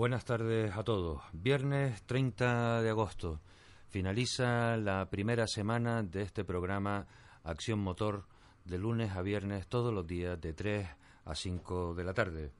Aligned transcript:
Buenas 0.00 0.24
tardes 0.24 0.74
a 0.74 0.82
todos. 0.82 1.20
Viernes 1.34 2.02
30 2.04 2.80
de 2.80 2.88
agosto. 2.88 3.38
Finaliza 3.90 4.78
la 4.78 5.10
primera 5.10 5.46
semana 5.46 6.02
de 6.02 6.22
este 6.22 6.42
programa 6.42 7.06
Acción 7.44 7.80
Motor 7.80 8.24
de 8.64 8.78
lunes 8.78 9.14
a 9.14 9.20
viernes 9.20 9.66
todos 9.66 9.92
los 9.92 10.06
días 10.06 10.40
de 10.40 10.54
3 10.54 10.88
a 11.26 11.34
5 11.34 11.94
de 11.94 12.04
la 12.04 12.14
tarde. 12.14 12.50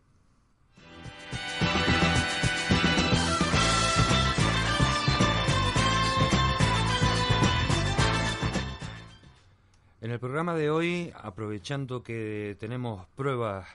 En 10.02 10.10
el 10.10 10.20
programa 10.20 10.54
de 10.54 10.68
hoy, 10.68 11.10
aprovechando 11.14 12.02
que 12.02 12.58
tenemos 12.60 13.06
pruebas 13.16 13.66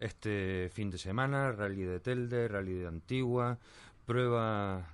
este 0.00 0.70
fin 0.72 0.90
de 0.90 0.98
semana, 0.98 1.52
rally 1.52 1.82
de 1.82 2.00
Telde, 2.00 2.48
rally 2.48 2.74
de 2.74 2.86
Antigua, 2.86 3.58
prueba 4.06 4.90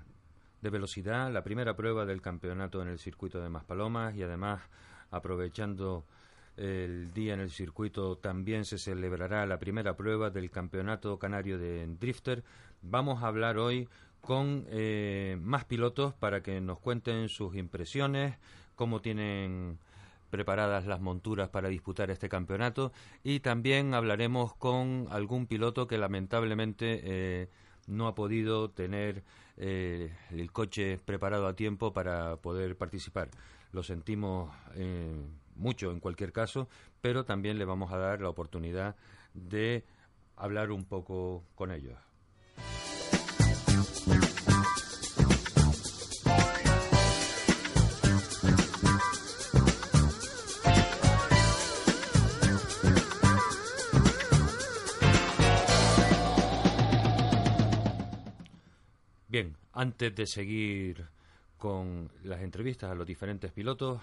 de 0.61 0.71
velocidad, 0.71 1.31
la 1.31 1.45
primera 1.45 1.77
prueba 1.77 2.07
del 2.07 2.23
campeonato 2.23 2.81
en 2.81 2.89
el 2.89 2.99
circuito 2.99 3.41
de 3.41 3.51
Maspalomas 3.51 4.17
y 4.17 4.23
además 4.23 4.63
aprovechando 5.11 6.05
el 6.57 7.13
día 7.13 7.35
en 7.35 7.41
el 7.41 7.51
circuito 7.51 8.17
también 8.17 8.65
se 8.65 8.79
celebrará 8.79 9.45
la 9.47 9.59
primera 9.59 9.97
prueba 9.97 10.31
del 10.31 10.51
campeonato 10.51 11.19
canario 11.19 11.59
de 11.59 11.87
drifter. 11.87 12.45
Vamos 12.81 13.23
a 13.23 13.27
hablar 13.27 13.59
hoy 13.59 13.89
con 14.21 14.65
eh, 14.69 15.37
más 15.41 15.65
pilotos 15.65 16.15
para 16.15 16.43
que 16.43 16.61
nos 16.61 16.79
cuenten 16.79 17.29
sus 17.29 17.57
impresiones, 17.57 18.37
cómo 18.75 19.01
tienen 19.01 19.79
preparadas 20.35 20.85
las 20.85 21.01
monturas 21.01 21.49
para 21.51 21.69
disputar 21.69 22.11
este 22.11 22.29
campeonato 22.29 22.93
y 23.23 23.39
también 23.39 23.95
hablaremos 23.95 24.53
con 24.57 25.07
algún 25.11 25.47
piloto 25.47 25.87
que 25.87 25.97
lamentablemente 25.97 27.01
eh, 27.05 27.51
no 27.87 28.09
ha 28.09 28.17
podido 28.17 28.69
tener 28.69 29.23
eh, 29.57 30.13
el 30.33 30.51
coche 30.51 30.99
preparado 31.05 31.47
a 31.47 31.55
tiempo 31.55 31.93
para 31.93 32.35
poder 32.39 32.77
participar. 32.77 33.31
Lo 33.71 33.85
sentimos 33.85 34.53
eh, 34.75 35.25
mucho 35.55 35.93
en 35.93 36.01
cualquier 36.01 36.33
caso, 36.33 36.69
pero 37.01 37.25
también 37.25 37.57
le 37.57 37.65
vamos 37.65 37.93
a 37.93 37.99
dar 37.99 38.21
la 38.21 38.29
oportunidad 38.29 38.97
de 39.35 39.85
hablar 40.35 40.73
un 40.73 40.85
poco 40.85 41.45
con 41.55 41.71
ellos. 41.71 41.97
Antes 59.75 60.15
de 60.15 60.27
seguir 60.27 61.07
con 61.59 62.11
las 62.23 62.41
entrevistas 62.43 62.91
a 62.91 62.95
los 62.95 63.07
diferentes 63.07 63.51
pilotos, 63.53 64.01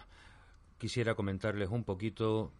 quisiera 0.78 1.16
comentarles 1.16 1.70
un 1.70 1.84
poquito 1.84 2.52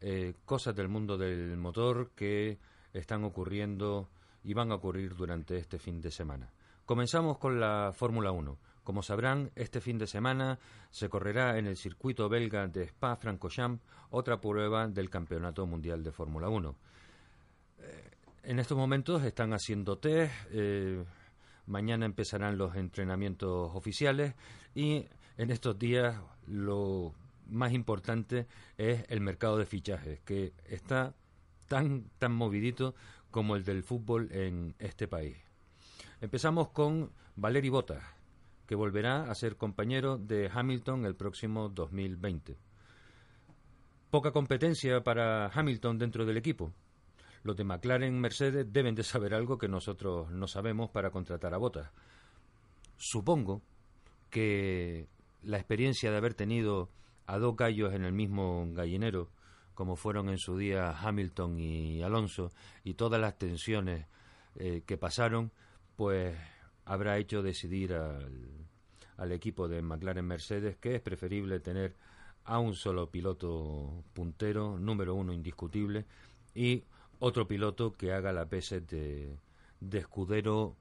eh, 0.00 0.34
cosas 0.44 0.74
del 0.76 0.88
mundo 0.88 1.16
del 1.16 1.56
motor 1.56 2.10
que 2.14 2.58
están 2.92 3.24
ocurriendo 3.24 4.08
y 4.42 4.52
van 4.52 4.70
a 4.70 4.74
ocurrir 4.74 5.14
durante 5.14 5.56
este 5.56 5.78
fin 5.78 6.00
de 6.00 6.10
semana. 6.10 6.50
Comenzamos 6.84 7.38
con 7.38 7.58
la 7.58 7.92
Fórmula 7.94 8.30
1. 8.30 8.58
Como 8.82 9.02
sabrán, 9.02 9.50
este 9.54 9.80
fin 9.80 9.96
de 9.96 10.06
semana 10.06 10.58
se 10.90 11.08
correrá 11.08 11.58
en 11.58 11.66
el 11.66 11.78
circuito 11.78 12.28
belga 12.28 12.66
de 12.66 12.84
Spa-Francorchamps 12.84 13.82
otra 14.10 14.38
prueba 14.38 14.86
del 14.86 15.08
Campeonato 15.08 15.66
Mundial 15.66 16.04
de 16.04 16.12
Fórmula 16.12 16.50
1. 16.50 16.76
Eh, 17.78 18.10
en 18.42 18.58
estos 18.58 18.76
momentos 18.76 19.24
están 19.24 19.54
haciendo 19.54 19.96
test. 19.96 20.34
Eh, 20.50 21.02
Mañana 21.66 22.04
empezarán 22.06 22.58
los 22.58 22.76
entrenamientos 22.76 23.70
oficiales 23.74 24.34
y 24.74 25.06
en 25.36 25.50
estos 25.50 25.78
días 25.78 26.20
lo 26.46 27.14
más 27.48 27.72
importante 27.72 28.46
es 28.76 29.04
el 29.08 29.20
mercado 29.20 29.56
de 29.56 29.66
fichajes, 29.66 30.20
que 30.20 30.52
está 30.66 31.14
tan, 31.68 32.10
tan 32.18 32.32
movidito 32.32 32.94
como 33.30 33.56
el 33.56 33.64
del 33.64 33.82
fútbol 33.82 34.28
en 34.32 34.74
este 34.78 35.08
país. 35.08 35.36
Empezamos 36.20 36.68
con 36.70 37.10
Valeri 37.36 37.68
Bottas, 37.68 38.04
que 38.66 38.74
volverá 38.74 39.30
a 39.30 39.34
ser 39.34 39.56
compañero 39.56 40.18
de 40.18 40.50
Hamilton 40.52 41.06
el 41.06 41.16
próximo 41.16 41.68
2020. 41.68 42.56
Poca 44.10 44.30
competencia 44.30 45.02
para 45.02 45.48
Hamilton 45.48 45.98
dentro 45.98 46.24
del 46.24 46.36
equipo 46.36 46.72
los 47.44 47.56
de 47.56 47.64
McLaren 47.64 48.18
Mercedes 48.18 48.72
deben 48.72 48.94
de 48.94 49.04
saber 49.04 49.34
algo 49.34 49.58
que 49.58 49.68
nosotros 49.68 50.30
no 50.30 50.48
sabemos 50.48 50.90
para 50.90 51.10
contratar 51.10 51.54
a 51.54 51.58
Botas. 51.58 51.90
Supongo 52.96 53.62
que 54.30 55.06
la 55.42 55.58
experiencia 55.58 56.10
de 56.10 56.16
haber 56.16 56.34
tenido 56.34 56.88
a 57.26 57.38
dos 57.38 57.54
gallos 57.54 57.92
en 57.92 58.04
el 58.04 58.12
mismo 58.12 58.66
gallinero, 58.72 59.28
como 59.74 59.94
fueron 59.94 60.30
en 60.30 60.38
su 60.38 60.56
día 60.56 60.96
Hamilton 60.98 61.60
y 61.60 62.02
Alonso, 62.02 62.50
y 62.82 62.94
todas 62.94 63.20
las 63.20 63.38
tensiones 63.38 64.06
eh, 64.56 64.82
que 64.86 64.96
pasaron, 64.96 65.52
pues 65.96 66.34
habrá 66.86 67.18
hecho 67.18 67.42
decidir 67.42 67.92
al, 67.92 68.66
al 69.18 69.32
equipo 69.32 69.68
de 69.68 69.82
McLaren 69.82 70.26
Mercedes 70.26 70.76
que 70.78 70.94
es 70.94 71.02
preferible 71.02 71.60
tener 71.60 71.94
a 72.44 72.58
un 72.58 72.74
solo 72.74 73.10
piloto 73.10 74.02
puntero, 74.14 74.78
número 74.78 75.14
uno 75.14 75.32
indiscutible, 75.34 76.06
y 76.54 76.84
otro 77.18 77.46
piloto 77.46 77.92
que 77.92 78.12
haga 78.12 78.32
la 78.32 78.46
PS 78.48 78.86
de, 78.86 79.36
de 79.80 79.98
escudero, 79.98 80.76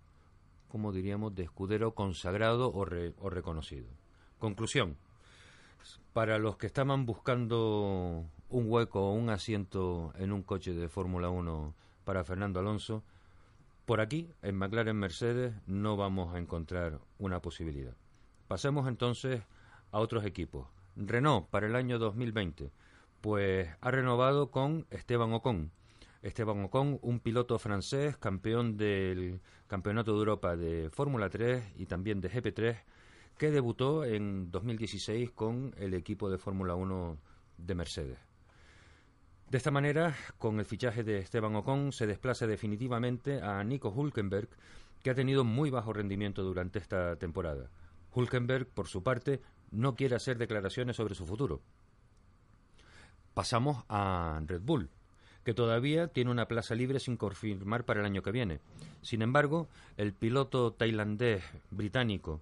como 0.70 0.92
diríamos, 0.92 1.36
de 1.36 1.44
escudero 1.44 1.94
consagrado 1.94 2.70
o, 2.70 2.82
o 2.82 3.30
reconocido. 3.30 3.88
Conclusión. 4.40 4.98
Para 6.14 6.38
los 6.38 6.58
que 6.58 6.68
estaban 6.68 7.06
buscando 7.06 8.26
un 8.50 8.72
hueco 8.72 9.10
o 9.10 9.14
un 9.14 9.30
asiento 9.30 10.14
en 10.18 10.32
un 10.32 10.44
coche 10.44 10.74
de 10.74 10.88
Fórmula 10.88 11.30
1 11.30 11.74
para 12.06 12.24
Fernando 12.24 12.60
Alonso, 12.60 13.04
por 13.86 14.00
aquí, 14.00 14.30
en 14.42 14.56
McLaren 14.56 14.96
Mercedes, 14.96 15.54
no 15.68 15.98
vamos 15.98 16.34
a 16.34 16.40
encontrar 16.40 17.00
una 17.20 17.42
posibilidad. 17.42 17.96
Pasemos 18.48 18.88
entonces 18.88 19.42
a 19.92 20.00
otros 20.00 20.26
equipos. 20.26 20.68
Renault 20.96 21.48
para 21.50 21.68
el 21.68 21.76
año 21.76 22.00
2020, 22.00 22.72
pues 23.20 23.70
ha 23.82 23.92
renovado 23.92 24.52
con 24.52 24.86
Esteban 24.90 25.34
Ocon, 25.34 25.72
Esteban 26.24 26.64
Ocon, 26.64 27.00
un 27.02 27.20
piloto 27.20 27.60
francés, 27.60 28.16
campeón 28.16 28.78
del 28.78 29.42
Campeonato 29.68 30.14
de 30.14 30.20
Europa 30.20 30.56
de 30.56 30.90
Fórmula 30.90 31.30
3 31.30 31.74
y 31.76 31.86
también 31.86 32.22
de 32.22 32.32
GP3, 32.32 32.78
que 33.38 33.52
debutó 33.52 34.06
en 34.06 34.50
2016 34.50 35.32
con 35.32 35.76
el 35.78 35.94
equipo 35.94 36.30
de 36.30 36.38
Fórmula 36.38 36.76
1 36.76 37.18
de 37.58 37.76
Mercedes. 37.76 38.20
De 39.50 39.58
esta 39.58 39.70
manera, 39.70 40.16
con 40.38 40.60
el 40.60 40.66
fichaje 40.66 41.04
de 41.04 41.18
Esteban 41.20 41.58
Ocon, 41.58 41.92
se 41.92 42.08
desplaza 42.08 42.48
definitivamente 42.48 43.42
a 43.42 43.62
Nico 43.66 43.90
Hulkenberg, 43.90 44.48
que 45.04 45.10
ha 45.10 45.16
tenido 45.16 45.44
muy 45.44 45.70
bajo 45.72 45.92
rendimiento 45.92 46.42
durante 46.42 46.80
esta 46.80 47.18
temporada. 47.18 47.70
Hulkenberg, 48.14 48.68
por 48.68 48.88
su 48.88 49.04
parte, 49.04 49.42
no 49.72 49.94
quiere 49.96 50.16
hacer 50.16 50.38
declaraciones 50.38 50.96
sobre 50.96 51.16
su 51.16 51.26
futuro. 51.26 51.62
Pasamos 53.34 53.84
a 53.90 54.42
Red 54.46 54.62
Bull 54.62 54.90
que 55.44 55.54
todavía 55.54 56.08
tiene 56.08 56.32
una 56.32 56.48
plaza 56.48 56.76
libre 56.76 57.00
sin 57.00 57.18
confirmar 57.18 57.86
para 57.86 58.00
el 58.00 58.06
año 58.06 58.22
que 58.22 58.32
viene. 58.32 58.60
Sin 59.02 59.22
embargo, 59.22 59.68
el 59.98 60.14
piloto 60.14 60.72
tailandés 60.72 61.44
británico 61.70 62.42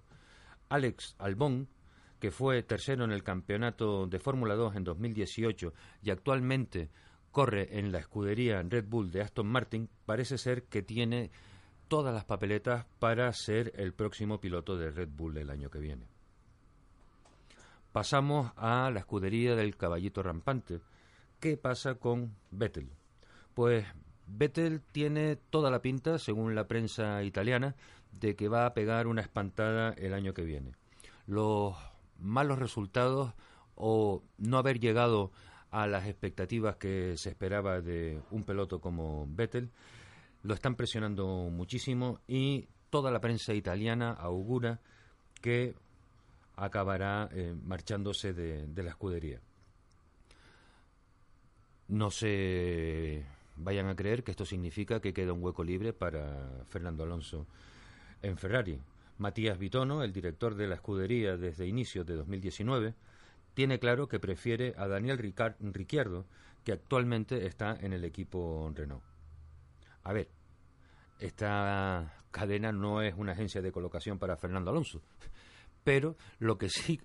Alex 0.68 1.16
Albon, 1.18 1.68
que 2.18 2.30
fue 2.30 2.62
tercero 2.62 3.04
en 3.04 3.12
el 3.12 3.22
campeonato 3.22 4.06
de 4.06 4.18
Fórmula 4.18 4.54
2 4.54 4.76
en 4.76 4.84
2018 4.84 5.72
y 6.02 6.10
actualmente 6.10 6.88
corre 7.30 7.78
en 7.78 7.92
la 7.92 7.98
escudería 7.98 8.62
Red 8.62 8.86
Bull 8.86 9.10
de 9.10 9.22
Aston 9.22 9.46
Martin, 9.46 9.88
parece 10.06 10.38
ser 10.38 10.64
que 10.64 10.82
tiene 10.82 11.30
todas 11.88 12.14
las 12.14 12.24
papeletas 12.24 12.86
para 12.98 13.32
ser 13.32 13.72
el 13.76 13.92
próximo 13.92 14.40
piloto 14.40 14.76
de 14.76 14.90
Red 14.90 15.08
Bull 15.10 15.36
el 15.36 15.50
año 15.50 15.68
que 15.68 15.78
viene. 15.78 16.06
Pasamos 17.92 18.52
a 18.56 18.90
la 18.90 19.00
escudería 19.00 19.54
del 19.54 19.76
caballito 19.76 20.22
rampante, 20.22 20.80
¿Qué 21.42 21.56
pasa 21.56 21.96
con 21.96 22.36
Vettel? 22.52 22.88
Pues 23.54 23.84
Vettel 24.28 24.80
tiene 24.80 25.34
toda 25.34 25.72
la 25.72 25.82
pinta, 25.82 26.20
según 26.20 26.54
la 26.54 26.68
prensa 26.68 27.24
italiana, 27.24 27.74
de 28.12 28.36
que 28.36 28.46
va 28.46 28.64
a 28.64 28.74
pegar 28.74 29.08
una 29.08 29.22
espantada 29.22 29.92
el 29.94 30.14
año 30.14 30.34
que 30.34 30.44
viene. 30.44 30.70
Los 31.26 31.74
malos 32.20 32.60
resultados 32.60 33.34
o 33.74 34.22
no 34.38 34.56
haber 34.56 34.78
llegado 34.78 35.32
a 35.72 35.88
las 35.88 36.06
expectativas 36.06 36.76
que 36.76 37.16
se 37.16 37.30
esperaba 37.30 37.80
de 37.80 38.22
un 38.30 38.44
peloto 38.44 38.80
como 38.80 39.26
Vettel 39.26 39.72
lo 40.44 40.54
están 40.54 40.76
presionando 40.76 41.26
muchísimo 41.50 42.20
y 42.28 42.68
toda 42.88 43.10
la 43.10 43.20
prensa 43.20 43.52
italiana 43.52 44.12
augura 44.12 44.80
que 45.40 45.74
acabará 46.54 47.28
eh, 47.32 47.52
marchándose 47.64 48.32
de 48.32 48.82
la 48.84 48.90
escudería. 48.90 49.40
No 51.92 52.10
sé 52.10 53.26
vayan 53.56 53.86
a 53.90 53.94
creer 53.94 54.24
que 54.24 54.30
esto 54.30 54.46
significa 54.46 55.00
que 55.00 55.12
queda 55.12 55.34
un 55.34 55.42
hueco 55.42 55.62
libre 55.62 55.92
para 55.92 56.64
Fernando 56.64 57.04
Alonso 57.04 57.46
en 58.22 58.38
Ferrari. 58.38 58.80
Matías 59.18 59.58
Vitono, 59.58 60.02
el 60.02 60.10
director 60.10 60.54
de 60.54 60.68
la 60.68 60.76
escudería 60.76 61.36
desde 61.36 61.66
inicios 61.66 62.06
de 62.06 62.16
2019, 62.16 62.94
tiene 63.52 63.78
claro 63.78 64.08
que 64.08 64.18
prefiere 64.18 64.72
a 64.78 64.88
Daniel 64.88 65.18
Ricciardo, 65.18 66.24
que 66.64 66.72
actualmente 66.72 67.46
está 67.46 67.76
en 67.78 67.92
el 67.92 68.06
equipo 68.06 68.72
Renault. 68.74 69.04
A 70.02 70.14
ver, 70.14 70.30
esta 71.20 72.14
cadena 72.30 72.72
no 72.72 73.02
es 73.02 73.14
una 73.18 73.32
agencia 73.32 73.60
de 73.60 73.70
colocación 73.70 74.18
para 74.18 74.38
Fernando 74.38 74.70
Alonso, 74.70 75.02
pero 75.84 76.16
lo 76.38 76.56
que 76.56 76.70
sí 76.70 77.02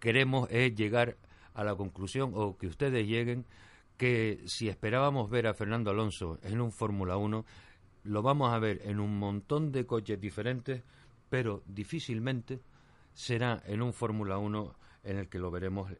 queremos 0.00 0.48
es 0.50 0.74
llegar 0.74 1.18
a 1.52 1.64
la 1.64 1.74
conclusión 1.74 2.32
o 2.34 2.56
que 2.56 2.66
ustedes 2.66 3.06
lleguen 3.06 3.44
que 3.96 4.42
si 4.46 4.68
esperábamos 4.68 5.30
ver 5.30 5.46
a 5.46 5.54
Fernando 5.54 5.90
Alonso 5.90 6.38
en 6.42 6.60
un 6.60 6.72
Fórmula 6.72 7.16
1, 7.16 7.44
lo 8.04 8.22
vamos 8.22 8.52
a 8.52 8.58
ver 8.58 8.80
en 8.84 9.00
un 9.00 9.18
montón 9.18 9.72
de 9.72 9.86
coches 9.86 10.20
diferentes, 10.20 10.82
pero 11.28 11.62
difícilmente 11.66 12.60
será 13.14 13.62
en 13.66 13.82
un 13.82 13.92
Fórmula 13.92 14.38
1 14.38 14.74
en 15.04 15.18
el 15.18 15.28
que 15.28 15.38
lo 15.38 15.50
veremos 15.50 15.90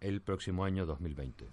el 0.00 0.20
próximo 0.20 0.64
año 0.64 0.86
2020. 0.86 1.46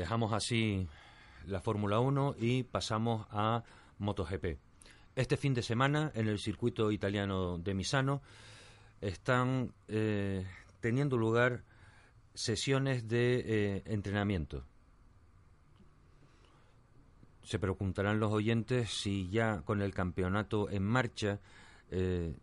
Dejamos 0.00 0.32
así 0.32 0.88
la 1.46 1.60
Fórmula 1.60 2.00
1 2.00 2.36
y 2.38 2.62
pasamos 2.62 3.26
a 3.30 3.64
MotoGP. 3.98 4.56
Este 5.14 5.36
fin 5.36 5.52
de 5.52 5.62
semana, 5.62 6.10
en 6.14 6.26
el 6.26 6.38
circuito 6.38 6.90
italiano 6.90 7.58
de 7.58 7.74
Misano, 7.74 8.22
están 9.02 9.74
eh, 9.88 10.46
teniendo 10.80 11.18
lugar 11.18 11.64
sesiones 12.32 13.08
de 13.08 13.42
eh, 13.44 13.82
entrenamiento. 13.84 14.64
Se 17.42 17.58
preguntarán 17.58 18.20
los 18.20 18.32
oyentes 18.32 18.88
si 18.88 19.28
ya 19.28 19.60
con 19.66 19.82
el 19.82 19.92
campeonato 19.92 20.70
en 20.70 20.84
marcha 20.84 21.40
eh, 21.90 22.34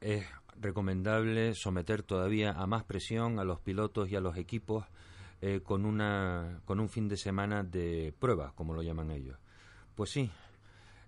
es 0.00 0.24
recomendable 0.58 1.54
someter 1.54 2.02
todavía 2.02 2.52
a 2.52 2.66
más 2.66 2.84
presión 2.84 3.38
a 3.38 3.44
los 3.44 3.60
pilotos 3.60 4.08
y 4.10 4.16
a 4.16 4.20
los 4.20 4.38
equipos 4.38 4.86
eh, 5.46 5.60
con, 5.62 5.84
una, 5.84 6.62
con 6.64 6.80
un 6.80 6.88
fin 6.88 7.06
de 7.06 7.18
semana 7.18 7.62
de 7.62 8.14
pruebas, 8.18 8.54
como 8.54 8.72
lo 8.72 8.82
llaman 8.82 9.10
ellos. 9.10 9.36
Pues 9.94 10.08
sí, 10.08 10.30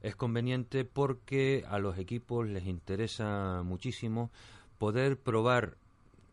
es 0.03 0.15
conveniente 0.15 0.85
porque 0.85 1.65
a 1.67 1.79
los 1.79 1.97
equipos 1.97 2.47
les 2.47 2.67
interesa 2.67 3.63
muchísimo 3.65 4.31
poder 4.77 5.19
probar 5.19 5.79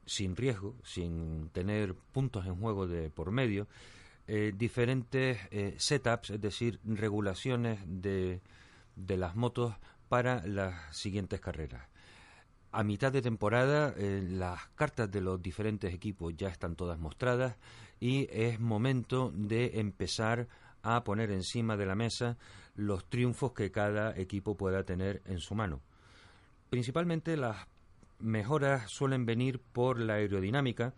sin 0.05 0.35
riesgo, 0.35 0.75
sin 0.83 1.47
tener 1.53 1.95
puntos 1.95 2.45
en 2.45 2.57
juego 2.57 2.87
de 2.87 3.09
por 3.09 3.31
medio, 3.31 3.69
eh, 4.27 4.51
diferentes 4.53 5.39
eh, 5.51 5.75
setups, 5.77 6.31
es 6.31 6.41
decir, 6.41 6.81
regulaciones 6.83 7.79
de, 7.85 8.41
de 8.97 9.15
las 9.15 9.37
motos 9.37 9.75
para 10.09 10.45
las 10.45 10.93
siguientes 10.93 11.39
carreras. 11.39 11.87
A 12.73 12.83
mitad 12.83 13.13
de 13.13 13.21
temporada 13.21 13.93
las 13.97 14.67
cartas 14.75 15.09
de 15.11 15.21
los 15.21 15.39
diferentes 15.41 15.93
equipos 15.93 16.33
ya 16.35 16.49
están 16.49 16.75
todas 16.75 16.97
mostradas 16.97 17.55
y 18.03 18.27
es 18.33 18.59
momento 18.59 19.31
de 19.33 19.79
empezar 19.79 20.49
a 20.81 21.05
poner 21.05 21.31
encima 21.31 21.77
de 21.77 21.85
la 21.85 21.95
mesa 21.95 22.37
los 22.75 23.09
triunfos 23.09 23.53
que 23.53 23.71
cada 23.71 24.13
equipo 24.19 24.57
pueda 24.57 24.83
tener 24.83 25.21
en 25.23 25.39
su 25.39 25.55
mano. 25.55 25.79
Principalmente 26.69 27.37
las 27.37 27.65
mejoras 28.19 28.91
suelen 28.91 29.25
venir 29.25 29.61
por 29.61 30.01
la 30.01 30.15
aerodinámica, 30.15 30.93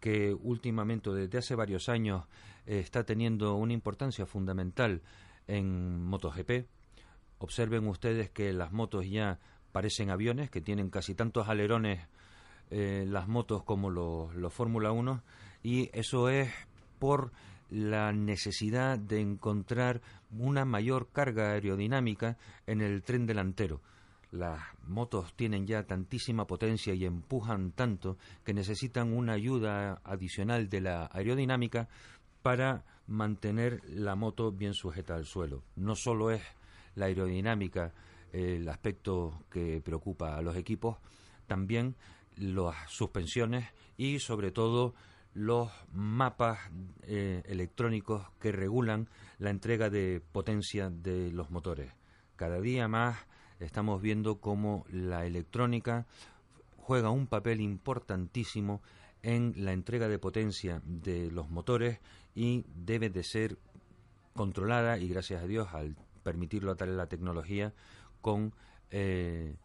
que 0.00 0.34
últimamente, 0.34 1.08
desde 1.14 1.38
hace 1.38 1.54
varios 1.54 1.88
años, 1.88 2.26
está 2.66 3.04
teniendo 3.04 3.54
una 3.54 3.72
importancia 3.72 4.26
fundamental 4.26 5.00
en 5.46 6.02
MotoGP. 6.02 6.66
Observen 7.38 7.88
ustedes 7.88 8.28
que 8.28 8.52
las 8.52 8.70
motos 8.70 9.08
ya 9.08 9.38
parecen 9.72 10.10
aviones, 10.10 10.50
que 10.50 10.60
tienen 10.60 10.90
casi 10.90 11.14
tantos 11.14 11.48
alerones 11.48 12.06
eh, 12.76 13.04
las 13.06 13.28
motos 13.28 13.62
como 13.62 13.88
los, 13.88 14.34
los 14.34 14.52
Fórmula 14.52 14.90
1 14.90 15.22
y 15.62 15.90
eso 15.92 16.28
es 16.28 16.52
por 16.98 17.30
la 17.70 18.10
necesidad 18.12 18.98
de 18.98 19.20
encontrar 19.20 20.00
una 20.36 20.64
mayor 20.64 21.06
carga 21.12 21.52
aerodinámica 21.52 22.36
en 22.66 22.80
el 22.80 23.04
tren 23.04 23.26
delantero. 23.26 23.80
Las 24.32 24.60
motos 24.88 25.34
tienen 25.36 25.68
ya 25.68 25.84
tantísima 25.84 26.48
potencia 26.48 26.94
y 26.94 27.04
empujan 27.04 27.70
tanto 27.70 28.18
que 28.44 28.52
necesitan 28.52 29.12
una 29.12 29.34
ayuda 29.34 30.00
adicional 30.02 30.68
de 30.68 30.80
la 30.80 31.08
aerodinámica 31.12 31.88
para 32.42 32.82
mantener 33.06 33.82
la 33.88 34.16
moto 34.16 34.50
bien 34.50 34.74
sujeta 34.74 35.14
al 35.14 35.26
suelo. 35.26 35.62
No 35.76 35.94
solo 35.94 36.32
es 36.32 36.42
la 36.96 37.06
aerodinámica 37.06 37.92
el 38.32 38.68
aspecto 38.68 39.44
que 39.48 39.80
preocupa 39.80 40.36
a 40.36 40.42
los 40.42 40.56
equipos, 40.56 40.96
también 41.46 41.94
las 42.36 42.90
suspensiones 42.90 43.66
y 43.96 44.18
sobre 44.18 44.50
todo 44.50 44.94
los 45.34 45.70
mapas 45.92 46.58
eh, 47.02 47.42
electrónicos 47.46 48.26
que 48.40 48.52
regulan 48.52 49.08
la 49.38 49.50
entrega 49.50 49.90
de 49.90 50.22
potencia 50.32 50.90
de 50.90 51.32
los 51.32 51.50
motores. 51.50 51.92
Cada 52.36 52.60
día 52.60 52.88
más 52.88 53.18
estamos 53.58 54.00
viendo 54.00 54.40
cómo 54.40 54.84
la 54.88 55.26
electrónica 55.26 56.06
juega 56.76 57.10
un 57.10 57.26
papel 57.26 57.60
importantísimo 57.60 58.82
en 59.22 59.54
la 59.56 59.72
entrega 59.72 60.06
de 60.06 60.18
potencia 60.18 60.82
de 60.84 61.30
los 61.30 61.50
motores 61.50 61.98
y 62.34 62.64
debe 62.74 63.10
de 63.10 63.24
ser 63.24 63.58
controlada 64.34 64.98
y 64.98 65.08
gracias 65.08 65.42
a 65.42 65.46
Dios 65.46 65.68
al 65.72 65.96
permitirlo 66.22 66.72
a 66.72 66.74
de 66.74 66.86
la 66.86 67.06
tecnología 67.06 67.72
con 68.20 68.54
eh, 68.90 69.56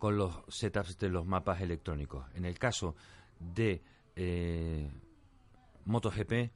con 0.00 0.16
los 0.16 0.34
setups 0.48 0.98
de 0.98 1.10
los 1.10 1.26
mapas 1.26 1.60
electrónicos. 1.60 2.24
En 2.34 2.46
el 2.46 2.58
caso 2.58 2.96
de 3.38 3.82
eh, 4.16 4.90
MotoGP, 5.84 6.50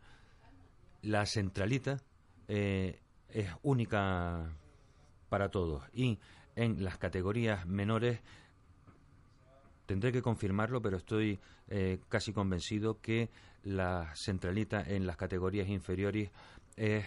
la 1.03 1.27
centralita 1.27 1.99
eh, 2.49 2.99
es 3.29 3.51
única 3.63 4.51
para 5.29 5.51
todos 5.51 5.83
y 5.93 6.19
en 6.57 6.83
las 6.83 6.97
categorías 6.97 7.67
menores 7.67 8.19
tendré 9.85 10.11
que 10.11 10.23
confirmarlo, 10.23 10.81
pero 10.81 10.97
estoy 10.97 11.39
eh, 11.69 12.01
casi 12.09 12.33
convencido 12.33 12.99
que 13.03 13.29
la 13.63 14.11
centralita 14.17 14.83
en 14.83 15.07
las 15.07 15.19
categorías 15.19 15.69
inferiores 15.69 16.31
es 16.77 17.05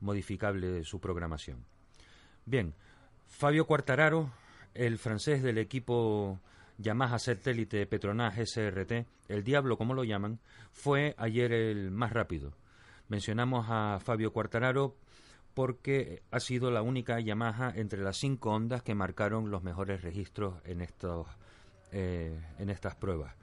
modificable 0.00 0.84
su 0.84 1.00
programación. 1.00 1.64
Bien, 2.44 2.74
Fabio 3.26 3.66
Quartararo, 3.66 4.30
el 4.74 4.98
francés 4.98 5.42
del 5.42 5.58
equipo 5.58 6.40
Yamaha 6.78 7.18
Satélite 7.18 7.86
Petronas 7.86 8.36
SRT, 8.36 9.06
el 9.28 9.44
Diablo 9.44 9.78
como 9.78 9.94
lo 9.94 10.04
llaman, 10.04 10.40
fue 10.72 11.14
ayer 11.18 11.52
el 11.52 11.90
más 11.90 12.12
rápido. 12.12 12.52
Mencionamos 13.08 13.66
a 13.68 14.00
Fabio 14.02 14.32
Quartararo 14.32 14.96
porque 15.54 16.22
ha 16.32 16.40
sido 16.40 16.70
la 16.70 16.82
única 16.82 17.20
Yamaha 17.20 17.72
entre 17.76 18.02
las 18.02 18.16
cinco 18.16 18.50
ondas 18.50 18.82
que 18.82 18.94
marcaron 18.94 19.50
los 19.50 19.62
mejores 19.62 20.02
registros 20.02 20.54
en, 20.64 20.80
estos, 20.80 21.28
eh, 21.92 22.36
en 22.58 22.70
estas 22.70 22.96
pruebas. 22.96 23.34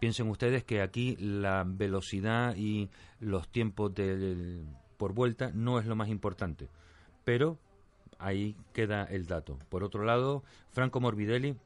Piensen 0.00 0.28
ustedes 0.28 0.64
que 0.64 0.80
aquí 0.80 1.16
la 1.16 1.64
velocidad 1.66 2.56
y 2.56 2.88
los 3.20 3.48
tiempos 3.48 3.92
por 4.96 5.12
vuelta 5.12 5.50
no 5.52 5.78
es 5.78 5.84
lo 5.84 5.94
más 5.94 6.08
importante, 6.08 6.70
pero 7.24 7.58
ahí 8.20 8.56
queda 8.72 9.04
el 9.04 9.26
dato. 9.26 9.58
Por 9.68 9.82
otro 9.84 10.04
lado, 10.04 10.44
Franco 10.70 11.00
Morbidelli 11.00 11.56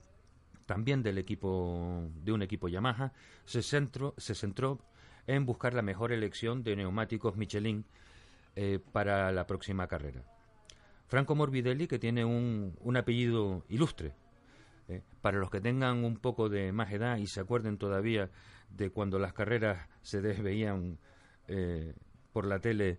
también 0.67 1.03
del 1.03 1.19
equipo 1.19 2.09
de 2.25 2.33
un 2.33 2.43
equipo 2.43 2.69
Yamaha, 2.69 3.13
se 3.45 3.63
centró, 3.63 4.15
se 4.17 4.35
centró 4.35 4.79
en 5.27 5.47
buscar 5.47 5.75
la 5.75 5.83
mejor 5.83 6.13
elección 6.13 6.63
de 6.63 6.77
neumáticos 6.77 7.37
Michelin 7.37 7.85
eh, 8.57 8.79
para 8.93 9.33
la 9.33 9.47
próxima 9.47 9.87
carrera. 9.87 10.23
Franco 11.07 11.35
Morbidelli, 11.35 11.87
que 11.87 11.99
tiene 11.99 12.25
un, 12.25 12.77
un 12.81 12.97
apellido 12.97 13.65
ilustre, 13.69 14.15
eh, 14.89 15.03
para 15.21 15.39
los 15.39 15.51
que 15.51 15.61
tengan 15.61 16.05
un 16.05 16.17
poco 16.17 16.49
de 16.49 16.73
más 16.73 16.93
edad 16.93 17.17
y 17.17 17.27
se 17.27 17.41
acuerden 17.41 17.79
todavía 17.79 18.31
de 18.71 18.91
cuando 18.91 19.19
las 19.19 19.33
carreras 19.33 19.89
se 20.03 20.21
desveían 20.21 20.99
eh, 21.49 21.95
por 22.33 22.47
la 22.47 22.59
tele 22.59 22.99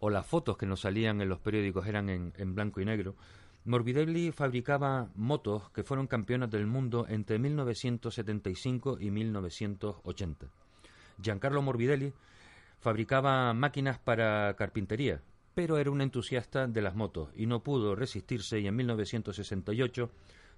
o 0.00 0.10
las 0.10 0.26
fotos 0.26 0.56
que 0.56 0.66
nos 0.66 0.80
salían 0.80 1.20
en 1.20 1.28
los 1.28 1.40
periódicos 1.40 1.86
eran 1.86 2.08
en, 2.08 2.54
blanco 2.54 2.80
y 2.80 2.84
negro, 2.84 3.16
Morbidelli 3.64 4.32
fabricaba 4.32 5.10
motos 5.14 5.70
que 5.70 5.82
fueron 5.82 6.06
campeonas 6.06 6.50
del 6.50 6.66
mundo 6.66 7.06
entre 7.08 7.38
1975 7.38 8.98
y 9.00 9.10
1980. 9.10 10.46
Giancarlo 11.20 11.62
Morbidelli 11.62 12.12
fabricaba 12.80 13.52
máquinas 13.52 13.98
para 13.98 14.54
carpintería, 14.54 15.20
pero 15.54 15.78
era 15.78 15.90
un 15.90 16.00
entusiasta 16.00 16.68
de 16.68 16.82
las 16.82 16.94
motos 16.94 17.30
y 17.34 17.46
no 17.46 17.62
pudo 17.62 17.94
resistirse 17.96 18.60
y 18.60 18.68
en 18.68 18.76
1968 18.76 20.10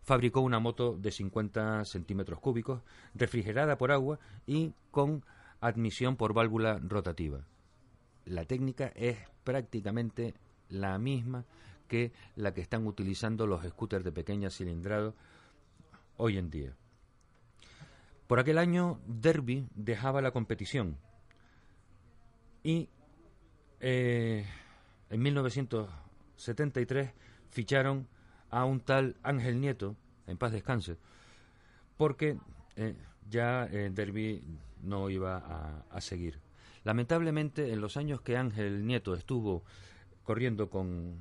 fabricó 0.02 0.40
una 0.40 0.60
moto 0.60 0.96
de 0.96 1.10
50 1.10 1.84
centímetros 1.84 2.40
cúbicos, 2.40 2.82
refrigerada 3.14 3.76
por 3.78 3.92
agua 3.92 4.18
y 4.46 4.72
con 4.90 5.24
admisión 5.60 6.16
por 6.16 6.32
válvula 6.32 6.78
rotativa. 6.82 7.44
La 8.24 8.44
técnica 8.44 8.92
es 8.94 9.18
prácticamente 9.44 10.34
la 10.68 10.98
misma 10.98 11.44
que 11.88 12.12
la 12.36 12.54
que 12.54 12.60
están 12.60 12.86
utilizando 12.86 13.46
los 13.46 13.64
scooters 13.64 14.04
de 14.04 14.12
pequeña 14.12 14.50
cilindrado 14.50 15.14
hoy 16.16 16.38
en 16.38 16.50
día. 16.50 16.76
Por 18.26 18.38
aquel 18.38 18.58
año, 18.58 19.00
Derby 19.06 19.66
dejaba 19.74 20.22
la 20.22 20.30
competición 20.30 20.96
y 22.62 22.88
eh, 23.80 24.46
en 25.08 25.22
1973 25.22 27.10
ficharon 27.50 28.06
a 28.50 28.64
un 28.64 28.80
tal 28.80 29.16
Ángel 29.22 29.60
Nieto, 29.60 29.96
en 30.26 30.36
paz 30.36 30.52
descanse, 30.52 30.98
porque 31.96 32.38
eh, 32.76 32.94
ya 33.28 33.66
eh, 33.66 33.90
Derby 33.90 34.44
no 34.82 35.10
iba 35.10 35.82
a, 35.90 36.00
seguir. 36.00 36.38
Lamentablemente, 36.84 37.72
en 37.72 37.80
los 37.80 37.96
años 37.96 38.20
que 38.22 38.36
Ángel 38.36 38.86
Nieto 38.86 39.14
estuvo 39.14 39.64
corriendo 40.24 40.70
con 40.70 41.16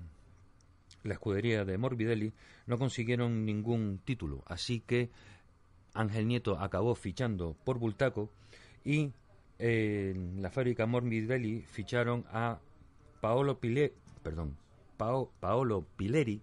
la 1.03 1.13
escudería 1.13 1.65
de 1.65 1.77
Morbidelli, 1.77 2.33
no 2.65 2.77
consiguieron 2.77 3.45
ningún 3.45 3.99
título. 4.03 4.43
Así 4.45 4.81
que 4.81 5.09
Ángel 5.93 6.27
Nieto 6.27 6.59
acabó 6.59 6.95
fichando 6.95 7.55
por 7.63 7.79
Bultaco 7.79 8.31
y 8.83 9.11
en 9.57 10.41
la 10.41 10.49
fábrica 10.49 10.85
Morbidelli 10.85 11.61
ficharon 11.61 12.25
a 12.31 12.59
Paolo 13.19 13.59
Pile, 13.59 13.93
perdón, 14.23 14.57
Paolo 14.97 15.85
Pileri, 15.95 16.41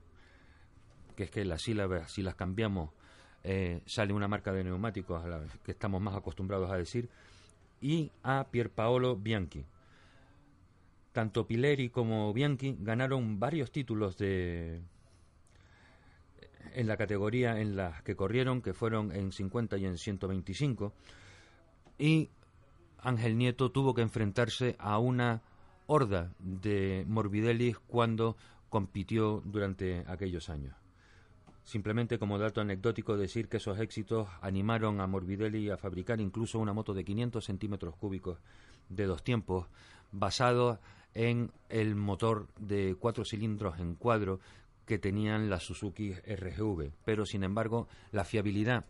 que 1.14 1.24
es 1.24 1.30
que 1.30 1.44
las 1.44 1.62
sílabas, 1.62 2.12
si 2.12 2.22
las 2.22 2.34
cambiamos, 2.34 2.90
eh, 3.44 3.80
sale 3.86 4.12
una 4.12 4.28
marca 4.28 4.52
de 4.52 4.64
neumáticos 4.64 5.24
a 5.24 5.28
la 5.28 5.42
que 5.64 5.72
estamos 5.72 6.00
más 6.00 6.14
acostumbrados 6.14 6.70
a 6.70 6.76
decir, 6.76 7.08
y 7.80 8.10
a 8.22 8.46
Pierpaolo 8.50 9.16
Bianchi. 9.16 9.64
Tanto 11.12 11.46
Pileri 11.46 11.88
como 11.88 12.32
Bianchi 12.32 12.76
ganaron 12.78 13.38
varios 13.40 13.70
títulos 13.70 14.16
de 14.16 14.82
en 16.74 16.86
la 16.86 16.96
categoría 16.96 17.58
en 17.58 17.74
las 17.74 18.02
que 18.02 18.16
corrieron, 18.16 18.60
que 18.60 18.74
fueron 18.74 19.10
en 19.12 19.32
50 19.32 19.78
y 19.78 19.86
en 19.86 19.96
125, 19.96 20.92
y 21.98 22.28
Ángel 22.98 23.38
Nieto 23.38 23.70
tuvo 23.70 23.94
que 23.94 24.02
enfrentarse 24.02 24.76
a 24.78 24.98
una 24.98 25.42
horda 25.86 26.32
de 26.38 27.04
Morbidelli 27.08 27.74
cuando 27.86 28.36
compitió 28.68 29.42
durante 29.44 30.04
aquellos 30.06 30.50
años. 30.50 30.85
Simplemente 31.66 32.20
como 32.20 32.38
dato 32.38 32.60
anecdótico 32.60 33.16
decir 33.16 33.48
que 33.48 33.56
esos 33.56 33.80
éxitos 33.80 34.28
animaron 34.40 35.00
a 35.00 35.08
Morbidelli 35.08 35.68
a 35.68 35.76
fabricar 35.76 36.20
incluso 36.20 36.60
una 36.60 36.72
moto 36.72 36.94
de 36.94 37.04
500 37.04 37.44
centímetros 37.44 37.96
cúbicos 37.96 38.38
de 38.88 39.04
dos 39.04 39.24
tiempos, 39.24 39.66
basado 40.12 40.78
en 41.12 41.50
el 41.68 41.96
motor 41.96 42.46
de 42.60 42.94
cuatro 42.96 43.24
cilindros 43.24 43.80
en 43.80 43.96
cuadro 43.96 44.38
que 44.86 45.00
tenían 45.00 45.50
las 45.50 45.64
Suzuki 45.64 46.12
RGV. 46.12 46.92
Pero, 47.04 47.26
sin 47.26 47.42
embargo, 47.42 47.88
la 48.12 48.24
fiabilidad 48.24 48.84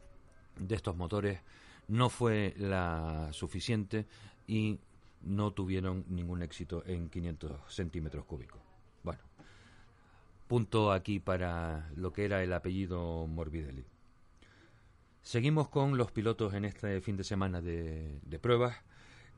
de 0.58 0.74
estos 0.74 0.94
motores 0.94 1.40
no 1.88 2.10
fue 2.10 2.52
la 2.58 3.30
suficiente 3.32 4.06
y 4.46 4.78
no 5.22 5.52
tuvieron 5.52 6.04
ningún 6.10 6.42
éxito 6.42 6.84
en 6.84 7.08
500 7.08 7.72
centímetros 7.74 8.26
cúbicos. 8.26 8.75
Punto 10.48 10.92
aquí 10.92 11.18
para 11.18 11.90
lo 11.96 12.12
que 12.12 12.24
era 12.24 12.42
el 12.42 12.52
apellido 12.52 13.26
Morbidelli. 13.26 13.84
Seguimos 15.22 15.68
con 15.68 15.96
los 15.96 16.12
pilotos 16.12 16.54
en 16.54 16.64
este 16.64 17.00
fin 17.00 17.16
de 17.16 17.24
semana 17.24 17.60
de, 17.60 18.20
de 18.22 18.38
pruebas 18.38 18.76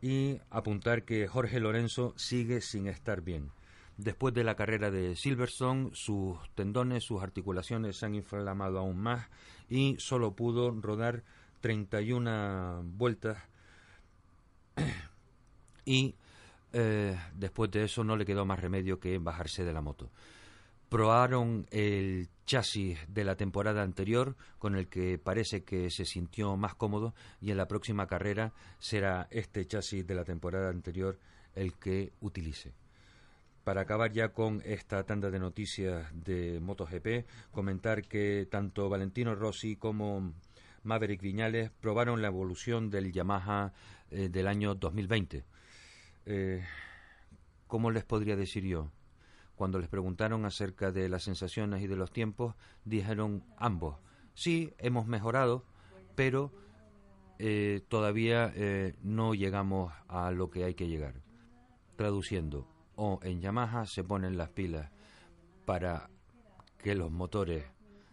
y 0.02 0.38
apuntar 0.50 1.04
que 1.04 1.26
Jorge 1.26 1.60
Lorenzo 1.60 2.12
sigue 2.16 2.60
sin 2.60 2.88
estar 2.88 3.22
bien. 3.22 3.50
Después 3.96 4.34
de 4.34 4.44
la 4.44 4.54
carrera 4.54 4.90
de 4.90 5.16
Silverstone, 5.16 5.90
sus 5.94 6.36
tendones, 6.54 7.04
sus 7.04 7.22
articulaciones 7.22 7.96
se 7.96 8.04
han 8.04 8.14
inflamado 8.14 8.78
aún 8.78 8.98
más 8.98 9.28
y 9.70 9.96
solo 9.98 10.32
pudo 10.32 10.70
rodar 10.70 11.24
31 11.62 12.82
vueltas 12.84 13.38
y 15.86 16.14
eh, 16.74 17.18
después 17.34 17.70
de 17.70 17.84
eso 17.84 18.04
no 18.04 18.16
le 18.16 18.26
quedó 18.26 18.44
más 18.44 18.60
remedio 18.60 19.00
que 19.00 19.16
bajarse 19.18 19.64
de 19.64 19.72
la 19.72 19.80
moto 19.80 20.10
probaron 20.88 21.66
el 21.71 22.28
chasis 22.47 22.99
de 23.09 23.25
la 23.25 23.37
temporada 23.37 23.83
anterior 23.83 24.37
con 24.59 24.75
el 24.75 24.88
que 24.88 25.18
parece 25.18 25.64
que 25.64 25.90
se 25.90 26.04
sintió 26.04 26.57
más 26.57 26.75
cómodo 26.75 27.14
y 27.40 27.50
en 27.50 27.59
la 27.59 27.68
próxima 27.68 28.07
carrera 28.07 28.52
será 28.78 29.28
este 29.30 29.66
chasis 29.66 30.07
de 30.07 30.14
la 30.14 30.25
temporada 30.25 30.71
anterior 30.71 31.18
el 31.54 31.75
que 31.75 32.12
utilice. 32.21 32.73
Para 33.64 33.83
acabar 33.83 34.12
ya 34.12 34.30
con 34.30 34.62
esta 34.64 35.04
tanda 35.04 35.30
de 35.30 35.38
noticias 35.38 36.07
de 36.14 36.59
MotoGP, 36.59 37.26
comentar 37.50 38.02
que 38.02 38.49
tanto 38.50 38.88
Valentino 38.88 39.35
Rossi 39.35 39.76
como 39.76 40.33
Maverick 40.85 41.21
Viñales 41.21 41.71
probaron 41.71 42.23
la 42.23 42.28
evolución 42.28 42.88
del 42.88 43.12
Yamaha 43.12 43.75
eh, 44.11 44.30
del 44.30 44.47
año 44.47 44.75
2020. 44.75 45.45
Eh, 46.25 46.64
¿Cómo 47.66 47.90
les 47.90 48.04
podría 48.04 48.37
decir 48.37 48.64
yo? 48.64 48.90
Cuando 49.58 49.80
les 49.80 49.88
preguntaron 49.88 50.44
acerca 50.44 50.92
de 50.92 51.08
las 51.08 51.24
sensaciones 51.24 51.82
y 51.82 51.88
de 51.88 51.96
los 51.96 52.12
tiempos, 52.12 52.54
dijeron 52.84 53.42
ambos, 53.56 53.96
sí, 54.32 54.72
hemos 54.78 55.08
mejorado, 55.08 55.64
pero 56.14 56.52
eh, 57.40 57.82
todavía 57.88 58.52
eh, 58.54 58.94
no 59.02 59.34
llegamos 59.34 59.92
a 60.06 60.30
lo 60.30 60.48
que 60.48 60.62
hay 60.62 60.74
que 60.74 60.86
llegar. 60.86 61.14
Traduciendo, 61.96 62.68
o 62.94 63.18
en 63.24 63.40
Yamaha 63.40 63.86
se 63.86 64.04
ponen 64.04 64.38
las 64.38 64.50
pilas 64.50 64.92
para 65.64 66.08
que 66.78 66.94
los 66.94 67.10
motores 67.10 67.64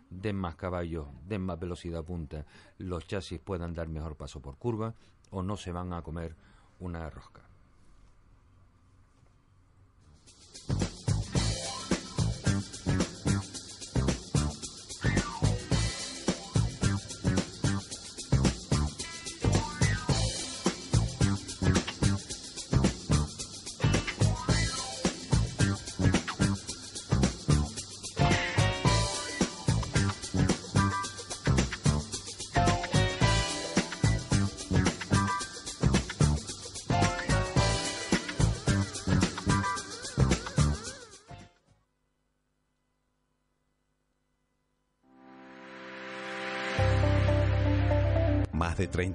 den 0.10 0.38
más 0.38 0.56
caballos, 0.56 1.06
den 1.28 1.44
más 1.44 1.60
velocidad 1.60 2.04
punta, 2.04 2.48
los 2.80 3.06
chasis 3.06 3.40
puedan 3.40 3.76
dar 3.76 3.88
mejor 3.88 4.16
paso 4.16 4.42
por 4.42 4.58
curva, 4.58 4.96
o 5.30 5.44
no 5.44 5.58
se 5.58 5.72
van 5.72 5.94
a 5.94 6.02
comer 6.02 6.36
una 6.80 7.08
rosca. 7.12 7.42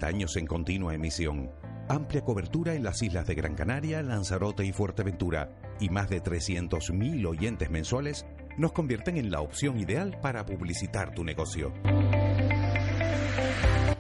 De 0.01 0.07
30 0.07 0.07
años 0.07 0.37
en 0.37 0.47
continua 0.47 0.95
emisión. 0.95 1.51
Amplia 1.89 2.23
cobertura 2.23 2.75
en 2.75 2.85
las 2.85 3.03
islas 3.03 3.27
de 3.27 3.35
Gran 3.35 3.55
Canaria, 3.55 4.03
Lanzarote 4.03 4.65
y 4.65 4.73
Fuerteventura. 4.73 5.51
Y 5.81 5.89
más 5.89 6.09
de 6.09 6.23
300.000 6.23 7.27
oyentes 7.27 7.71
mensuales 7.71 8.27
nos 8.57 8.73
convierten 8.73 9.17
en 9.17 9.31
la 9.31 9.41
opción 9.41 9.79
ideal 9.79 10.19
para 10.23 10.47
publicitar 10.47 11.15
tu 11.15 11.25
negocio. 11.25 11.73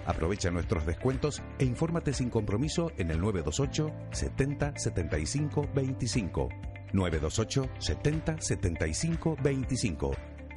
Aprovecha 0.06 0.50
nuestros 0.50 0.86
descuentos 0.86 1.42
e 1.58 1.64
infórmate 1.64 2.12
sin 2.12 2.30
compromiso 2.30 2.90
en 2.96 3.10
el 3.10 3.20
928 3.20 3.90
70 4.12 4.78
75 4.78 5.68
25. 5.74 6.48
928 6.92 7.70
70 7.78 8.40
75 8.40 9.36
25. 9.42 10.12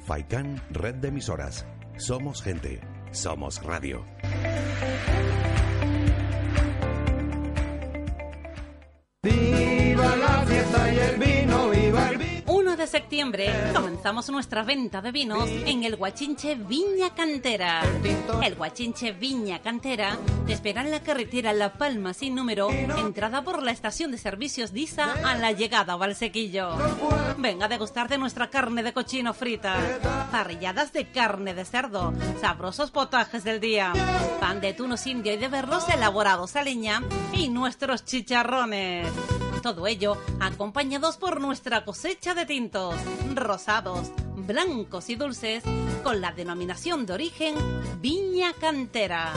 FAICAN 0.06 0.62
Red 0.70 0.96
de 0.96 1.08
Emisoras. 1.08 1.66
Somos 1.96 2.42
gente. 2.42 2.80
Somos 3.12 3.62
radio. 3.62 4.04
Septiembre 13.14 13.54
comenzamos 13.72 14.28
nuestra 14.30 14.64
venta 14.64 15.00
de 15.00 15.12
vinos 15.12 15.48
en 15.48 15.84
el 15.84 15.94
Guachinche 15.94 16.56
Viña 16.56 17.14
Cantera. 17.14 17.82
El 18.42 18.56
Guachinche 18.56 19.12
Viña 19.12 19.60
Cantera 19.60 20.18
te 20.48 20.52
espera 20.52 20.80
en 20.80 20.90
la 20.90 21.00
carretera 21.00 21.52
La 21.52 21.74
Palma 21.74 22.12
sin 22.12 22.34
número, 22.34 22.72
entrada 22.72 23.42
por 23.44 23.62
la 23.62 23.70
estación 23.70 24.10
de 24.10 24.18
servicios 24.18 24.72
DISA 24.72 25.12
a 25.24 25.36
la 25.36 25.52
llegada 25.52 25.92
a 25.92 25.96
Valsequillo. 25.96 26.70
Venga 27.38 27.66
a 27.66 27.68
degustar 27.68 28.08
de 28.08 28.18
nuestra 28.18 28.50
carne 28.50 28.82
de 28.82 28.92
cochino 28.92 29.32
frita, 29.32 29.76
parrilladas 30.32 30.92
de 30.92 31.06
carne 31.06 31.54
de 31.54 31.64
cerdo, 31.64 32.12
sabrosos 32.40 32.90
potajes 32.90 33.44
del 33.44 33.60
día, 33.60 33.92
pan 34.40 34.60
de 34.60 34.72
tunos 34.72 35.06
indio 35.06 35.34
y 35.34 35.36
de 35.36 35.46
berros 35.46 35.88
elaborados 35.88 36.56
a 36.56 36.64
leña 36.64 37.00
y 37.32 37.48
nuestros 37.48 38.04
chicharrones. 38.04 39.06
Todo 39.64 39.86
ello 39.86 40.18
acompañados 40.40 41.16
por 41.16 41.40
nuestra 41.40 41.86
cosecha 41.86 42.34
de 42.34 42.44
tintos, 42.44 42.96
rosados, 43.34 44.12
blancos 44.36 45.08
y 45.08 45.16
dulces, 45.16 45.64
con 46.02 46.20
la 46.20 46.32
denominación 46.32 47.06
de 47.06 47.14
origen 47.14 47.54
Viña 48.02 48.52
Cantera. 48.60 49.32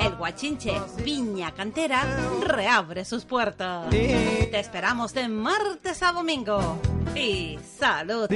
El 0.00 0.14
Guachinche 0.16 0.80
Viña 1.04 1.52
Cantera 1.52 2.04
reabre 2.40 3.04
sus 3.04 3.24
puertas. 3.24 3.90
Te 3.90 4.58
esperamos 4.58 5.12
de 5.12 5.28
martes 5.28 6.02
a 6.02 6.12
domingo. 6.12 6.80
Y 7.14 7.58
salud. 7.78 8.28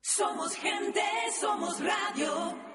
Somos 0.00 0.54
gente, 0.54 1.00
somos 1.40 1.78
radio. 1.80 2.73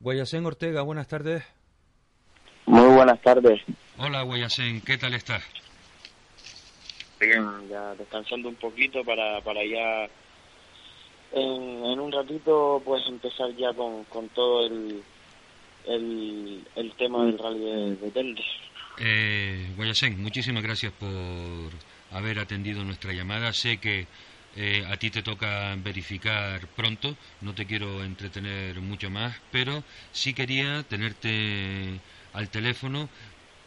Guayacén 0.00 0.46
Ortega, 0.46 0.82
buenas 0.82 1.08
tardes. 1.08 1.44
Muy 2.66 2.94
buenas 2.94 3.20
tardes. 3.22 3.60
Hola 3.98 4.22
Guayacén, 4.22 4.80
¿qué 4.82 4.98
tal 4.98 5.14
estás? 5.14 5.42
Bien, 7.20 7.68
ya 7.68 7.94
descansando 7.94 8.48
un 8.48 8.54
poquito 8.56 9.02
para, 9.04 9.40
para 9.40 9.60
ya 9.64 10.04
en, 11.32 11.84
en 11.84 11.98
un 12.00 12.12
ratito 12.12 12.80
pues 12.84 13.02
empezar 13.08 13.50
ya 13.56 13.72
con, 13.74 14.04
con 14.04 14.28
todo 14.28 14.66
el, 14.66 15.02
el, 15.86 16.64
el 16.76 16.92
tema 16.92 17.24
del 17.24 17.38
rally 17.38 17.58
de, 17.58 17.96
de 17.96 18.10
Telde. 18.12 18.44
Eh, 19.00 19.72
Guayacén, 19.76 20.20
muchísimas 20.22 20.62
gracias 20.62 20.92
por 20.92 21.08
haber 22.12 22.38
atendido 22.38 22.84
nuestra 22.84 23.12
llamada. 23.12 23.52
Sé 23.52 23.78
que 23.78 24.06
eh, 24.60 24.84
a 24.92 24.96
ti 24.96 25.10
te 25.10 25.22
toca 25.22 25.74
verificar 25.76 26.66
pronto, 26.74 27.16
no 27.40 27.54
te 27.54 27.64
quiero 27.66 28.02
entretener 28.04 28.80
mucho 28.80 29.08
más, 29.10 29.36
pero 29.52 29.84
sí 30.12 30.34
quería 30.34 30.82
tenerte 30.82 32.00
al 32.32 32.50
teléfono 32.50 33.08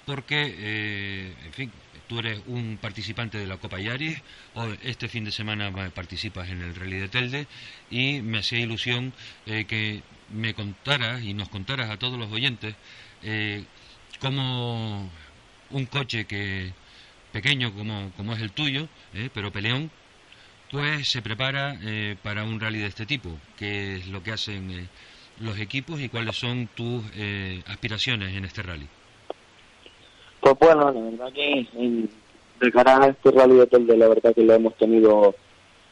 porque, 0.06 0.54
eh, 0.58 1.36
en 1.46 1.54
fin, 1.54 1.72
tú 2.08 2.20
eres 2.20 2.42
un 2.46 2.78
participante 2.82 3.38
de 3.38 3.48
la 3.48 3.58
Copa 3.58 3.80
Yaris, 3.80 4.18
o 4.54 4.66
este 4.84 5.08
fin 5.08 5.24
de 5.24 5.32
semana 5.32 5.72
participas 5.92 6.50
en 6.50 6.62
el 6.62 6.76
Rally 6.76 6.98
de 7.00 7.08
Telde 7.08 7.48
y 7.90 8.22
me 8.22 8.40
hacía 8.40 8.60
ilusión 8.60 9.14
eh, 9.46 9.66
que 9.66 10.04
me 10.28 10.54
contaras 10.54 11.24
y 11.24 11.34
nos 11.34 11.50
contaras 11.50 11.90
a 11.90 11.98
todos 11.98 12.18
los 12.20 12.32
oyentes 12.32 12.76
eh, 13.22 13.64
cómo 14.20 15.10
un 15.70 15.86
coche 15.86 16.26
que 16.26 16.74
pequeño 17.32 17.74
como, 17.74 18.12
como 18.18 18.34
es 18.34 18.42
el 18.42 18.52
tuyo, 18.52 18.88
eh, 19.14 19.30
pero 19.34 19.52
peleón, 19.52 19.90
pues 20.72 21.10
se 21.10 21.22
prepara 21.22 21.76
eh, 21.84 22.16
para 22.24 22.44
un 22.44 22.60
rally 22.60 22.80
de 22.80 22.88
este 22.88 23.06
tipo. 23.06 23.30
¿Qué 23.58 23.96
es 23.98 24.08
lo 24.08 24.24
que 24.24 24.32
hacen 24.32 24.72
eh, 24.72 24.88
los 25.40 25.60
equipos 25.60 26.00
y 26.00 26.10
cuáles 26.10 26.38
son 26.38 26.68
tus 26.76 27.04
eh, 27.16 27.62
aspiraciones 27.68 28.36
en 28.36 28.46
este 28.46 28.62
rally? 28.64 28.88
Pues 30.40 30.56
bueno, 30.60 30.92
la 30.92 31.02
verdad 31.02 31.34
que 31.34 31.68
en- 31.76 32.10
de 32.60 32.72
cara 32.72 33.04
a 33.04 33.08
este 33.08 33.32
rally 33.32 33.56
de 33.56 33.68
Telde, 33.68 33.98
la 33.98 34.08
verdad 34.08 34.34
que 34.36 34.44
lo 34.44 34.54
hemos 34.54 34.76
tenido 34.78 35.36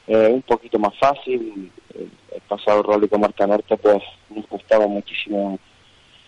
eh, 0.07 0.29
un 0.31 0.41
poquito 0.43 0.77
más 0.79 0.97
fácil. 0.99 1.71
El, 1.95 2.01
el 2.33 2.41
pasado 2.47 2.83
rally 2.83 3.07
con 3.07 3.21
Marca 3.21 3.45
Norte 3.47 3.75
pues 3.77 4.01
nos 4.29 4.45
costaba 4.47 4.87
muchísimo 4.87 5.59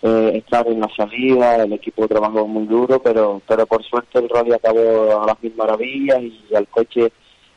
eh, 0.01 0.31
estar 0.35 0.67
en 0.67 0.79
la 0.79 0.89
salida, 0.95 1.63
el 1.63 1.73
equipo 1.73 2.07
trabajó 2.07 2.47
muy 2.47 2.65
duro, 2.65 3.01
pero 3.01 3.39
pero 3.47 3.65
por 3.67 3.83
suerte 3.83 4.17
el 4.19 4.27
rally 4.29 4.51
acabó 4.53 5.21
a 5.23 5.27
las 5.27 5.41
mil 5.43 5.53
maravillas 5.55 6.19
y 6.21 6.55
al 6.55 6.67
coche 6.67 7.11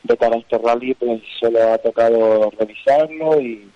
de 0.04 0.16
cara 0.16 0.36
a 0.36 0.38
este 0.38 0.58
rally 0.58 0.94
pues 0.94 1.22
solo 1.40 1.58
ha 1.72 1.78
tocado 1.78 2.50
revisarlo 2.58 3.40
y, 3.40 3.68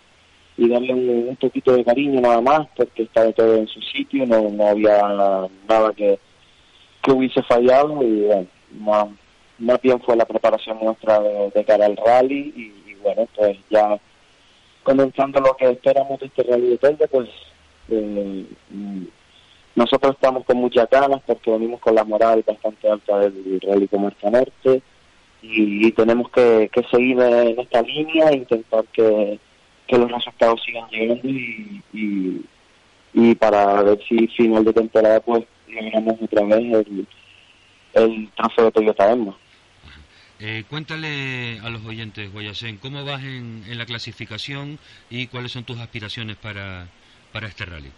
y 0.59 0.69
darle 0.69 0.93
un, 0.93 1.37
poquito 1.37 1.75
de 1.75 1.85
cariño 1.85 2.21
nada 2.21 2.41
más 2.41 2.69
porque 2.77 3.05
estaba 3.05 3.33
todo 3.33 3.57
en 3.57 3.67
su 3.67 3.81
sitio, 3.81 4.27
no, 4.27 4.49
no 4.51 4.69
había 4.69 5.01
nada 5.67 5.93
que, 5.97 6.19
que 7.03 7.13
hubiese 7.13 7.43
fallado 7.43 8.03
y 8.03 8.21
bueno, 8.23 8.47
más, 8.79 9.07
más 9.59 9.81
bien 9.81 10.01
fue 10.01 10.17
la 10.17 10.27
preparación 10.27 10.79
nuestra 10.83 11.19
de, 11.21 11.65
cara 11.65 11.87
al 11.87 11.97
rally 11.97 12.53
y, 12.55 12.95
bueno, 13.03 13.27
pues 13.35 13.57
ya 13.71 13.99
comenzando 14.83 15.41
lo 15.41 15.57
que 15.57 15.71
esperamos 15.71 16.21
de 16.21 16.27
este 16.27 16.43
rally 16.43 16.69
de 16.71 16.79
Telde, 16.79 17.09
pues 17.09 17.29
eh, 17.89 18.45
nosotros 19.75 20.15
estamos 20.15 20.45
con 20.45 20.59
muchas 20.59 20.91
ganas 20.91 21.23
porque 21.27 21.51
venimos 21.51 21.81
con 21.81 21.95
la 21.95 22.05
moral 22.05 22.45
bastante 22.47 22.91
alta 22.91 23.19
del 23.19 23.61
rally 23.63 23.89
Comarca 23.89 24.29
Norte 24.29 24.83
y, 25.43 25.87
y 25.87 25.93
tenemos 25.93 26.31
que, 26.31 26.71
que 26.73 26.83
seguir 26.85 27.19
en 27.21 27.59
esta 27.59 27.83
línea 27.83 28.31
e 28.31 28.39
intentar 28.39 28.85
que, 28.93 29.39
que 29.87 29.99
los 29.99 30.11
resultados 30.11 30.63
sigan 30.65 30.89
llegando 30.91 31.29
y, 31.29 31.83
y, 33.15 33.35
para 33.37 33.83
ver 33.83 33.99
si 34.09 34.27
final 34.29 34.65
de 34.65 34.73
temporada 34.73 35.21
pues 35.21 35.45
logramos 35.69 36.17
otra 36.21 36.45
vez 36.45 36.59
el, 36.59 37.07
el 37.95 38.29
trofeo 38.37 38.71
Toyota 38.71 39.13
Emma. 39.13 39.37
Eh, 40.41 40.65
cuéntale 40.69 41.59
a 41.61 41.69
los 41.69 41.85
oyentes, 41.85 42.33
Guayacén, 42.33 42.77
cómo 42.77 43.05
vas 43.05 43.23
en, 43.23 43.65
en 43.67 43.77
la 43.77 43.87
clasificación 43.87 44.79
y 45.11 45.27
cuáles 45.27 45.51
son 45.53 45.65
tus 45.65 45.79
aspiraciones 45.79 46.37
para, 46.37 46.87
para 47.33 47.49
este 47.49 47.65
rally. 47.65 47.91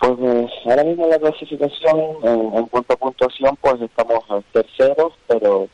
Pues 0.00 0.18
eh, 0.18 0.48
ahora 0.64 0.84
mismo 0.84 1.06
la 1.08 1.18
clasificación, 1.18 2.00
en, 2.22 2.56
en 2.56 2.66
cuanto 2.68 2.94
a 2.94 2.96
puntuación, 2.96 3.54
pues 3.60 3.82
estamos 3.82 4.24
eh, 4.30 4.42
terceros, 4.50 5.12
pero 5.28 5.68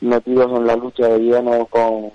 metidos 0.00 0.50
en 0.58 0.66
la 0.66 0.76
lucha 0.76 1.08
de 1.08 1.18
lleno 1.18 1.66
con, 1.66 2.10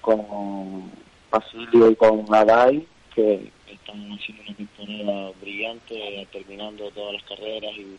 con 0.00 0.90
Basilio 1.30 1.90
y 1.90 1.94
con 1.94 2.24
Nadai, 2.24 2.86
que 3.14 3.52
están 3.70 4.12
haciendo 4.12 4.42
una 4.46 4.56
temporada 4.56 5.30
brillante, 5.42 6.26
terminando 6.32 6.90
todas 6.92 7.12
las 7.12 7.22
carreras 7.24 7.76
y, 7.76 7.98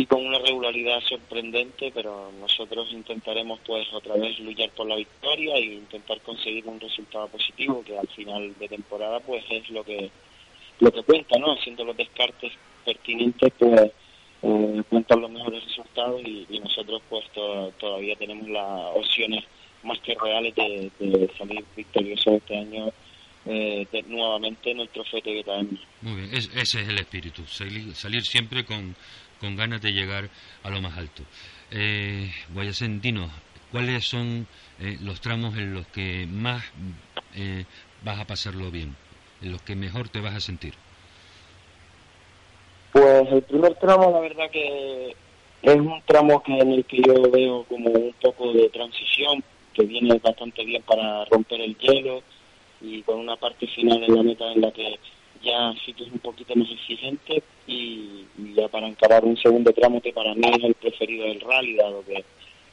y 0.00 0.06
con 0.06 0.24
una 0.24 0.38
regularidad 0.38 1.00
sorprendente, 1.02 1.92
pero 1.94 2.32
nosotros 2.40 2.90
intentaremos 2.90 3.60
pues 3.66 3.86
otra 3.92 4.14
vez 4.14 4.38
luchar 4.38 4.70
por 4.70 4.86
la 4.86 4.96
victoria 4.96 5.56
e 5.56 5.74
intentar 5.74 6.22
conseguir 6.22 6.66
un 6.66 6.80
resultado 6.80 7.28
positivo, 7.28 7.82
que 7.84 7.98
al 7.98 8.08
final 8.08 8.54
de 8.58 8.68
temporada 8.68 9.20
pues 9.20 9.44
es 9.50 9.68
lo 9.68 9.84
que 9.84 10.10
lo 10.80 10.92
que 10.92 11.02
cuenta, 11.02 11.38
¿no? 11.38 11.52
Haciendo 11.54 11.84
los 11.84 11.96
descartes 11.96 12.52
pertinentes, 12.84 13.52
pues 13.58 13.90
eh, 14.42 14.82
cuentan 14.88 15.20
los 15.20 15.30
mejores 15.30 15.64
resultados 15.64 16.20
y, 16.24 16.46
y 16.48 16.60
nosotros 16.60 17.02
pues 17.08 17.24
to- 17.32 17.72
todavía 17.78 18.14
tenemos 18.16 18.48
las 18.48 18.96
opciones 18.96 19.44
más 19.82 19.98
que 20.00 20.14
reales 20.14 20.54
de, 20.54 20.90
de 20.98 21.30
salir 21.36 21.64
victoriosos 21.76 22.34
este 22.34 22.56
año 22.58 22.92
eh, 23.46 23.86
de- 23.90 24.02
nuevamente 24.04 24.70
en 24.70 24.80
el 24.80 24.88
trofeo 24.88 25.20
Toyota 25.22 25.58
Emmy. 25.58 25.80
Muy 26.02 26.14
bien, 26.22 26.30
es- 26.34 26.50
ese 26.54 26.82
es 26.82 26.88
el 26.88 26.98
espíritu, 26.98 27.44
salir, 27.46 27.94
salir 27.94 28.22
siempre 28.22 28.64
con, 28.64 28.94
con 29.40 29.56
ganas 29.56 29.80
de 29.82 29.92
llegar 29.92 30.28
a 30.62 30.70
lo 30.70 30.80
más 30.80 30.96
alto. 30.96 31.22
Eh, 31.70 32.30
Guayacén, 32.54 33.00
dinos, 33.00 33.30
¿cuáles 33.72 34.04
son 34.06 34.46
eh, 34.80 34.96
los 35.00 35.20
tramos 35.20 35.56
en 35.56 35.74
los 35.74 35.86
que 35.88 36.26
más 36.26 36.64
eh, 37.34 37.64
vas 38.04 38.18
a 38.20 38.26
pasarlo 38.26 38.70
bien, 38.70 38.96
en 39.42 39.52
los 39.52 39.62
que 39.62 39.76
mejor 39.76 40.08
te 40.08 40.20
vas 40.20 40.34
a 40.34 40.40
sentir? 40.40 40.74
Pues 42.92 43.30
el 43.30 43.42
primer 43.42 43.74
tramo, 43.74 44.10
la 44.10 44.20
verdad 44.20 44.50
que 44.50 45.14
es 45.62 45.76
un 45.76 46.00
tramo 46.06 46.42
que 46.42 46.58
en 46.58 46.72
el 46.72 46.84
que 46.84 46.98
yo 46.98 47.30
veo 47.30 47.64
como 47.64 47.90
un 47.90 48.14
poco 48.20 48.52
de 48.52 48.68
transición, 48.70 49.42
que 49.74 49.84
viene 49.84 50.18
bastante 50.18 50.64
bien 50.64 50.82
para 50.82 51.24
romper 51.26 51.60
el 51.60 51.76
hielo 51.78 52.22
y 52.80 53.02
con 53.02 53.18
una 53.18 53.36
parte 53.36 53.66
final 53.66 54.02
en 54.02 54.14
la 54.14 54.22
meta 54.22 54.50
en 54.52 54.60
la 54.60 54.70
que 54.72 54.98
ya 55.42 55.72
sí 55.84 55.92
que 55.92 56.04
es 56.04 56.12
un 56.12 56.18
poquito 56.18 56.54
más 56.56 56.68
exigente 56.70 57.42
y, 57.66 58.24
y 58.38 58.54
ya 58.56 58.68
para 58.68 58.88
encarar 58.88 59.24
un 59.24 59.36
segundo 59.36 59.72
tramo 59.72 60.00
que 60.00 60.12
para 60.12 60.34
mí 60.34 60.50
es 60.52 60.64
el 60.64 60.74
preferido 60.74 61.26
del 61.26 61.40
rally, 61.40 61.76
dado 61.76 62.04
que 62.04 62.24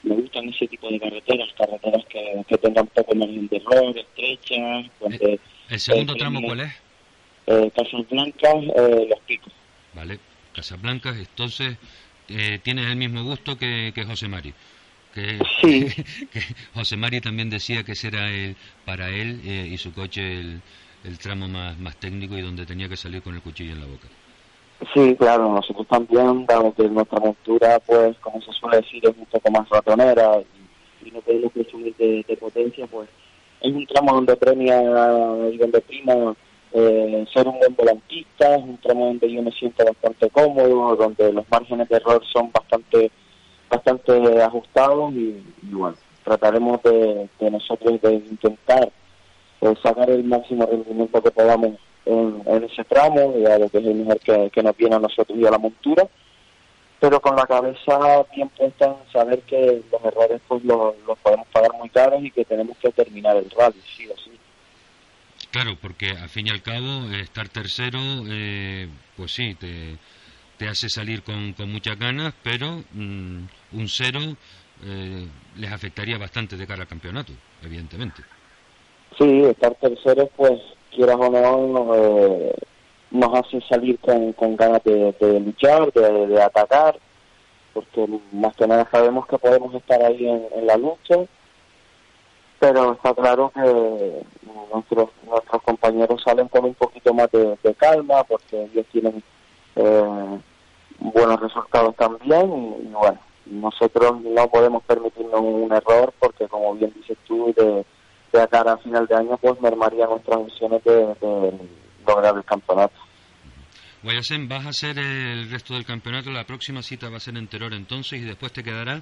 me 0.04 0.16
gustan 0.16 0.50
ese 0.50 0.68
tipo 0.68 0.90
de 0.90 1.00
carreteras, 1.00 1.50
carreteras 1.54 2.06
que, 2.06 2.44
que 2.48 2.58
tengan 2.58 2.88
poco 2.88 3.16
margen 3.16 3.48
de 3.48 3.58
error, 3.58 3.98
estrechas, 3.98 4.86
donde 5.00 5.40
¿El 5.70 5.80
segundo 5.80 6.14
Eh, 6.14 6.18
tramo 6.18 6.42
cuál 6.42 6.62
es? 6.62 6.74
eh, 7.48 7.72
Casablanca, 7.76 8.50
eh, 8.76 9.08
Los 9.10 9.20
Picos. 9.22 9.54
Vale, 9.94 10.20
Casablanca, 10.54 11.10
entonces 11.10 11.78
eh, 12.30 12.60
tienes 12.64 12.88
el 12.88 12.96
mismo 12.96 13.24
gusto 13.24 13.58
que, 13.58 13.92
que 13.94 14.04
José 14.06 14.28
Mari. 14.28 14.54
Que, 15.14 15.40
Sí. 15.62 15.86
que 16.32 16.42
José 16.74 16.98
Mari 16.98 17.22
también 17.22 17.50
decía 17.50 17.84
que 17.84 17.94
ese 17.94 18.08
era 18.08 18.30
el, 18.30 18.56
para 18.86 19.10
él 19.10 19.42
eh, 19.46 19.68
y 19.72 19.78
su 19.78 19.94
coche 19.94 20.40
el, 20.40 20.62
el 21.04 21.18
tramo 21.20 21.48
más, 21.48 21.78
más 21.80 21.96
técnico 21.98 22.38
y 22.38 22.42
donde 22.42 22.66
tenía 22.66 22.90
que 22.90 22.98
salir 22.98 23.22
con 23.22 23.36
el 23.36 23.42
cuchillo 23.42 23.74
en 23.74 23.80
la 23.82 23.86
boca. 23.88 24.08
Sí, 24.94 25.16
claro, 25.18 25.54
nosotros 25.54 25.88
también, 25.88 26.46
dado 26.46 26.74
que 26.74 26.84
nuestra 26.90 27.18
montura, 27.20 27.80
pues, 27.80 28.18
como 28.18 28.42
se 28.42 28.52
suele 28.52 28.78
decir, 28.78 29.02
es 29.06 29.16
un 29.18 29.26
poco 29.28 29.50
más 29.50 29.68
ratonera 29.70 30.32
y, 31.02 31.08
y 31.08 31.12
no 31.12 31.22
podemos 31.22 31.52
presumir 31.54 31.96
de, 31.96 32.26
de 32.28 32.36
potencia, 32.38 32.86
pues, 32.88 33.08
es 33.62 33.74
un 33.74 33.86
tramo 33.88 34.14
donde 34.14 34.36
premia 34.36 34.82
y 35.52 35.58
donde 35.58 35.82
prima 35.82 36.36
eh, 36.74 37.26
ser 37.34 37.48
un 37.48 37.58
buen 37.58 37.76
volantista, 37.76 38.56
es 38.56 38.64
un 38.64 38.78
tramo 38.78 39.06
donde 39.06 39.32
yo 39.32 39.42
me 39.42 39.52
siento 39.52 39.86
bastante 39.86 40.30
cómodo, 40.30 40.96
donde 40.96 41.32
los 41.32 41.50
márgenes 41.50 41.88
de 41.90 41.96
error 41.96 42.22
son 42.32 42.52
bastante 42.52 43.12
bastante 43.70 44.44
ajustados 44.44 45.14
y, 45.14 45.42
bueno, 45.64 45.96
trataremos 46.24 46.82
de, 46.84 47.30
nosotros 47.50 48.00
de 48.02 48.14
intentar 48.14 48.92
eh, 49.62 49.74
sacar 49.82 50.10
el 50.10 50.24
máximo 50.24 50.66
rendimiento 50.66 51.22
que 51.22 51.32
podamos 51.32 51.80
en, 52.06 52.64
ese 52.64 52.84
tramo, 52.84 53.34
dado 53.38 53.70
que 53.70 53.80
es 53.80 53.86
el 53.86 53.96
mejor 53.96 54.20
que, 54.20 54.50
que 54.52 54.62
nos 54.62 54.78
viene 54.78 54.96
a 54.96 55.00
nosotros 55.00 55.38
y 55.38 55.46
a 55.46 55.52
la 55.52 55.58
montura, 55.58 56.08
pero 57.06 57.20
con 57.20 57.36
la 57.36 57.46
cabeza 57.46 58.26
bien 58.36 58.50
puesta 58.50 58.88
en 58.88 59.12
saber 59.14 59.40
que 59.44 59.84
los 59.92 60.04
errores 60.04 60.42
pues 60.48 60.64
los, 60.64 60.96
los 61.06 61.16
podemos 61.20 61.46
pagar 61.50 61.72
muy 61.78 61.88
caros 61.90 62.24
y 62.24 62.32
que 62.32 62.44
tenemos 62.44 62.76
que 62.80 62.90
terminar 62.92 63.38
el 63.38 63.48
rally, 63.52 63.80
sí 63.96 64.08
o 64.08 64.18
sí. 64.18 64.32
Claro, 65.52 65.78
porque 65.80 66.10
al 66.10 66.30
fin 66.30 66.48
y 66.48 66.50
al 66.50 66.64
cabo 66.64 67.08
eh, 67.12 67.22
estar 67.22 67.48
tercero, 67.48 68.00
eh, 68.28 68.90
pues 69.16 69.34
sí, 69.34 69.54
te, 69.54 69.98
te 70.58 70.68
hace 70.68 70.90
salir 70.90 71.22
con, 71.22 71.54
con 71.54 71.72
muchas 71.72 72.00
ganas, 72.00 72.34
pero 72.42 72.84
mm, 72.94 73.44
un 73.74 73.88
cero 73.88 74.22
eh, 74.84 75.28
les 75.58 75.72
afectaría 75.72 76.18
bastante 76.18 76.58
de 76.58 76.66
cara 76.66 76.82
al 76.82 76.88
campeonato, 76.88 77.34
evidentemente. 77.62 78.24
Sí, 79.16 79.44
estar 79.44 79.76
terceros, 79.76 80.30
pues, 80.36 80.60
quieras 80.90 81.18
o 81.20 81.30
no, 81.30 81.94
eh, 81.94 82.56
nos 83.12 83.34
hace 83.34 83.62
salir 83.62 84.00
con, 84.00 84.34
con 84.34 84.56
ganas 84.56 84.84
de, 84.84 85.40
luchar, 85.40 85.92
de, 85.92 86.42
atacar, 86.42 86.98
porque 87.74 88.08
más 88.32 88.56
que 88.56 88.68
nada 88.68 88.88
sabemos 88.92 89.28
que 89.28 89.38
podemos 89.38 89.74
estar 89.74 90.02
ahí 90.02 90.28
en, 90.28 90.68
la 90.68 90.78
lucha, 90.78 91.18
pero 92.60 92.94
está 92.94 93.14
claro 93.14 93.52
que 93.54 94.24
nuestros 94.74 95.10
nuestros 95.26 95.62
compañeros 95.64 96.22
salen 96.24 96.48
con 96.48 96.66
un 96.66 96.74
poquito 96.74 97.14
más 97.14 97.30
de, 97.32 97.76
calma, 97.78 98.24
porque 98.24 98.64
ellos 98.64 98.86
tienen 98.92 99.24
eh, 99.76 100.40
buenos 101.00 101.40
resultados 101.40 101.96
también, 101.96 102.76
y, 102.84 102.94
bueno, 102.94 103.20
nosotros 103.46 104.22
no 104.22 104.48
podemos 104.48 104.84
permitirnos 104.84 105.42
un 105.42 105.72
error, 105.72 106.14
porque 106.20 106.48
como 106.48 106.74
bien 106.76 106.94
dices 106.96 107.18
tú, 107.28 107.54
de 107.56 107.86
de 108.36 108.42
acá 108.42 108.62
a 108.62 108.78
final 108.78 109.08
de 109.08 109.16
año 109.16 109.38
pues 109.38 109.60
mermaría 109.62 110.08
nuestras 110.08 110.38
opciones 110.38 110.84
de 110.84 111.54
lograr 112.06 112.36
el 112.36 112.44
campeonato. 112.44 112.96
Guayasen, 114.04 114.48
vas 114.48 114.66
a 114.66 114.70
hacer 114.70 115.00
el 115.00 115.50
resto 115.50 115.74
del 115.74 115.86
campeonato, 115.86 116.30
la 116.30 116.44
próxima 116.44 116.82
cita 116.84 117.10
va 117.10 117.18
a 117.18 117.20
ser 117.20 117.38
en 117.38 117.48
Teror 117.48 117.74
entonces 117.74 118.22
y 118.22 118.26
después 118.26 118.54
te 118.54 118.64
quedará. 118.64 119.02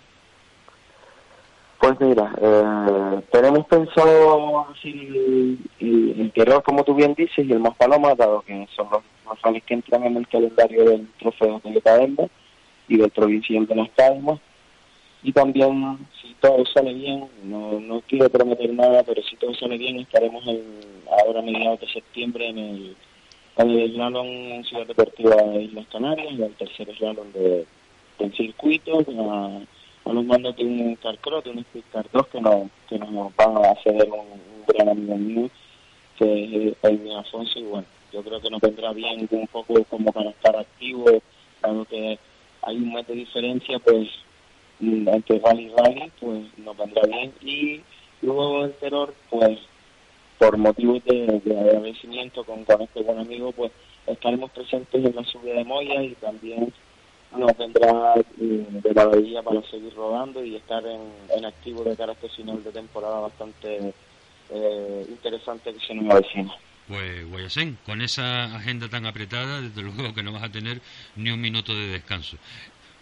Pues 1.83 1.99
mira, 1.99 2.33
eh, 2.41 3.21
tenemos 3.29 3.65
pensado 3.67 4.69
así 4.69 5.59
el, 5.81 6.15
el 6.17 6.31
Querol, 6.31 6.63
como 6.63 6.85
tú 6.85 6.95
bien 6.95 7.13
dices, 7.13 7.45
y 7.45 7.51
el 7.51 7.59
Más 7.59 7.75
Paloma, 7.75 8.15
dado 8.15 8.41
que 8.43 8.65
son 8.73 8.87
los, 8.89 9.03
rallies 9.41 9.65
que 9.65 9.73
entran 9.73 10.05
en 10.05 10.15
el 10.15 10.27
calendario 10.29 10.85
del 10.85 11.05
trofeo 11.19 11.59
de 11.61 11.81
Cadena 11.81 12.23
y 12.87 12.95
del 12.95 13.09
provincial 13.09 13.67
de 13.67 13.75
las 13.75 13.89
Palmas. 13.89 14.39
Y 15.23 15.31
también, 15.31 15.97
si 16.21 16.33
todo 16.41 16.65
sale 16.65 16.93
bien, 16.93 17.29
no, 17.43 17.79
no 17.79 18.01
quiero 18.01 18.29
prometer 18.29 18.73
nada, 18.73 19.03
pero 19.03 19.23
si 19.23 19.37
todo 19.37 19.53
sale 19.55 19.77
bien, 19.77 19.99
estaremos 19.99 20.45
en, 20.47 20.61
ahora 21.09 21.39
a 21.39 21.43
mediados 21.43 21.79
de 21.79 21.87
septiembre 21.87 22.49
en 22.49 22.57
el, 22.57 22.95
en 23.57 23.69
el 23.69 23.93
slalom 23.93 24.27
en 24.27 24.63
Ciudad 24.65 24.85
Deportiva 24.85 25.35
de 25.35 25.63
Islas 25.63 25.87
Canarias, 25.91 26.27
y 26.33 26.41
el 26.41 26.53
tercer 26.55 26.93
slalom 26.97 27.31
de, 27.31 27.65
del 28.19 28.33
circuito, 28.35 28.99
a, 28.99 29.61
a 30.09 30.13
los 30.13 30.25
mandos 30.25 30.57
de 30.57 30.65
un 30.65 30.95
Carcross, 30.97 31.45
de 31.45 31.51
un 31.51 31.59
Speed 31.59 31.83
Car 31.93 32.05
2 32.11 32.27
que 32.27 32.41
nos, 32.41 32.69
que 32.89 32.99
nos 32.99 33.33
van 33.37 33.57
a 33.57 33.71
hacer 33.71 33.93
un, 33.93 34.19
un 34.19 34.65
gran 34.67 34.89
amigo 34.89 35.15
mío, 35.15 35.49
que 36.17 36.67
es 36.67 36.77
Jaime 36.81 37.15
Afonso, 37.15 37.59
y 37.59 37.63
bueno, 37.63 37.87
yo 38.11 38.21
creo 38.21 38.41
que 38.41 38.49
nos 38.49 38.59
vendrá 38.59 38.91
bien 38.91 39.25
un 39.31 39.47
poco 39.47 39.81
como 39.85 40.11
para 40.11 40.31
estar 40.31 40.57
activos, 40.57 41.21
dado 41.61 41.85
que 41.85 42.19
hay 42.61 42.75
un 42.75 42.93
mes 42.93 43.07
de 43.07 43.13
diferencia, 43.13 43.79
pues 43.79 44.09
mm, 44.79 45.07
entre 45.07 45.39
rally 45.39 45.71
rally, 45.77 46.11
pues 46.19 46.45
nos 46.57 46.77
vendrá 46.77 47.01
bien. 47.07 47.33
Y 47.41 47.81
luego 48.21 48.65
el 48.65 48.73
terror, 48.73 49.13
pues 49.29 49.59
por 50.37 50.57
motivos 50.57 51.03
de, 51.05 51.41
de 51.43 51.59
agradecimiento 51.59 52.43
con, 52.43 52.63
con 52.65 52.81
este 52.81 53.01
buen 53.01 53.19
amigo, 53.19 53.51
pues 53.51 53.71
estaremos 54.07 54.51
presentes 54.51 55.05
en 55.05 55.15
la 55.15 55.23
subida 55.23 55.55
de 55.55 55.63
Moya 55.63 56.03
y 56.03 56.15
también 56.15 56.73
nos 57.37 57.57
vendrá 57.57 58.15
mm, 58.37 58.79
de 58.79 58.93
maravilla 58.93 59.41
para 59.41 59.61
seguir 59.63 59.93
rodando 59.95 60.43
y 60.43 60.55
estar 60.55 60.85
en, 60.85 61.01
en 61.35 61.45
activo 61.45 61.83
de 61.83 61.95
cara 61.95 62.11
a 62.11 62.15
este 62.15 62.29
final 62.29 62.63
de 62.63 62.71
temporada 62.71 63.19
bastante 63.21 63.93
eh, 64.49 65.05
interesante 65.09 65.73
que 65.73 65.85
se 65.85 65.93
nos 65.95 66.11
avecina. 66.11 66.53
Pues 66.87 67.29
Guayasen, 67.29 67.77
con 67.85 68.01
esa 68.01 68.55
agenda 68.55 68.89
tan 68.89 69.05
apretada, 69.05 69.61
desde 69.61 69.81
luego 69.83 70.13
que 70.13 70.23
no 70.23 70.33
vas 70.33 70.43
a 70.43 70.51
tener 70.51 70.81
ni 71.15 71.31
un 71.31 71.41
minuto 71.41 71.73
de 71.73 71.87
descanso. 71.87 72.37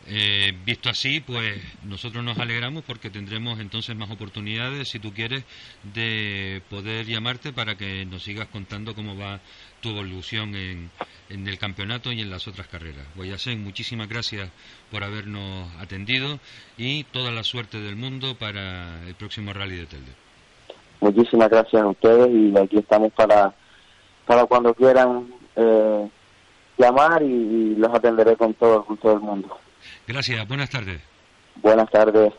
Eh, 0.08 0.54
visto 0.66 0.90
así, 0.90 1.20
pues 1.20 1.62
nosotros 1.84 2.24
nos 2.24 2.40
alegramos 2.40 2.84
porque 2.84 3.10
tendremos 3.10 3.60
entonces 3.60 3.96
más 3.96 4.10
oportunidades, 4.10 4.90
si 4.90 5.00
tú 5.00 5.14
quieres, 5.14 5.44
de 5.94 6.62
poder 6.70 7.06
llamarte 7.06 7.54
para 7.54 7.76
que 7.76 8.06
nos 8.06 8.24
sigas 8.24 8.48
contando 8.48 8.96
cómo 8.96 9.16
va 9.16 9.40
tu 9.82 9.90
evolución 9.90 10.56
en, 10.56 10.90
el 11.30 11.58
campeonato 11.60 12.12
y 12.12 12.22
en 12.22 12.30
las 12.30 12.48
otras 12.48 12.68
carreras. 12.68 13.06
Guayasen, 13.16 13.64
muchísimas 13.64 14.10
gracias 14.10 14.50
por 14.90 15.04
habernos 15.04 15.70
atendido 15.80 16.40
y 16.78 17.04
toda 17.06 17.32
la 17.32 17.44
suerte 17.44 17.80
del 17.80 17.96
mundo 17.96 18.36
para 18.38 19.08
el 19.08 19.16
próximo 19.16 19.54
Rally 19.54 19.78
de 19.78 19.86
Telde. 19.86 20.12
Muchísimas 21.00 21.50
gracias 21.50 21.82
a 21.82 21.88
ustedes 21.88 22.28
y 22.30 22.58
aquí 22.58 22.78
estamos 22.78 23.12
para, 23.14 23.54
para 24.26 24.46
cuando 24.46 24.74
quieran 24.74 25.34
eh, 25.56 26.10
llamar 26.78 27.24
y, 27.24 27.26
y 27.26 27.76
los 27.76 27.94
atenderé 27.94 28.36
con 28.36 28.54
todo 28.56 28.78
el 28.78 28.82
gusto 28.82 29.10
del 29.10 29.20
mundo. 29.20 29.58
Gracias, 30.08 30.48
buenas 30.48 30.70
tardes. 30.70 31.02
Buenas 31.56 31.90
tardes. 31.90 32.34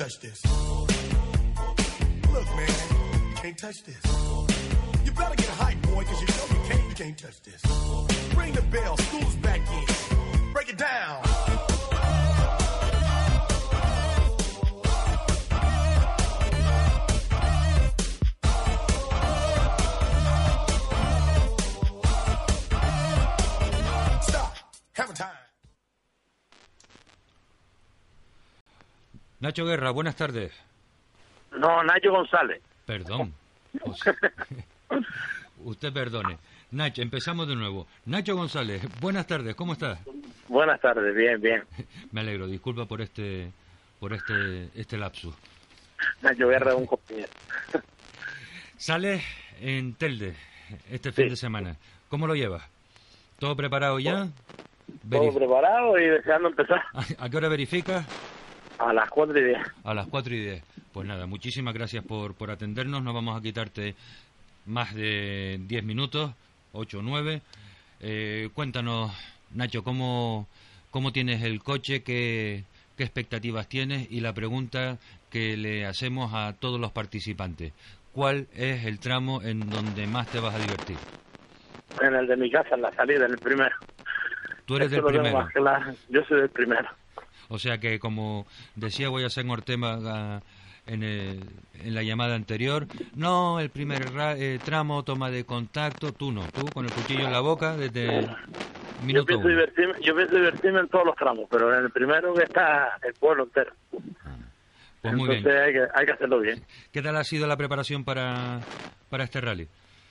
touch 0.00 0.18
this. 0.20 0.42
Look, 2.32 2.46
man. 2.56 3.34
Can't 3.36 3.58
touch 3.58 3.82
this. 3.84 4.00
You 5.04 5.12
better 5.12 5.34
get 5.34 5.48
hype, 5.48 5.82
boy, 5.82 6.04
cause 6.04 6.20
you 6.22 6.26
know 6.28 6.49
can't, 7.00 7.16
touch 7.16 7.40
this. 7.42 7.62
Ring 8.36 8.52
the 8.52 8.62
bell, 8.70 8.96
school's 8.98 9.34
back 9.36 9.60
in. 9.60 10.52
Break 10.52 10.68
it 10.68 10.76
down. 10.76 11.24
Stop. 24.20 24.52
Hammer 24.92 25.14
time. 25.14 25.28
Nacho 29.40 29.64
Guerra, 29.64 29.90
buenas 29.90 30.16
tardes. 30.16 30.52
No, 31.52 31.82
Nacho 31.82 32.12
González. 32.12 32.60
Perdón. 32.86 33.32
O 33.84 33.94
sea, 33.94 34.16
usted 35.64 35.92
perdone. 35.92 36.36
Nacho, 36.72 37.02
empezamos 37.02 37.48
de 37.48 37.56
nuevo. 37.56 37.86
Nacho 38.06 38.36
González, 38.36 38.82
buenas 39.00 39.26
tardes, 39.26 39.54
¿cómo 39.56 39.72
estás? 39.72 39.98
Buenas 40.48 40.80
tardes, 40.80 41.14
bien, 41.14 41.40
bien. 41.40 41.62
Me 42.12 42.20
alegro, 42.20 42.46
disculpa 42.46 42.86
por 42.86 43.00
este 43.00 43.50
por 43.98 44.12
este 44.12 44.68
este 44.74 44.96
lapsus. 44.96 45.34
Nacho 46.22 46.48
Guerra 46.48 46.72
es 46.72 46.76
un 46.78 46.86
compañero. 46.86 47.28
Sales 48.76 49.22
en 49.60 49.94
Telde 49.94 50.34
este 50.90 51.12
fin 51.12 51.24
Sí. 51.26 51.30
de 51.30 51.36
semana. 51.36 51.76
¿Cómo 52.08 52.26
lo 52.26 52.34
llevas? 52.34 52.62
¿Todo 53.38 53.56
preparado 53.56 53.98
ya? 53.98 54.28
Todo 55.08 55.22
Verif- 55.24 55.34
preparado 55.34 55.98
y 55.98 56.06
deseando 56.06 56.48
empezar 56.48 56.82
¿A 57.18 57.28
qué 57.28 57.36
hora 57.36 57.48
verificas? 57.48 58.06
a 58.78 58.92
las 58.94 59.10
4 59.10 59.38
y 59.38 59.44
10. 59.44 59.58
A 59.84 59.92
las 59.94 60.06
4 60.06 60.34
y 60.34 60.40
10. 60.40 60.64
Pues 60.92 61.06
nada, 61.06 61.26
muchísimas 61.26 61.74
gracias 61.74 62.02
por, 62.04 62.34
por 62.34 62.50
atendernos. 62.50 63.02
No 63.02 63.12
vamos 63.12 63.36
a 63.38 63.42
quitarte 63.42 63.94
más 64.64 64.94
de 64.94 65.58
10 65.66 65.84
minutos, 65.84 66.32
8 66.72 66.98
o 66.98 67.02
9. 67.02 67.42
Eh, 68.00 68.48
cuéntanos, 68.54 69.12
Nacho, 69.52 69.82
¿cómo, 69.82 70.48
cómo 70.90 71.12
tienes 71.12 71.42
el 71.42 71.62
coche? 71.62 72.02
¿Qué, 72.02 72.64
¿Qué 72.96 73.04
expectativas 73.04 73.68
tienes? 73.68 74.10
Y 74.10 74.20
la 74.20 74.32
pregunta 74.32 74.98
que 75.30 75.56
le 75.56 75.86
hacemos 75.86 76.32
a 76.34 76.54
todos 76.54 76.80
los 76.80 76.92
participantes. 76.92 77.72
¿Cuál 78.12 78.48
es 78.54 78.84
el 78.84 78.98
tramo 78.98 79.42
en 79.42 79.70
donde 79.70 80.06
más 80.06 80.28
te 80.28 80.40
vas 80.40 80.54
a 80.54 80.58
divertir? 80.58 80.96
En 82.00 82.14
el 82.14 82.26
de 82.26 82.36
mi 82.36 82.50
casa, 82.50 82.74
en 82.74 82.82
la 82.82 82.92
salida, 82.92 83.26
en 83.26 83.32
el 83.32 83.38
primero. 83.38 83.74
Tú 84.64 84.76
eres 84.76 84.90
del 84.90 85.02
primero. 85.02 85.48
Yo 86.08 86.24
soy 86.24 86.40
del 86.40 86.50
primero. 86.50 86.88
O 87.48 87.58
sea 87.58 87.78
que, 87.78 87.98
como 87.98 88.46
decía 88.76 89.08
voy 89.08 89.24
a 89.24 89.30
ser 89.30 89.44
Ortega 89.48 90.42
en, 90.92 91.02
el- 91.02 91.60
en 91.74 91.94
la 91.94 92.02
llamada 92.02 92.34
anterior, 92.34 92.86
no, 93.14 93.60
el 93.60 93.70
primer 93.70 94.10
ra- 94.12 94.36
eh, 94.36 94.58
tramo, 94.62 95.04
toma 95.04 95.30
de 95.30 95.44
contacto, 95.44 96.12
tú 96.12 96.32
no, 96.32 96.48
tú 96.50 96.72
con 96.72 96.86
el 96.86 96.92
cuchillo 96.92 97.24
en 97.26 97.32
la 97.32 97.40
boca 97.40 97.76
desde 97.76 98.26
Yo 98.26 98.34
minuto 98.98 99.24
pienso, 99.26 99.46
uno. 99.46 99.50
divertirme, 99.50 99.94
yo 100.02 100.14
pienso 100.16 100.34
divertirme 100.36 100.80
en 100.80 100.88
todos 100.88 101.06
los 101.06 101.16
tramos, 101.16 101.46
pero 101.50 101.76
en 101.76 101.84
el 101.84 101.90
primero 101.90 102.34
que 102.34 102.44
está 102.44 102.98
el 103.02 103.14
pueblo 103.14 103.44
entero. 103.44 103.72
Pues 105.02 105.14
muy 105.14 105.28
Entonces 105.28 105.52
bien. 105.52 105.62
hay 105.62 105.72
que, 105.72 105.86
hay 105.94 106.06
que 106.06 106.12
hacerlo 106.12 106.40
bien. 106.40 106.62
¿Qué 106.92 107.00
tal 107.02 107.16
ha 107.16 107.24
sido 107.24 107.46
la 107.46 107.56
preparación 107.56 108.04
para, 108.04 108.60
para 109.08 109.24
este 109.24 109.40
rally? 109.40 109.68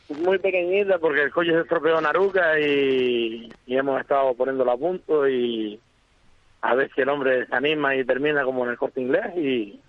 Muy 0.10 0.40
pequeñita 0.40 0.98
porque 0.98 1.22
el 1.22 1.32
coche 1.32 1.52
se 1.52 1.60
estropeó 1.60 2.00
en 2.00 2.06
Aruca 2.08 2.60
y, 2.60 3.54
y 3.68 3.78
hemos 3.78 4.02
estado 4.02 4.34
poniéndolo 4.36 4.72
a 4.72 4.78
punto 4.78 5.30
y 5.30 5.80
a 6.62 6.74
ver 6.74 6.90
si 6.96 7.02
el 7.02 7.10
hombre 7.10 7.46
se 7.46 7.56
anima 7.56 7.96
y 7.96 8.04
termina 8.04 8.44
como 8.44 8.66
en 8.66 8.72
el 8.72 8.78
corte 8.78 9.02
inglés 9.02 9.28
y, 9.38 9.80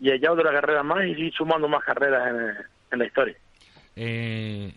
y 0.00 0.10
allá 0.10 0.32
otra 0.32 0.52
carrera 0.52 0.82
más 0.82 1.04
y 1.04 1.10
ir 1.10 1.32
sumando 1.34 1.68
más 1.68 1.84
carreras 1.84 2.28
en, 2.28 2.66
en 2.92 2.98
la 2.98 3.06
historia. 3.06 3.36
Eh, 3.96 4.72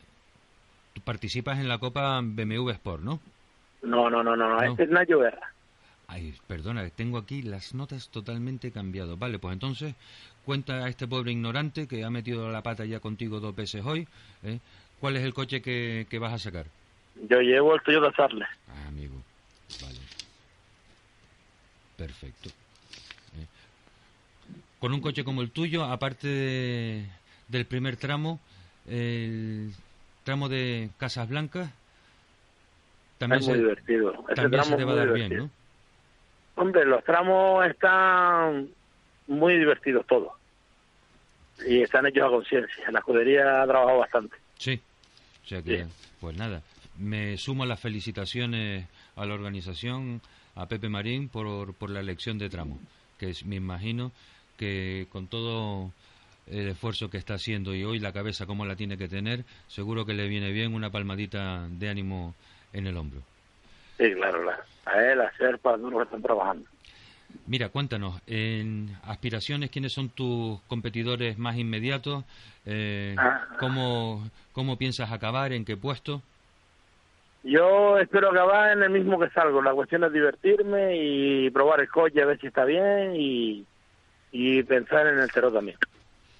tú 0.93 1.01
participas 1.01 1.59
en 1.59 1.67
la 1.67 1.77
Copa 1.77 2.19
BMW 2.23 2.69
Sport, 2.71 3.03
¿no? 3.03 3.19
No, 3.83 4.09
no, 4.09 4.23
no, 4.23 4.35
no, 4.35 4.49
no. 4.49 4.63
Este 4.63 4.83
es 4.83 4.89
Nacho 4.89 5.19
Guerra. 5.19 5.51
Ay, 6.07 6.33
perdona, 6.45 6.89
tengo 6.89 7.17
aquí 7.17 7.41
las 7.41 7.73
notas 7.73 8.09
totalmente 8.09 8.71
cambiadas. 8.71 9.17
Vale, 9.17 9.39
pues 9.39 9.53
entonces 9.53 9.95
cuenta 10.43 10.83
a 10.83 10.89
este 10.89 11.07
pobre 11.07 11.31
ignorante 11.31 11.87
que 11.87 12.03
ha 12.03 12.09
metido 12.09 12.49
la 12.51 12.61
pata 12.61 12.83
ya 12.85 12.99
contigo 12.99 13.39
dos 13.39 13.55
veces 13.55 13.85
hoy. 13.85 14.07
¿eh? 14.43 14.59
¿Cuál 14.99 15.15
es 15.17 15.23
el 15.23 15.33
coche 15.33 15.61
que, 15.61 16.05
que 16.09 16.19
vas 16.19 16.33
a 16.33 16.39
sacar? 16.39 16.65
Yo 17.29 17.39
llevo 17.39 17.75
el 17.75 17.81
Toyota 17.81 18.11
Charles. 18.15 18.47
Ah, 18.67 18.87
amigo. 18.87 19.15
Vale. 19.81 19.99
Perfecto. 21.97 22.49
Con 24.81 24.93
un 24.93 24.99
coche 24.99 25.23
como 25.23 25.41
el 25.41 25.51
tuyo, 25.51 25.85
aparte 25.85 26.27
de- 26.27 27.05
del 27.47 27.65
primer 27.65 27.95
tramo, 27.97 28.39
el 28.87 29.71
tramo 30.23 30.49
de 30.49 30.89
Casas 30.97 31.29
Blancas, 31.29 31.69
también, 33.19 33.41
es 33.41 33.47
muy 33.47 33.55
se, 33.57 33.61
divertido. 33.61 34.11
También 34.35 34.35
se 34.35 34.49
tramo 34.49 34.75
te 34.75 34.81
es 34.81 34.87
va 34.87 34.91
a 34.91 34.95
dar 34.95 35.13
bien. 35.13 35.37
¿no? 35.37 35.49
Hombre, 36.55 36.83
los 36.85 37.03
tramos 37.03 37.65
están 37.67 38.67
muy 39.27 39.57
divertidos 39.57 40.05
todos. 40.07 40.33
Y 41.67 41.81
están 41.83 42.07
hechos 42.07 42.23
a 42.23 42.29
conciencia. 42.29 42.89
La 42.91 42.99
escudería 42.99 43.61
ha 43.61 43.67
trabajado 43.67 43.99
bastante. 43.99 44.35
Sí. 44.57 44.81
O 45.45 45.47
sea 45.47 45.61
que, 45.61 45.83
Sí. 45.85 45.91
pues 46.19 46.35
nada, 46.35 46.63
me 46.97 47.37
sumo 47.37 47.63
a 47.63 47.67
las 47.67 47.79
felicitaciones 47.79 48.87
a 49.15 49.25
la 49.27 49.33
organización, 49.35 50.21
a 50.55 50.65
Pepe 50.67 50.89
Marín, 50.89 51.29
por, 51.29 51.75
por 51.75 51.91
la 51.91 51.99
elección 51.99 52.39
de 52.39 52.49
tramo, 52.49 52.79
que 53.19 53.29
es- 53.29 53.45
me 53.45 53.57
imagino 53.57 54.11
que 54.61 55.07
con 55.11 55.25
todo 55.25 55.91
el 56.45 56.67
esfuerzo 56.69 57.09
que 57.09 57.17
está 57.17 57.33
haciendo 57.33 57.73
y 57.73 57.83
hoy 57.83 57.97
la 57.97 58.13
cabeza 58.13 58.45
como 58.45 58.63
la 58.63 58.75
tiene 58.75 58.95
que 58.95 59.07
tener, 59.07 59.43
seguro 59.67 60.05
que 60.05 60.13
le 60.13 60.27
viene 60.27 60.51
bien 60.51 60.75
una 60.75 60.91
palmadita 60.91 61.67
de 61.67 61.89
ánimo 61.89 62.35
en 62.71 62.85
el 62.85 62.95
hombro. 62.95 63.21
Sí, 63.97 64.13
claro, 64.13 64.43
claro. 64.43 64.61
A 64.85 65.01
él, 65.01 65.19
a 65.19 65.31
Serpa, 65.35 65.77
que 65.77 66.03
están 66.03 66.21
trabajando. 66.21 66.69
Mira, 67.47 67.69
cuéntanos, 67.69 68.21
en 68.27 68.95
aspiraciones, 69.03 69.71
¿quiénes 69.71 69.93
son 69.93 70.09
tus 70.09 70.61
competidores 70.67 71.39
más 71.39 71.57
inmediatos? 71.57 72.23
Eh, 72.67 73.15
Ah. 73.17 73.47
¿cómo, 73.59 74.29
¿Cómo 74.51 74.77
piensas 74.77 75.11
acabar? 75.11 75.53
¿En 75.53 75.65
qué 75.65 75.75
puesto? 75.75 76.21
Yo 77.43 77.97
espero 77.97 78.29
acabar 78.29 78.77
en 78.77 78.83
el 78.83 78.91
mismo 78.91 79.19
que 79.19 79.29
salgo. 79.31 79.63
La 79.63 79.73
cuestión 79.73 80.03
es 80.03 80.13
divertirme 80.13 80.97
y 80.97 81.49
probar 81.49 81.79
el 81.79 81.89
coche 81.89 82.21
a 82.21 82.27
ver 82.27 82.39
si 82.39 82.45
está 82.47 82.65
bien 82.65 83.15
y, 83.15 83.65
y 84.31 84.63
pensar 84.63 85.07
en 85.07 85.19
el 85.19 85.29
cero 85.31 85.51
también. 85.51 85.77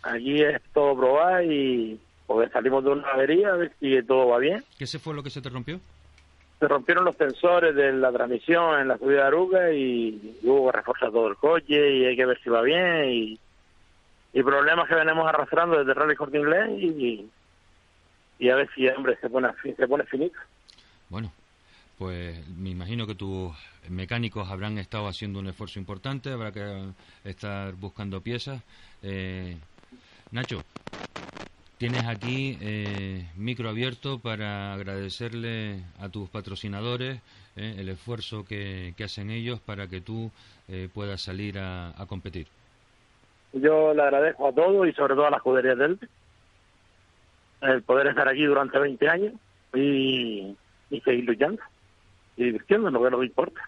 Aquí 0.03 0.41
es 0.41 0.61
todo 0.73 0.97
probar 0.97 1.43
y 1.45 1.99
porque 2.25 2.49
salimos 2.51 2.83
de 2.83 2.91
una 2.91 3.07
avería 3.09 3.49
a 3.49 3.57
ver 3.57 3.71
si 3.79 4.01
todo 4.03 4.29
va 4.29 4.37
bien. 4.37 4.63
¿Qué 4.77 4.87
se 4.87 4.99
fue 4.99 5.13
lo 5.13 5.21
que 5.21 5.29
se 5.29 5.41
te 5.41 5.49
rompió? 5.49 5.79
Se 6.59 6.67
rompieron 6.67 7.03
los 7.03 7.15
sensores 7.15 7.75
de 7.75 7.91
la 7.93 8.11
transmisión 8.11 8.79
en 8.79 8.87
la 8.87 8.97
subida 8.97 9.21
de 9.21 9.27
Aruca 9.27 9.71
y 9.73 10.39
hubo 10.43 10.71
que 10.71 10.77
reforzar 10.77 11.11
todo 11.11 11.27
el 11.27 11.35
coche 11.35 11.95
y 11.97 12.05
hay 12.05 12.15
que 12.15 12.25
ver 12.25 12.39
si 12.41 12.49
va 12.49 12.61
bien 12.61 13.09
y, 13.09 13.39
y 14.33 14.43
problemas 14.43 14.87
que 14.87 14.95
venimos 14.95 15.27
arrastrando 15.27 15.79
desde 15.79 15.93
Rally 15.93 16.15
Corte 16.15 16.37
Inglés 16.37 16.69
y, 16.77 17.29
y 18.39 18.49
a 18.49 18.55
ver 18.55 18.69
si 18.75 18.87
hombre 18.87 19.17
se 19.19 19.29
pone 19.29 19.49
se 19.75 19.87
pone 19.87 20.03
finito. 20.05 20.37
Bueno, 21.09 21.31
pues 22.01 22.35
me 22.57 22.71
imagino 22.71 23.05
que 23.05 23.13
tus 23.13 23.51
mecánicos 23.87 24.49
habrán 24.49 24.79
estado 24.79 25.07
haciendo 25.07 25.37
un 25.37 25.45
esfuerzo 25.45 25.77
importante, 25.77 26.31
habrá 26.31 26.51
que 26.51 26.65
estar 27.23 27.75
buscando 27.75 28.21
piezas. 28.21 28.59
Eh, 29.03 29.55
Nacho, 30.31 30.63
tienes 31.77 32.03
aquí 32.07 32.57
eh, 32.59 33.27
micro 33.37 33.69
abierto 33.69 34.17
para 34.17 34.73
agradecerle 34.73 35.83
a 35.99 36.09
tus 36.09 36.27
patrocinadores 36.27 37.21
eh, 37.55 37.75
el 37.77 37.89
esfuerzo 37.89 38.45
que, 38.45 38.95
hacen 39.05 39.29
ellos 39.29 39.59
para 39.59 39.85
que 39.85 40.01
tú 40.01 40.31
eh, 40.69 40.89
puedas 40.91 41.21
salir 41.21 41.59
a, 41.59 41.93
competir. 42.07 42.47
Yo 43.53 43.93
le 43.93 44.01
agradezco 44.01 44.47
a 44.47 44.53
todos 44.53 44.87
y 44.87 44.93
sobre 44.93 45.13
todo 45.13 45.27
a 45.27 45.29
las 45.29 45.37
escuderías 45.37 45.77
del 45.77 45.99
el 47.61 47.83
poder 47.83 48.07
estar 48.07 48.27
aquí 48.27 48.43
durante 48.43 48.79
20 48.79 49.07
años 49.07 49.33
y 49.75 50.57
seguir 51.03 51.25
luchando 51.25 51.61
divirtiéndonos, 52.43 53.01
que 53.01 53.05
es 53.07 53.11
lo 53.11 53.19
que 53.19 53.25
importa. 53.25 53.61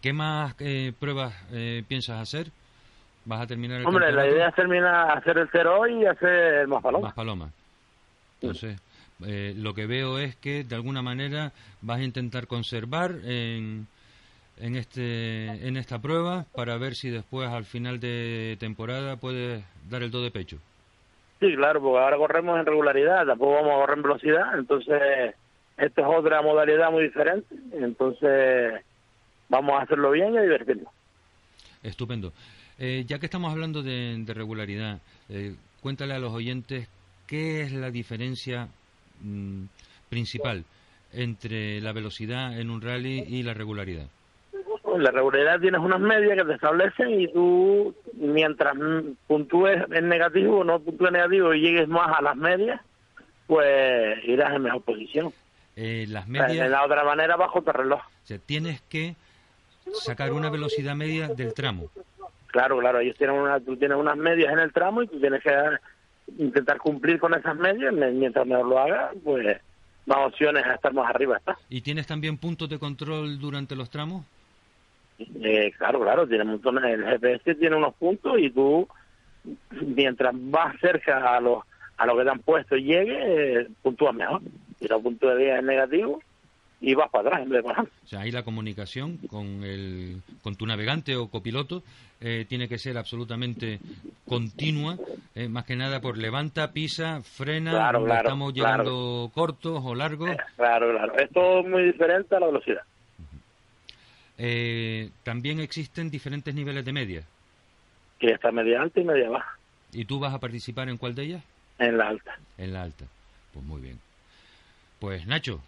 ¿Qué 0.00 0.12
más 0.12 0.54
eh, 0.60 0.92
pruebas 0.98 1.34
eh, 1.52 1.82
piensas 1.88 2.20
hacer? 2.20 2.48
¿Vas 3.24 3.40
a 3.40 3.46
terminar 3.46 3.80
el 3.80 3.86
Hombre, 3.86 4.12
la 4.12 4.26
idea 4.26 4.48
es 4.48 4.54
terminar, 4.54 5.16
hacer 5.16 5.38
el 5.38 5.48
cero 5.50 5.80
hoy 5.80 6.02
y 6.02 6.06
hacer 6.06 6.54
el 6.54 6.68
más 6.68 6.82
paloma. 6.82 7.06
Más 7.06 7.14
palomas. 7.14 7.52
Entonces, 8.42 8.78
eh, 9.26 9.54
lo 9.56 9.72
que 9.72 9.86
veo 9.86 10.18
es 10.18 10.36
que 10.36 10.64
de 10.64 10.74
alguna 10.74 11.00
manera 11.00 11.52
vas 11.80 12.00
a 12.00 12.02
intentar 12.02 12.46
conservar 12.46 13.12
en, 13.24 13.86
en, 14.58 14.76
este, 14.76 15.66
en 15.66 15.78
esta 15.78 16.00
prueba 16.00 16.44
para 16.54 16.76
ver 16.76 16.94
si 16.94 17.08
después 17.08 17.48
al 17.48 17.64
final 17.64 17.98
de 17.98 18.58
temporada 18.60 19.16
puedes 19.16 19.64
dar 19.88 20.02
el 20.02 20.10
do 20.10 20.22
de 20.22 20.30
pecho. 20.30 20.58
Sí, 21.40 21.54
claro, 21.56 21.80
porque 21.80 22.04
ahora 22.04 22.16
corremos 22.18 22.58
en 22.58 22.66
regularidad, 22.66 23.26
tampoco 23.26 23.54
vamos 23.54 23.72
a 23.72 23.80
correr 23.80 23.96
en 23.96 24.02
velocidad, 24.02 24.58
entonces 24.58 25.34
esta 25.76 26.02
es 26.02 26.06
otra 26.08 26.42
modalidad 26.42 26.90
muy 26.90 27.04
diferente, 27.04 27.54
entonces 27.72 28.84
vamos 29.48 29.78
a 29.78 29.82
hacerlo 29.82 30.10
bien 30.10 30.34
y 30.34 30.38
a 30.38 30.42
divertirnos. 30.42 30.92
Estupendo. 31.82 32.32
Eh, 32.78 33.04
ya 33.06 33.18
que 33.18 33.26
estamos 33.26 33.52
hablando 33.52 33.82
de, 33.82 34.16
de 34.18 34.34
regularidad, 34.34 35.00
eh, 35.28 35.54
cuéntale 35.80 36.14
a 36.14 36.18
los 36.18 36.32
oyentes 36.32 36.88
qué 37.26 37.62
es 37.62 37.72
la 37.72 37.90
diferencia 37.90 38.68
mm, 39.20 39.64
principal 40.08 40.64
entre 41.12 41.80
la 41.80 41.92
velocidad 41.92 42.58
en 42.58 42.70
un 42.70 42.80
rally 42.80 43.24
y 43.28 43.42
la 43.42 43.54
regularidad. 43.54 44.06
En 44.94 45.02
la 45.02 45.10
regularidad 45.10 45.60
tienes 45.60 45.80
unas 45.80 46.00
medias 46.00 46.38
que 46.38 46.44
te 46.44 46.54
establecen 46.54 47.20
y 47.20 47.32
tú, 47.32 47.94
mientras 48.14 48.74
puntúes 49.26 49.82
en 49.90 50.08
negativo 50.08 50.58
o 50.58 50.64
no 50.64 50.78
puntúes 50.80 51.12
negativo 51.12 51.52
y 51.52 51.60
llegues 51.60 51.88
más 51.88 52.16
a 52.16 52.22
las 52.22 52.36
medias, 52.36 52.80
pues 53.46 54.24
irás 54.24 54.54
en 54.54 54.62
mejor 54.62 54.82
posición. 54.82 55.32
Eh, 55.76 56.06
las 56.08 56.28
medias, 56.28 56.50
De 56.64 56.68
la 56.68 56.84
otra 56.84 57.04
manera, 57.04 57.36
bajo 57.36 57.62
tu 57.62 57.72
reloj. 57.72 58.00
o 58.00 58.26
sea, 58.26 58.38
tienes 58.38 58.80
que 58.82 59.16
sacar 59.92 60.32
una 60.32 60.48
velocidad 60.50 60.94
media 60.94 61.28
del 61.28 61.52
tramo. 61.54 61.90
Claro, 62.48 62.78
claro, 62.78 63.00
ellos 63.00 63.16
tienen 63.16 63.36
una, 63.36 63.58
tú 63.60 63.76
tienes 63.76 63.96
unas 63.98 64.16
medias 64.16 64.52
en 64.52 64.60
el 64.60 64.72
tramo 64.72 65.02
y 65.02 65.08
tú 65.08 65.18
tienes 65.18 65.42
que 65.42 65.52
intentar 66.38 66.78
cumplir 66.78 67.18
con 67.18 67.34
esas 67.34 67.56
medias. 67.56 67.92
me- 67.92 68.12
Mientras 68.12 68.46
mejor 68.46 68.66
lo 68.66 68.78
hagas, 68.78 69.14
pues 69.24 69.60
más 70.06 70.18
opciones 70.26 70.64
a 70.64 70.74
estar 70.74 70.92
más 70.92 71.10
arriba 71.10 71.36
está. 71.38 71.58
¿Y 71.68 71.80
tienes 71.80 72.06
también 72.06 72.38
puntos 72.38 72.68
de 72.68 72.78
control 72.78 73.38
durante 73.40 73.74
los 73.74 73.90
tramos? 73.90 74.24
Eh, 75.18 75.72
claro, 75.76 76.00
claro, 76.00 76.26
tiene 76.28 76.44
montones. 76.44 76.84
El 76.84 77.04
GPS 77.04 77.54
tiene 77.56 77.76
unos 77.76 77.94
puntos 77.94 78.38
y 78.38 78.50
tú, 78.50 78.86
mientras 79.70 80.32
vas 80.34 80.76
cerca 80.80 81.36
a 81.36 81.40
los 81.40 81.62
a 81.96 82.06
lo 82.06 82.16
que 82.16 82.24
te 82.24 82.30
han 82.30 82.40
puesto 82.40 82.76
y 82.76 82.82
llegue, 82.84 83.60
eh, 83.62 83.68
puntúas 83.80 84.12
mejor. 84.14 84.40
Si 84.84 84.92
no 84.92 85.00
puntúas 85.00 85.38
bien 85.38 85.56
en 85.56 85.66
negativo, 85.66 86.20
y 86.80 86.94
vas 86.94 87.08
para 87.10 87.28
atrás 87.28 87.42
en 87.42 87.48
vez 87.48 87.58
de 87.58 87.62
para 87.62 87.74
adelante. 87.78 87.96
O 88.04 88.06
sea, 88.06 88.20
ahí 88.20 88.30
la 88.30 88.42
comunicación 88.42 89.16
con, 89.28 89.64
el, 89.64 90.20
con 90.42 90.56
tu 90.56 90.66
navegante 90.66 91.16
o 91.16 91.28
copiloto 91.28 91.82
eh, 92.20 92.44
tiene 92.46 92.68
que 92.68 92.76
ser 92.76 92.98
absolutamente 92.98 93.80
continua, 94.26 94.98
eh, 95.34 95.48
más 95.48 95.64
que 95.64 95.76
nada 95.76 96.00
por 96.00 96.18
levanta, 96.18 96.72
pisa, 96.72 97.22
frena, 97.22 97.70
Claro, 97.70 98.04
claro, 98.04 98.20
estamos 98.20 98.52
llegando 98.52 99.30
cortos 99.32 99.80
o 99.82 99.94
largos. 99.94 100.30
Claro, 100.56 100.90
claro. 100.90 101.16
Esto 101.16 101.60
es 101.60 101.66
muy 101.66 101.84
diferente 101.84 102.36
a 102.36 102.40
la 102.40 102.46
velocidad. 102.46 102.82
Eh, 104.36 105.08
también 105.22 105.60
existen 105.60 106.10
diferentes 106.10 106.54
niveles 106.54 106.84
de 106.84 106.92
media. 106.92 107.22
Que 108.18 108.32
está 108.32 108.52
media 108.52 108.82
alta 108.82 109.00
y 109.00 109.04
media 109.04 109.30
baja. 109.30 109.56
¿Y 109.92 110.04
tú 110.04 110.18
vas 110.18 110.34
a 110.34 110.40
participar 110.40 110.90
en 110.90 110.98
cuál 110.98 111.14
de 111.14 111.22
ellas? 111.22 111.44
En 111.78 111.96
la 111.96 112.08
alta. 112.08 112.38
En 112.58 112.74
la 112.74 112.82
alta. 112.82 113.06
Pues 113.52 113.64
muy 113.64 113.80
bien. 113.80 114.03
Pues 115.04 115.26
Nacho, 115.26 115.60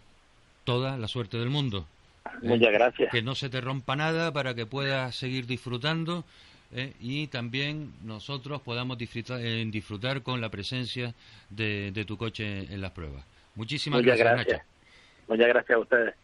toda 0.63 0.97
la 0.97 1.07
suerte 1.07 1.37
del 1.37 1.51
mundo. 1.51 1.85
Eh, 2.25 2.47
Muchas 2.47 2.71
gracias. 2.71 3.11
Que 3.11 3.21
no 3.21 3.35
se 3.35 3.51
te 3.51 3.61
rompa 3.61 3.95
nada 3.95 4.33
para 4.33 4.55
que 4.55 4.65
puedas 4.65 5.13
seguir 5.15 5.45
disfrutando 5.45 6.25
eh, 6.71 6.93
y 6.99 7.27
también 7.27 7.93
nosotros 8.03 8.63
podamos 8.63 8.97
disfrutar, 8.97 9.39
eh, 9.39 9.63
disfrutar 9.67 10.23
con 10.23 10.41
la 10.41 10.49
presencia 10.49 11.13
de, 11.51 11.91
de 11.91 12.03
tu 12.03 12.17
coche 12.17 12.61
en 12.61 12.81
las 12.81 12.89
pruebas. 12.93 13.23
Muchísimas 13.53 14.01
Muchas 14.01 14.17
gracias, 14.17 14.47
gracias. 14.47 14.57
Nacho. 14.57 15.27
Muchas 15.27 15.47
gracias 15.49 15.77
a 15.77 15.81
ustedes. 15.81 16.15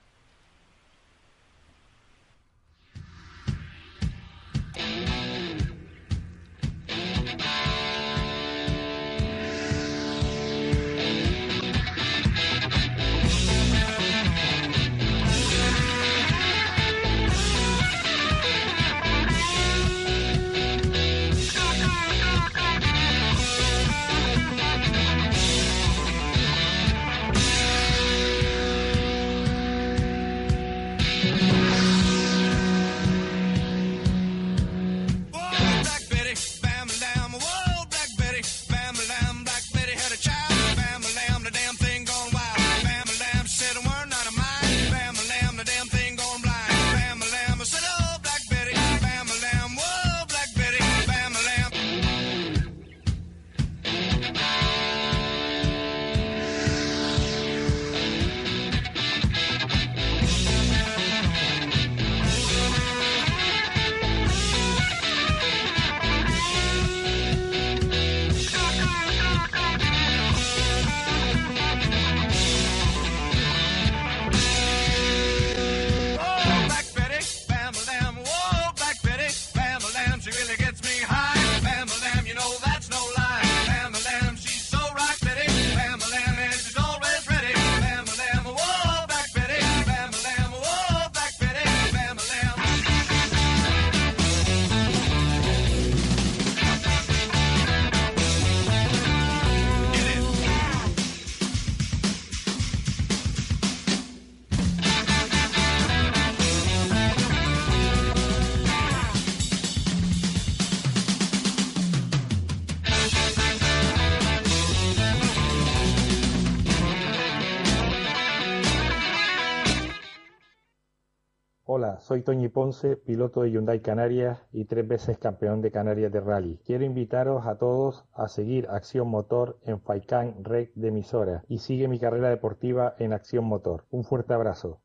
Soy 122.03 122.21
Toñi 122.21 122.49
Ponce, 122.49 122.97
piloto 122.97 123.43
de 123.43 123.51
Hyundai 123.51 123.79
Canarias 123.79 124.37
y 124.51 124.65
tres 124.65 124.85
veces 124.85 125.17
campeón 125.17 125.61
de 125.61 125.71
Canarias 125.71 126.11
de 126.11 126.19
Rally. 126.19 126.59
Quiero 126.65 126.83
invitaros 126.83 127.47
a 127.47 127.57
todos 127.57 128.03
a 128.13 128.27
seguir 128.27 128.67
Acción 128.69 129.07
Motor 129.07 129.57
en 129.63 129.79
Faikán 129.79 130.43
Rec 130.43 130.73
de 130.75 130.89
emisora 130.89 131.45
y 131.47 131.59
sigue 131.59 131.87
mi 131.87 131.99
carrera 131.99 132.29
deportiva 132.29 132.93
en 132.99 133.13
Acción 133.13 133.45
Motor. 133.45 133.85
Un 133.89 134.03
fuerte 134.03 134.33
abrazo. 134.33 134.81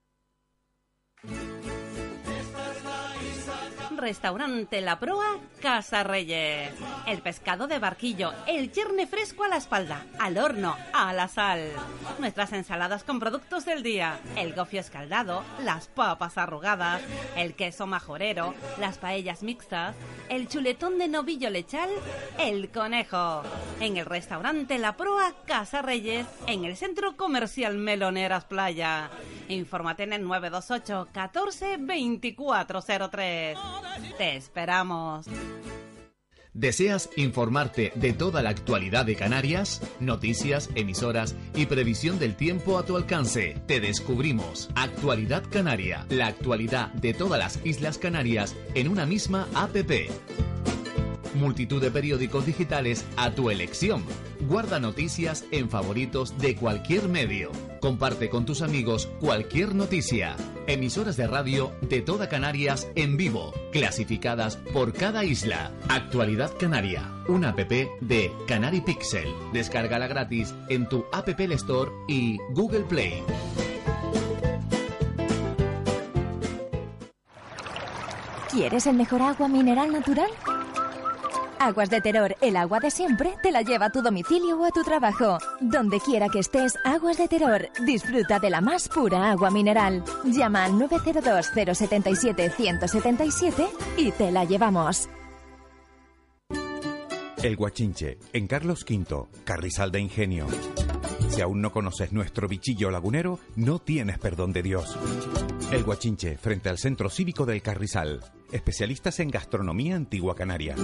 Restaurante 3.99 4.81
La 4.81 5.01
Proa, 5.01 5.39
Casa 5.61 6.05
Reyes. 6.05 6.73
El 7.07 7.21
pescado 7.21 7.67
de 7.67 7.81
barquillo, 7.81 8.33
el 8.47 8.71
chirne 8.71 9.09
fresco 9.09 9.43
a 9.43 9.49
la 9.49 9.57
espalda, 9.57 10.07
al 10.21 10.39
horno, 10.39 10.77
a 10.93 11.13
la 11.13 11.27
sal. 11.27 11.73
Nuestras 12.21 12.53
ensaladas 12.53 13.03
con 13.03 13.19
productos 13.19 13.65
del 13.65 13.83
día, 13.83 14.21
el 14.37 14.55
gofio 14.55 14.79
escaldado, 14.81 15.43
las 15.65 15.89
papas 15.89 16.39
arrugadas, 16.39 17.03
el 17.37 17.55
queso 17.55 17.89
majorero, 17.89 18.55
las 18.79 18.99
paellas 18.99 19.43
mixtas, 19.43 19.97
el 20.29 20.49
chuletón 20.49 20.99
de 20.99 21.09
novillo 21.09 21.51
lechal, 21.51 21.91
el 22.39 22.71
conejo. 22.71 23.43
En 23.81 23.97
el 23.97 24.07
restaurante 24.07 24.79
La 24.79 24.97
Proa, 24.97 25.35
Casa 25.45 25.83
Reyes, 25.83 26.27
en 26.47 26.65
el 26.65 26.77
centro 26.77 27.17
comercial 27.17 27.77
Meloneras 27.77 28.45
Playa. 28.45 29.11
Infórmate 29.49 30.05
en 30.05 30.13
el 30.13 30.23
928 30.23 31.09
14 31.13 31.79
2403. 31.79 33.59
Te 34.17 34.37
esperamos. 34.37 35.27
¿Deseas 36.55 37.09
informarte 37.15 37.93
de 37.95 38.13
toda 38.13 38.43
la 38.43 38.51
actualidad 38.51 39.07
de 39.07 39.15
Canarias? 39.15 39.81
Noticias, 40.01 40.71
emisoras 40.75 41.37
y 41.55 41.67
previsión 41.67 42.19
del 42.19 42.35
tiempo 42.35 42.79
a 42.79 42.85
tu 42.85 42.97
alcance. 42.97 43.63
Te 43.69 43.79
descubrimos 43.79 44.69
Actualidad 44.75 45.45
Canaria, 45.49 46.05
la 46.11 46.27
actualidad 46.27 46.89
de 46.95 47.15
todas 47.15 47.39
las 47.39 47.65
Islas 47.65 47.99
Canarias 47.99 48.57
en 48.75 48.89
una 48.89 49.07
misma 49.07 49.47
APP. 49.55 50.11
Multitud 51.35 51.81
de 51.81 51.93
periódicos 51.93 52.45
digitales 52.45 53.05
a 53.17 53.31
tu 53.31 53.51
elección. 53.51 54.05
Guarda 54.49 54.81
noticias 54.81 55.45
en 55.53 55.71
favoritos 55.71 56.37
de 56.39 56.57
cualquier 56.57 57.09
medio. 57.09 57.53
Comparte 57.81 58.29
con 58.29 58.45
tus 58.45 58.63
amigos 58.63 59.09
cualquier 59.21 59.75
noticia. 59.75 60.37
Emisoras 60.67 61.17
de 61.17 61.27
radio 61.27 61.73
de 61.83 62.03
toda 62.03 62.29
Canarias 62.29 62.89
en 62.95 63.17
vivo, 63.17 63.53
clasificadas 63.73 64.57
por 64.73 64.93
cada 64.93 65.25
isla. 65.25 65.73
Actualidad 65.89 66.51
Canaria, 66.59 67.11
una 67.29 67.51
app 67.51 67.59
de 67.61 68.33
Canary 68.47 68.81
Pixel. 68.81 69.29
Descárgala 69.53 70.07
gratis 70.09 70.55
en 70.69 70.89
tu 70.89 71.05
App 71.13 71.29
Store 71.29 71.91
y 72.09 72.39
Google 72.55 72.81
Play. 72.81 73.23
¿Quieres 78.51 78.87
el 78.87 78.97
mejor 78.97 79.23
agua 79.23 79.47
mineral 79.47 79.93
natural? 79.93 80.31
Aguas 81.61 81.91
de 81.91 82.01
Terror, 82.01 82.37
el 82.41 82.57
agua 82.57 82.79
de 82.81 82.91
siempre, 82.91 83.35
te 83.43 83.51
la 83.51 83.61
lleva 83.63 83.87
a 83.87 83.91
tu 83.91 84.03
domicilio 84.03 84.61
o 84.61 84.65
a 84.65 84.71
tu 84.71 84.83
trabajo. 84.83 85.39
Donde 85.61 86.01
quiera 86.01 86.29
que 86.29 86.39
estés, 86.39 86.77
Aguas 86.85 87.19
de 87.19 87.27
Terror. 87.29 87.69
Disfruta 87.85 88.39
de 88.39 88.51
la 88.51 88.61
más 88.61 88.89
pura 88.89 89.31
agua 89.31 89.51
mineral. 89.51 90.05
Llama 90.25 90.65
al 90.65 90.75
902-077-177 90.75 93.69
y 93.97 94.13
te 94.13 94.31
la 94.31 94.45
llevamos. 94.45 95.09
El 97.43 97.57
Guachinche, 97.57 98.19
en 98.33 98.47
Carlos 98.49 98.85
V, 98.89 99.27
Carrizal 99.45 99.93
de 99.93 100.01
Ingenio. 100.01 100.47
Si 101.29 101.41
aún 101.41 101.61
no 101.61 101.73
conoces 101.73 102.13
nuestro 102.13 102.49
bichillo 102.49 102.91
lagunero, 102.91 103.39
no 103.55 103.79
tienes 103.79 104.19
perdón 104.19 104.53
de 104.53 104.63
Dios. 104.63 104.99
El 105.71 105.85
Guachinche, 105.85 106.37
frente 106.37 106.69
al 106.69 106.79
Centro 106.79 107.11
Cívico 107.11 107.47
del 107.47 107.63
Carrizal. 107.63 108.21
Especialistas 108.53 109.21
en 109.21 109.31
gastronomía 109.31 109.95
antigua 109.95 110.35
canaria. 110.35 110.75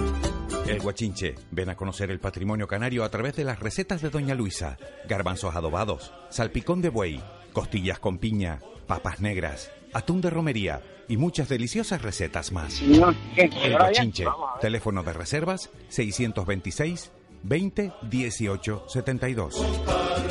El 0.67 0.79
Guachinche, 0.79 1.35
ven 1.51 1.69
a 1.69 1.75
conocer 1.75 2.11
el 2.11 2.19
patrimonio 2.19 2.67
canario 2.67 3.03
a 3.03 3.09
través 3.09 3.35
de 3.35 3.43
las 3.43 3.59
recetas 3.59 4.01
de 4.01 4.09
Doña 4.09 4.35
Luisa. 4.35 4.77
Garbanzos 5.07 5.55
adobados, 5.55 6.13
salpicón 6.29 6.81
de 6.81 6.89
buey, 6.89 7.23
costillas 7.53 7.99
con 7.99 8.19
piña, 8.19 8.59
papas 8.85 9.19
negras, 9.19 9.71
atún 9.93 10.21
de 10.21 10.29
romería 10.29 10.81
y 11.07 11.17
muchas 11.17 11.49
deliciosas 11.49 12.01
recetas 12.01 12.51
más. 12.51 12.81
El 12.81 13.77
Guachinche, 13.77 14.25
teléfono 14.61 15.01
de 15.01 15.13
reservas 15.13 15.71
626 15.89 17.11
20 17.41 17.93
18 18.09 18.85
72. 18.87 19.65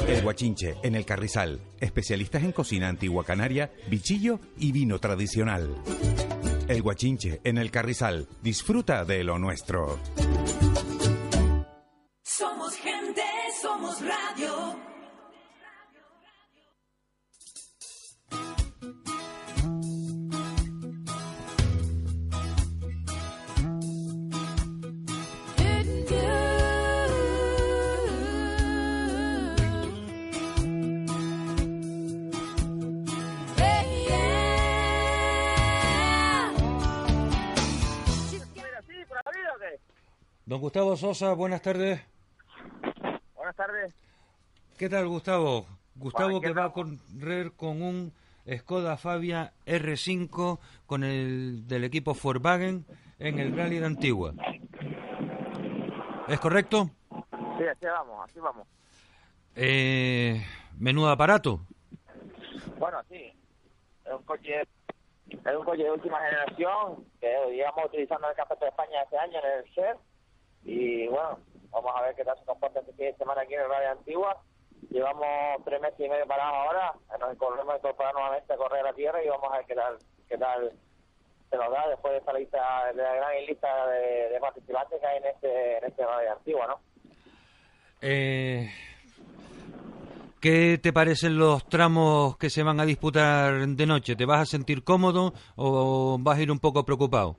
El 0.08 0.22
Guachinche 0.22 0.76
en 0.82 0.94
el 0.94 1.04
Carrizal, 1.04 1.60
especialistas 1.80 2.42
en 2.42 2.52
cocina 2.52 2.88
antigua 2.88 3.24
canaria, 3.24 3.72
bichillo 3.88 4.40
y 4.58 4.72
vino 4.72 4.98
tradicional. 4.98 5.76
El 6.66 6.80
Guachinche 6.80 7.42
en 7.44 7.58
el 7.58 7.70
Carrizal, 7.70 8.26
disfruta 8.42 9.04
de 9.04 9.22
lo 9.22 9.38
nuestro. 9.38 9.98
Somos 12.22 12.74
gente, 12.76 13.22
somos 13.60 14.00
radio. 14.00 14.93
Don 40.46 40.60
Gustavo 40.60 40.94
Sosa, 40.96 41.32
buenas 41.32 41.62
tardes. 41.62 42.00
Buenas 43.34 43.56
tardes. 43.56 43.94
¿Qué 44.78 44.90
tal, 44.90 45.08
Gustavo? 45.08 45.66
Gustavo 45.94 46.40
que 46.40 46.48
¿qué 46.48 46.52
va 46.52 46.64
a 46.64 46.72
correr 46.72 47.52
con 47.52 47.80
un 47.80 48.12
Skoda 48.46 48.98
Fabia 48.98 49.54
R5 49.64 50.58
con 50.86 51.02
el 51.02 51.66
del 51.66 51.84
equipo 51.84 52.14
Volkswagen 52.14 52.84
en 53.18 53.38
el 53.38 53.56
Rally 53.56 53.78
de 53.78 53.86
Antigua. 53.86 54.34
¿Es 56.28 56.38
correcto? 56.40 56.90
Sí, 57.56 57.64
así 57.64 57.86
vamos, 57.86 58.28
así 58.28 58.40
vamos. 58.40 58.68
Eh, 59.56 60.44
menudo 60.78 61.08
aparato. 61.08 61.60
Bueno, 62.78 62.98
sí. 63.08 63.32
Es 64.04 64.12
un 64.12 64.22
coche, 64.24 64.60
es 64.60 65.56
un 65.56 65.64
coche 65.64 65.84
de 65.84 65.90
última 65.90 66.18
generación 66.20 67.02
que 67.18 67.34
llevamos 67.50 67.86
utilizando 67.86 68.26
en 68.26 68.30
el 68.32 68.36
Campeonato 68.36 68.64
de 68.64 68.70
España 68.70 69.02
este 69.02 69.18
año 69.18 69.38
en 69.38 69.58
el 69.58 69.74
SER. 69.74 69.96
Y 70.64 71.06
bueno, 71.08 71.38
vamos 71.70 71.92
a 71.94 72.02
ver 72.02 72.14
qué 72.14 72.24
tal 72.24 72.38
se 72.38 72.44
comporta 72.44 72.80
este 72.80 72.92
fin 72.92 73.06
de 73.06 73.16
semana 73.16 73.42
aquí 73.42 73.54
en 73.54 73.60
el 73.60 73.68
Radio 73.68 73.90
Antigua. 73.92 74.42
Llevamos 74.90 75.64
tres 75.64 75.80
meses 75.80 76.00
y 76.00 76.08
medio 76.08 76.26
parados 76.26 76.54
ahora. 76.54 76.94
Nos 77.18 77.38
volvemos 77.38 77.74
a 77.74 77.76
incorporar 77.78 78.14
nuevamente 78.14 78.52
a 78.52 78.56
correr 78.56 78.86
a 78.86 78.92
tierra 78.92 79.22
y 79.22 79.28
vamos 79.28 79.52
a 79.52 79.56
ver 79.58 79.66
qué 79.66 79.74
tal, 79.74 79.98
qué 80.28 80.38
tal 80.38 80.72
se 81.50 81.56
nos 81.56 81.70
da 81.70 81.88
después 81.88 82.12
de 82.12 82.18
esta 82.18 82.32
lista, 82.32 82.92
de 82.92 83.02
la 83.02 83.14
gran 83.14 83.46
lista 83.46 83.86
de, 83.86 84.28
de 84.30 84.40
participantes 84.40 85.00
que 85.00 85.06
hay 85.06 85.18
en 85.18 85.26
este, 85.26 85.78
en 85.78 85.84
este 85.84 86.04
Radio 86.04 86.32
Antigua, 86.32 86.66
¿no? 86.66 86.80
Eh, 88.00 88.70
¿Qué 90.40 90.78
te 90.78 90.92
parecen 90.92 91.38
los 91.38 91.66
tramos 91.68 92.36
que 92.36 92.50
se 92.50 92.62
van 92.62 92.78
a 92.78 92.84
disputar 92.84 93.66
de 93.66 93.86
noche? 93.86 94.14
¿Te 94.14 94.26
vas 94.26 94.40
a 94.40 94.44
sentir 94.44 94.84
cómodo 94.84 95.32
o 95.56 96.18
vas 96.20 96.38
a 96.38 96.42
ir 96.42 96.50
un 96.50 96.58
poco 96.58 96.84
preocupado? 96.84 97.38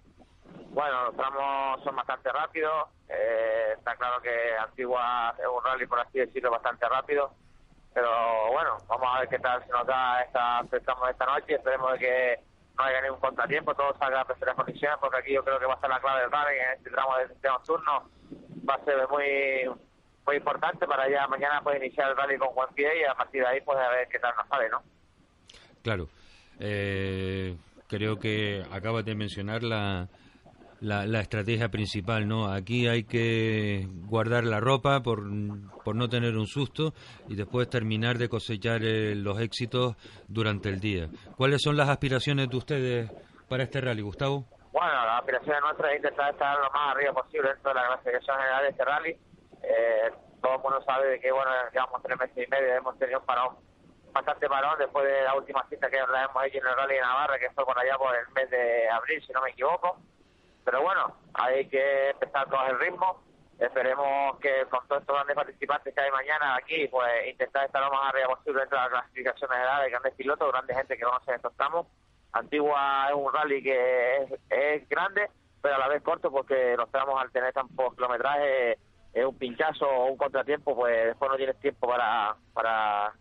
Bueno, 0.75 1.05
los 1.05 1.15
tramos 1.15 1.81
son 1.85 1.95
bastante 1.95 2.29
rápidos. 2.33 2.89
eh, 3.07 3.75
está 3.77 3.95
claro 3.95 4.21
que 4.21 4.57
Antigua 4.57 5.33
es 5.39 5.45
un 5.47 5.63
rally, 5.63 5.87
por 5.87 6.01
así 6.01 6.19
decirlo, 6.19 6.51
bastante 6.51 6.85
rápido. 6.89 7.31
Pero 7.93 8.51
bueno, 8.51 8.75
vamos 8.85 9.07
a 9.09 9.19
ver 9.21 9.29
qué 9.29 9.39
tal 9.39 9.63
se 9.65 9.71
nos 9.71 9.87
da 9.87 10.21
esta, 10.21 10.65
tramo 10.83 11.05
de 11.05 11.11
esta 11.13 11.25
noche. 11.27 11.55
Esperemos 11.55 11.93
de 11.93 11.99
que 11.99 12.39
no 12.77 12.83
haya 12.83 13.01
ningún 13.01 13.21
contratiempo, 13.21 13.73
todo 13.73 13.97
salga 13.97 14.19
a 14.19 14.25
perfectas 14.25 14.55
condiciones, 14.55 14.97
porque 14.99 15.17
aquí 15.19 15.31
yo 15.31 15.45
creo 15.45 15.59
que 15.59 15.65
va 15.65 15.75
a 15.75 15.79
ser 15.79 15.89
la 15.89 16.01
clave 16.01 16.23
del 16.23 16.31
rally 16.31 16.57
en 16.57 16.71
este 16.77 16.89
tramo 16.89 17.17
de 17.19 17.23
este 17.23 17.47
nocturno. 17.47 18.09
Va 18.69 18.73
a 18.73 18.83
ser 18.83 19.07
muy 19.07 19.71
muy 20.25 20.35
importante 20.35 20.85
para 20.87 21.07
ya 21.09 21.25
mañana 21.27 21.61
pues 21.63 21.77
iniciar 21.77 22.09
el 22.09 22.17
rally 22.17 22.37
con 22.37 22.53
buen 22.53 22.67
pie 22.73 22.99
y 22.99 23.03
a 23.05 23.13
partir 23.13 23.43
de 23.43 23.47
ahí 23.47 23.61
pues 23.61 23.77
a 23.77 23.87
ver 23.91 24.09
qué 24.09 24.19
tal 24.19 24.33
nos 24.35 24.47
sale, 24.49 24.67
¿no? 24.67 24.83
Claro. 25.83 26.09
Eh, 26.59 27.55
creo 27.87 28.19
que 28.19 28.65
acabas 28.73 29.05
de 29.05 29.15
mencionar 29.15 29.63
la, 29.63 30.09
la, 30.81 31.05
la 31.05 31.19
estrategia 31.19 31.69
principal, 31.69 32.27
¿no? 32.27 32.51
Aquí 32.51 32.87
hay 32.87 33.03
que 33.03 33.87
guardar 34.07 34.43
la 34.43 34.59
ropa 34.59 35.01
por, 35.01 35.23
por 35.83 35.95
no 35.95 36.07
tener 36.09 36.35
un 36.35 36.47
susto 36.47 36.93
y 37.27 37.35
después 37.35 37.69
terminar 37.69 38.17
de 38.17 38.29
cosechar 38.29 38.83
eh, 38.83 39.15
los 39.15 39.39
éxitos 39.39 39.95
durante 40.27 40.69
el 40.69 40.79
día. 40.79 41.07
¿Cuáles 41.37 41.61
son 41.61 41.77
las 41.77 41.89
aspiraciones 41.89 42.49
de 42.49 42.57
ustedes 42.57 43.11
para 43.47 43.63
este 43.63 43.81
rally, 43.81 44.01
Gustavo? 44.01 44.45
Bueno, 44.71 44.91
la 44.91 45.19
aspiración 45.19 45.55
nuestra 45.61 45.91
es 45.91 45.97
intentar 45.97 46.33
estar 46.33 46.57
lo 46.59 46.69
más 46.71 46.95
arriba 46.95 47.13
posible 47.13 47.49
dentro 47.49 47.69
de 47.69 47.75
la 47.75 47.87
clasificación 47.87 48.37
general 48.37 48.63
de 48.63 48.69
este 48.69 48.85
rally. 48.85 49.17
Eh, 49.63 50.11
todo 50.41 50.55
el 50.55 50.61
mundo 50.61 50.81
sabe 50.85 51.07
de 51.07 51.19
que, 51.19 51.31
bueno, 51.31 51.49
llevamos 51.71 52.03
tres 52.03 52.19
meses 52.19 52.45
y 52.45 52.51
medio, 52.51 52.75
hemos 52.75 52.97
tenido 52.99 53.19
un 53.19 53.25
parón, 53.25 53.55
bastante 54.11 54.47
parón 54.47 54.77
después 54.77 55.05
de 55.05 55.23
la 55.23 55.33
última 55.33 55.65
cita 55.69 55.89
que 55.89 55.97
la 55.97 56.25
hemos 56.25 56.43
en 56.43 56.55
el 56.55 56.75
rally 56.75 56.95
de 56.95 57.01
Navarra, 57.01 57.39
que 57.39 57.49
fue 57.51 57.65
por 57.65 57.79
allá 57.79 57.97
por 57.97 58.13
el 58.15 58.27
mes 58.35 58.49
de 58.49 58.89
abril, 58.89 59.23
si 59.25 59.31
no 59.33 59.41
me 59.41 59.51
equivoco. 59.51 59.97
Pero 60.65 60.81
bueno, 60.81 61.15
hay 61.35 61.67
que 61.69 62.09
empezar 62.09 62.47
con 62.49 62.65
el 62.67 62.79
ritmo. 62.79 63.23
Esperemos 63.59 64.37
que 64.39 64.65
con 64.69 64.85
todos 64.87 65.01
estos 65.01 65.15
grandes 65.15 65.35
participantes 65.35 65.93
que 65.93 66.01
hay 66.01 66.11
mañana 66.11 66.55
aquí, 66.55 66.87
pues 66.89 67.07
intentar 67.27 67.65
estar 67.65 67.81
lo 67.81 67.91
más 67.91 68.09
arriba 68.09 68.35
posible 68.35 68.61
dentro 68.61 68.77
de 68.77 68.83
la 68.83 68.89
clasificación 68.89 69.49
general 69.49 69.83
de 69.83 69.89
grandes 69.91 70.13
pilotos, 70.15 70.51
grandes 70.51 70.75
gente 70.75 70.97
que 70.97 71.03
conoce 71.03 71.35
estos 71.35 71.55
tramos. 71.55 71.87
Antigua 72.33 73.07
es 73.09 73.15
un 73.15 73.31
rally 73.31 73.63
que 73.63 74.17
es, 74.17 74.31
es 74.49 74.89
grande, 74.89 75.29
pero 75.61 75.75
a 75.75 75.79
la 75.79 75.87
vez 75.87 76.03
corto 76.03 76.29
porque 76.31 76.75
los 76.75 76.91
tramos 76.91 77.21
al 77.21 77.31
tener 77.31 77.53
tan 77.53 77.69
poco 77.69 77.95
kilometraje 77.95 78.77
es 79.13 79.25
un 79.25 79.37
pinchazo 79.37 79.87
o 79.87 80.07
un 80.07 80.17
contratiempo, 80.17 80.75
pues 80.75 81.05
después 81.05 81.31
no 81.31 81.37
tienes 81.37 81.57
tiempo 81.61 81.87
para, 81.87 82.35
para, 82.53 83.13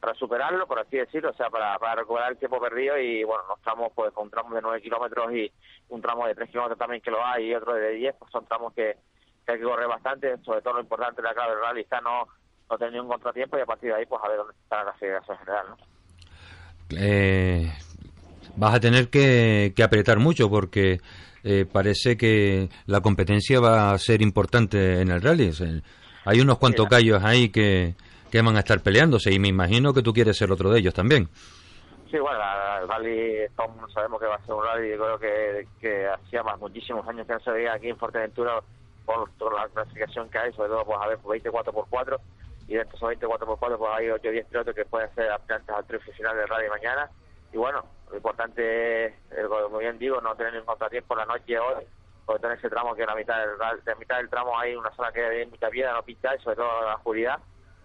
para 0.00 0.14
superarlo, 0.14 0.66
por 0.66 0.78
así 0.78 0.96
decirlo, 0.96 1.30
o 1.30 1.34
sea, 1.34 1.50
para, 1.50 1.78
para 1.78 1.96
recuperar 1.96 2.32
el 2.32 2.38
tiempo 2.38 2.60
perdido 2.60 2.98
y 2.98 3.24
bueno, 3.24 3.44
los 3.48 3.60
tramos 3.62 3.92
pues 3.94 4.12
con 4.12 4.30
tramos 4.30 4.54
de 4.54 4.62
9 4.62 4.80
kilómetros 4.80 5.32
y 5.32 5.50
un 5.88 6.00
tramo 6.00 6.26
de 6.26 6.34
3 6.34 6.50
kilómetros 6.50 6.78
también 6.78 7.02
que 7.02 7.10
lo 7.10 7.24
hay 7.24 7.46
y 7.46 7.54
otro 7.54 7.74
de 7.74 7.90
10, 7.90 8.14
pues 8.18 8.30
son 8.30 8.46
tramos 8.46 8.72
que, 8.74 8.96
que 9.44 9.52
hay 9.52 9.58
que 9.58 9.64
correr 9.64 9.88
bastante, 9.88 10.36
sobre 10.44 10.62
todo 10.62 10.74
lo 10.74 10.80
importante 10.80 11.20
de 11.20 11.28
la 11.28 11.34
clave 11.34 11.52
del 11.52 11.60
rally 11.60 11.80
está 11.80 12.00
no, 12.00 12.28
no 12.70 12.78
tener 12.78 12.92
ningún 12.92 13.08
contratiempo 13.08 13.58
y 13.58 13.60
a 13.60 13.66
partir 13.66 13.90
de 13.90 13.96
ahí 13.96 14.06
pues 14.06 14.22
a 14.22 14.28
ver 14.28 14.36
dónde 14.38 14.54
está 14.62 14.84
la 14.84 14.92
clasificación 14.92 15.38
general, 15.38 15.66
¿no? 15.70 15.76
Eh, 16.90 17.70
vas 18.56 18.74
a 18.74 18.80
tener 18.80 19.10
que, 19.10 19.72
que 19.76 19.82
apretar 19.82 20.18
mucho 20.18 20.48
porque 20.48 21.00
eh, 21.44 21.66
parece 21.70 22.16
que 22.16 22.68
la 22.86 23.00
competencia 23.00 23.60
va 23.60 23.92
a 23.92 23.98
ser 23.98 24.22
importante 24.22 25.00
en 25.00 25.10
el 25.10 25.20
rally. 25.22 25.48
O 25.48 25.52
sea, 25.52 25.68
hay 26.24 26.40
unos 26.40 26.58
cuantos 26.58 26.88
gallos 26.88 27.22
ahí 27.24 27.50
que, 27.50 27.94
que 28.30 28.42
van 28.42 28.56
a 28.56 28.60
estar 28.60 28.80
peleándose 28.80 29.32
y 29.32 29.38
me 29.38 29.48
imagino 29.48 29.92
que 29.92 30.02
tú 30.02 30.12
quieres 30.12 30.36
ser 30.36 30.50
otro 30.50 30.70
de 30.70 30.80
ellos 30.80 30.94
también. 30.94 31.28
Sí, 32.10 32.18
bueno, 32.18 32.40
el 32.80 32.88
rally, 32.88 33.46
todos 33.54 33.92
sabemos 33.92 34.20
que 34.20 34.26
va 34.26 34.36
a 34.36 34.46
ser 34.46 34.54
un 34.54 34.64
rally, 34.64 34.90
yo 34.90 34.96
creo 34.96 35.18
que, 35.18 35.68
que 35.80 36.06
hacía 36.06 36.42
más 36.42 36.58
muchísimos 36.58 37.06
años 37.06 37.26
que 37.26 37.34
no 37.34 37.40
se 37.40 37.50
veía 37.50 37.74
aquí 37.74 37.88
en 37.88 37.98
Fuerteventura 37.98 38.60
por 39.04 39.30
toda 39.32 39.62
la 39.62 39.68
clasificación 39.68 40.30
que 40.30 40.38
hay, 40.38 40.52
sobre 40.52 40.70
todo 40.70 40.84
pues 40.84 40.98
a 41.00 41.08
ver, 41.08 41.18
24x4 41.18 42.18
y 42.68 42.74
de 42.74 42.80
estos 42.80 43.00
24x4 43.00 43.78
pues 43.78 43.90
hay 43.94 44.10
8 44.10 44.28
o 44.28 44.32
10 44.32 44.46
pilotos 44.46 44.74
que 44.74 44.84
pueden 44.84 45.14
ser 45.14 45.30
aspirantes 45.30 45.74
al 45.74 45.84
triunfo 45.84 46.12
final 46.12 46.36
del 46.36 46.48
rally 46.48 46.68
mañana 46.68 47.10
y 47.52 47.56
bueno, 47.56 47.84
lo 48.10 48.16
importante 48.16 49.06
es, 49.06 49.12
eh, 49.32 49.44
como 49.48 49.78
bien 49.78 49.98
digo, 49.98 50.20
no 50.20 50.34
tener 50.34 50.62
contratiempo 50.64 51.14
en 51.14 51.18
la 51.18 51.26
noche 51.26 51.58
hoy, 51.58 51.84
porque 52.26 52.42
tener 52.42 52.58
ese 52.58 52.68
tramo 52.68 52.94
que 52.94 53.02
en 53.02 53.08
la 53.08 53.14
mitad 53.14 53.38
del, 53.38 53.96
mitad 53.98 54.16
del 54.18 54.28
tramo 54.28 54.58
hay 54.58 54.74
una 54.74 54.90
zona 54.94 55.12
que 55.12 55.24
hay 55.24 55.46
mucha 55.46 55.68
piedra, 55.68 55.94
no 55.94 56.02
pincha 56.02 56.34
y 56.34 56.38
sobre 56.40 56.56
todo 56.56 56.82
la 56.82 56.96
oscuridad 56.96 57.38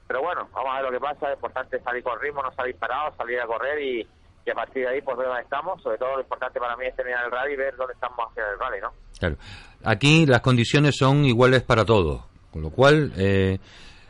pero 0.07 0.21
bueno, 0.21 0.47
vamos 0.53 0.71
a 0.71 0.81
ver 0.81 0.85
lo 0.85 0.91
que 0.91 0.99
pasa. 0.99 1.29
Es 1.29 1.35
importante 1.35 1.79
salir 1.81 2.03
con 2.03 2.19
ritmo, 2.19 2.43
no 2.43 2.51
salir 2.53 2.75
parado, 2.75 3.15
salir 3.15 3.39
a 3.39 3.47
correr 3.47 3.81
y, 3.81 4.07
y 4.45 4.49
a 4.49 4.53
partir 4.53 4.83
de 4.83 4.89
ahí, 4.89 5.01
pues 5.01 5.17
ver 5.17 5.27
dónde 5.27 5.43
estamos. 5.43 5.81
Sobre 5.81 5.97
todo, 5.97 6.15
lo 6.15 6.21
importante 6.21 6.59
para 6.59 6.75
mí 6.75 6.85
es 6.85 6.95
terminar 6.95 7.25
el 7.25 7.31
rally 7.31 7.53
y 7.53 7.57
ver 7.57 7.75
dónde 7.75 7.93
estamos 7.93 8.17
hacia 8.29 8.43
el 8.51 8.59
rally, 8.59 8.81
¿no? 8.81 8.91
Claro. 9.19 9.35
Aquí 9.83 10.25
las 10.25 10.41
condiciones 10.41 10.95
son 10.97 11.25
iguales 11.25 11.61
para 11.63 11.85
todos, 11.85 12.23
con 12.51 12.61
lo 12.61 12.69
cual 12.69 13.11
eh, 13.17 13.59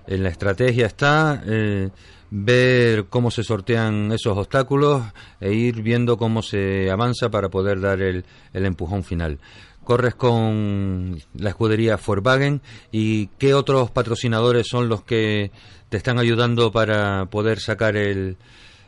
en 0.07 0.23
la 0.23 0.29
estrategia 0.29 0.85
está 0.85 1.41
eh, 1.45 1.89
ver 2.29 3.05
cómo 3.09 3.31
se 3.31 3.43
sortean 3.43 4.11
esos 4.11 4.37
obstáculos 4.37 5.03
e 5.39 5.53
ir 5.53 5.81
viendo 5.81 6.17
cómo 6.17 6.41
se 6.41 6.89
avanza 6.91 7.29
para 7.29 7.49
poder 7.49 7.79
dar 7.79 8.01
el, 8.01 8.25
el 8.53 8.65
empujón 8.65 9.03
final. 9.03 9.39
Corres 9.84 10.15
con 10.15 11.17
la 11.36 11.49
escudería 11.49 11.97
Volkswagen 11.97 12.61
y 12.91 13.27
qué 13.39 13.53
otros 13.53 13.91
patrocinadores 13.91 14.67
son 14.67 14.89
los 14.89 15.03
que 15.03 15.51
te 15.89 15.97
están 15.97 16.19
ayudando 16.19 16.71
para 16.71 17.25
poder 17.25 17.59
sacar 17.59 17.97
el, 17.97 18.38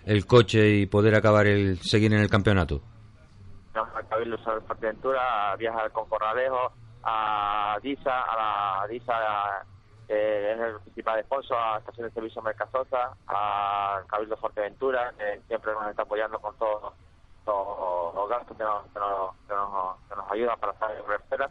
el 0.06 0.26
coche 0.26 0.78
y 0.78 0.86
poder 0.86 1.16
acabar 1.16 1.48
el 1.48 1.80
seguir 1.80 2.14
en 2.14 2.20
el 2.20 2.30
campeonato. 2.30 2.82
Cabildo 4.10 4.38
Fuerteventura, 4.38 5.52
a 5.52 5.56
viajar 5.58 5.92
con 5.92 6.08
Corralejo, 6.08 6.72
a 7.04 7.78
Disa, 7.82 8.22
a 8.22 8.82
la 8.82 8.88
Disa 8.88 9.66
que 10.08 10.52
es 10.52 10.60
el 10.60 10.80
principal 10.82 11.24
sponsor, 11.24 11.58
a 11.58 11.78
Estación 11.80 12.08
de 12.08 12.14
Servicio 12.14 12.42
Mercasosa, 12.42 13.18
a 13.28 14.02
Cabildo 14.08 14.38
Fuerteventura, 14.38 15.14
que 15.18 15.42
siempre 15.48 15.74
nos 15.74 15.90
está 15.90 16.04
apoyando 16.04 16.40
con 16.40 16.56
todos 16.58 16.94
los, 17.46 18.16
los 18.16 18.30
gastos 18.30 18.58
que 18.58 18.64
nos, 18.64 18.84
que 18.92 19.00
nos, 19.00 19.36
que 19.48 19.54
nos, 19.54 19.98
que 20.10 20.16
nos 20.16 20.32
ayudan 20.32 20.60
para 20.60 20.74
estar 20.74 20.92
en 20.96 21.04
carretera 21.04 21.50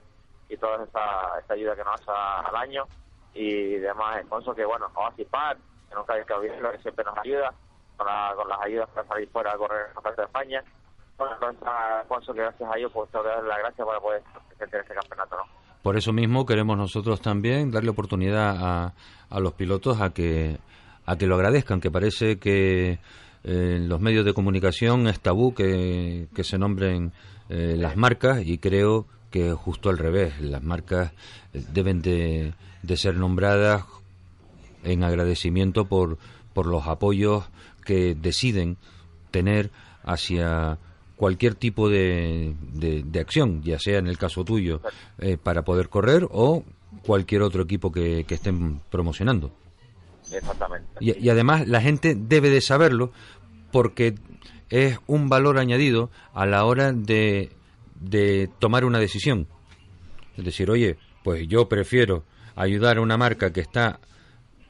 y 0.49 0.57
toda 0.57 0.85
esa, 0.85 1.39
esa 1.39 1.55
ayuda 1.55 1.77
que 1.77 1.85
nos 1.85 1.95
hace 2.01 2.11
al 2.11 2.57
año 2.57 2.85
y 3.35 3.77
demás 3.77 4.23
sponsors 4.27 4.57
que, 4.57 4.65
bueno, 4.65 4.87
Oasis 4.95 5.27
Par, 5.29 5.57
que 5.89 5.95
nunca 5.95 6.15
hay 6.15 6.25
que 6.25 6.33
olvidarlo, 6.33 6.73
que 6.73 6.79
siempre 6.79 7.05
nos 7.05 7.19
ayuda 7.19 7.53
con, 7.97 8.07
la- 8.07 8.33
con 8.37 8.49
las 8.49 8.61
ayudas 8.63 8.89
para 8.91 9.07
salir 9.09 9.29
fuera 9.31 9.53
a 9.53 9.57
correr 9.57 9.89
en 9.89 9.95
la 9.95 10.01
parte 10.01 10.21
de 10.21 10.27
España. 10.27 10.65
Bueno, 11.17 11.35
esos 11.37 11.55
sponsors 12.05 12.37
que 12.37 12.43
gracias 12.43 12.71
a 12.73 12.77
ellos 12.79 12.91
pues 12.93 13.11
tengo 13.11 13.25
que 13.25 13.31
dar 13.31 13.45
las 13.45 13.59
gracias 13.59 13.87
para 13.87 14.01
poder 14.01 14.23
en 14.61 14.81
este 14.81 14.95
campeonato, 14.95 15.37
¿no? 15.37 15.43
Por 15.83 15.97
eso 15.97 16.13
mismo 16.13 16.47
queremos 16.47 16.77
nosotros 16.79 17.21
también 17.21 17.71
darle 17.71 17.91
oportunidad 17.91 18.57
a, 18.59 18.93
a 19.31 19.41
los 19.41 19.53
pilotos 19.53 20.01
a 20.01 20.11
que 20.11 20.59
a 21.07 21.17
que 21.17 21.27
lo 21.27 21.35
agradezcan, 21.35 21.81
que 21.81 21.91
parece 21.91 22.39
que 22.39 22.99
en 23.45 23.89
los 23.89 24.01
medios 24.01 24.25
de 24.25 24.33
comunicación 24.33 25.07
es 25.07 25.21
tabú 25.21 25.55
que, 25.55 26.29
que 26.35 26.45
se 26.45 26.59
nombren 26.59 27.13
eh, 27.51 27.77
las 27.79 27.97
marcas 27.97 28.43
y 28.45 28.59
creo 28.59 29.07
que 29.31 29.53
justo 29.53 29.91
al 29.91 29.99
revés, 29.99 30.41
las 30.41 30.63
marcas 30.63 31.13
eh, 31.53 31.63
deben 31.73 32.01
de, 32.01 32.55
ser 32.97 33.17
nombradas 33.17 33.85
en 34.83 35.05
agradecimiento 35.05 35.85
por, 35.87 36.19
por 36.53 36.67
los 36.67 36.87
apoyos 36.87 37.45
que 37.85 38.15
deciden 38.15 38.77
tener 39.31 39.71
hacia 40.05 40.79
cualquier 41.17 41.55
tipo 41.55 41.89
de, 41.89 42.55
de- 42.73 43.21
acción, 43.21 43.63
ya 43.63 43.79
sea 43.79 43.99
en 43.99 44.07
el 44.07 44.19
caso 44.19 44.45
tuyo 44.45 44.81
eh, 45.19 45.37
para 45.37 45.63
poder 45.63 45.89
correr 45.89 46.27
o 46.31 46.65
cualquier 47.05 47.43
otro 47.43 47.63
equipo 47.63 47.93
que 47.93 48.25
estén 48.29 48.81
promocionando. 48.91 49.51
Exactamente. 50.33 50.89
Y, 51.01 51.19
y 51.19 51.29
además 51.31 51.67
la 51.69 51.81
gente 51.81 52.15
debe 52.17 52.51
de 52.51 52.61
saberlo 52.61 53.13
porque 53.71 54.15
es 54.71 54.99
un 55.07 55.29
valor 55.29 55.59
añadido 55.59 56.11
a 56.33 56.47
la 56.47 56.65
hora 56.65 56.93
de, 56.93 57.51
de 57.95 58.49
tomar 58.59 58.85
una 58.85 58.99
decisión. 58.99 59.47
Es 60.37 60.45
decir, 60.45 60.71
oye, 60.71 60.97
pues 61.23 61.47
yo 61.49 61.69
prefiero 61.69 62.25
ayudar 62.57 62.99
a 62.99 63.01
una 63.01 63.17
marca 63.17 63.53
que 63.53 63.61
está 63.61 64.01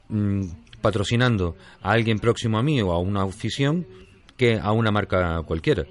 mm, 0.09 0.43
patrocinando 0.81 1.55
a 1.81 1.91
alguien 1.91 2.19
próximo 2.19 2.57
a 2.57 2.63
mí 2.63 2.81
o 2.81 2.91
a 2.91 2.99
una 2.99 3.23
afición 3.23 3.85
que 4.37 4.59
a 4.59 4.71
una 4.71 4.91
marca 4.91 5.41
cualquiera. 5.43 5.85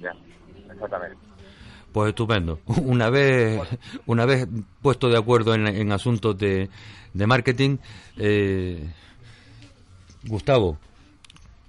Ya, 0.00 0.12
exactamente. 0.72 1.23
Pues 1.94 2.08
estupendo. 2.08 2.58
Una 2.66 3.08
vez, 3.08 3.60
una 4.06 4.26
vez 4.26 4.48
puesto 4.82 5.08
de 5.08 5.16
acuerdo 5.16 5.54
en, 5.54 5.68
en 5.68 5.92
asuntos 5.92 6.36
de, 6.36 6.68
de 7.12 7.26
marketing, 7.28 7.76
eh, 8.16 8.92
Gustavo, 10.24 10.76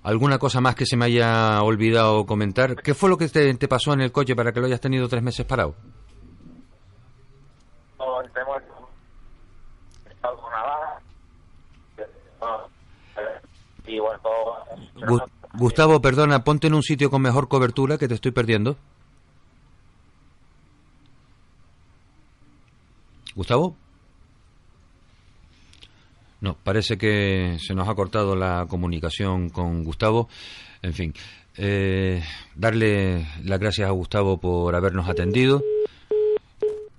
¿alguna 0.01 0.39
cosa 0.39 0.61
más 0.61 0.73
que 0.73 0.88
se 0.88 0.97
me 0.97 1.05
haya 1.05 1.61
olvidado 1.61 2.26
comentar? 2.26 2.76
¿Qué 2.78 2.95
fue 2.95 3.07
lo 3.07 3.19
que 3.19 3.28
te, 3.28 3.53
te 3.53 3.67
pasó 3.67 3.93
en 3.93 4.01
el 4.01 4.11
coche 4.11 4.36
para 4.36 4.51
que 4.51 4.59
lo 4.59 4.65
hayas 4.65 4.82
tenido 4.82 5.07
tres 5.07 5.21
meses 5.21 5.45
parado? 5.45 5.76
No, 7.99 8.23
tenemos 8.34 8.63
estado 10.09 10.38
con 10.38 10.45
una 10.47 10.63
baja. 10.63 11.01
Y 13.86 13.99
bueno, 13.99 14.19
todo. 14.23 15.28
Gustavo, 15.53 16.01
perdona, 16.01 16.43
ponte 16.43 16.65
en 16.65 16.73
un 16.73 16.82
sitio 16.82 17.11
con 17.11 17.21
mejor 17.21 17.47
cobertura 17.47 17.99
que 17.99 18.07
te 18.07 18.15
estoy 18.15 18.32
perdiendo. 18.32 18.76
Gustavo. 23.36 23.75
No, 26.41 26.57
parece 26.63 26.97
que 26.97 27.57
se 27.59 27.73
nos 27.73 27.88
ha 27.88 27.95
cortado 27.95 28.36
la 28.36 28.65
comunicación 28.67 29.49
con 29.49 29.83
Gustavo. 29.83 30.29
En 30.81 30.93
fin, 30.93 31.13
eh, 31.57 32.23
darle 32.55 33.27
las 33.43 33.59
gracias 33.59 33.88
a 33.88 33.91
Gustavo 33.91 34.38
por 34.38 34.75
habernos 34.75 35.09
atendido 35.09 35.63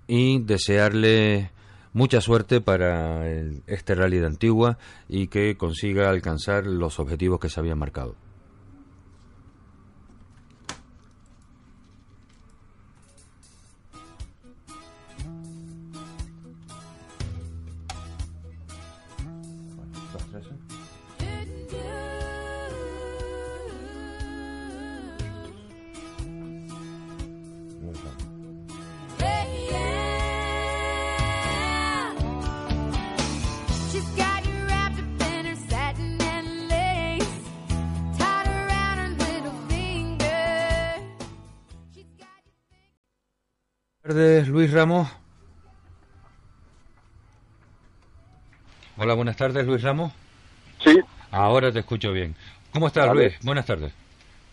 y 0.08 0.40
desearle 0.40 1.50
mucha 1.92 2.20
suerte 2.20 2.60
para 2.60 3.26
este 3.66 3.94
rally 3.94 4.18
de 4.18 4.26
Antigua 4.26 4.78
y 5.08 5.28
que 5.28 5.56
consiga 5.56 6.10
alcanzar 6.10 6.66
los 6.66 6.98
objetivos 6.98 7.40
que 7.40 7.48
se 7.48 7.60
habían 7.60 7.78
marcado. 7.78 8.14
Luis 44.66 44.74
Ramos. 44.74 45.08
Hola, 48.96 49.14
buenas 49.14 49.36
tardes, 49.36 49.64
Luis 49.64 49.80
Ramos. 49.80 50.12
Sí. 50.82 50.98
Ahora 51.30 51.70
te 51.70 51.78
escucho 51.78 52.10
bien. 52.10 52.34
¿Cómo 52.72 52.88
estás. 52.88 53.14
Luis? 53.14 53.34
Buenas 53.42 53.64
tardes. 53.64 53.92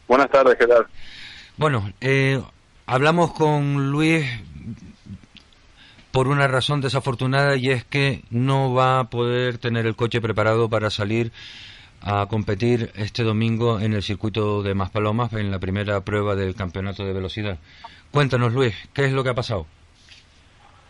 Buenas 0.08 0.30
tardes, 0.30 0.56
¿qué 0.60 0.68
tal? 0.68 0.86
Bueno, 1.58 1.92
eh, 2.00 2.40
hablamos 2.86 3.34
con 3.34 3.90
Luis 3.90 4.24
por 6.12 6.28
una 6.28 6.48
razón 6.48 6.80
desafortunada 6.80 7.56
y 7.56 7.72
es 7.72 7.84
que 7.84 8.24
no 8.30 8.72
va 8.72 9.00
a 9.00 9.10
poder 9.10 9.58
tener 9.58 9.88
el 9.88 9.96
coche 9.96 10.22
preparado 10.22 10.70
para 10.70 10.92
salir 10.92 11.32
a 12.02 12.28
competir 12.28 12.92
este 12.94 13.24
domingo 13.24 13.80
en 13.80 13.94
el 13.94 14.04
circuito 14.04 14.62
de 14.62 14.76
Maspalomas 14.76 15.34
en 15.34 15.50
la 15.50 15.58
primera 15.58 16.02
prueba 16.02 16.36
del 16.36 16.54
campeonato 16.54 17.04
de 17.04 17.14
velocidad. 17.14 17.58
Cuéntanos, 18.12 18.54
Luis, 18.54 18.76
¿qué 18.94 19.06
es 19.06 19.12
lo 19.12 19.24
que 19.24 19.32
ha 19.32 19.34
pasado? 19.34 19.66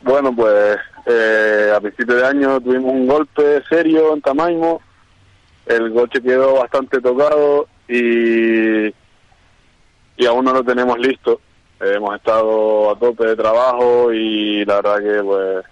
Bueno, 0.03 0.35
pues 0.35 0.77
eh, 1.05 1.71
a 1.75 1.79
principio 1.79 2.15
de 2.15 2.25
año 2.25 2.59
tuvimos 2.59 2.91
un 2.91 3.07
golpe 3.07 3.63
serio 3.69 4.13
en 4.13 4.21
Tamaimo, 4.21 4.81
el 5.65 5.93
coche 5.93 6.21
quedó 6.21 6.55
bastante 6.55 6.99
tocado 6.99 7.67
y, 7.87 8.87
y 8.87 10.25
aún 10.27 10.43
no 10.45 10.53
lo 10.53 10.63
tenemos 10.63 10.97
listo. 10.99 11.39
Hemos 11.79 12.15
estado 12.15 12.91
a 12.91 12.99
tope 12.99 13.27
de 13.27 13.35
trabajo 13.35 14.11
y 14.13 14.63
la 14.65 14.75
verdad 14.81 14.97
que 14.99 15.23
pues 15.23 15.65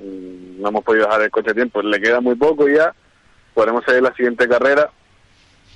mm, 0.00 0.60
no 0.62 0.68
hemos 0.68 0.84
podido 0.84 1.04
dejar 1.06 1.22
el 1.22 1.30
coche 1.30 1.50
a 1.50 1.54
tiempo. 1.54 1.82
Le 1.82 2.00
queda 2.00 2.20
muy 2.20 2.34
poco 2.36 2.66
ya, 2.68 2.94
podremos 3.52 3.84
seguir 3.84 4.02
la 4.02 4.14
siguiente 4.14 4.48
carrera, 4.48 4.90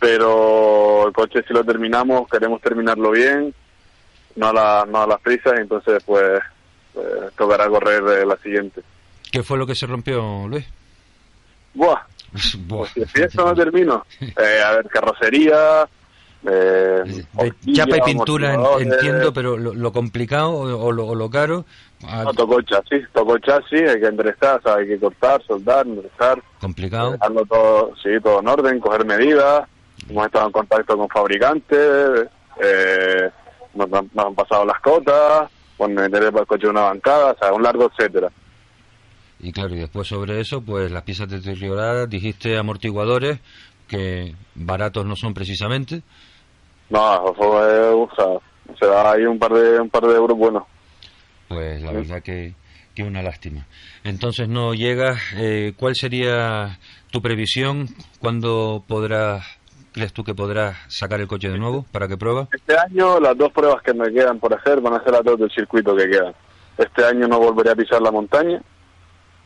pero 0.00 1.06
el 1.06 1.12
coche 1.12 1.42
si 1.46 1.52
lo 1.52 1.62
terminamos 1.64 2.28
queremos 2.28 2.60
terminarlo 2.62 3.10
bien, 3.10 3.54
no 4.36 4.48
a, 4.48 4.52
la- 4.52 4.86
no 4.88 5.02
a 5.02 5.06
las 5.06 5.20
prisas, 5.20 5.58
entonces 5.58 6.02
pues, 6.04 6.40
pues 6.98 7.32
tocará 7.36 7.68
correr 7.68 8.02
eh, 8.22 8.26
la 8.26 8.36
siguiente. 8.38 8.82
¿Qué 9.30 9.42
fue 9.42 9.58
lo 9.58 9.66
que 9.66 9.74
se 9.74 9.86
rompió, 9.86 10.46
Luis? 10.48 10.64
Buah, 11.74 12.00
Buah. 12.66 12.86
si 12.88 13.22
esto 13.22 13.44
no 13.44 13.54
termino. 13.54 14.04
Eh, 14.20 14.62
a 14.64 14.72
ver, 14.72 14.86
carrocería, 14.88 15.88
eh, 16.48 17.24
chapa 17.72 17.96
y 17.98 18.00
pintura 18.02 18.54
entiendo, 18.80 19.32
pero 19.32 19.56
lo, 19.56 19.74
lo 19.74 19.92
complicado 19.92 20.50
o, 20.50 20.86
o 20.86 20.92
lo, 20.92 21.06
o 21.06 21.14
lo 21.14 21.28
caro, 21.30 21.64
ah, 22.04 22.22
No, 22.24 22.32
tocó 22.32 22.58
el 22.58 22.64
chasis, 22.64 23.06
tocó 23.12 23.34
el 23.36 23.42
chasis, 23.42 23.82
hay 23.88 24.00
que 24.00 24.06
enderezar, 24.06 24.58
o 24.58 24.62
sea, 24.62 24.74
hay 24.76 24.86
que 24.86 24.98
cortar, 24.98 25.42
soldar, 25.46 25.86
enderezar, 25.86 26.42
complicado. 26.60 27.12
dejarlo 27.12 27.44
todo, 27.46 27.92
sí, 28.02 28.10
todo 28.22 28.40
en 28.40 28.48
orden, 28.48 28.80
coger 28.80 29.04
medidas, 29.04 29.68
hemos 30.08 30.26
estado 30.26 30.46
en 30.46 30.52
contacto 30.52 30.96
con 30.96 31.08
fabricantes, 31.08 32.28
eh, 32.62 33.30
nos, 33.74 33.92
han- 33.92 34.10
nos 34.14 34.26
han 34.26 34.34
pasado 34.34 34.64
las 34.64 34.80
cotas, 34.80 35.50
con 35.78 35.94
meter 35.94 36.24
el 36.24 36.46
coche 36.46 36.64
en 36.64 36.70
una 36.70 36.82
bancada, 36.82 37.32
o 37.32 37.38
sea, 37.38 37.52
un 37.54 37.62
largo 37.62 37.90
etcétera. 37.90 38.30
Y 39.40 39.52
claro, 39.52 39.74
y 39.74 39.78
después 39.78 40.08
sobre 40.08 40.40
eso, 40.40 40.60
pues 40.60 40.90
las 40.90 41.04
piezas 41.04 41.28
deterioradas, 41.28 42.10
dijiste 42.10 42.58
amortiguadores, 42.58 43.38
que 43.86 44.34
baratos 44.56 45.06
no 45.06 45.14
son 45.14 45.32
precisamente. 45.32 46.02
No, 46.90 47.32
fue, 47.36 47.78
o 47.90 48.08
sea, 48.16 48.26
se 48.78 48.86
da 48.86 49.12
ahí 49.12 49.24
un 49.24 49.38
par 49.38 49.52
de, 49.52 49.80
un 49.80 49.88
par 49.88 50.02
de 50.02 50.14
euros 50.14 50.36
buenos. 50.36 50.64
Pues 51.46 51.80
la 51.82 51.92
verdad 51.92 52.22
que, 52.22 52.54
que 52.94 53.02
una 53.04 53.22
lástima. 53.22 53.66
Entonces 54.04 54.48
no 54.48 54.74
llegas. 54.74 55.20
Eh, 55.36 55.72
¿Cuál 55.76 55.94
sería 55.94 56.78
tu 57.10 57.22
previsión? 57.22 57.88
¿Cuándo 58.18 58.84
podrás, 58.86 59.46
crees 59.98 60.12
tú 60.12 60.22
que 60.22 60.34
podrás 60.34 60.76
sacar 60.86 61.20
el 61.20 61.26
coche 61.26 61.50
de 61.50 61.58
nuevo? 61.58 61.84
¿Para 61.90 62.06
qué 62.06 62.16
prueba? 62.16 62.46
Este 62.52 62.78
año 62.78 63.18
las 63.18 63.36
dos 63.36 63.50
pruebas 63.52 63.82
que 63.82 63.92
me 63.92 64.12
quedan 64.12 64.38
por 64.38 64.54
hacer 64.54 64.80
van 64.80 64.94
a 64.94 65.02
ser 65.02 65.12
las 65.12 65.24
dos 65.24 65.40
del 65.40 65.50
circuito 65.50 65.96
que 65.96 66.08
quedan. 66.08 66.32
Este 66.76 67.04
año 67.04 67.26
no 67.26 67.40
volveré 67.40 67.72
a 67.72 67.74
pisar 67.74 68.00
la 68.00 68.12
montaña 68.12 68.62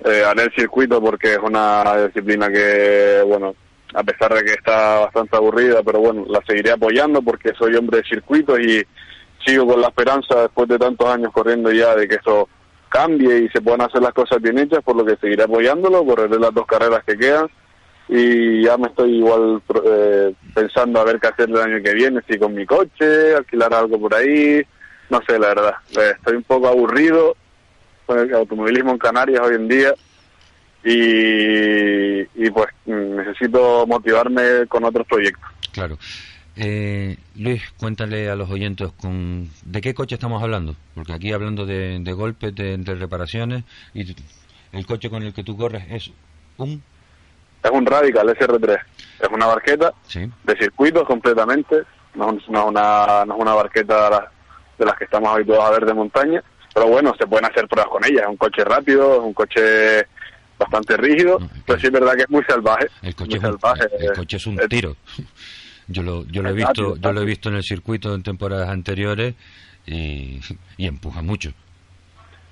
eh, 0.05 0.24
haré 0.24 0.44
el 0.44 0.53
circuito 0.55 1.00
porque 1.00 1.34
es 1.34 1.38
una 1.38 2.07
disciplina 2.07 2.48
que, 2.50 3.22
bueno, 3.26 3.55
a 3.94 4.03
pesar 4.03 4.34
de 4.34 4.42
que 4.42 4.53
está 4.53 5.00
bastante 5.00 5.36
aburrida, 5.36 5.82
pero 5.82 6.00
bueno, 6.00 6.24
la 6.28 6.40
seguiré 6.46 6.72
apoyando 6.72 7.22
porque 7.22 7.53
soy 7.57 7.76
hombre 7.76 7.98
de 7.98 8.09
circuito 8.09 8.59
y 8.59 8.84
sigo 9.46 9.66
con 9.66 9.80
la 9.80 9.88
esperanza 9.88 10.42
después 10.42 10.68
de 10.68 10.78
tantos 10.78 11.09
años 11.09 11.32
corriendo 11.32 11.70
ya 11.70 11.94
de 11.94 12.09
que 12.09 12.16
esto 12.16 12.48
cambie 12.88 13.44
y 13.44 13.48
se 13.48 13.61
puedan 13.62 13.82
hacer 13.82 14.03
las 14.03 14.12
cosas 14.12 14.42
bien 14.42 14.59
hechas, 14.59 14.82
por 14.82 14.96
lo 14.96 15.05
que 15.05 15.16
seguiré 15.16 15.44
apoyándolo, 15.44 16.05
correré 16.05 16.38
las 16.38 16.53
dos 16.53 16.66
carreras 16.66 17.05
que 17.05 17.16
quedan 17.16 17.48
y 18.09 18.62
ya 18.62 18.76
me 18.76 18.88
estoy 18.88 19.16
igual 19.18 19.62
eh, 19.84 20.34
pensando 20.55 21.00
a 21.00 21.05
ver 21.05 21.18
qué 21.20 21.28
hacer 21.28 21.48
el 21.48 21.57
año 21.57 21.82
que 21.82 21.94
viene, 21.94 22.20
si 22.28 22.38
con 22.38 22.55
mi 22.55 22.66
coche, 22.66 23.34
alquilar 23.34 23.72
algo 23.74 23.98
por 23.98 24.14
ahí, 24.14 24.62
no 25.11 25.20
sé, 25.26 25.38
la 25.38 25.48
verdad, 25.48 25.74
Eh, 25.96 26.12
estoy 26.16 26.36
un 26.36 26.42
poco 26.42 26.68
aburrido 26.68 27.36
con 28.07 28.18
el 28.18 28.34
automovilismo 28.34 28.92
en 28.92 28.98
Canarias 28.98 29.40
hoy 29.42 29.55
en 29.55 29.68
día 29.68 29.94
y, 30.84 32.20
y 32.44 32.50
pues 32.50 32.68
mm, 32.86 33.16
necesito 33.16 33.86
motivarme 33.86 34.66
con 34.68 34.84
otros 34.84 35.07
proyectos. 35.07 35.48
Claro. 35.72 35.96
Eh, 36.55 37.16
Luis, 37.36 37.62
cuéntale 37.78 38.28
a 38.28 38.36
los 38.36 38.50
oyentes 38.50 38.90
con 39.00 39.48
de 39.64 39.80
qué 39.80 39.94
coche 39.94 40.16
estamos 40.16 40.42
hablando, 40.42 40.76
porque 40.94 41.14
aquí 41.14 41.32
hablando 41.32 41.64
de, 41.64 41.98
de 42.00 42.12
golpes, 42.12 42.55
de, 42.55 42.76
de 42.76 42.94
reparaciones, 42.94 43.64
y 43.94 44.14
el 44.72 44.84
coche 44.84 45.09
con 45.09 45.22
el 45.22 45.32
que 45.32 45.44
tú 45.44 45.57
corres 45.57 45.84
es 45.88 46.11
un... 46.59 46.82
Es 47.62 47.70
un 47.70 47.86
Radical 47.86 48.28
SR3, 48.28 48.78
es 49.20 49.28
una 49.30 49.46
barqueta 49.46 49.92
Sí. 50.06 50.28
de 50.44 50.56
circuitos 50.56 51.06
completamente, 51.06 51.82
no, 52.14 52.32
es- 52.32 52.48
no 52.48 52.60
es 52.62 52.66
una, 52.68 53.24
no 53.24 53.34
es 53.34 53.40
una 53.40 53.54
barqueta 53.54 54.04
de 54.04 54.10
las- 54.10 54.24
de 54.78 54.84
las 54.86 54.96
que 54.96 55.04
estamos 55.04 55.28
habituados 55.32 55.64
a 55.66 55.70
ver 55.70 55.86
de 55.86 55.94
montaña, 55.94 56.42
pero 56.74 56.88
bueno, 56.88 57.14
se 57.18 57.26
pueden 57.26 57.44
hacer 57.44 57.68
pruebas 57.68 57.90
con 57.92 58.04
ella, 58.04 58.22
es 58.22 58.28
un 58.28 58.36
coche 58.36 58.64
rápido, 58.64 59.14
es 59.14 59.20
un 59.20 59.32
coche 59.34 60.06
bastante 60.58 60.96
rígido, 60.96 61.38
pero 61.66 61.78
sí 61.78 61.86
es 61.86 61.92
verdad 61.92 62.14
que 62.14 62.22
es 62.22 62.30
muy 62.30 62.42
salvaje. 62.44 62.86
El 63.02 63.14
coche, 63.14 63.36
es 63.36 63.42
un, 63.44 63.50
salvaje. 63.60 63.88
el 63.98 64.12
coche 64.14 64.36
es 64.36 64.46
un 64.46 64.56
tiro. 64.68 64.96
Yo 65.88 66.02
lo, 66.04 66.24
yo 66.26 66.42
lo 66.42 66.50
he 66.50 66.52
visto, 66.52 66.96
yo 66.96 67.12
lo 67.12 67.20
he 67.20 67.24
visto 67.24 67.48
en 67.48 67.56
el 67.56 67.62
circuito 67.64 68.14
en 68.14 68.22
temporadas 68.22 68.68
anteriores 68.70 69.34
y, 69.84 70.40
y 70.76 70.86
empuja 70.86 71.22
mucho. 71.22 71.50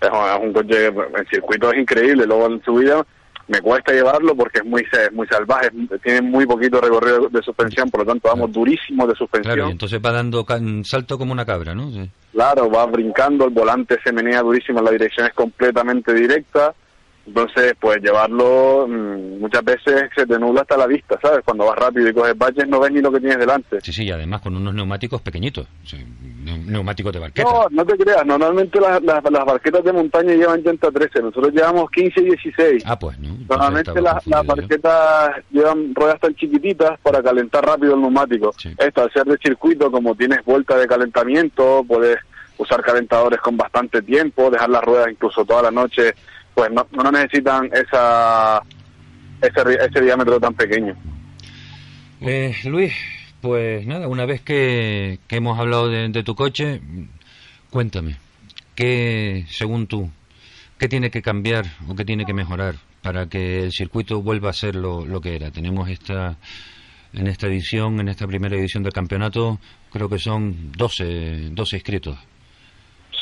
Es 0.01 0.11
un, 0.11 0.17
es 0.29 0.39
un 0.41 0.53
coche, 0.53 0.87
en 0.89 1.27
circuito 1.31 1.73
es 1.73 1.79
increíble, 1.79 2.27
luego 2.27 2.47
en 2.47 2.63
subida 2.65 3.07
me 3.51 3.61
cuesta 3.61 3.93
llevarlo 3.93 4.35
porque 4.37 4.61
es 4.61 4.65
muy 4.65 4.83
es 4.83 5.13
muy 5.13 5.27
salvaje, 5.27 5.71
tiene 6.03 6.23
muy 6.23 6.47
poquito 6.47 6.81
recorrido 6.81 7.29
de 7.29 7.43
suspensión, 7.43 7.91
por 7.91 8.01
lo 8.01 8.07
tanto 8.07 8.29
vamos 8.29 8.53
durísimo 8.53 9.07
de 9.07 9.15
suspensión. 9.17 9.55
Claro, 9.55 9.69
y 9.69 9.73
entonces 9.73 10.01
va 10.05 10.13
dando 10.13 10.45
ca- 10.45 10.61
salto 10.85 11.19
como 11.19 11.33
una 11.33 11.45
cabra, 11.45 11.75
¿no? 11.75 11.91
Sí. 11.91 12.09
Claro, 12.33 12.71
va 12.71 12.87
brincando, 12.87 13.45
el 13.45 13.51
volante 13.51 13.99
se 14.05 14.13
menea 14.13 14.41
durísimo, 14.43 14.81
la 14.81 14.93
dirección 14.93 15.27
es 15.27 15.35
completamente 15.35 16.15
directa. 16.15 16.73
Entonces, 17.31 17.75
pues 17.79 18.03
llevarlo 18.03 18.89
mm, 18.89 19.39
muchas 19.39 19.65
veces 19.65 20.11
se 20.17 20.27
te 20.27 20.37
nubla 20.37 20.63
hasta 20.63 20.77
la 20.77 20.89
vista, 20.89 21.17
¿sabes? 21.23 21.43
Cuando 21.45 21.65
vas 21.65 21.79
rápido 21.79 22.09
y 22.09 22.13
coges 22.13 22.37
baches 22.37 22.67
no 22.67 22.81
ves 22.81 22.91
ni 22.91 23.01
lo 23.01 23.13
que 23.13 23.21
tienes 23.21 23.39
delante. 23.39 23.81
Sí, 23.81 23.93
sí, 23.93 24.05
y 24.05 24.11
además 24.11 24.41
con 24.41 24.57
unos 24.57 24.75
neumáticos 24.75 25.23
pequeñitos, 25.23 25.69
neumáticos 26.67 27.13
de 27.13 27.21
barqueta. 27.21 27.49
No, 27.49 27.69
no 27.71 27.87
te 27.87 27.97
creas, 27.97 28.27
normalmente 28.27 28.81
las, 28.81 29.01
las, 29.05 29.23
las 29.31 29.45
barquetas 29.45 29.85
de 29.85 29.93
montaña 29.93 30.35
llevan 30.35 30.61
llanta 30.63 30.91
13, 30.91 31.23
nosotros 31.23 31.53
llevamos 31.53 31.89
15 31.93 32.21
y 32.21 32.25
16. 32.25 32.83
Ah, 32.85 32.99
pues, 32.99 33.17
¿no? 33.21 33.37
Normalmente 33.49 34.01
las, 34.01 34.27
las 34.27 34.45
barquetas 34.45 35.37
llevan 35.53 35.95
ruedas 35.95 36.19
tan 36.19 36.35
chiquititas 36.35 36.99
para 37.01 37.23
calentar 37.23 37.65
rápido 37.65 37.95
el 37.95 38.01
neumático. 38.01 38.53
Esto, 38.77 39.03
al 39.03 39.13
ser 39.13 39.25
de 39.27 39.39
circuito, 39.39 39.93
como 39.93 40.17
tienes 40.17 40.45
vuelta 40.45 40.77
de 40.77 40.89
calentamiento, 40.89 41.85
puedes 41.87 42.19
usar 42.59 42.83
calentadores 42.83 43.41
con 43.41 43.57
bastante 43.57 44.03
tiempo, 44.03 44.51
dejar 44.51 44.71
las 44.71 44.83
ruedas 44.83 45.09
incluso 45.11 45.45
toda 45.45 45.63
la 45.63 45.71
noche, 45.71 46.15
pues 46.55 46.71
no, 46.71 46.87
no 46.93 47.11
necesitan 47.11 47.71
esa 47.73 48.63
ese, 49.41 49.85
ese 49.85 50.01
diámetro 50.01 50.39
tan 50.39 50.55
pequeño. 50.55 50.95
Eh, 52.21 52.55
Luis, 52.65 52.93
pues 53.41 53.87
nada, 53.87 54.09
una 54.09 54.27
vez 54.27 54.43
que, 54.43 55.19
que 55.27 55.37
hemos 55.37 55.59
hablado 55.59 55.89
de, 55.89 56.09
de 56.09 56.23
tu 56.23 56.35
coche, 56.35 56.81
cuéntame, 57.71 58.17
¿qué, 58.75 59.47
según 59.49 59.87
tú, 59.87 60.11
qué 60.79 60.89
tiene 60.89 61.11
que 61.11 61.23
cambiar 61.23 61.65
o 61.89 61.95
qué 61.95 62.05
tiene 62.05 62.27
que 62.27 62.35
mejorar 62.35 62.77
para 63.03 63.27
que 63.27 63.65
el 63.65 63.73
circuito 63.73 64.21
vuelva 64.21 64.51
a 64.51 64.55
ser 64.55 64.75
lo, 64.75 65.07
lo 65.07 65.21
que 65.21 65.35
era? 65.35 65.51
Tenemos 65.51 65.89
esta, 65.89 66.37
en 67.15 67.27
esta 67.27 67.47
edición, 67.47 68.01
en 68.01 68.09
esta 68.09 68.27
primera 68.27 68.57
edición 68.57 68.83
del 68.83 68.93
campeonato, 68.93 69.59
creo 69.91 70.09
que 70.09 70.19
son 70.19 70.73
12, 70.73 71.51
12 71.53 71.77
inscritos. 71.77 72.19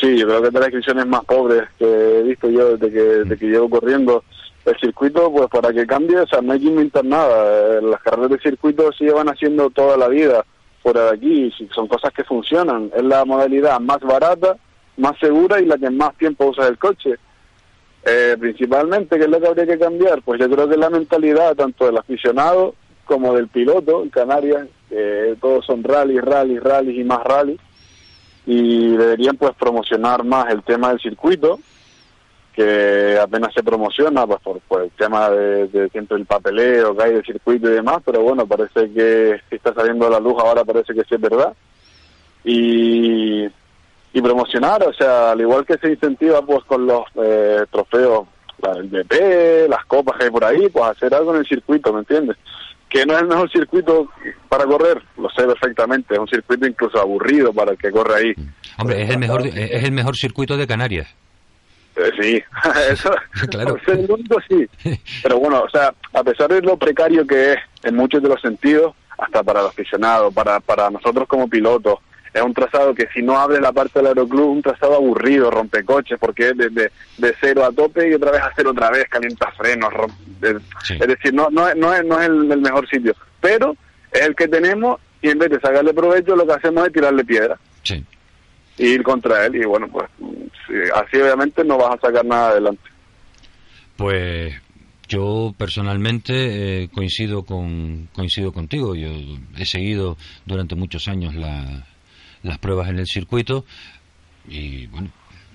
Sí, 0.01 0.17
yo 0.17 0.27
creo 0.27 0.43
que 0.43 0.49
es 0.49 0.55
de 0.55 0.61
las 0.61 0.69
inscripciones 0.69 1.07
más 1.07 1.25
pobres 1.25 1.63
que 1.77 1.85
he 1.85 2.23
visto 2.23 2.49
yo 2.49 2.77
desde 2.77 2.93
que, 2.93 3.03
desde 3.03 3.37
que 3.37 3.47
llevo 3.47 3.69
corriendo. 3.69 4.23
El 4.65 4.79
circuito, 4.79 5.33
pues 5.33 5.49
para 5.49 5.73
que 5.73 5.87
cambie, 5.87 6.19
o 6.21 6.27
sea, 6.27 6.41
no 6.41 6.53
hay 6.53 6.61
que 6.61 6.67
inventar 6.67 7.05
nada. 7.05 7.79
Eh, 7.79 7.83
Las 7.83 8.01
carreras 8.03 8.31
de 8.31 8.39
circuito 8.39 8.93
se 8.93 9.05
llevan 9.05 9.29
haciendo 9.29 9.71
toda 9.71 9.97
la 9.97 10.09
vida 10.09 10.45
fuera 10.83 11.07
de 11.07 11.17
aquí, 11.17 11.53
son 11.75 11.89
cosas 11.89 12.13
que 12.13 12.23
funcionan. 12.23 12.91
Es 12.95 13.03
la 13.03 13.25
modalidad 13.25 13.81
más 13.81 13.99
barata, 14.01 14.57
más 14.99 15.19
segura 15.19 15.61
y 15.61 15.67
la 15.67 15.79
que 15.79 15.91
más 15.91 16.15
tiempo 16.17 16.47
usas 16.47 16.69
el 16.69 16.79
coche. 16.79 17.17
Eh, 18.05 18.37
principalmente, 18.39 19.17
¿qué 19.19 19.25
es 19.25 19.31
lo 19.31 19.41
que 19.41 19.49
habría 19.49 19.67
que 19.67 19.79
cambiar? 19.79 20.23
Pues 20.23 20.39
yo 20.39 20.49
creo 20.49 20.69
que 20.69 20.77
la 20.77 20.91
mentalidad 20.91 21.57
tanto 21.57 21.87
del 21.87 21.99
aficionado 21.99 22.75
como 23.05 23.35
del 23.35 23.49
piloto 23.49 24.03
en 24.03 24.11
Canarias, 24.11 24.69
que 24.89 25.37
todos 25.41 25.67
son 25.67 25.83
rally, 25.83 26.21
rally, 26.21 26.59
rally 26.61 27.01
y 27.01 27.05
más 27.05 27.25
rally 27.25 27.59
y 28.51 28.97
deberían 28.97 29.37
pues 29.37 29.55
promocionar 29.57 30.25
más 30.25 30.51
el 30.51 30.63
tema 30.63 30.89
del 30.89 30.99
circuito 31.01 31.61
que 32.55 33.19
apenas 33.21 33.53
se 33.53 33.63
promociona 33.63 34.27
pues 34.27 34.41
por, 34.41 34.61
por 34.61 34.83
el 34.85 34.91
tema 34.93 35.29
de, 35.29 35.91
siempre 35.93 36.17
el 36.17 36.25
papeleo 36.25 36.97
que 36.97 37.05
hay 37.05 37.13
del 37.13 37.27
circuito 37.27 37.69
y 37.69 37.75
demás 37.75 37.99
pero 38.07 38.23
bueno 38.23 38.47
parece 38.47 38.91
que 38.91 39.39
sí 39.51 39.57
está 39.57 39.75
saliendo 39.75 40.09
la 40.09 40.19
luz 40.19 40.37
ahora 40.39 40.65
parece 40.65 40.95
que 40.95 41.05
sí 41.05 41.15
es 41.15 41.21
verdad 41.21 41.53
y 42.43 43.45
y 44.15 44.23
promocionar 44.23 44.83
o 44.83 44.95
sea 44.95 45.33
al 45.33 45.41
igual 45.43 45.67
que 45.67 45.77
se 45.77 45.91
incentiva 45.91 46.41
pues 46.41 46.65
con 46.65 46.87
los 46.87 47.03
eh, 47.23 47.67
trofeos 47.71 48.29
el 48.77 48.89
BP 48.89 49.69
las 49.69 49.85
copas 49.85 50.17
que 50.17 50.25
hay 50.25 50.31
por 50.31 50.45
ahí 50.47 50.71
pues 50.71 50.87
hacer 50.87 51.15
algo 51.15 51.35
en 51.35 51.41
el 51.41 51.47
circuito 51.47 51.93
¿me 51.93 51.99
entiendes? 51.99 52.39
Que 52.89 53.05
no 53.05 53.15
es 53.15 53.21
el 53.23 53.29
mejor 53.29 53.51
circuito 53.51 54.11
para 54.49 54.65
correr, 54.65 55.03
lo 55.19 55.29
sé 55.31 55.47
perfectamente, 55.47 56.15
es 56.15 56.21
un 56.21 56.29
circuito 56.29 56.67
incluso 56.67 56.99
aburrido 57.01 57.53
para 57.53 57.73
el 57.73 57.79
que 57.79 57.91
corre 57.91 58.15
ahí. 58.15 58.35
Hombre, 58.79 59.03
es 59.03 59.11
el 59.11 59.19
mejor, 59.19 59.47
es 59.47 59.85
el 59.85 59.93
mejor 59.93 60.17
circuito 60.17 60.57
de 60.57 60.67
Canarias. 60.67 61.09
Eh, 61.97 62.11
sí, 62.21 62.43
eso, 62.91 63.11
Claro. 63.51 63.71
por 63.71 63.85
ser 63.85 63.99
el 63.99 64.11
único 64.11 64.39
sí. 64.49 64.69
Pero 65.23 65.39
bueno, 65.39 65.63
o 65.63 65.69
sea, 65.71 65.93
a 66.15 66.23
pesar 66.25 66.49
de 66.49 66.63
lo 66.63 66.77
precario 66.77 67.27
que 67.27 67.53
es 67.53 67.59
en 67.83 67.97
muchos 67.97 68.23
de 68.23 68.29
los 68.29 68.41
sentidos, 68.41 68.95
hasta 69.19 69.43
para 69.43 69.61
el 69.61 69.67
aficionado, 69.67 70.31
para, 70.31 70.61
para 70.61 70.91
nosotros 70.91 71.27
como 71.27 71.49
pilotos, 71.49 71.99
es 72.35 72.43
un 72.43 72.53
trazado 72.55 72.95
que 72.95 73.07
si 73.15 73.23
no 73.23 73.39
abre 73.39 73.61
la 73.61 73.73
parte 73.73 73.99
del 73.99 74.09
aeroclub, 74.09 74.51
un 74.51 74.63
trazado 74.63 74.95
aburrido, 74.97 75.51
rompecoches, 75.51 76.19
porque 76.19 76.51
es 76.51 76.57
de, 76.57 76.69
de, 76.71 76.91
de 77.19 77.35
cero 77.41 77.65
a 77.65 77.73
tope 77.73 78.09
y 78.09 78.15
otra 78.15 78.31
vez 78.33 78.41
a 78.43 78.53
cero 78.55 78.71
otra 78.71 78.91
vez, 78.91 79.05
calienta 79.09 79.51
frenos, 79.53 79.93
rom- 79.93 80.15
de- 80.41 80.61
es 80.95 81.07
decir, 81.09 81.33
no, 81.35 81.49
no, 81.51 81.69
es- 81.69 81.77
no 81.77 81.95
es, 81.95 82.05
no 82.05 82.21
es 82.21 82.27
el, 82.29 82.53
el 82.53 82.61
mejor 82.61 82.89
sitio, 82.89 83.15
pero 83.41 83.77
es 84.13 84.23
el 84.23 84.35
que 84.37 84.49
tenemos 84.49 85.01
y 85.23 85.31
en 85.31 85.39
vez 85.39 85.51
de 85.51 85.61
sacarle 85.61 85.93
provecho 85.95 86.37
lo 86.37 86.47
que 86.47 86.53
hacemos 86.53 86.87
es 86.87 86.93
tirarle 86.93 87.25
piedra. 87.25 87.59
Sí. 87.83 88.05
Y 88.77 88.87
ir 88.91 89.03
contra 89.03 89.47
él 89.47 89.57
y 89.57 89.65
bueno, 89.65 89.89
pues 89.89 90.07
sí, 90.67 90.75
así 90.95 91.17
obviamente 91.21 91.65
no 91.65 91.77
vas 91.79 91.97
a 91.97 92.01
sacar 92.07 92.25
nada 92.25 92.51
adelante. 92.51 92.83
Pues 93.97 94.55
yo 95.09 95.55
personalmente 95.59 96.83
eh, 96.85 96.89
coincido 96.95 97.43
con 97.45 98.09
coincido 98.15 98.53
contigo. 98.53 98.95
Yo 98.95 99.09
he 99.57 99.65
seguido 99.65 100.17
durante 100.47 100.75
muchos 100.75 101.09
años 101.09 101.35
la- 101.35 101.87
las 102.43 102.59
pruebas 102.59 102.89
en 102.89 102.99
el 102.99 103.07
circuito. 103.07 103.65
Y 104.49 104.87
bueno 104.87 105.11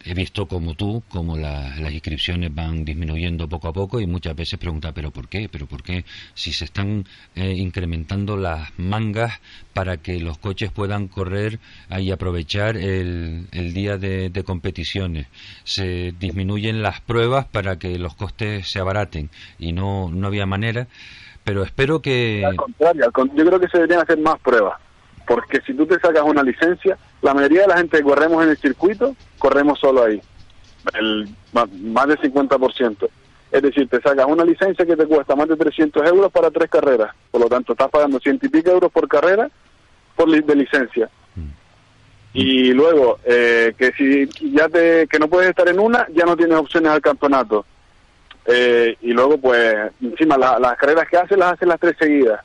he 0.06 0.14
visto 0.14 0.48
como 0.48 0.74
tú 0.76 1.04
como 1.08 1.38
la- 1.38 1.76
las 1.78 1.94
inscripciones 1.94 2.54
van 2.54 2.84
disminuyendo 2.84 3.48
poco 3.48 3.70
a 3.70 3.74
poco 3.74 4.02
y 4.02 4.06
muchas 4.08 4.36
veces 4.36 4.60
pregunta 4.60 4.92
pero 4.92 5.12
por 5.12 5.30
qué 5.30 5.48
pero 5.50 5.66
por 5.66 5.82
qué 5.82 6.04
si 6.34 6.52
se 6.52 6.66
están 6.66 7.06
eh, 7.36 7.54
incrementando 7.54 8.36
las 8.36 8.78
mangas 8.78 9.40
para 9.74 9.98
que 9.98 10.20
los 10.20 10.38
coches 10.38 10.72
puedan 10.72 11.08
correr 11.08 11.60
y 12.00 12.12
aprovechar 12.12 12.76
el, 12.78 13.48
el 13.52 13.74
día 13.74 13.98
de, 13.98 14.30
competiciones. 14.46 15.28
Se 15.64 16.14
disminuyen 16.20 16.82
las 16.82 17.00
pruebas 17.00 17.46
para 17.46 17.80
que 17.80 17.98
los 17.98 18.14
costes 18.16 18.70
se 18.70 18.80
abaraten 18.80 19.30
y 19.58 19.72
no 19.72 20.10
no 20.12 20.28
había 20.28 20.46
manera 20.46 20.88
pero 21.46 21.64
espero 21.64 22.02
que 22.02 22.44
Al 22.46 22.56
contrario, 22.56 23.06
yo 23.36 23.46
creo 23.46 23.60
que 23.60 23.68
se 23.68 23.78
deberían 23.78 24.02
hacer 24.02 24.18
más 24.20 24.38
pruebas. 24.40 24.80
Porque 25.28 25.62
si 25.62 25.74
tú 25.74 25.86
te 25.86 26.00
sacas 26.00 26.24
una 26.24 26.44
licencia, 26.44 26.98
la 27.22 27.34
mayoría 27.34 27.62
de 27.62 27.68
la 27.68 27.78
gente 27.78 27.98
que 27.98 28.04
corremos 28.04 28.44
en 28.44 28.50
el 28.50 28.58
circuito, 28.58 29.16
corremos 29.40 29.80
solo 29.80 30.04
ahí. 30.04 30.22
El, 30.94 31.30
ma- 31.54 31.68
más 31.82 32.08
del 32.08 32.20
50%. 32.20 33.10
Es 33.52 33.62
decir, 33.62 33.88
te 33.88 34.02
sacas 34.02 34.26
una 34.28 34.44
licencia 34.44 34.86
que 34.86 34.96
te 34.98 35.06
cuesta 35.06 35.36
más 35.36 35.48
de 35.48 35.56
300 35.56 36.06
euros 36.08 36.32
para 36.32 36.50
tres 36.52 36.70
carreras. 36.70 37.12
Por 37.32 37.40
lo 37.42 37.48
tanto, 37.48 37.74
estás 37.74 37.90
pagando 37.90 38.20
ciento 38.20 38.46
y 38.46 38.50
pico 38.50 38.72
euros 38.72 38.92
por 38.92 39.08
carrera 39.08 39.50
por 40.16 40.28
li- 40.28 40.42
de 40.42 40.56
licencia. 40.56 41.10
Y 42.34 42.74
luego, 42.74 43.20
eh, 43.26 43.74
que 43.78 43.92
si 43.92 44.28
ya 44.54 44.68
te, 44.68 45.08
que 45.08 45.20
no 45.20 45.28
puedes 45.28 45.50
estar 45.50 45.68
en 45.70 45.80
una, 45.80 46.08
ya 46.14 46.26
no 46.26 46.36
tienes 46.36 46.58
opciones 46.58 46.92
al 46.92 47.02
campeonato. 47.02 47.66
eh, 48.46 48.98
y 49.02 49.14
luego 49.14 49.38
pues 49.38 49.74
encima 50.02 50.38
la- 50.38 50.60
las 50.60 50.76
carreras 50.78 51.08
que 51.08 51.16
hace 51.16 51.38
las 51.38 51.54
hace 51.54 51.66
las 51.66 51.80
tres 51.80 51.96
seguidas. 51.98 52.42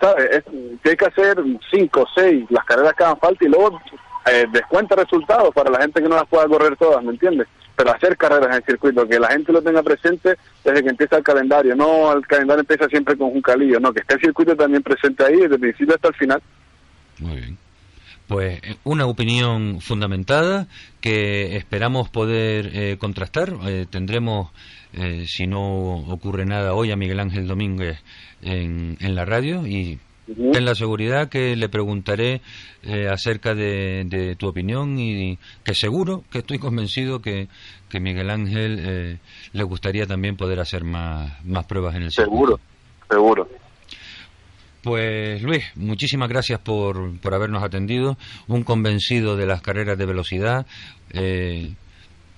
Es, 0.00 0.44
que 0.82 0.90
hay 0.90 0.96
que 0.96 1.06
hacer 1.06 1.36
cinco, 1.70 2.06
seis, 2.14 2.44
las 2.50 2.64
carreras 2.64 2.94
que 2.94 3.04
hagan 3.04 3.18
falta 3.18 3.44
y 3.44 3.48
luego 3.48 3.80
eh, 4.26 4.46
descuenta 4.50 4.96
resultados 4.96 5.54
para 5.54 5.70
la 5.70 5.80
gente 5.80 6.02
que 6.02 6.08
no 6.08 6.16
las 6.16 6.26
pueda 6.26 6.46
correr 6.48 6.76
todas, 6.76 7.04
¿me 7.04 7.10
entiendes? 7.10 7.46
Pero 7.76 7.92
hacer 7.92 8.16
carreras 8.16 8.48
en 8.48 8.54
el 8.54 8.64
circuito, 8.64 9.06
que 9.06 9.18
la 9.18 9.28
gente 9.28 9.52
lo 9.52 9.62
tenga 9.62 9.82
presente 9.82 10.36
desde 10.64 10.82
que 10.82 10.88
empieza 10.88 11.16
el 11.16 11.22
calendario, 11.22 11.74
no 11.76 12.12
el 12.12 12.26
calendario 12.26 12.60
empieza 12.60 12.88
siempre 12.88 13.16
con 13.16 13.28
un 13.28 13.42
calillo, 13.42 13.78
no, 13.78 13.92
que 13.92 14.00
esté 14.00 14.14
el 14.14 14.20
circuito 14.20 14.56
también 14.56 14.82
presente 14.82 15.24
ahí 15.24 15.36
desde 15.36 15.54
el 15.54 15.60
principio 15.60 15.94
hasta 15.94 16.08
el 16.08 16.14
final. 16.14 16.42
Muy 17.18 17.36
bien. 17.36 17.58
Pues 18.30 18.60
eh, 18.62 18.76
una 18.84 19.06
opinión 19.06 19.80
fundamentada 19.80 20.68
que 21.00 21.56
esperamos 21.56 22.10
poder 22.10 22.70
eh, 22.72 22.96
contrastar. 22.96 23.52
Eh, 23.66 23.86
tendremos, 23.90 24.52
eh, 24.92 25.24
si 25.26 25.46
no 25.46 25.96
ocurre 26.08 26.44
nada 26.44 26.74
hoy, 26.74 26.90
a 26.90 26.96
Miguel 26.96 27.20
Ángel 27.20 27.46
Domínguez 27.46 27.98
en, 28.42 28.96
en 29.00 29.14
la 29.14 29.24
radio 29.24 29.66
y 29.66 29.98
ten 30.52 30.64
la 30.64 30.74
seguridad 30.74 31.28
que 31.28 31.56
le 31.56 31.68
preguntaré 31.68 32.40
eh, 32.82 33.08
acerca 33.08 33.54
de, 33.54 34.04
de 34.06 34.36
tu 34.36 34.48
opinión 34.48 34.98
y 34.98 35.38
que 35.64 35.74
seguro 35.74 36.24
que 36.30 36.38
estoy 36.38 36.58
convencido 36.58 37.20
que, 37.20 37.48
que 37.88 38.00
Miguel 38.00 38.30
Ángel 38.30 38.80
eh, 38.80 39.18
le 39.52 39.62
gustaría 39.64 40.06
también 40.06 40.36
poder 40.36 40.60
hacer 40.60 40.84
más, 40.84 41.44
más 41.44 41.66
pruebas 41.66 41.96
en 41.96 42.02
el 42.02 42.12
Seguro, 42.12 42.60
seguro. 43.08 43.48
Pues 44.82 45.42
Luis, 45.42 45.64
muchísimas 45.74 46.28
gracias 46.28 46.58
por, 46.60 47.18
por 47.18 47.34
habernos 47.34 47.62
atendido. 47.62 48.16
Un 48.48 48.62
convencido 48.62 49.36
de 49.36 49.44
las 49.44 49.60
carreras 49.60 49.98
de 49.98 50.06
velocidad, 50.06 50.66
eh, 51.12 51.74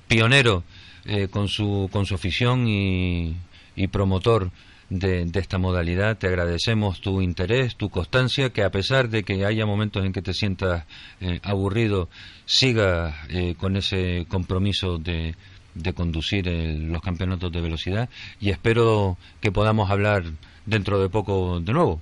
pionero 0.08 0.64
eh, 1.06 1.28
con, 1.28 1.48
su, 1.48 1.88
con 1.92 2.06
su 2.06 2.14
afición 2.14 2.66
y, 2.68 3.34
y 3.76 3.86
promotor 3.88 4.50
de, 4.90 5.24
de 5.24 5.40
esta 5.40 5.58
modalidad. 5.58 6.18
Te 6.18 6.26
agradecemos 6.28 7.00
tu 7.00 7.20
interés, 7.22 7.76
tu 7.76 7.88
constancia, 7.88 8.50
que 8.50 8.62
a 8.62 8.70
pesar 8.70 9.08
de 9.08 9.22
que 9.22 9.44
haya 9.46 9.64
momentos 9.66 10.04
en 10.04 10.12
que 10.12 10.22
te 10.22 10.34
sientas 10.34 10.84
eh, 11.20 11.40
aburrido, 11.42 12.08
sigas 12.44 13.14
eh, 13.30 13.54
con 13.58 13.76
ese 13.76 14.26
compromiso 14.28 14.98
de, 14.98 15.34
de 15.74 15.92
conducir 15.94 16.46
el- 16.48 16.92
los 16.92 17.00
campeonatos 17.00 17.50
de 17.50 17.60
velocidad 17.60 18.08
y 18.40 18.50
espero 18.50 19.16
que 19.40 19.50
podamos 19.50 19.90
hablar 19.90 20.24
dentro 20.66 21.00
de 21.00 21.08
poco 21.08 21.58
de 21.60 21.72
nuevo. 21.72 22.00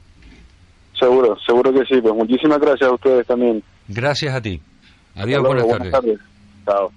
Seguro, 0.99 1.39
seguro 1.47 1.73
que 1.73 1.85
sí. 1.87 2.01
Pues 2.03 2.15
muchísimas 2.15 2.59
gracias 2.59 2.91
a 2.91 2.93
ustedes 2.95 3.27
también. 3.27 3.63
Gracias 3.89 4.35
a 4.35 4.41
ti. 4.43 4.61
Adiós, 5.15 5.41
luego, 5.43 5.67
buenas 5.69 5.91
tardes. 5.91 6.19
Chao. 6.67 6.93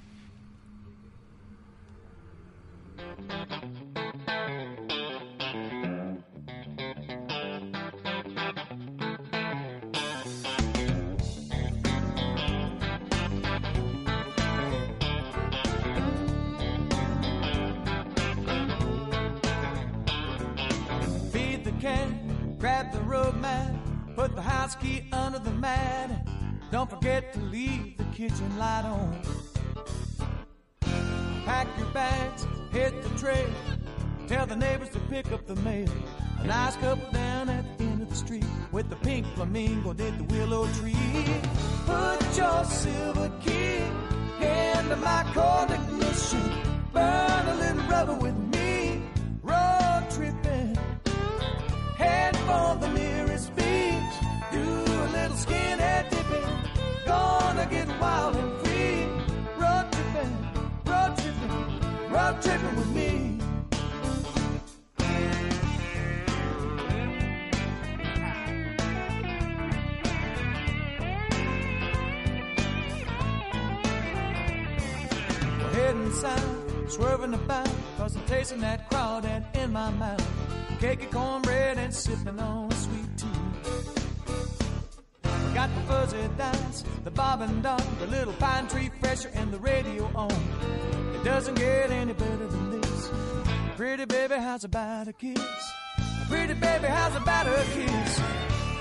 Put 24.24 24.36
the 24.38 24.42
house 24.42 24.76
key 24.76 25.04
under 25.12 25.38
the 25.38 25.52
mat. 25.52 26.26
Don't 26.72 26.90
forget 26.90 27.34
to 27.34 27.40
leave 27.42 27.98
the 27.98 28.06
kitchen 28.06 28.58
light 28.58 28.86
on. 28.86 29.22
Pack 31.46 31.68
your 31.78 31.88
bags, 31.88 32.48
hit 32.74 33.04
the 33.04 33.10
trail. 33.20 33.50
Tell 34.28 34.46
the 34.48 34.56
neighbors 34.56 34.90
to 34.90 35.00
pick 35.02 35.32
up 35.32 35.46
the 35.46 35.56
mail. 35.58 35.88
A 36.40 36.48
nice 36.48 36.76
couple 36.78 37.10
down 37.12 37.50
at 37.50 37.78
the 37.78 37.84
end 37.84 38.02
of 38.02 38.10
the 38.10 38.16
street 38.16 38.46
with 38.72 38.90
the 38.90 38.96
pink 38.98 39.28
flamingo 39.36 39.94
did 39.94 40.18
the 40.18 40.24
willow 40.36 40.66
tree. 40.80 40.96
Put 41.86 42.38
your 42.38 42.66
silver 42.66 43.32
key 43.46 43.78
into 44.42 44.96
my 44.98 45.24
cold 45.34 45.70
ignition. 45.72 46.52
Burn 46.92 47.48
a 47.48 47.56
little 47.56 47.84
rubber 47.84 48.16
with 48.16 48.43
road 62.48 62.76
with 62.76 62.88
me. 62.96 63.40
We're 75.60 75.74
heading 75.74 76.12
south, 76.12 76.92
swerving 76.92 77.34
about, 77.34 77.70
cause 77.98 78.16
I'm 78.16 78.26
tasting 78.26 78.62
that 78.62 78.90
crowd 78.90 79.24
crawdad 79.24 79.56
in 79.56 79.72
my 79.72 79.90
mouth. 79.92 80.80
Cake 80.80 81.04
of 81.04 81.12
cornbread 81.12 81.78
and 81.78 81.94
sipping 81.94 82.40
on 82.40 82.72
sweet 82.72 83.18
tea. 83.18 83.28
We 85.24 85.54
got 85.54 85.74
the 85.76 85.82
fuzzy 85.82 86.30
dice, 86.38 86.84
the 87.04 87.12
bob 87.12 87.42
and 87.42 87.64
dog, 87.64 87.82
the 88.00 88.08
little 88.08 88.34
pine 88.34 88.68
tree 88.68 88.90
fresher, 89.00 89.32
and 89.34 89.52
the 89.52 89.60
radio 89.60 90.10
on. 90.16 91.03
Doesn't 91.24 91.56
get 91.56 91.90
any 91.90 92.12
better 92.14 92.48
than 92.48 92.82
this. 92.82 93.12
Pretty 93.78 94.06
baby, 94.06 94.36
how's 94.36 94.66
about 94.66 95.08
a 95.08 95.14
kiss? 95.14 95.42
Pretty 96.30 96.54
baby, 96.54 96.88
how's 96.88 97.16
about 97.16 97.48
a 97.48 97.64
kiss? 97.74 98.22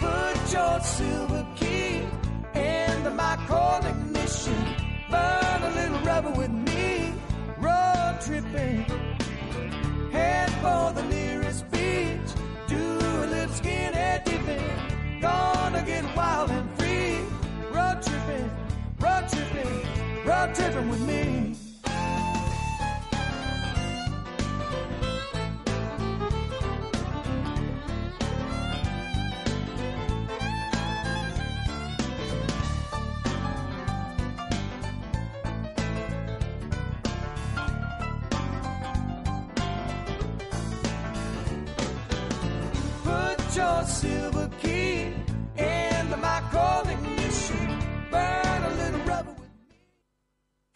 Put 0.00 0.52
your 0.52 0.80
silver 0.80 1.46
key 1.54 2.02
into 2.54 3.10
my 3.10 3.36
cold 3.46 3.84
ignition. 3.84 4.74
Burn 5.08 5.62
a 5.62 5.70
little 5.76 6.00
rubber 6.00 6.30
with 6.32 6.50
me. 6.50 7.14
Road 7.58 8.18
tripping. 8.24 8.84
Head 10.10 10.50
for 10.62 10.92
the 10.94 11.04
nearest 11.08 11.70
beach. 11.70 12.30
Do 12.66 12.76
a 12.76 13.26
little 13.34 13.54
skinhead 13.54 14.24
dipping. 14.24 15.20
Gonna 15.20 15.82
get 15.84 16.04
wild 16.16 16.50
and 16.50 16.68
free. 16.78 17.18
Road 17.70 18.02
tripping, 18.02 18.50
road 18.98 19.28
tripping, 19.30 20.26
road 20.26 20.54
tripping 20.54 20.90
with 20.90 21.00
me. 21.02 21.51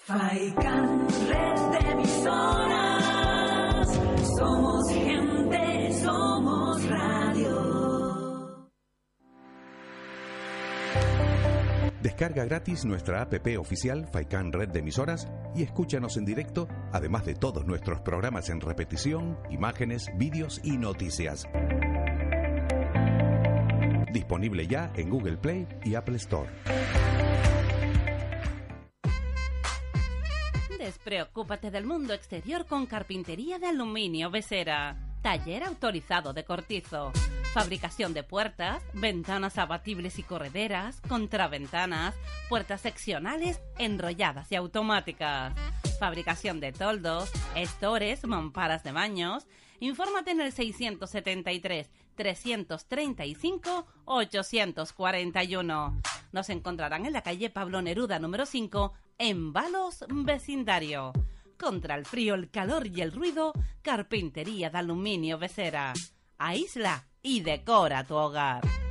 Faikan, 0.07 1.09
red 1.29 1.59
de 1.72 1.91
emisoras. 1.91 3.89
Somos 4.39 4.89
gente, 4.91 5.93
somos 6.01 6.89
radio. 6.89 7.57
Descarga 12.01 12.45
gratis 12.45 12.85
nuestra 12.85 13.22
app 13.22 13.35
oficial 13.59 14.07
Faikan 14.07 14.53
Red 14.53 14.68
de 14.68 14.79
Emisoras 14.79 15.27
y 15.57 15.64
escúchanos 15.64 16.16
en 16.16 16.24
directo, 16.24 16.68
además 16.93 17.27
de 17.27 17.35
todos 17.35 17.66
nuestros 17.66 18.01
programas 18.01 18.49
en 18.49 18.61
repetición, 18.61 19.37
imágenes, 19.51 20.07
vídeos 20.16 20.61
y 20.62 20.79
noticias. 20.79 21.49
Disponible 24.17 24.67
ya 24.67 24.91
en 24.97 25.11
Google 25.11 25.37
Play 25.37 25.69
y 25.85 25.95
Apple 25.95 26.17
Store. 26.17 26.49
Despreocúpate 30.79 31.71
del 31.71 31.85
mundo 31.85 32.14
exterior 32.14 32.64
con 32.64 32.87
carpintería 32.87 33.59
de 33.59 33.67
aluminio 33.67 34.31
Besera. 34.31 34.97
Taller 35.21 35.64
autorizado 35.64 36.33
de 36.33 36.45
cortizo. 36.45 37.12
Fabricación 37.53 38.14
de 38.14 38.23
puertas, 38.23 38.83
ventanas 38.95 39.59
abatibles 39.59 40.19
y 40.19 40.23
correderas, 40.23 41.03
contraventanas, 41.03 42.14
puertas 42.49 42.81
seccionales, 42.81 43.61
enrolladas 43.77 44.51
y 44.51 44.57
automáticas. 44.57 45.53
Fabricación 46.01 46.59
de 46.59 46.73
toldos, 46.73 47.31
estores, 47.55 48.25
mamparas 48.25 48.83
de 48.83 48.93
baños. 48.93 49.47
Infórmate 49.79 50.31
en 50.31 50.41
el 50.41 50.53
673 50.53 51.91
335 52.17 53.87
841. 54.07 56.01
Nos 56.33 56.49
encontrarán 56.51 57.07
en 57.07 57.12
la 57.12 57.23
calle 57.23 57.51
Pablo 57.51 57.83
Neruda 57.83 58.19
número 58.19 58.47
5 58.47 58.93
en 59.19 59.53
Valos 59.53 60.05
Vecindario. 60.09 61.12
Contra 61.59 61.95
el 61.95 62.05
frío, 62.05 62.35
el 62.35 62.51
calor 62.51 62.87
y 62.87 63.01
el 63.01 63.12
ruido, 63.12 63.53
carpintería 63.83 64.71
de 64.71 64.79
aluminio 64.79 65.39
Becera. 65.39 65.93
Aísla 66.39 67.07
y 67.23 67.41
decora 67.41 68.05
tu 68.05 68.14
hogar. 68.14 68.86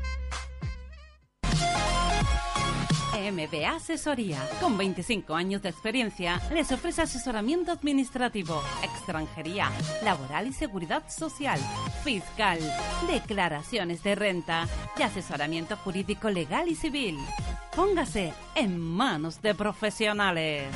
MBA 3.31 3.75
Asesoría, 3.75 4.39
con 4.61 4.77
25 4.77 5.33
años 5.33 5.61
de 5.61 5.69
experiencia, 5.69 6.41
les 6.53 6.71
ofrece 6.71 7.01
asesoramiento 7.01 7.71
administrativo, 7.71 8.61
extranjería, 8.83 9.71
laboral 10.03 10.47
y 10.47 10.53
seguridad 10.53 11.03
social, 11.09 11.59
fiscal, 12.03 12.59
declaraciones 13.07 14.03
de 14.03 14.15
renta 14.15 14.67
y 14.97 15.03
asesoramiento 15.03 15.75
jurídico 15.77 16.29
legal 16.29 16.67
y 16.67 16.75
civil. 16.75 17.17
Póngase 17.75 18.33
en 18.55 18.79
manos 18.79 19.41
de 19.41 19.55
profesionales. 19.55 20.67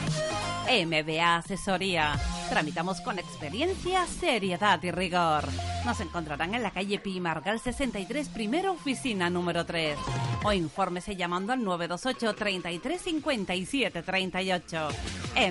MBA 0.69 1.37
Asesoría. 1.37 2.13
Tramitamos 2.49 3.01
con 3.01 3.17
experiencia, 3.17 4.05
seriedad 4.05 4.81
y 4.83 4.91
rigor. 4.91 5.45
Nos 5.83 5.99
encontrarán 5.99 6.53
en 6.53 6.61
la 6.61 6.71
calle 6.71 6.99
Pi 6.99 7.19
Margal 7.19 7.59
63, 7.59 8.29
primera 8.29 8.69
oficina 8.69 9.29
número 9.31 9.65
3. 9.65 9.97
O 10.43 10.53
infórmese 10.53 11.15
llamando 11.15 11.53
al 11.53 11.63
928 11.63 12.35
33 12.39 12.99
57 12.99 14.01
38. 14.01 14.87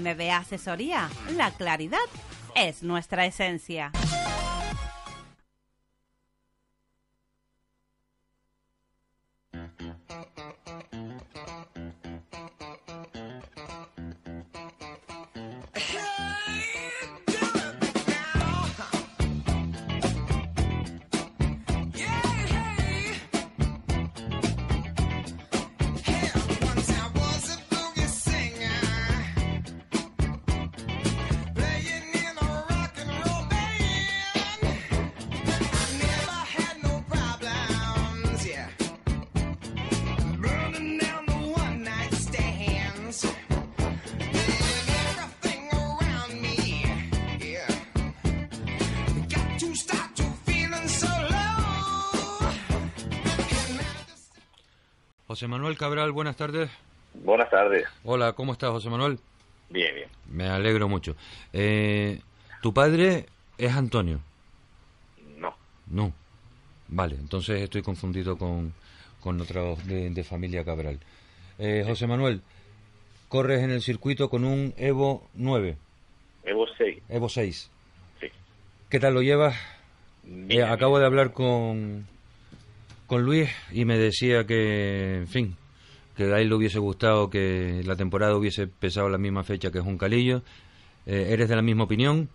MBA 0.01 0.37
Asesoría. 0.37 1.09
La 1.37 1.53
claridad 1.53 1.99
es 2.57 2.83
nuestra 2.83 3.27
esencia. 3.27 3.93
José 55.39 55.47
Manuel 55.47 55.79
Cabral, 55.79 56.11
buenas 56.11 56.35
tardes. 56.37 56.69
Buenas 57.15 57.49
tardes. 57.49 57.85
Hola, 58.03 58.33
¿cómo 58.33 58.51
estás, 58.55 58.71
José 58.71 58.91
Manuel? 58.91 59.21
Bien, 59.71 59.95
bien. 59.95 60.09
Me 60.29 60.49
alegro 60.49 60.89
mucho. 60.89 61.15
Eh, 61.53 62.21
¿Tu 62.61 62.75
padre 62.75 63.27
es 63.57 63.73
Antonio? 63.73 64.19
No. 65.37 65.55
No. 65.87 66.13
Vale, 66.89 67.15
entonces 67.15 67.63
estoy 67.63 67.83
confundido 67.83 68.37
con, 68.37 68.75
con 69.21 69.41
otro 69.41 69.77
de, 69.85 70.11
de 70.11 70.25
familia 70.25 70.65
Cabral. 70.65 70.99
Eh, 71.61 71.85
José 71.87 72.09
Manuel, 72.09 72.43
corres 73.29 73.63
en 73.63 73.71
el 73.71 73.81
circuito 73.81 74.29
con 74.29 74.45
un 74.45 74.75
Evo 74.77 75.29
9, 75.35 75.77
Evo 76.43 76.67
6. 76.77 76.99
Evo 77.09 77.29
6. 77.29 77.71
Sí. 78.21 78.27
¿Qué 78.91 78.99
tal 78.99 79.15
lo 79.15 79.23
llevas? 79.23 79.55
Bien, 80.25 80.63
Eh, 80.63 80.65
acabo 80.65 80.99
de 80.99 81.07
hablar 81.07 81.33
con, 81.33 82.09
con 83.09 83.23
Luis 83.25 83.49
y 83.73 83.87
me 83.87 83.99
decía 83.99 84.47
que, 84.47 85.17
en 85.17 85.27
fin, 85.27 85.57
que 86.17 86.25
a 86.25 86.41
él 86.41 86.51
le 86.51 86.55
hubiese 86.55 86.79
gustado 86.79 87.31
que 87.31 87.83
la 87.85 87.97
temporada 87.97 88.37
hubiese 88.37 88.67
pesado 88.69 89.09
la 89.09 89.19
misma 89.19 89.43
fecha 89.43 89.73
que 89.73 89.81
Juncalillo. 89.81 90.43
Eh, 91.07 91.29
¿Eres 91.31 91.49
de 91.49 91.57
la 91.57 91.63
misma 91.63 91.85
opinión? 91.85 92.29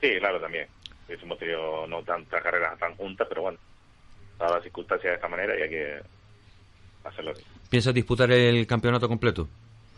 Sí, 0.00 0.10
claro, 0.18 0.38
también. 0.40 0.68
Hemos 1.08 1.38
tenido 1.38 1.86
no 1.86 2.02
tantas 2.02 2.42
carreras 2.42 2.78
tan 2.78 2.94
juntas, 2.96 3.26
pero 3.28 3.42
bueno, 3.42 3.58
dadas 4.38 4.56
las 4.56 4.62
circunstancias 4.62 5.10
de 5.10 5.14
esta 5.14 5.28
manera 5.28 5.58
y 5.58 5.62
hay 5.62 5.70
que 5.70 6.00
hacerlo 7.04 7.30
así. 7.30 7.42
¿Piensas 7.70 7.94
disputar 7.94 8.30
el 8.30 8.66
campeonato 8.66 9.08
completo? 9.08 9.48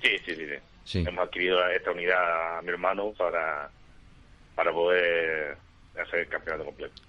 Sí, 0.00 0.10
sí, 0.24 0.36
sí, 0.36 0.46
sí. 0.46 0.56
Sí. 0.84 1.04
Hemos 1.06 1.26
adquirido 1.26 1.58
esta 1.68 1.90
unidad 1.90 2.58
a 2.58 2.62
mi 2.62 2.68
hermano 2.68 3.12
para, 3.18 3.68
para 4.54 4.72
poder 4.72 5.56
hacer 6.00 6.20
el 6.20 6.28
campeonato 6.28 6.64
completo. 6.64 7.02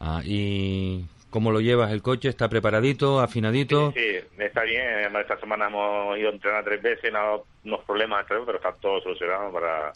Ah, 0.00 0.20
¿Y 0.24 1.04
cómo 1.32 1.50
lo 1.50 1.60
llevas 1.60 1.90
el 1.90 2.02
coche? 2.02 2.28
¿Está 2.28 2.48
preparadito, 2.48 3.18
afinadito? 3.18 3.90
Sí, 3.96 4.18
está 4.38 4.62
bien. 4.62 5.16
Esta 5.16 5.36
semana 5.40 5.66
hemos 5.66 6.16
ido 6.18 6.28
a 6.28 6.32
entrenar 6.32 6.62
tres 6.64 6.80
veces, 6.80 7.12
no 7.12 7.18
ha 7.18 7.22
dado 7.22 7.46
unos 7.64 7.80
problemas, 7.84 8.24
pero 8.28 8.54
está 8.54 8.72
todo 8.74 9.00
solucionado 9.00 9.50
para, 9.52 9.92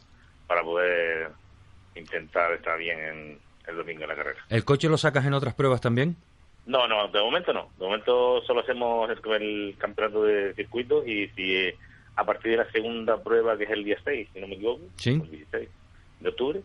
para 0.49 0.62
poder 0.62 1.28
intentar 1.95 2.53
estar 2.55 2.78
bien 2.78 2.99
en 2.99 3.39
el 3.68 3.76
domingo 3.76 4.03
en 4.03 4.09
la 4.09 4.16
carrera. 4.16 4.41
¿El 4.49 4.64
coche 4.64 4.89
lo 4.89 4.99
sacas 4.99 5.24
en 5.26 5.34
otras 5.34 5.55
pruebas 5.55 5.80
también? 5.80 6.16
No, 6.66 6.89
no, 6.89 7.07
de 7.09 7.20
momento 7.20 7.53
no. 7.53 7.70
De 7.78 7.84
momento 7.84 8.43
solo 8.43 8.61
hacemos 8.61 9.09
el, 9.11 9.43
el 9.43 9.76
campeonato 9.78 10.24
de 10.24 10.53
circuito 10.55 11.07
y 11.07 11.28
si 11.37 11.68
a 12.16 12.24
partir 12.24 12.53
de 12.53 12.57
la 12.64 12.70
segunda 12.72 13.22
prueba, 13.22 13.57
que 13.57 13.64
es 13.64 13.70
el 13.70 13.84
día 13.84 13.99
6, 14.03 14.28
si 14.32 14.41
no 14.41 14.49
me 14.49 14.55
equivoco, 14.55 14.82
Sí. 14.97 15.11
el 15.11 15.30
16 15.30 15.68
de 16.20 16.28
octubre, 16.28 16.61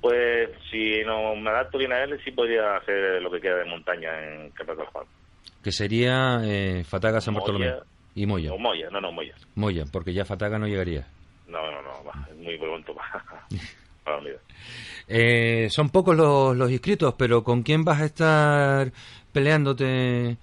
pues 0.00 0.50
si 0.70 1.02
no 1.04 1.34
me 1.36 1.50
adapto 1.50 1.78
bien 1.78 1.92
a 1.92 2.02
él, 2.02 2.18
sí 2.24 2.30
podría 2.30 2.76
hacer 2.76 3.20
lo 3.22 3.30
que 3.30 3.40
queda 3.40 3.56
de 3.58 3.64
montaña 3.66 4.10
en 4.22 4.52
de 4.52 4.86
Juan. 4.92 5.06
Que 5.62 5.72
sería 5.72 6.40
eh, 6.44 6.84
Fataga 6.84 7.20
San 7.20 7.34
Moya. 7.34 7.44
Bartolomé. 7.46 7.74
Y 8.14 8.26
Moya. 8.26 8.52
O 8.52 8.58
Moya, 8.58 8.88
no, 8.90 9.00
no, 9.00 9.12
Moya. 9.12 9.34
Moya, 9.54 9.84
porque 9.92 10.12
ya 10.12 10.24
Fataga 10.24 10.58
no 10.58 10.66
llegaría. 10.66 11.06
No, 11.46 11.70
no, 11.70 11.82
no, 11.82 12.04
va, 12.04 12.26
es 12.30 12.36
muy 12.36 12.56
pronto 12.58 12.94
para, 12.94 13.24
para. 14.04 14.20
Eh, 15.08 15.68
son 15.70 15.90
pocos 15.90 16.16
los, 16.16 16.56
los 16.56 16.70
inscritos, 16.70 17.14
pero 17.18 17.42
¿con 17.42 17.62
quién 17.62 17.84
vas 17.84 18.00
a 18.00 18.04
estar 18.06 18.92
peleándote 19.32 20.36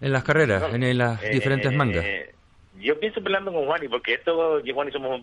en 0.00 0.12
las 0.12 0.24
carreras, 0.24 0.72
en 0.74 0.98
las 0.98 1.22
Eh, 1.22 1.30
diferentes 1.30 1.72
eh, 1.72 1.76
mangas? 1.76 2.04
eh, 2.04 2.34
yo 2.80 2.98
pienso 2.98 3.22
peleando 3.22 3.52
con 3.52 3.64
Juani, 3.66 3.88
porque 3.88 4.14
esto, 4.14 4.60
yo 4.60 4.66
y 4.66 4.72
Juani 4.72 4.92
somos 4.92 5.20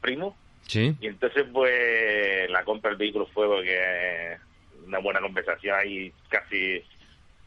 primos, 0.00 0.34
Sí. 0.66 0.96
y 1.00 1.06
entonces 1.06 1.44
pues 1.52 2.50
la 2.50 2.64
compra 2.64 2.90
del 2.90 2.98
vehículo 2.98 3.26
fue 3.26 3.46
porque 3.46 4.36
una 4.86 4.98
buena 4.98 5.20
conversación 5.20 5.78
y 5.86 6.12
casi 6.28 6.82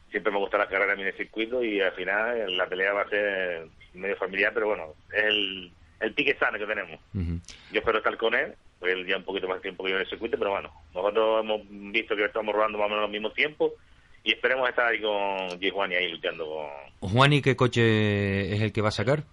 siempre 0.09 0.31
me 0.31 0.39
gusta 0.39 0.57
la 0.57 0.67
carrera 0.67 0.93
en 0.93 0.99
el 1.01 1.13
circuito 1.15 1.63
y 1.63 1.81
al 1.81 1.91
final 1.93 2.55
la 2.55 2.67
pelea 2.67 2.93
va 2.93 3.01
a 3.01 3.09
ser 3.09 3.67
medio 3.93 4.15
familiar, 4.17 4.53
pero 4.53 4.67
bueno, 4.67 4.93
es 5.11 5.23
el, 5.23 5.71
el 5.99 6.13
pique 6.13 6.35
sano 6.37 6.57
que 6.57 6.65
tenemos. 6.65 6.99
Yo 7.13 7.79
espero 7.79 7.97
estar 7.97 8.15
con 8.17 8.33
él, 8.35 8.53
pues 8.79 8.93
él 8.93 9.05
ya 9.05 9.17
un 9.17 9.23
poquito 9.23 9.47
más 9.47 9.61
tiempo 9.61 9.83
que 9.83 9.91
yo 9.91 9.95
en 9.95 10.03
el 10.03 10.09
circuito, 10.09 10.37
pero 10.37 10.51
bueno, 10.51 10.71
nosotros 10.93 11.43
hemos 11.43 11.61
visto 11.91 12.15
que 12.15 12.25
estamos 12.25 12.53
rodando 12.55 12.77
más 12.77 12.87
o 12.87 12.89
menos 12.89 13.05
al 13.05 13.11
mismo 13.11 13.31
tiempo 13.31 13.73
y 14.23 14.33
esperemos 14.33 14.69
estar 14.69 14.87
ahí 14.87 15.01
con 15.01 15.59
Giovanni 15.59 15.95
ahí 15.95 16.11
luchando 16.11 16.45
con 16.99 17.09
Juan, 17.09 17.33
¿y 17.33 17.41
qué 17.41 17.55
coche 17.55 18.53
es 18.53 18.61
el 18.61 18.71
que 18.71 18.81
va 18.81 18.89
a 18.89 18.91
sacar? 18.91 19.23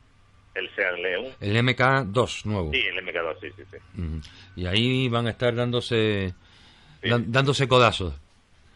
El 0.55 0.75
Seat 0.75 0.99
León. 0.99 1.27
El 1.41 1.57
MK2 1.57 2.45
nuevo. 2.47 2.71
Sí, 2.73 2.81
el 2.81 3.05
MK2, 3.05 3.41
sí, 3.41 3.49
sí, 3.57 3.63
sí. 3.71 4.31
Y 4.57 4.67
ahí 4.67 5.09
van 5.09 5.27
a 5.27 5.31
estar 5.31 5.55
dándose 5.55 6.35
dándose 7.27 7.69
codazos. 7.69 8.15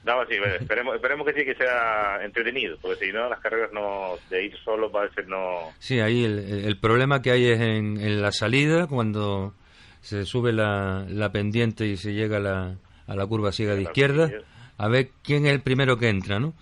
No, 0.04 0.24
sí, 0.26 0.36
esperemos, 0.60 0.94
esperemos 0.94 1.26
que 1.26 1.34
sí 1.34 1.44
que 1.44 1.54
sea 1.54 2.24
entretenido, 2.24 2.78
porque 2.80 3.06
si 3.06 3.12
no, 3.12 3.28
las 3.28 3.40
carreras 3.40 3.72
no 3.72 4.16
de 4.30 4.46
ir 4.46 4.56
solo 4.64 4.90
parece 4.90 5.24
no... 5.24 5.72
Sí, 5.78 6.00
ahí 6.00 6.24
el, 6.24 6.78
problema 6.78 7.20
que 7.20 7.30
hay 7.30 7.46
es 7.48 7.60
en, 7.60 8.00
en 8.00 8.22
la 8.22 8.32
salida, 8.32 8.86
cuando 8.86 9.54
se 10.00 10.24
sube 10.24 10.52
la, 10.52 11.04
la 11.08 11.30
pendiente 11.30 11.86
y 11.86 11.96
se 11.96 12.14
llega 12.14 12.38
a 12.38 12.40
la, 12.40 12.76
a 13.06 13.16
la 13.16 13.26
curva 13.26 13.52
ciega 13.52 13.74
de 13.74 13.82
izquierda, 13.82 14.30
a 14.78 14.88
ver 14.88 15.10
quién 15.22 15.44
es 15.44 15.52
el 15.52 15.60
primero 15.60 15.98
que 15.98 16.08
entra, 16.08 16.38
¿no? 16.38 16.54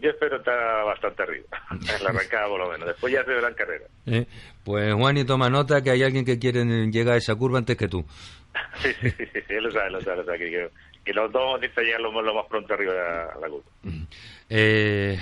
Yo 0.00 0.10
espero 0.10 0.36
estar 0.36 0.84
bastante 0.84 1.22
arriba, 1.22 1.46
en 1.70 2.04
la 2.04 2.10
arrancada 2.10 2.48
por 2.48 2.60
lo 2.60 2.70
menos. 2.70 2.88
Después 2.88 3.12
ya 3.12 3.24
se 3.24 3.32
verán 3.32 3.54
carreras. 3.54 3.90
¿Eh? 4.06 4.26
Pues 4.64 4.94
Juani 4.94 5.24
toma 5.24 5.50
nota 5.50 5.82
que 5.82 5.90
hay 5.90 6.02
alguien 6.02 6.24
que 6.24 6.38
quiere 6.38 6.64
llegar 6.90 7.14
a 7.14 7.18
esa 7.18 7.34
curva 7.34 7.58
antes 7.58 7.76
que 7.76 7.88
tú. 7.88 8.04
Sí, 8.82 8.88
sí, 9.00 9.10
sí, 9.10 9.40
sí, 9.46 9.54
lo 9.60 9.70
sabe, 9.70 9.90
lo 9.90 10.00
sabe, 10.00 10.16
lo 10.16 10.24
sabe, 10.24 10.70
que, 11.04 11.12
los 11.12 11.32
dos 11.32 11.52
a 11.52 11.54
intentar 11.54 11.84
llegar 11.84 12.00
lo, 12.00 12.20
lo 12.20 12.34
más 12.34 12.46
pronto 12.48 12.74
arriba 12.74 12.92
de 12.92 12.98
la, 12.98 13.26
la 13.40 13.48
curva. 13.48 13.70
Eh, 14.48 15.18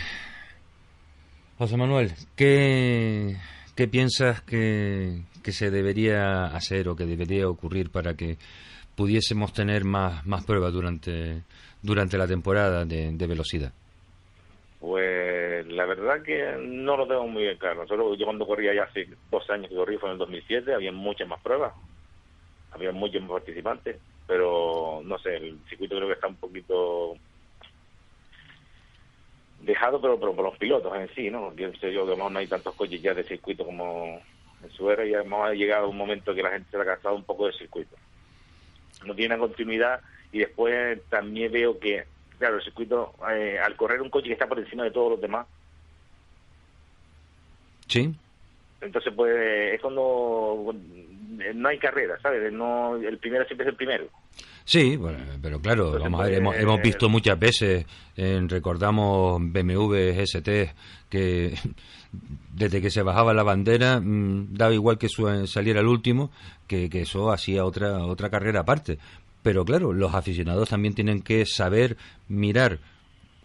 José 1.58 1.76
Manuel, 1.76 2.12
¿qué, 2.36 3.36
qué 3.76 3.86
piensas 3.86 4.40
que, 4.42 5.22
que 5.42 5.52
se 5.52 5.70
debería 5.70 6.46
hacer 6.46 6.88
o 6.88 6.96
que 6.96 7.04
debería 7.04 7.48
ocurrir 7.48 7.90
para 7.90 8.14
que 8.14 8.38
pudiésemos 8.94 9.52
tener 9.52 9.84
más, 9.84 10.24
más 10.26 10.44
pruebas 10.44 10.72
durante, 10.72 11.42
durante 11.82 12.16
la 12.16 12.26
temporada 12.26 12.84
de, 12.84 13.12
de 13.12 13.26
velocidad? 13.26 13.72
Pues 14.80 15.66
la 15.66 15.86
verdad 15.86 16.22
que 16.22 16.56
no 16.60 16.96
lo 16.96 17.06
tengo 17.06 17.26
muy 17.26 17.42
bien 17.42 17.58
claro. 17.58 17.82
Nosotros, 17.82 18.16
yo 18.18 18.26
cuando 18.26 18.46
corría 18.46 18.74
ya 18.74 18.84
hace 18.84 19.08
dos 19.30 19.48
años 19.50 19.68
que 19.68 19.74
corrí, 19.74 19.98
fue 19.98 20.08
en 20.08 20.12
el 20.14 20.18
2007, 20.18 20.74
había 20.74 20.92
muchas 20.92 21.26
más 21.26 21.40
pruebas. 21.40 21.72
había 22.70 22.92
muchos 22.92 23.20
más 23.22 23.32
participantes, 23.32 23.96
pero 24.26 25.00
no 25.04 25.18
sé, 25.18 25.36
el 25.36 25.58
circuito 25.68 25.96
creo 25.96 26.06
que 26.06 26.14
está 26.14 26.28
un 26.28 26.36
poquito 26.36 27.16
dejado, 29.60 30.00
pero, 30.00 30.18
pero 30.18 30.34
por 30.34 30.44
los 30.44 30.58
pilotos 30.58 30.94
en 30.96 31.08
sí, 31.14 31.30
¿no? 31.30 31.50
Pienso 31.50 31.88
yo 31.88 32.04
que 32.04 32.12
además 32.12 32.32
no 32.32 32.38
hay 32.38 32.46
tantos 32.46 32.74
coches 32.74 33.02
ya 33.02 33.14
de 33.14 33.24
circuito 33.24 33.64
como 33.64 34.20
en 34.62 34.70
su 34.70 34.90
era 34.90 35.04
y 35.04 35.14
además 35.14 35.50
ha 35.50 35.54
llegado 35.54 35.88
un 35.88 35.96
momento 35.96 36.34
que 36.34 36.42
la 36.42 36.50
gente 36.50 36.70
se 36.70 36.76
ha 36.76 36.84
cansado 36.84 37.14
un 37.14 37.24
poco 37.24 37.46
del 37.46 37.54
circuito. 37.54 37.96
No 39.04 39.14
tiene 39.14 39.38
continuidad 39.38 40.00
y 40.32 40.38
después 40.40 41.00
también 41.08 41.52
veo 41.52 41.78
que, 41.78 42.06
claro, 42.38 42.56
el 42.56 42.62
circuito, 42.64 43.14
eh, 43.30 43.58
al 43.58 43.76
correr 43.76 44.00
un 44.00 44.10
coche 44.10 44.26
que 44.28 44.32
está 44.34 44.46
por 44.46 44.58
encima 44.58 44.84
de 44.84 44.90
todos 44.90 45.12
los 45.12 45.20
demás, 45.20 45.46
Sí, 47.88 48.14
entonces 48.82 49.12
pues 49.16 49.34
es 49.74 49.80
cuando 49.80 50.74
eh, 51.40 51.52
no 51.54 51.68
hay 51.68 51.78
carrera, 51.78 52.18
¿sabes? 52.22 52.52
No, 52.52 52.96
el 52.96 53.18
primero 53.18 53.44
siempre 53.46 53.64
es 53.66 53.70
el 53.70 53.76
primero. 53.76 54.04
Sí, 54.64 54.96
bueno, 54.98 55.18
pero 55.40 55.58
claro, 55.60 55.98
vamos 55.98 56.20
a 56.20 56.24
ver, 56.24 56.34
hemos, 56.34 56.54
hemos 56.56 56.82
visto 56.82 57.08
muchas 57.08 57.38
veces, 57.38 57.86
en, 58.16 58.48
recordamos 58.50 59.40
BMW 59.40 59.94
ST, 60.20 60.74
que 61.08 61.54
desde 62.54 62.82
que 62.82 62.90
se 62.90 63.00
bajaba 63.02 63.32
la 63.32 63.42
bandera, 63.42 63.98
mm, 64.00 64.48
daba 64.54 64.74
igual 64.74 64.98
que 64.98 65.08
su- 65.08 65.46
saliera 65.46 65.80
el 65.80 65.86
último, 65.86 66.30
que, 66.66 66.90
que 66.90 67.00
eso 67.02 67.32
hacía 67.32 67.64
otra, 67.64 68.04
otra 68.04 68.28
carrera 68.28 68.60
aparte. 68.60 68.98
Pero 69.42 69.64
claro, 69.64 69.92
los 69.92 70.14
aficionados 70.14 70.68
también 70.68 70.94
tienen 70.94 71.22
que 71.22 71.46
saber 71.46 71.96
mirar 72.28 72.78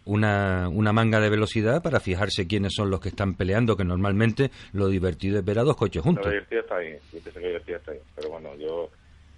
una, 0.05 0.67
una 0.69 0.91
manga 0.91 1.19
de 1.21 1.29
velocidad 1.29 1.81
para 1.81 1.99
fijarse 1.99 2.45
quiénes 2.47 2.73
son 2.75 2.89
los 2.89 2.99
que 2.99 3.09
están 3.09 3.35
peleando, 3.35 3.77
que 3.77 3.85
normalmente 3.85 4.51
lo 4.73 4.87
divertido 4.87 5.39
es 5.39 5.45
ver 5.45 5.59
a 5.59 5.63
dos 5.63 5.77
coches 5.77 6.01
juntos. 6.01 6.25
Lo 6.25 6.31
divertido 6.31 6.61
está 6.61 6.75
ahí, 6.77 6.93
sí, 7.09 7.19
pienso 7.21 7.33
que 7.33 7.39
lo 7.41 7.47
divertido 7.47 7.77
está 7.77 7.91
ahí. 7.93 7.99
Pero 8.15 8.29
bueno, 8.31 8.55
yo 8.55 8.89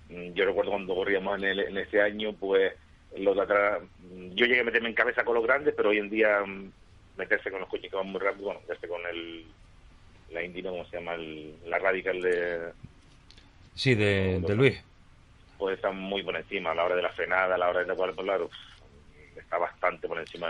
mm, 0.10 0.34
yo 0.34 0.46
recuerdo 0.46 0.72
cuando 0.72 0.96
corríamos 0.96 1.38
en, 1.38 1.44
el- 1.46 1.60
en 1.60 1.78
ese 1.78 2.02
año, 2.02 2.34
pues 2.34 2.74
los 3.18 3.36
de 3.36 3.42
atrás, 3.44 3.82
mm, 4.00 4.30
yo 4.34 4.46
llegué 4.46 4.62
a 4.62 4.64
meterme 4.64 4.90
en 4.90 4.96
cabeza 4.96 5.24
con 5.24 5.36
los 5.36 5.44
grandes, 5.44 5.74
pero 5.78 5.90
hoy 5.90 6.00
en 6.00 6.10
día 6.10 6.44
mm, 6.46 6.72
meterse 7.18 7.52
con 7.52 7.60
los 7.60 7.70
coches 7.70 7.90
que 7.92 7.96
van 7.98 8.08
muy 8.08 8.20
rápido, 8.22 8.46
bueno, 8.46 8.62
meterse 8.62 8.88
con 8.88 9.02
el 9.12 9.46
la 10.34 10.44
Indy, 10.44 10.64
¿no? 10.64 10.72
¿cómo 10.72 10.86
se 10.86 10.98
llama? 10.98 11.14
El- 11.14 11.54
la 11.68 11.78
Radical 11.78 12.22
de, 12.22 12.72
Sí, 13.76 13.94
de, 13.94 14.40
de 14.42 14.56
Luis. 14.56 14.84
Pues 15.58 15.76
está 15.76 15.92
muy 15.92 16.24
por 16.24 16.36
encima 16.36 16.72
a 16.72 16.76
la 16.76 16.86
hora 16.86 16.96
de 16.96 17.02
la 17.02 17.12
frenada, 17.12 17.56
a 17.56 17.58
la 17.58 17.70
hora 17.70 17.80
de 17.82 17.88
la 17.88 17.96
cual, 17.96 18.16
claro, 18.16 18.50
está 19.36 19.58
bastante 19.58 20.08
por 20.08 20.20
encima 20.20 20.48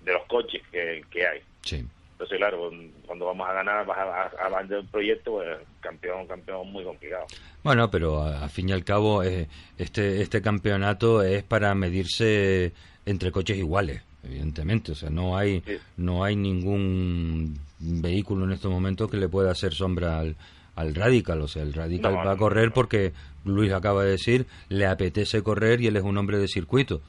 de 0.00 0.12
los 0.12 0.24
coches 0.26 0.62
que, 0.70 1.04
que 1.10 1.26
hay. 1.26 1.40
Sí. 1.62 1.84
Entonces, 2.12 2.36
claro, 2.36 2.70
cuando 3.06 3.24
vamos 3.24 3.48
a 3.48 3.54
ganar, 3.54 3.86
vas 3.86 3.96
a, 3.96 4.22
a, 4.22 4.46
a 4.46 4.58
vender 4.58 4.80
un 4.80 4.86
proyecto, 4.88 5.32
pues 5.32 5.58
campeón, 5.80 6.26
campeón 6.26 6.70
muy 6.70 6.84
complicado. 6.84 7.24
Bueno, 7.62 7.90
pero 7.90 8.22
a, 8.22 8.44
a 8.44 8.48
fin 8.50 8.68
y 8.68 8.72
al 8.72 8.84
cabo 8.84 9.22
eh, 9.22 9.48
este 9.78 10.20
este 10.20 10.42
campeonato 10.42 11.22
es 11.22 11.42
para 11.42 11.74
medirse 11.74 12.72
entre 13.06 13.32
coches 13.32 13.56
iguales, 13.56 14.02
evidentemente. 14.22 14.92
O 14.92 14.94
sea, 14.94 15.08
no 15.08 15.36
hay 15.36 15.62
no 15.96 16.22
hay 16.22 16.36
ningún 16.36 17.58
vehículo 17.78 18.44
en 18.44 18.52
estos 18.52 18.70
momentos 18.70 19.10
que 19.10 19.16
le 19.16 19.28
pueda 19.30 19.50
hacer 19.52 19.72
sombra 19.72 20.18
al, 20.20 20.36
al 20.76 20.94
Radical. 20.94 21.40
O 21.40 21.48
sea, 21.48 21.62
el 21.62 21.72
Radical 21.72 22.12
No, 22.12 22.18
va 22.18 22.32
a 22.32 22.34
no, 22.34 22.38
correr 22.38 22.70
porque 22.72 23.12
Luis 23.44 23.72
acaba 23.72 24.04
de 24.04 24.12
decir 24.12 24.46
le 24.68 24.86
apetece 24.86 25.42
correr 25.42 25.80
y 25.80 25.86
él 25.86 25.96
es 25.96 26.02
un 26.02 26.16
hombre 26.18 26.38
de 26.38 26.48
circuito. 26.48 27.00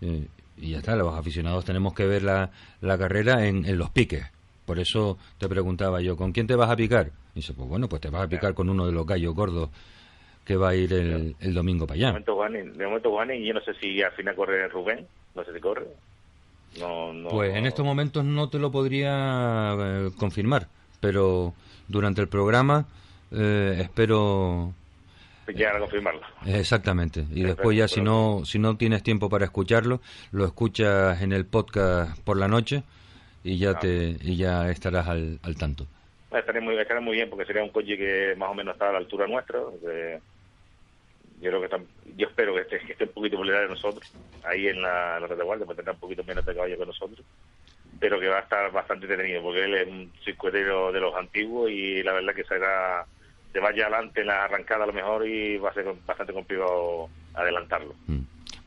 Eh, 0.00 0.26
y 0.56 0.70
ya 0.70 0.78
está, 0.78 0.94
los 0.96 1.14
aficionados 1.14 1.64
tenemos 1.64 1.94
que 1.94 2.06
ver 2.06 2.22
la, 2.22 2.50
la 2.80 2.96
carrera 2.98 3.46
en, 3.46 3.64
en 3.64 3.76
los 3.76 3.90
piques. 3.90 4.24
Por 4.66 4.78
eso 4.78 5.18
te 5.38 5.48
preguntaba 5.48 6.00
yo, 6.00 6.16
¿con 6.16 6.32
quién 6.32 6.46
te 6.46 6.54
vas 6.54 6.70
a 6.70 6.76
picar? 6.76 7.10
Y 7.34 7.40
dice, 7.40 7.52
pues 7.52 7.68
bueno, 7.68 7.88
pues 7.88 8.00
te 8.00 8.08
vas 8.08 8.22
a 8.22 8.28
picar 8.28 8.54
con 8.54 8.70
uno 8.70 8.86
de 8.86 8.92
los 8.92 9.06
gallos 9.06 9.34
gordos 9.34 9.68
que 10.44 10.56
va 10.56 10.70
a 10.70 10.74
ir 10.74 10.92
el, 10.92 11.36
el 11.40 11.54
domingo 11.54 11.86
para 11.86 11.98
De 11.98 12.04
allá. 12.04 12.12
momento 12.12 12.36
gane, 12.36 12.62
de 12.62 12.84
momento 12.86 13.10
y 13.34 13.46
yo 13.46 13.54
no 13.54 13.60
sé 13.62 13.74
si 13.80 14.02
al 14.02 14.12
final 14.12 14.34
corre 14.36 14.68
Rubén, 14.68 15.06
no 15.34 15.44
sé 15.44 15.52
si 15.52 15.60
corre. 15.60 15.86
No, 16.78 17.12
no, 17.12 17.28
Pues 17.30 17.54
en 17.54 17.66
estos 17.66 17.84
momentos 17.84 18.24
no 18.24 18.48
te 18.48 18.58
lo 18.58 18.70
podría 18.70 19.74
eh, 19.78 20.10
confirmar, 20.18 20.68
pero 21.00 21.54
durante 21.88 22.20
el 22.20 22.28
programa 22.28 22.86
eh, 23.30 23.78
espero 23.80 24.72
llegar 25.52 25.76
a 25.76 25.80
confirmarlo. 25.80 26.20
exactamente. 26.46 27.24
Y 27.30 27.42
después 27.44 27.76
ya 27.76 27.88
si 27.88 28.00
no 28.00 28.42
si 28.44 28.58
no 28.58 28.76
tienes 28.76 29.02
tiempo 29.02 29.28
para 29.28 29.44
escucharlo, 29.44 30.00
lo 30.32 30.44
escuchas 30.44 31.20
en 31.22 31.32
el 31.32 31.44
podcast 31.46 32.18
por 32.20 32.36
la 32.38 32.48
noche 32.48 32.82
y 33.42 33.58
ya 33.58 33.78
te 33.78 34.16
y 34.22 34.36
ya 34.36 34.70
estarás 34.70 35.06
al, 35.08 35.38
al 35.42 35.56
tanto. 35.56 35.86
Estaré 36.32 36.60
muy, 36.60 36.76
estaré 36.76 37.00
muy 37.00 37.14
bien 37.16 37.30
porque 37.30 37.44
sería 37.44 37.62
un 37.62 37.68
coche 37.70 37.96
que 37.96 38.34
más 38.36 38.50
o 38.50 38.54
menos 38.54 38.74
está 38.74 38.88
a 38.88 38.92
la 38.92 38.98
altura 38.98 39.26
nuestra. 39.26 39.60
que 39.80 40.18
yo 41.40 41.50
creo 41.50 41.60
que 41.60 41.66
está- 41.66 41.80
yo 42.16 42.26
espero 42.28 42.54
que 42.54 42.60
esté, 42.62 42.78
que 42.80 42.92
esté 42.92 43.04
un 43.04 43.10
poquito 43.10 43.36
por 43.36 43.46
de 43.46 43.68
nosotros, 43.68 44.10
ahí 44.44 44.68
en 44.68 44.80
la, 44.80 45.20
la 45.20 45.26
retaguardia, 45.26 45.66
pues 45.66 45.76
tendrá 45.76 45.92
un 45.92 45.98
poquito 46.00 46.24
menos 46.24 46.44
de 46.46 46.54
caballo 46.54 46.78
que 46.78 46.86
nosotros, 46.86 47.26
pero 48.00 48.18
que 48.18 48.28
va 48.28 48.38
a 48.38 48.42
estar 48.42 48.70
bastante 48.72 49.04
entretenido 49.06 49.42
porque 49.42 49.64
él 49.64 49.74
es 49.74 49.86
un 49.88 50.12
circuitero 50.24 50.90
de 50.92 51.00
los 51.00 51.14
antiguos 51.14 51.70
y 51.70 52.02
la 52.02 52.12
verdad 52.14 52.34
que 52.34 52.44
será 52.44 53.04
se 53.54 53.60
vaya 53.60 53.86
adelante 53.86 54.20
en 54.20 54.26
la 54.26 54.44
arrancada 54.44 54.82
a 54.84 54.86
lo 54.88 54.92
mejor 54.92 55.26
y 55.26 55.56
va 55.58 55.70
a 55.70 55.74
ser 55.74 55.86
bastante 56.04 56.32
complicado 56.34 57.08
adelantarlo. 57.34 57.94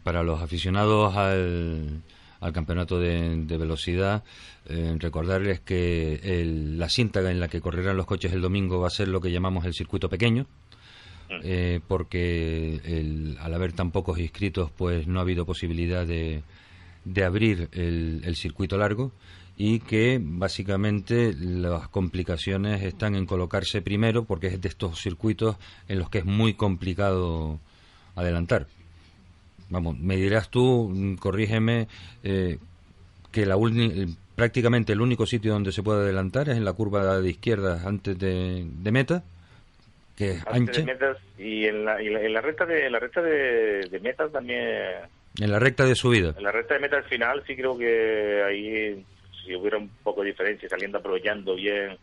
Para 0.02 0.24
los 0.24 0.42
aficionados 0.42 1.14
al, 1.18 2.02
al 2.40 2.54
campeonato 2.54 2.98
de, 2.98 3.36
de 3.46 3.58
velocidad, 3.58 4.24
eh, 4.70 4.96
recordarles 4.98 5.60
que 5.60 6.16
el- 6.24 6.80
la 6.80 6.88
cinta 6.88 7.20
en 7.30 7.42
la 7.42 7.50
que 7.50 7.60
correrán 7.60 7.98
los 7.98 8.06
coches 8.06 8.32
el 8.32 8.42
domingo 8.42 8.80
va 8.80 8.88
a 8.88 8.92
ser 8.92 9.10
lo 9.10 9.20
que 9.20 9.30
llamamos 9.32 9.66
el 9.66 9.74
circuito 9.74 10.08
pequeño, 10.08 10.46
eh, 11.44 11.82
porque 11.90 12.80
el- 12.86 13.38
al 13.42 13.54
haber 13.54 13.74
tan 13.74 13.92
pocos 13.92 14.18
inscritos, 14.20 14.72
pues 14.72 15.06
no 15.08 15.20
ha 15.20 15.24
habido 15.24 15.46
posibilidad 15.46 16.08
de, 16.08 16.44
de 17.04 17.24
abrir 17.26 17.68
el, 17.74 18.22
el 18.24 18.36
circuito 18.38 18.78
largo 18.78 19.12
y 19.58 19.80
que 19.80 20.20
básicamente 20.22 21.34
las 21.34 21.88
complicaciones 21.88 22.84
están 22.84 23.16
en 23.16 23.26
colocarse 23.26 23.82
primero 23.82 24.24
porque 24.24 24.48
es 24.48 24.62
de 24.62 24.70
estos 24.70 25.02
circuitos 25.02 25.58
en 25.88 25.98
los 26.00 26.10
que 26.12 26.20
es 26.20 26.26
muy 26.26 26.54
complicado 26.54 27.60
adelantar. 28.16 28.68
Vamos, 29.70 29.98
me 30.00 30.16
dirás 30.16 30.50
tú, 30.50 30.90
mm, 30.94 31.16
corrígeme, 31.16 31.88
eh, 32.24 32.58
que 33.32 33.46
la 33.46 33.58
uni- 33.58 34.16
prácticamente 34.36 34.94
el 34.94 35.02
único 35.02 35.26
sitio 35.26 35.54
donde 35.54 35.72
se 35.72 35.82
puede 35.84 36.02
adelantar 36.04 36.48
es 36.50 36.58
en 36.58 36.64
la 36.64 36.74
curva 36.74 37.20
de 37.20 37.30
izquierda 37.30 37.82
antes 37.86 38.18
de, 38.18 38.64
de 38.70 38.92
meta, 38.92 39.24
que 40.16 40.32
es 40.32 40.44
ancha, 40.48 40.82
de 40.82 40.86
metas 40.86 41.18
y 41.38 41.66
en 41.66 41.84
la, 41.84 42.02
y 42.02 42.10
la, 42.10 42.22
en 42.22 42.34
la 42.34 42.42
recta 42.42 42.66
de 42.66 42.86
en 42.86 42.92
la 42.92 43.00
recta 43.00 43.22
de, 43.22 43.88
de 43.90 44.00
metas 44.00 44.32
también 44.32 44.62
en 45.40 45.52
la 45.52 45.60
recta 45.60 45.84
de 45.86 45.96
subida. 45.96 46.34
En 46.38 46.44
la 46.44 46.52
recta 46.52 46.76
de 46.76 46.80
meta 46.80 46.98
al 46.98 47.04
final 47.06 47.44
sí 47.48 47.56
creo 47.56 47.78
que 47.78 48.44
ahí 48.48 49.04
si 49.48 49.56
hubiera 49.56 49.78
un 49.78 49.90
poco 50.04 50.22
de 50.22 50.28
diferencia, 50.32 50.70
saliendo 50.70 50.98
aprovechando 51.00 51.56
bien, 51.56 51.98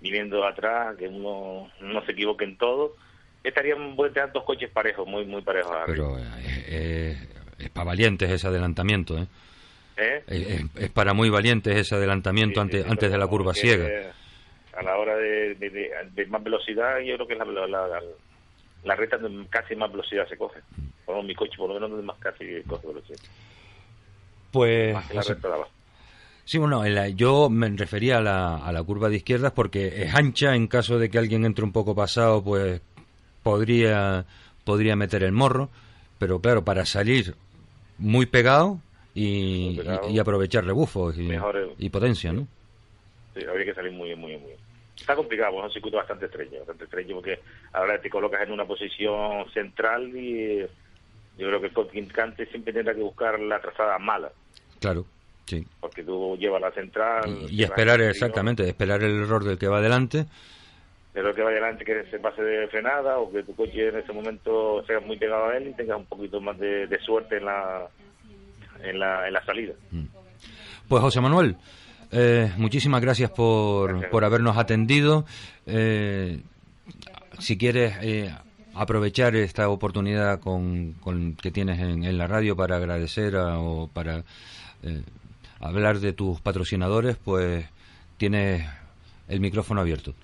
viniendo 0.00 0.44
atrás, 0.44 0.96
que 0.96 1.08
uno 1.08 1.70
no 1.80 2.04
se 2.04 2.12
equivoque 2.12 2.44
en 2.44 2.58
todo, 2.58 2.94
estarían 3.42 3.96
dos 3.96 4.44
coches 4.44 4.70
parejos, 4.70 5.06
muy 5.08 5.24
muy 5.24 5.42
parejos. 5.42 5.74
Pero 5.86 6.16
eh, 6.18 7.16
es 7.58 7.70
para 7.70 7.84
valientes 7.86 8.30
ese 8.30 8.46
adelantamiento, 8.48 9.16
¿eh? 9.18 9.26
¿Eh? 9.96 10.22
Es, 10.28 10.46
es- 10.48 10.64
es 10.76 10.90
para 10.90 11.12
muy 11.14 11.28
valientes 11.30 11.76
ese 11.76 11.94
adelantamiento 11.96 12.60
antes, 12.60 12.84
antes 12.86 13.10
de 13.10 13.18
la 13.18 13.26
curva 13.26 13.52
ciega. 13.54 13.86
eh, 13.88 14.12
A 14.76 14.82
la 14.82 14.96
hora 14.96 15.16
de, 15.16 15.54
de- 15.56 15.70
de- 15.70 15.90
de 16.12 16.26
más 16.26 16.42
velocidad, 16.44 17.00
yo 17.00 17.16
creo 17.16 17.26
que 17.26 17.34
la, 17.34 17.44
la, 17.44 17.66
la, 17.66 18.00
la 18.84 18.94
recta 18.94 19.18
donde 19.18 19.48
casi 19.48 19.74
más 19.74 19.90
velocidad 19.90 20.28
se 20.28 20.36
coge. 20.36 20.60
Por 21.04 21.16
lo 21.16 21.22
menos 21.22 21.26
mi 21.28 21.34
coche, 21.34 21.56
por 21.56 21.68
lo 21.68 21.74
menos 21.74 21.90
donde 21.90 22.06
más 22.06 22.18
casi 22.18 22.62
coge 22.68 22.86
velocidad. 22.86 23.18
Pues 24.52 24.94
Más 24.94 25.06
que 25.08 25.14
la 25.14 25.20
José- 25.22 25.32
recta 25.34 25.48
de 25.48 25.54
abajo. 25.54 25.70
Sí, 26.48 26.56
bueno, 26.56 26.82
en 26.82 26.94
la- 26.94 27.08
yo 27.10 27.50
me 27.50 27.68
refería 27.68 28.16
a 28.16 28.20
la, 28.22 28.56
a 28.56 28.72
la 28.72 28.82
curva 28.82 29.10
de 29.10 29.16
izquierdas 29.16 29.52
porque 29.52 30.02
es 30.04 30.14
ancha, 30.14 30.54
en 30.54 30.66
caso 30.66 30.98
de 30.98 31.10
que 31.10 31.18
alguien 31.18 31.44
entre 31.44 31.62
un 31.62 31.72
poco 31.72 31.94
pasado, 31.94 32.42
pues 32.42 32.80
podría, 33.42 34.24
podría 34.64 34.96
meter 34.96 35.24
el 35.24 35.32
morro, 35.32 35.68
pero 36.18 36.40
claro, 36.40 36.64
para 36.64 36.86
salir 36.86 37.34
muy 37.98 38.24
pegado 38.24 38.78
y, 39.14 39.72
Muy 39.74 39.76
pegado. 39.84 40.08
y- 40.08 40.14
y 40.16 40.18
aprovechar 40.18 40.64
rebufos 40.64 41.16
y, 41.18 41.90
potencia, 41.90 42.32
¿no? 42.32 42.48
Sí, 43.34 43.44
habría 43.44 43.66
que 43.66 43.74
salir 43.74 43.92
muy 43.92 44.06
bien, 44.08 44.18
muy 44.18 44.30
bien, 44.30 44.40
muy 44.40 44.48
bien. 44.52 44.60
Está 44.98 45.16
complicado, 45.16 45.52
porque 45.52 45.66
es 45.66 45.68
un 45.68 45.74
circuito 45.74 45.96
bastante 45.98 46.24
estrecho, 46.24 46.56
bastante 46.60 46.84
estrecho 46.84 47.14
porque 47.16 47.40
ahora 47.74 48.00
te 48.00 48.08
colocas 48.08 48.40
en 48.40 48.52
una 48.52 48.64
posición 48.64 49.44
central 49.52 50.16
y 50.16 50.60
yo 51.36 51.46
creo 51.46 51.60
que 51.60 51.66
el 51.66 51.72
contrincante 51.74 52.46
siempre 52.46 52.72
tendrá 52.72 52.94
que 52.94 53.02
buscar 53.02 53.38
la 53.38 53.60
trazada 53.60 53.98
mala, 53.98 54.32
Claro, 54.80 55.04
sí. 55.48 55.66
porque 55.80 56.02
tú 56.04 56.36
llevas 56.38 56.60
la 56.60 56.70
central 56.72 57.46
Y 57.50 57.62
esperar, 57.62 58.00
exactamente, 58.02 58.68
esperar 58.68 59.02
el 59.02 59.22
error 59.22 59.42
del 59.44 59.58
que 59.58 59.66
va 59.68 59.78
adelante. 59.78 60.26
pero 61.12 61.34
que 61.34 61.42
vaya 61.42 61.56
adelante 61.58 61.84
que 61.84 62.04
se 62.10 62.18
pase 62.18 62.42
de 62.42 62.68
frenada 62.68 63.18
o 63.18 63.30
que 63.32 63.42
tu 63.42 63.54
coche 63.54 63.88
en 63.88 63.96
ese 63.96 64.12
momento 64.12 64.84
sea 64.86 65.00
muy 65.00 65.16
pegado 65.16 65.46
a 65.46 65.56
él 65.56 65.68
y 65.68 65.74
tengas 65.74 65.98
un 65.98 66.06
poquito 66.06 66.40
más 66.40 66.58
de, 66.58 66.86
de 66.86 67.00
suerte 67.00 67.38
en 67.38 67.44
la, 67.46 67.88
en 68.82 68.98
la 68.98 69.26
en 69.26 69.32
la 69.32 69.44
salida. 69.44 69.72
Pues 70.88 71.02
José 71.02 71.20
Manuel, 71.20 71.56
eh, 72.12 72.52
muchísimas 72.56 73.00
gracias 73.02 73.30
por, 73.30 74.08
por 74.10 74.24
habernos 74.24 74.56
atendido. 74.56 75.24
Eh, 75.66 76.40
si 77.40 77.58
quieres, 77.58 77.94
eh, 78.02 78.34
aprovechar 78.74 79.34
esta 79.36 79.68
oportunidad 79.68 80.40
con, 80.40 80.92
con- 81.00 81.34
que 81.34 81.50
tienes 81.50 81.78
en, 81.80 82.04
en 82.04 82.16
la 82.16 82.26
radio 82.28 82.54
para 82.56 82.76
agradecer 82.76 83.34
a- 83.36 83.58
o 83.58 83.88
para 83.88 84.22
eh, 84.82 85.02
hablar 85.60 85.98
de 85.98 86.12
tus 86.12 86.40
patrocinadores, 86.40 87.16
pues 87.16 87.66
tienes 88.16 88.66
el 89.28 89.40
micrófono 89.40 89.80
abierto. 89.80 90.14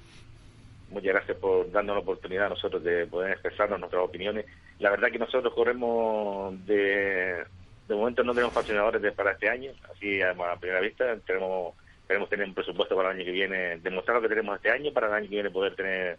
Muchas 0.91 1.13
gracias 1.15 1.37
por 1.39 1.71
darnos 1.73 1.97
la 1.97 2.03
oportunidad 2.03 2.47
a 2.47 2.51
nosotros 2.51 2.83
de 2.85 3.07
poder 3.07 3.33
expresarnos 3.33 3.81
nuestras 3.81 4.03
opiniones. 4.05 4.47
La 4.79 4.91
verdad 4.91 5.09
que 5.11 5.19
nosotros 5.19 5.53
corremos 5.55 6.55
de... 6.67 7.45
De 7.89 7.95
momento 7.95 8.23
no 8.25 8.33
tenemos 8.33 8.55
patrocinadores 8.55 9.03
de- 9.03 9.13
para 9.13 9.33
este 9.33 9.49
año, 9.51 9.71
así 9.95 10.23
a 10.23 10.35
primera 10.59 10.81
vista. 10.81 11.17
Tenemos, 11.27 11.75
queremos 12.09 12.31
tener 12.31 12.47
un 12.49 12.55
presupuesto 12.55 12.97
para 12.97 13.11
el 13.11 13.17
año 13.17 13.27
que 13.27 13.31
viene, 13.33 13.77
demostrar 13.81 14.17
lo 14.17 14.23
que 14.23 14.29
tenemos 14.29 14.57
este 14.57 14.71
año 14.71 14.91
para 14.91 15.09
el 15.09 15.13
año 15.13 15.25
que 15.29 15.35
viene 15.35 15.51
poder 15.51 15.75
tener 15.77 16.17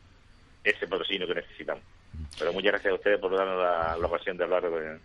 ese 0.64 0.86
patrocinio 0.88 1.26
que 1.28 1.34
necesitamos. 1.34 1.84
Pero 2.38 2.54
muchas 2.54 2.74
gracias 2.74 2.92
a 2.92 2.96
ustedes 2.96 3.20
por 3.20 3.36
darnos 3.36 3.58
la, 3.58 3.98
la 3.98 4.06
ocasión 4.08 4.38
de 4.38 4.44
hablar 4.44 4.64
eh, 4.66 4.98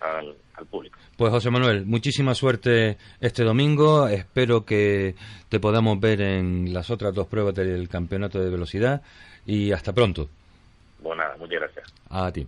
al, 0.00 0.36
al 0.54 0.66
público. 0.66 0.98
Pues 1.16 1.30
José 1.30 1.50
Manuel, 1.50 1.86
muchísima 1.86 2.34
suerte 2.34 2.98
este 3.20 3.42
domingo. 3.42 4.08
Espero 4.08 4.64
que 4.64 5.14
te 5.48 5.60
podamos 5.60 5.98
ver 5.98 6.20
en 6.20 6.72
las 6.74 6.90
otras 6.90 7.14
dos 7.14 7.26
pruebas 7.26 7.54
del 7.54 7.88
campeonato 7.88 8.38
de 8.38 8.50
velocidad 8.50 9.02
y 9.46 9.72
hasta 9.72 9.92
pronto. 9.92 10.28
Bueno, 11.00 11.22
nada, 11.22 11.36
muchas 11.36 11.60
gracias. 11.60 11.92
A 12.10 12.30
ti. 12.32 12.46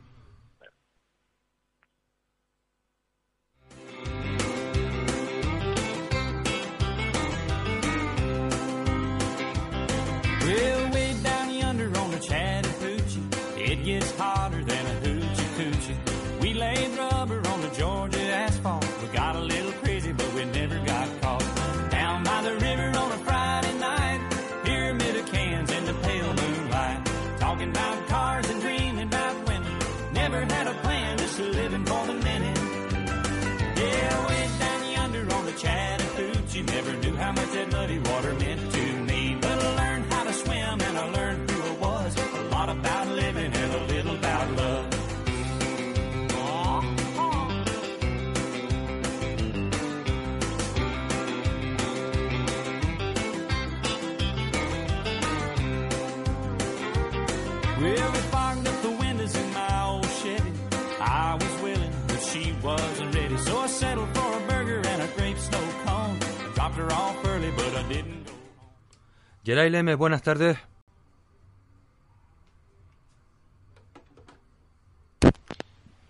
Geray 69.49 69.71
Leme, 69.71 69.95
buenas 69.95 70.21
tardes. 70.21 70.59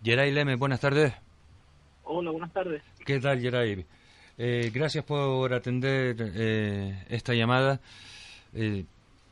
Geray 0.03 0.33
Leme, 0.33 0.57
buenas 0.57 0.81
tardes. 0.81 1.15
Hola, 2.03 2.33
buenas 2.33 2.53
tardes. 2.53 2.83
¿Qué 3.07 3.21
tal, 3.21 3.41
Geray? 3.41 3.87
Eh, 4.39 4.73
gracias 4.75 5.05
por 5.05 5.55
atender 5.55 6.17
eh, 6.35 7.05
esta 7.11 7.33
llamada 7.33 7.81
eh, 8.55 8.85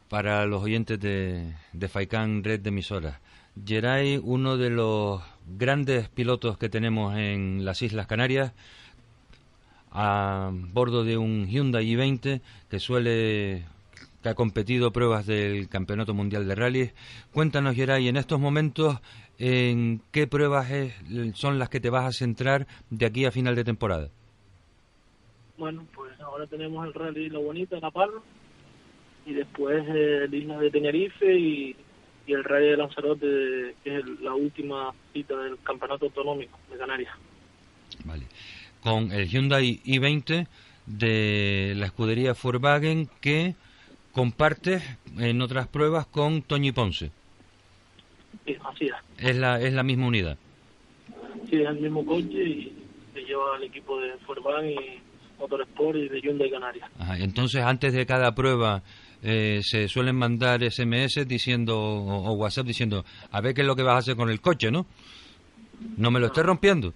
para 0.09 0.46
los 0.46 0.62
oyentes 0.62 1.00
de, 1.00 1.57
de 1.72 1.88
Faicán 1.88 2.44
Red 2.44 2.61
de 2.61 2.68
Emisoras. 2.68 3.18
Geray, 3.66 4.20
uno 4.22 4.57
de 4.57 4.70
los 4.70 5.20
grandes 5.48 6.09
pilotos 6.11 6.59
que 6.59 6.68
tenemos 6.68 7.16
en 7.16 7.64
las 7.64 7.82
Islas 7.82 8.07
Canarias, 8.07 8.52
a 9.90 10.52
bordo 10.52 11.02
de 11.02 11.18
un 11.18 11.48
Hyundai 11.48 11.84
i20 11.86 12.40
que 12.70 12.78
suele 12.78 13.66
que 14.27 14.31
ha 14.31 14.35
competido 14.35 14.91
pruebas 14.91 15.24
del 15.24 15.68
Campeonato 15.68 16.12
Mundial 16.12 16.49
de 16.49 16.57
Rallys. 16.57 16.93
Cuéntanos, 17.33 17.77
Geray, 17.77 18.09
en 18.09 18.16
estos 18.16 18.41
momentos, 18.41 18.99
¿en 19.39 20.01
qué 20.11 20.27
pruebas 20.27 20.68
es- 20.72 20.95
son 21.35 21.61
las 21.61 21.68
que 21.68 21.79
te 21.79 21.91
vas 21.91 22.07
a 22.07 22.11
centrar 22.12 22.66
de 22.91 23.07
aquí 23.07 23.24
a 23.24 23.31
final 23.31 23.55
de 23.55 23.62
temporada? 23.62 24.09
Bueno, 25.57 25.87
pues 25.95 26.18
ahora 26.20 26.45
tenemos 26.49 26.85
el 26.85 26.93
rally 26.93 27.29
La 27.31 27.39
Bonita, 27.39 27.79
La 27.79 27.93
Palma, 27.93 28.20
y 29.27 29.33
después 29.33 29.85
eh, 29.95 30.24
el 30.24 30.35
Isla 30.35 30.59
de 30.59 30.70
Tenerife 30.72 31.33
y, 31.39 31.77
y 32.27 32.33
el 32.33 32.43
rally 32.43 32.70
de 32.70 32.77
Lanzarote, 32.79 33.77
que 33.85 33.97
es 33.99 34.05
el- 34.05 34.24
la 34.24 34.35
última 34.35 34.93
cita 35.12 35.37
del 35.39 35.57
Campeonato 35.62 36.07
Autonómico 36.07 36.59
de 36.72 36.77
Canarias. 36.79 37.14
Vale. 38.05 38.27
Con 38.83 39.12
el 39.12 39.29
Hyundai 39.29 39.81
i20 39.85 40.49
de 40.87 41.74
la 41.77 41.87
escudería 41.87 42.35
Volkswagen 42.43 43.09
que 43.20 43.55
compartes 44.16 44.82
en 45.18 45.42
otras 45.42 45.68
pruebas 45.68 46.06
con 46.06 46.40
Toñi 46.40 46.72
Ponce. 46.72 47.10
Sí, 48.46 48.56
así 48.64 48.86
es. 48.86 48.94
Es 49.18 49.36
la, 49.36 49.60
es 49.60 49.74
la 49.74 49.82
misma 49.82 50.06
unidad. 50.06 50.38
Sí, 51.50 51.56
es 51.56 51.68
el 51.68 51.80
mismo 51.80 52.02
coche 52.06 52.42
y 52.42 52.72
que 53.12 53.20
lleva 53.24 53.58
el 53.58 53.64
equipo 53.64 54.00
de 54.00 54.14
Volkswagen 54.26 54.70
y 54.70 55.00
Motorsport 55.38 55.98
y 55.98 56.08
de 56.08 56.22
Hyundai 56.22 56.50
Canarias. 56.50 56.90
Ajá, 56.98 57.18
Entonces, 57.18 57.62
antes 57.62 57.92
de 57.92 58.06
cada 58.06 58.34
prueba 58.34 58.82
eh, 59.22 59.60
se 59.62 59.86
suelen 59.86 60.16
mandar 60.16 60.64
SMS 60.64 61.28
diciendo 61.28 61.78
o, 61.78 62.30
o 62.30 62.32
WhatsApp 62.36 62.66
diciendo 62.66 63.04
a 63.30 63.42
ver 63.42 63.52
qué 63.52 63.60
es 63.60 63.66
lo 63.66 63.76
que 63.76 63.82
vas 63.82 63.96
a 63.96 63.98
hacer 63.98 64.16
con 64.16 64.30
el 64.30 64.40
coche, 64.40 64.70
¿no? 64.70 64.86
No 65.98 66.10
me 66.10 66.20
lo 66.20 66.28
estés 66.28 66.46
rompiendo. 66.46 66.94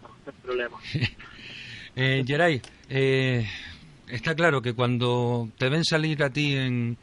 No 0.00 0.08
hay 0.24 0.32
problema. 0.40 0.76
Eh, 1.96 2.22
Geray, 2.24 2.62
eh, 2.88 3.44
está 4.12 4.34
claro 4.34 4.62
que 4.62 4.74
cuando 4.74 5.48
te 5.58 5.68
ven 5.68 5.84
salir 5.84 6.22
a 6.22 6.30
ti 6.30 6.54
en, 6.54 6.96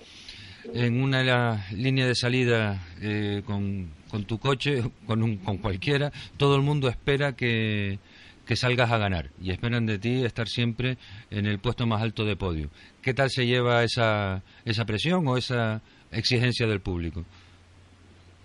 en 0.74 1.02
una 1.02 1.66
línea 1.72 2.08
de 2.08 2.16
salida 2.16 2.86
eh, 3.02 3.42
con, 3.46 3.90
con 4.10 4.26
tu 4.26 4.38
coche, 4.38 4.84
con, 5.06 5.24
un, 5.24 5.38
con 5.38 5.58
cualquiera, 5.58 6.12
todo 6.38 6.56
el 6.56 6.62
mundo 6.62 6.88
espera 6.90 7.34
que, 7.34 8.00
que 8.46 8.56
salgas 8.56 8.92
a 8.92 8.98
ganar 8.98 9.30
y 9.42 9.52
esperan 9.52 9.86
de 9.86 10.00
ti 10.00 10.24
estar 10.24 10.48
siempre 10.48 10.98
en 11.30 11.46
el 11.46 11.60
puesto 11.60 11.86
más 11.86 12.02
alto 12.02 12.26
de 12.26 12.36
podio. 12.36 12.70
¿Qué 13.02 13.14
tal 13.14 13.30
se 13.30 13.46
lleva 13.46 13.84
esa, 13.84 14.42
esa 14.66 14.86
presión 14.86 15.28
o 15.28 15.38
esa 15.38 15.82
exigencia 16.12 16.68
del 16.68 16.80
público? 16.80 17.26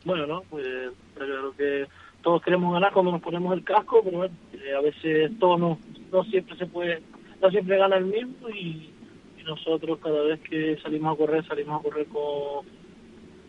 Bueno, 0.04 0.26
¿no? 0.26 0.42
Pues 0.50 0.66
claro 1.14 1.54
que 1.56 1.86
todos 2.22 2.42
queremos 2.42 2.72
ganar 2.72 2.92
cuando 2.92 3.12
nos 3.12 3.22
ponemos 3.22 3.52
el 3.56 3.64
casco, 3.64 4.02
pero 4.04 4.24
eh, 4.24 4.74
a 4.76 4.80
veces 4.80 5.30
todo 5.38 5.56
no, 5.58 5.78
no 6.10 6.24
siempre 6.24 6.56
se 6.56 6.66
puede, 6.66 7.00
no 7.42 7.50
siempre 7.50 7.76
gana 7.76 7.96
el 7.96 8.06
mismo 8.06 8.48
y, 8.48 8.88
nosotros 9.44 9.98
cada 10.00 10.22
vez 10.22 10.38
que 10.48 10.78
salimos 10.84 11.14
a 11.14 11.16
correr, 11.16 11.44
salimos 11.44 11.80
a 11.80 11.82
correr 11.82 12.06
con, 12.06 12.64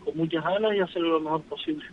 con 0.04 0.16
muchas 0.16 0.42
ganas 0.42 0.74
y 0.74 0.80
hacerlo 0.80 1.10
lo 1.10 1.20
mejor 1.20 1.42
posible. 1.42 1.84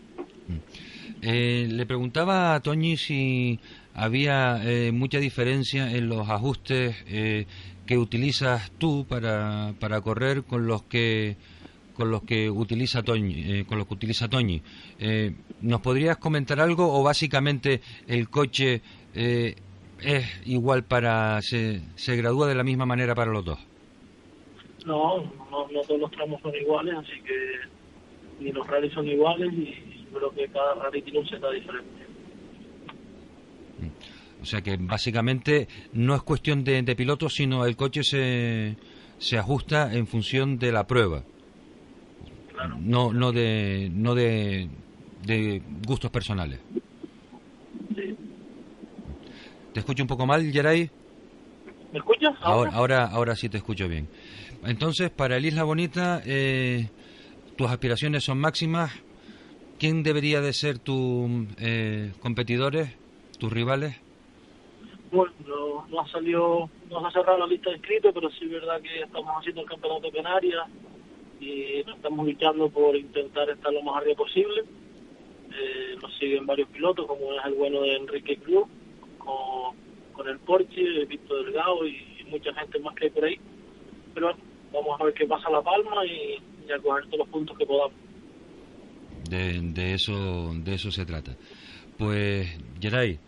Eh, 1.22 1.68
le 1.70 1.86
preguntaba 1.86 2.56
a 2.56 2.60
Toñi 2.62 2.98
si 2.98 3.60
había 3.94 4.60
eh, 4.64 4.92
mucha 4.92 5.20
diferencia 5.20 5.96
en 5.96 6.10
los 6.10 6.28
ajustes 6.30 6.96
eh, 7.06 7.46
que 7.86 8.00
utilizas 8.00 8.72
tú 8.80 9.06
para, 9.08 9.76
para 9.80 10.02
correr 10.02 10.46
con 10.46 10.66
los 10.66 10.82
que 10.82 11.38
con 11.94 12.10
los 12.10 12.24
que 12.24 12.50
utiliza 12.50 13.04
Toñi, 13.04 13.66
con 13.66 13.78
los 13.78 13.86
que 13.86 13.94
utiliza 13.94 14.28
Toñi. 14.28 14.64
¿Nos 15.62 15.82
podrías 15.82 16.18
comentar 16.18 16.60
algo 16.60 16.92
o 16.92 17.04
básicamente 17.04 17.82
el 18.08 18.30
coche 18.30 18.82
es 20.04 20.26
igual 20.46 20.84
para 20.84 21.42
se, 21.42 21.82
se 21.96 22.16
gradúa 22.16 22.48
de 22.48 22.56
la 22.56 22.64
misma 22.64 22.86
manera 22.86 23.16
para 23.16 23.32
los 23.32 23.46
dos? 23.46 23.60
No, 24.86 25.20
no, 25.52 25.68
no 25.72 25.82
todos 25.88 26.00
los 26.00 26.12
tramos 26.12 26.42
son 26.42 26.56
iguales, 26.56 26.96
así 26.98 27.22
que 27.22 28.44
ni 28.44 28.52
los 28.52 28.66
rallies 28.68 28.94
son 28.94 29.08
iguales 29.08 29.54
y 29.54 30.06
creo 30.14 30.32
que 30.32 30.48
cada 30.48 30.76
rally 30.76 31.02
tiene 31.02 31.20
un 31.20 31.28
Z 31.28 31.52
diferente. 31.52 32.02
O 34.42 34.46
sea 34.46 34.62
que 34.62 34.78
básicamente 34.78 35.68
no 35.94 36.16
es 36.16 36.24
cuestión 36.24 36.64
de, 36.64 36.82
de 36.82 36.96
pilotos, 36.96 37.36
sino 37.36 37.66
el 37.66 37.76
coche 37.76 38.04
se, 38.04 38.76
se 39.20 39.38
ajusta 39.38 39.94
en 39.94 40.08
función 40.08 40.58
de 40.58 40.72
la 40.72 40.88
prueba. 40.88 41.24
No, 42.80 43.14
no 43.14 43.32
de, 43.32 43.90
no 43.92 44.14
de, 44.16 44.68
de 45.26 45.62
gustos 45.88 46.12
personales. 46.12 46.60
¿Te 49.74 49.80
escucho 49.80 50.04
un 50.04 50.08
poco 50.08 50.26
mal, 50.26 50.44
Geray? 50.52 50.90
¿Me 51.92 52.00
escuchas? 52.00 52.36
Ahora, 52.42 52.72
ahora, 52.74 53.06
ahora 53.06 53.36
sí 53.36 53.50
te 53.50 53.58
escucho 53.58 53.88
bien. 53.88 54.08
Entonces, 54.66 55.10
para 55.10 55.38
el 55.38 55.46
Isla 55.46 55.64
Bonita, 55.64 56.22
eh, 56.26 56.90
tus 57.58 57.70
aspiraciones 57.70 58.24
son 58.24 58.38
máximas. 58.40 58.92
¿quién 59.82 60.04
debería 60.04 60.42
de 60.42 60.54
ser 60.54 60.78
tus 60.78 61.28
eh, 61.60 62.12
competidores, 62.20 62.96
tus 63.40 63.52
rivales? 63.52 64.00
Bueno, 65.12 65.34
no, 65.90 66.00
ha 66.00 66.08
salido, 66.10 66.70
no 66.88 67.02
se 67.02 67.08
ha 67.08 67.12
cerrado 67.12 67.40
la 67.40 67.48
lista 67.48 67.72
de 67.72 67.78
inscritos, 67.78 68.14
pero 68.14 68.30
sí 68.30 68.46
es 68.46 68.52
verdad 68.52 68.80
que 68.80 69.02
estamos 69.02 69.34
haciendo 69.36 69.62
el 69.62 69.68
campeonato 69.68 70.02
de 70.02 70.12
Canarias 70.12 70.68
y 71.40 71.84
nos 71.88 71.96
estamos 71.96 72.28
luchando 72.28 72.70
por 72.70 72.96
intentar 72.96 73.50
estar 73.50 73.74
lo 73.74 73.82
más 73.82 73.98
arriba 73.98 74.18
posible. 74.18 74.62
Eh, 75.52 75.96
nos 76.00 76.16
siguen 76.20 76.46
varios 76.46 76.70
pilotos, 76.70 77.08
como 77.08 77.34
es 77.34 77.44
el 77.44 77.56
bueno 77.56 77.82
de 77.82 77.96
Enrique 77.96 78.38
Cruz, 78.38 78.68
con, 79.24 79.76
con 80.14 80.28
el 80.28 80.40
Porsche, 80.40 81.06
Víctor 81.06 81.46
Delgado 81.46 81.86
y 81.88 82.26
mucha 82.30 82.54
gente 82.54 82.80
más 82.80 82.96
que 82.96 83.06
hay 83.06 83.10
por 83.12 83.26
ahí. 83.26 83.40
Pero 84.14 84.28
bueno, 84.28 84.42
vamos 84.74 85.02
a 85.02 85.04
ver 85.06 85.14
qué 85.14 85.26
pasa 85.26 85.48
a 85.48 85.52
La 85.52 85.62
Palma 85.62 86.06
y, 86.06 86.38
y 86.68 86.72
a 86.72 86.80
coger 86.80 87.06
todos 87.06 87.20
los 87.20 87.30
puntos 87.30 87.58
que 87.58 87.66
podamos. 87.66 87.94
De, 89.30 89.62
de 89.62 89.94
eso 89.94 90.54
de 90.54 90.74
eso 90.74 90.92
se 90.92 91.06
trata. 91.06 91.36
Pues, 91.98 92.58
Geray, 92.80 93.20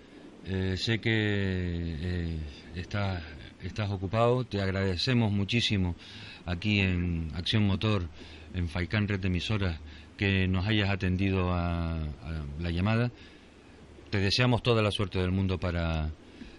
eh, 0.46 0.76
sé 0.78 1.00
que 1.00 1.12
eh, 1.12 2.40
estás, 2.76 3.24
estás 3.62 3.92
ocupado, 3.92 4.44
te 4.44 4.62
agradecemos 4.62 5.32
muchísimo 5.32 5.96
aquí 6.46 6.80
en 6.80 7.30
Acción 7.36 7.66
Motor, 7.68 8.04
en 8.54 8.68
Faicán 8.68 9.08
Red 9.08 9.20
de 9.20 9.28
Emisoras, 9.28 9.80
que 10.18 10.48
nos 10.48 10.66
hayas 10.68 10.90
atendido 10.90 11.52
a, 11.52 11.96
a 12.02 12.46
la 12.60 12.72
llamada. 12.72 13.12
Te 14.14 14.20
deseamos 14.20 14.62
toda 14.62 14.84
la 14.84 14.92
suerte 14.92 15.18
del 15.18 15.32
mundo 15.32 15.58
para 15.58 16.12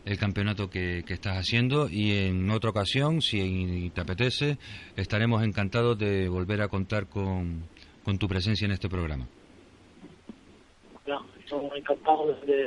el 0.04 0.18
campeonato 0.18 0.68
que, 0.68 1.04
que 1.06 1.14
estás 1.14 1.36
haciendo 1.36 1.88
y 1.88 2.10
en 2.10 2.50
otra 2.50 2.70
ocasión, 2.70 3.22
si 3.22 3.92
te 3.94 4.00
apetece, 4.00 4.58
estaremos 4.96 5.44
encantados 5.44 5.96
de 5.96 6.28
volver 6.28 6.62
a 6.62 6.66
contar 6.66 7.06
con, 7.06 7.62
con 8.02 8.18
tu 8.18 8.26
presencia 8.26 8.64
en 8.64 8.72
este 8.72 8.88
programa. 8.88 9.28
Estamos 11.38 11.76
encantados 11.76 12.44
de, 12.44 12.66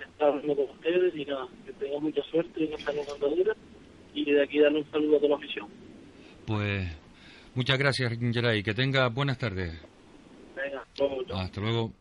estar 0.00 0.28
hablando 0.28 0.56
con 0.56 0.70
ustedes 0.70 1.14
y 1.14 1.24
nada, 1.24 1.46
que 1.64 1.72
tengan 1.74 2.02
mucha 2.02 2.22
suerte 2.24 2.64
en 2.64 2.72
esta 2.72 2.92
nueva 2.92 3.12
andadura 3.14 3.54
y 4.12 4.24
de 4.24 4.42
aquí 4.42 4.58
darle 4.58 4.80
un 4.80 4.90
saludo 4.90 5.18
a 5.18 5.20
toda 5.20 5.30
la 5.30 5.36
afición. 5.36 5.68
Pues 6.44 6.84
muchas 7.54 7.78
gracias, 7.78 8.12
Geray. 8.18 8.64
Que 8.64 8.74
tenga 8.74 9.08
buenas 9.08 9.38
tardes. 9.38 9.80
Venga, 10.56 10.84
todo 10.96 11.22
Hasta 11.32 11.60
luego. 11.60 11.92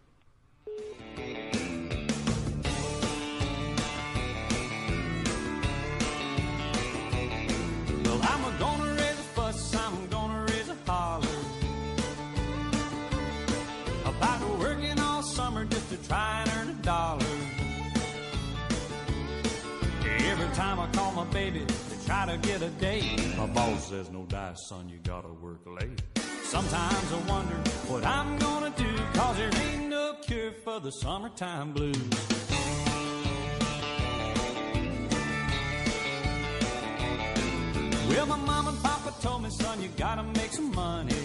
To 15.96 16.08
try 16.08 16.42
and 16.42 16.52
earn 16.58 16.70
a 16.70 16.82
dollar. 16.82 17.26
Every 20.32 20.56
time 20.56 20.80
I 20.80 20.88
call 20.94 21.12
my 21.14 21.26
baby 21.26 21.66
to 21.66 22.06
try 22.06 22.26
to 22.26 22.38
get 22.38 22.62
a 22.62 22.70
date, 22.70 23.38
my 23.38 23.46
boss 23.48 23.90
says, 23.90 24.10
No 24.12 24.26
dice, 24.26 24.68
son, 24.68 24.90
you 24.90 24.98
gotta 25.04 25.30
work 25.30 25.62
late. 25.66 26.02
Sometimes 26.44 27.14
I 27.14 27.30
wonder 27.30 27.56
what 27.88 28.06
I'm 28.06 28.38
gonna 28.38 28.72
do, 28.76 28.98
cause 29.14 29.38
there 29.38 29.52
ain't 29.56 29.90
no 29.90 30.16
cure 30.22 30.52
for 30.64 30.80
the 30.80 30.92
summertime 30.92 31.74
blues. 31.74 31.98
Well, 38.10 38.26
my 38.28 38.38
mom 38.38 38.68
and 38.68 38.84
papa 38.84 39.14
told 39.22 39.44
me, 39.44 39.50
son, 39.50 39.82
you 39.82 39.90
gotta 39.98 40.24
make 40.24 40.52
some 40.52 40.74
money. 40.74 41.16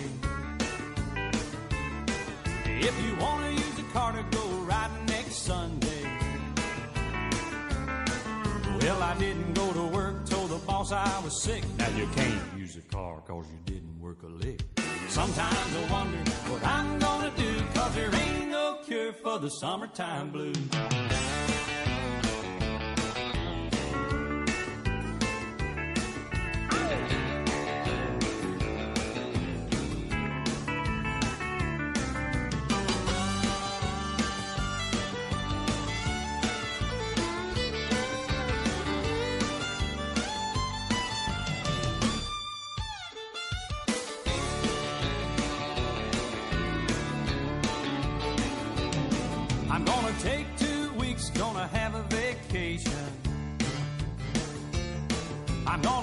If 2.83 3.05
you 3.05 3.15
wanna 3.17 3.51
use 3.51 3.79
a 3.79 3.93
car 3.93 4.13
to 4.13 4.25
go 4.37 4.50
riding 4.71 5.07
next 5.07 5.37
Sunday. 5.51 6.05
Well, 8.81 9.03
I 9.03 9.15
didn't 9.19 9.53
go 9.55 9.73
to 9.73 9.85
work, 9.99 10.27
told 10.27 10.51
the 10.51 10.61
boss 10.67 10.93
I 10.93 11.21
was 11.25 11.43
sick. 11.43 11.63
Now 11.79 11.89
you 11.91 12.07
can't 12.15 12.41
use 12.57 12.77
a 12.77 12.83
car 12.97 13.21
cause 13.27 13.47
you 13.53 13.59
didn't 13.65 14.01
work 14.01 14.23
a 14.23 14.27
lick. 14.27 14.61
Sometimes 15.09 15.71
I 15.77 15.93
wonder 15.93 16.31
what 16.51 16.65
I'm 16.65 16.99
gonna 16.99 17.33
do, 17.37 17.53
cause 17.75 17.95
there 17.95 18.15
ain't 18.15 18.49
no 18.51 18.79
cure 18.87 19.13
for 19.13 19.39
the 19.39 19.51
summertime 19.51 20.31
blues. 20.31 20.57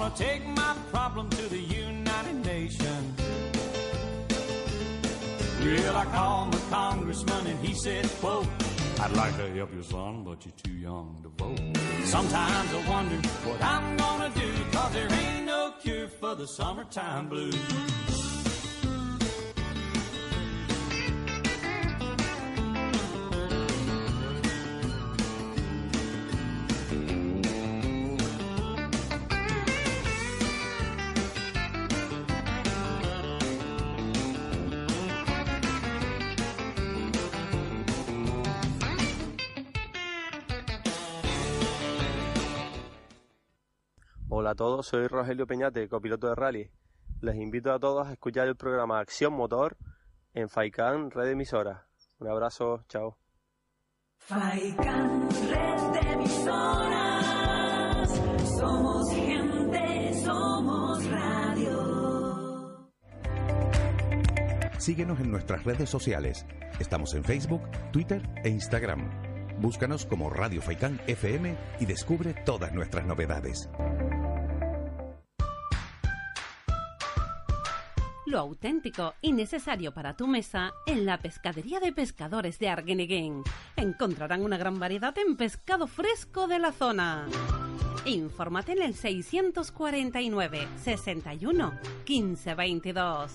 Gonna 0.08 0.30
take 0.32 0.46
my 0.46 0.74
problem 0.90 1.28
to 1.30 1.42
the 1.48 1.58
United 1.58 2.44
Nations. 2.44 3.20
Well, 5.60 5.96
I 5.96 6.04
called 6.06 6.52
my 6.52 6.60
congressman 6.70 7.46
and 7.46 7.58
he 7.66 7.74
said, 7.74 8.08
quote, 8.20 8.46
I'd 9.00 9.12
like 9.12 9.36
to 9.36 9.50
help 9.54 9.74
you, 9.74 9.82
son, 9.82 10.24
but 10.24 10.44
you're 10.44 10.54
too 10.62 10.72
young 10.72 11.20
to 11.22 11.28
vote. 11.28 11.60
Sometimes 12.04 12.72
I 12.72 12.88
wonder 12.88 13.16
what 13.44 13.62
I'm 13.62 13.96
gonna 13.96 14.30
do, 14.34 14.52
cause 14.72 14.92
there 14.92 15.12
ain't 15.12 15.46
no 15.46 15.74
cure 15.82 16.08
for 16.08 16.34
the 16.34 16.46
summertime 16.46 17.28
blues. 17.28 18.07
Hola 44.48 44.54
a 44.54 44.56
todos, 44.56 44.86
soy 44.86 45.06
Rogelio 45.08 45.46
Peñate, 45.46 45.86
copiloto 45.90 46.26
de 46.26 46.34
rally. 46.34 46.70
Les 47.20 47.36
invito 47.36 47.70
a 47.70 47.78
todos 47.78 48.08
a 48.08 48.12
escuchar 48.12 48.48
el 48.48 48.56
programa 48.56 48.98
Acción 48.98 49.34
Motor 49.34 49.76
en 50.32 50.48
Faicán 50.48 51.10
Red 51.10 51.32
Emisora. 51.32 51.86
Un 52.18 52.28
abrazo, 52.28 52.82
chao. 52.88 53.18
Faikan, 54.16 55.28
red 55.50 56.12
emisoras. 56.14 58.08
Somos 58.58 59.10
gente, 59.10 60.14
somos 60.24 61.10
radio. 61.10 62.88
Síguenos 64.78 65.20
en 65.20 65.30
nuestras 65.30 65.62
redes 65.64 65.90
sociales. 65.90 66.46
Estamos 66.80 67.12
en 67.12 67.22
Facebook, 67.22 67.60
Twitter 67.92 68.22
e 68.42 68.48
Instagram. 68.48 69.10
Búscanos 69.60 70.06
como 70.06 70.30
Radio 70.30 70.62
Faicán 70.62 71.02
FM 71.06 71.54
y 71.80 71.84
descubre 71.84 72.32
todas 72.46 72.72
nuestras 72.72 73.04
novedades. 73.04 73.68
Lo 78.28 78.40
auténtico 78.40 79.14
y 79.22 79.32
necesario 79.32 79.94
para 79.94 80.14
tu 80.14 80.26
mesa 80.26 80.74
en 80.84 81.06
la 81.06 81.18
pescadería 81.18 81.80
de 81.80 81.94
pescadores 81.94 82.58
de 82.58 82.68
Arguineguín. 82.68 83.42
Encontrarán 83.74 84.42
una 84.42 84.58
gran 84.58 84.78
variedad 84.78 85.16
en 85.16 85.34
pescado 85.34 85.86
fresco 85.86 86.46
de 86.46 86.58
la 86.58 86.72
zona. 86.72 87.26
Infórmate 88.04 88.72
en 88.72 88.82
el 88.82 88.94
649 88.94 90.68
61 90.76 91.72
15 92.04 92.54
22. 92.54 93.32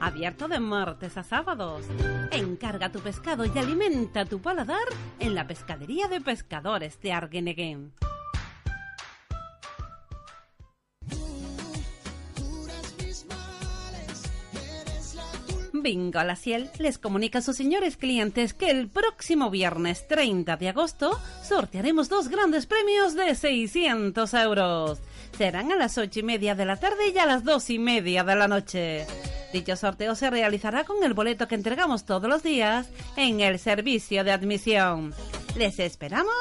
Abierto 0.00 0.48
de 0.48 0.58
martes 0.58 1.18
a 1.18 1.22
sábados. 1.22 1.84
Encarga 2.30 2.90
tu 2.90 3.00
pescado 3.00 3.44
y 3.44 3.58
alimenta 3.58 4.24
tu 4.24 4.40
paladar 4.40 4.88
en 5.18 5.34
la 5.34 5.46
pescadería 5.46 6.08
de 6.08 6.22
pescadores 6.22 6.98
de 7.02 7.12
Arguineguín. 7.12 7.92
Bingo 15.82 16.22
La 16.22 16.36
Ciel 16.36 16.70
les 16.78 16.98
comunica 16.98 17.38
a 17.38 17.42
sus 17.42 17.56
señores 17.56 17.96
clientes 17.96 18.54
que 18.54 18.70
el 18.70 18.88
próximo 18.88 19.50
viernes 19.50 20.06
30 20.08 20.56
de 20.56 20.68
agosto 20.68 21.18
sortearemos 21.42 22.08
dos 22.08 22.28
grandes 22.28 22.66
premios 22.66 23.14
de 23.14 23.34
600 23.34 24.34
euros. 24.34 24.98
serán 25.36 25.72
a 25.72 25.76
las 25.76 25.96
ocho 25.98 26.20
y 26.20 26.22
media 26.22 26.54
de 26.54 26.64
la 26.64 26.76
tarde 26.76 27.10
y 27.14 27.18
a 27.18 27.26
las 27.26 27.44
dos 27.44 27.70
y 27.70 27.78
media 27.78 28.24
de 28.24 28.36
la 28.36 28.48
noche. 28.48 29.06
Dicho 29.52 29.76
sorteo 29.76 30.14
se 30.14 30.30
realizará 30.30 30.84
con 30.84 31.02
el 31.02 31.14
boleto 31.14 31.48
que 31.48 31.54
entregamos 31.54 32.04
todos 32.04 32.28
los 32.28 32.42
días 32.42 32.88
en 33.16 33.40
el 33.40 33.58
servicio 33.58 34.22
de 34.22 34.32
admisión. 34.32 35.14
Les 35.56 35.80
esperamos 35.80 36.34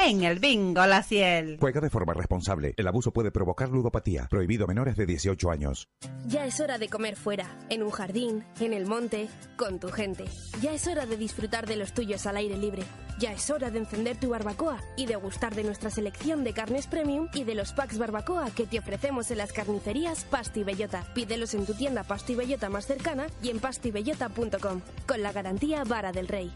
en 0.00 0.24
el 0.24 0.38
Bingo 0.38 0.86
La 0.86 1.02
Ciel. 1.02 1.58
Juega 1.60 1.80
de 1.80 1.90
forma 1.90 2.14
responsable. 2.14 2.74
El 2.76 2.88
abuso 2.88 3.12
puede 3.12 3.30
provocar 3.30 3.68
ludopatía. 3.68 4.26
Prohibido 4.30 4.64
a 4.64 4.68
menores 4.68 4.96
de 4.96 5.06
18 5.06 5.50
años. 5.50 5.88
Ya 6.26 6.46
es 6.46 6.60
hora 6.60 6.78
de 6.78 6.88
comer 6.88 7.16
fuera, 7.16 7.58
en 7.68 7.82
un 7.82 7.90
jardín, 7.90 8.44
en 8.60 8.72
el 8.72 8.86
monte, 8.86 9.28
con 9.56 9.78
tu 9.78 9.88
gente. 9.88 10.24
Ya 10.62 10.72
es 10.72 10.86
hora 10.86 11.04
de 11.04 11.16
disfrutar 11.16 11.66
de 11.66 11.76
los 11.76 11.92
tuyos 11.92 12.26
al 12.26 12.38
aire 12.38 12.56
libre. 12.56 12.82
Ya 13.18 13.32
es 13.32 13.48
hora 13.50 13.70
de 13.70 13.78
encender 13.78 14.18
tu 14.18 14.30
barbacoa 14.30 14.80
y 14.96 15.06
de 15.06 15.16
gustar 15.16 15.54
de 15.54 15.62
nuestra 15.62 15.90
selección 15.90 16.42
de 16.42 16.54
carnes 16.54 16.86
premium 16.86 17.28
y 17.34 17.44
de 17.44 17.54
los 17.54 17.72
packs 17.72 17.98
barbacoa 17.98 18.50
que 18.50 18.66
te 18.66 18.78
ofrecemos 18.78 19.30
en 19.30 19.38
las 19.38 19.52
carnicerías 19.52 20.24
Pasto 20.24 20.58
y 20.58 20.64
Bellota. 20.64 21.04
Pídelos 21.14 21.54
en 21.54 21.66
tu 21.66 21.74
tienda 21.74 22.02
Pasto 22.02 22.32
y 22.32 22.36
Bellota 22.36 22.70
más 22.70 22.86
cercana 22.86 23.26
y 23.42 23.50
en 23.50 23.60
pastibellota.com 23.60 24.80
con 25.06 25.22
la 25.22 25.32
garantía 25.32 25.84
Vara 25.84 26.10
del 26.12 26.28
Rey. 26.28 26.52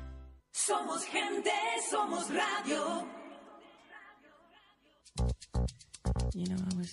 Somos 0.52 1.04
gente, 1.04 1.50
somos 1.90 2.28
radio. 2.30 3.06
You 6.34 6.46
know, 6.46 6.56
I 6.56 6.76
was, 6.76 6.92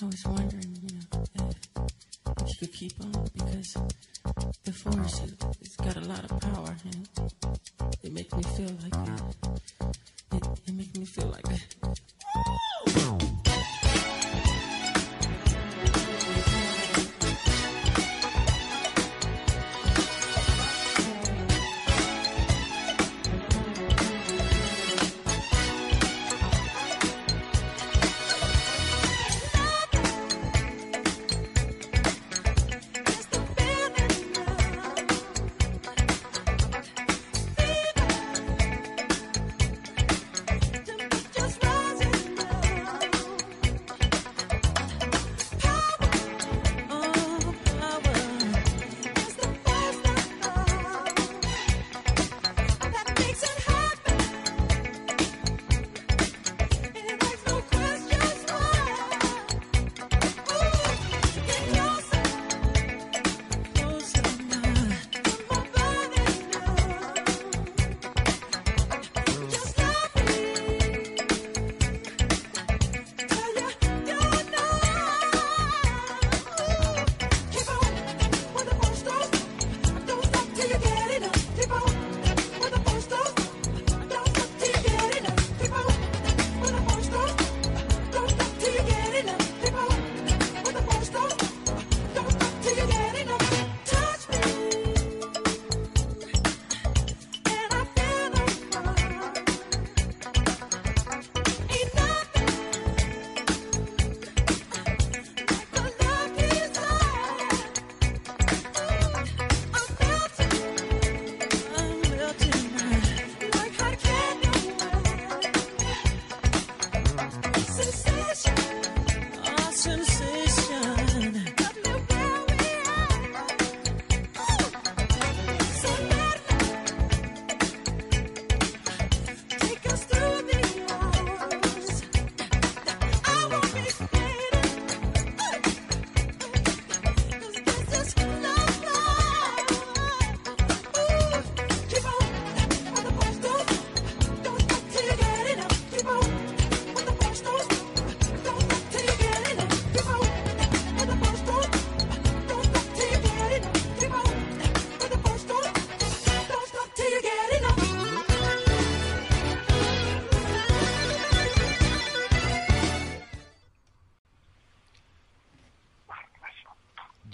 I 0.00 0.04
was 0.04 0.24
wondering, 0.26 0.76
you 0.82 0.96
know, 0.96 1.04
if, 1.34 2.48
you 2.48 2.54
could 2.60 2.72
keep 2.72 2.92
on 3.00 3.12
because 3.34 3.76
the 4.64 4.72
force 4.72 5.22
it's 5.60 5.76
got 5.76 5.96
a 5.96 6.00
lot 6.00 6.24
of 6.24 6.40
power, 6.40 6.76
and 6.84 7.08
it 8.02 8.12
makes 8.12 8.32
me 8.34 8.42
feel 8.42 8.70
like 8.82 8.94
it, 9.08 9.22
it, 10.32 10.46
it 10.66 10.74
makes 10.74 10.96
me 10.96 11.04
feel 11.04 11.28
like. 11.28 11.44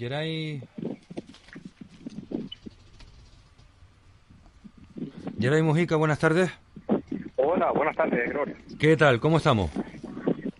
Geray. 0.01 0.59
Geray 5.39 5.61
Mujica, 5.61 5.95
buenas 5.95 6.17
tardes. 6.17 6.51
Hola, 7.35 7.71
buenas 7.71 7.95
tardes, 7.95 8.27
Gloria. 8.31 8.55
¿Qué 8.79 8.97
tal? 8.97 9.19
¿Cómo 9.19 9.37
estamos? 9.37 9.69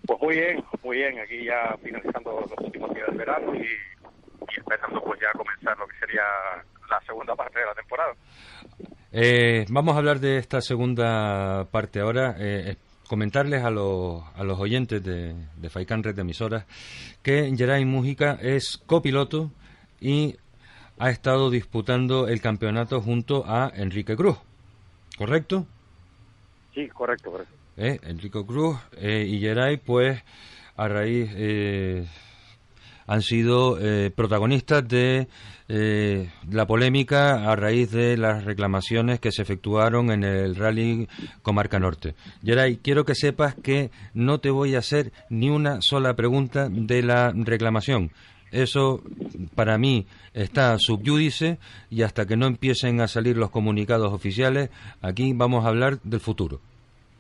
Pues 0.06 0.22
muy 0.22 0.36
bien, 0.36 0.64
muy 0.84 0.98
bien. 0.98 1.20
Aquí 1.20 1.44
ya 1.44 1.76
finalizando 1.84 2.42
los 2.42 2.52
últimos 2.68 2.94
días 2.94 3.08
del 3.08 3.18
verano 3.18 3.56
y, 3.56 3.62
y 3.62 4.60
empezando 4.60 5.02
pues 5.04 5.20
ya 5.20 5.30
a 5.30 5.34
comenzar 5.36 5.76
lo 5.76 5.88
que 5.88 5.98
sería 5.98 6.22
la 6.88 7.02
segunda 7.08 7.36
parte 7.36 7.62
de 7.62 7.66
la 7.66 7.74
temporada. 7.74 8.14
Eh, 9.12 9.66
vamos 9.70 9.96
a 9.96 9.98
hablar 9.98 10.20
de 10.20 10.38
esta 10.38 10.62
segunda 10.62 11.66
parte 11.72 12.00
ahora. 12.00 12.36
Eh, 12.38 12.76
comentarles 13.12 13.62
a 13.66 13.70
los, 13.70 14.24
a 14.38 14.44
los 14.46 14.58
oyentes 14.58 15.04
de, 15.04 15.36
de 15.58 15.70
Faikan 15.70 16.02
Red 16.02 16.16
de 16.16 16.22
Emisoras 16.22 16.64
que 17.22 17.54
Geray 17.58 17.84
Mújica 17.84 18.38
es 18.42 18.78
copiloto 18.86 19.52
y 20.00 20.38
ha 20.98 21.10
estado 21.10 21.50
disputando 21.50 22.30
el 22.30 22.40
campeonato 22.40 23.02
junto 23.02 23.44
a 23.46 23.70
Enrique 23.76 24.16
Cruz. 24.16 24.38
¿Correcto? 25.18 25.66
Sí, 26.74 26.88
correcto, 26.88 27.32
correcto. 27.32 27.54
¿Eh? 27.76 28.00
Enrique 28.04 28.46
Cruz 28.46 28.78
eh, 28.96 29.26
y 29.28 29.42
Geray, 29.42 29.76
pues, 29.76 30.24
a 30.78 30.88
raíz, 30.88 31.30
eh, 31.34 32.08
han 33.08 33.22
sido 33.22 33.78
eh, 33.80 34.12
protagonistas 34.16 34.88
de 34.88 35.28
eh, 35.68 36.30
la 36.50 36.66
polémica 36.68 37.50
a 37.50 37.56
raíz 37.56 37.92
de 37.92 38.18
las 38.18 38.44
reclamaciones 38.46 39.20
que 39.20 39.32
se 39.32 39.42
efectuaron 39.42 40.12
en 40.12 40.24
el 40.24 40.56
Rally 40.56 41.08
Comarca 41.42 41.80
Norte. 41.80 42.16
Geray, 42.44 42.78
quiero 42.78 43.06
que 43.06 43.16
sepas 43.16 43.56
que 43.56 43.92
no 44.14 44.40
te 44.40 44.50
voy 44.50 44.76
a 44.76 44.80
hacer 44.80 45.12
ni 45.30 45.50
una 45.50 45.82
sola 45.82 46.14
pregunta 46.16 46.68
de 46.70 47.04
la 47.04 47.32
reclamación. 47.34 48.12
Eso 48.52 49.02
para 49.56 49.78
mí 49.78 50.08
está 50.34 50.78
subyúdice 50.78 51.58
y 51.90 52.02
hasta 52.02 52.26
que 52.26 52.36
no 52.36 52.48
empiecen 52.48 53.00
a 53.00 53.08
salir 53.08 53.38
los 53.38 53.50
comunicados 53.50 54.12
oficiales, 54.12 54.70
aquí 55.02 55.32
vamos 55.34 55.64
a 55.64 55.70
hablar 55.70 56.02
del 56.02 56.20
futuro. 56.20 56.60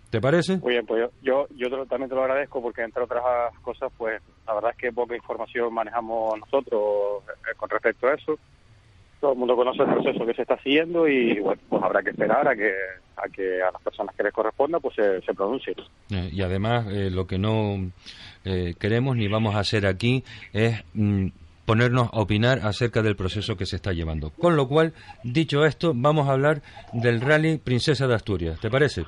¿Te 0.09 0.19
parece? 0.19 0.57
Muy 0.57 0.73
bien, 0.73 0.85
pues 0.85 1.09
yo, 1.21 1.47
yo, 1.55 1.85
también 1.85 2.09
te 2.09 2.15
lo 2.15 2.23
agradezco 2.23 2.61
porque 2.61 2.81
entre 2.81 3.01
otras 3.01 3.23
cosas, 3.61 3.89
pues 3.97 4.21
la 4.47 4.53
verdad 4.55 4.71
es 4.71 4.77
que 4.77 4.91
poca 4.91 5.15
información 5.15 5.73
manejamos 5.73 6.39
nosotros 6.39 7.23
eh, 7.29 7.55
con 7.57 7.69
respecto 7.69 8.07
a 8.07 8.13
eso. 8.13 8.37
Todo 9.19 9.33
el 9.33 9.37
mundo 9.37 9.55
conoce 9.55 9.83
el 9.83 9.93
proceso 9.93 10.25
que 10.25 10.33
se 10.33 10.41
está 10.41 10.57
siguiendo 10.63 11.07
y 11.07 11.39
bueno, 11.39 11.61
pues 11.69 11.83
habrá 11.83 12.01
que 12.01 12.09
esperar 12.09 12.47
a 12.47 12.55
que 12.55 12.73
a 13.15 13.29
que 13.29 13.61
a 13.61 13.71
las 13.71 13.81
personas 13.81 14.15
que 14.15 14.23
les 14.23 14.33
corresponda 14.33 14.79
pues 14.79 14.95
se, 14.95 15.21
se 15.21 15.33
pronuncien. 15.33 15.75
Eh, 16.09 16.29
y 16.31 16.41
además, 16.41 16.87
eh, 16.89 17.09
lo 17.11 17.27
que 17.27 17.37
no 17.37 17.91
eh, 18.45 18.73
queremos 18.79 19.15
ni 19.15 19.27
vamos 19.27 19.55
a 19.55 19.59
hacer 19.59 19.85
aquí 19.85 20.23
es 20.53 20.83
mm, 20.93 21.27
ponernos 21.65 22.09
a 22.11 22.19
opinar 22.19 22.59
acerca 22.63 23.01
del 23.01 23.15
proceso 23.15 23.55
que 23.55 23.65
se 23.65 23.75
está 23.75 23.93
llevando. 23.93 24.31
Con 24.31 24.55
lo 24.55 24.67
cual, 24.67 24.93
dicho 25.23 25.65
esto, 25.65 25.93
vamos 25.95 26.27
a 26.27 26.33
hablar 26.33 26.61
del 26.93 27.21
Rally 27.21 27.57
Princesa 27.57 28.07
de 28.07 28.15
Asturias. 28.15 28.59
¿Te 28.59 28.69
parece? 28.69 29.05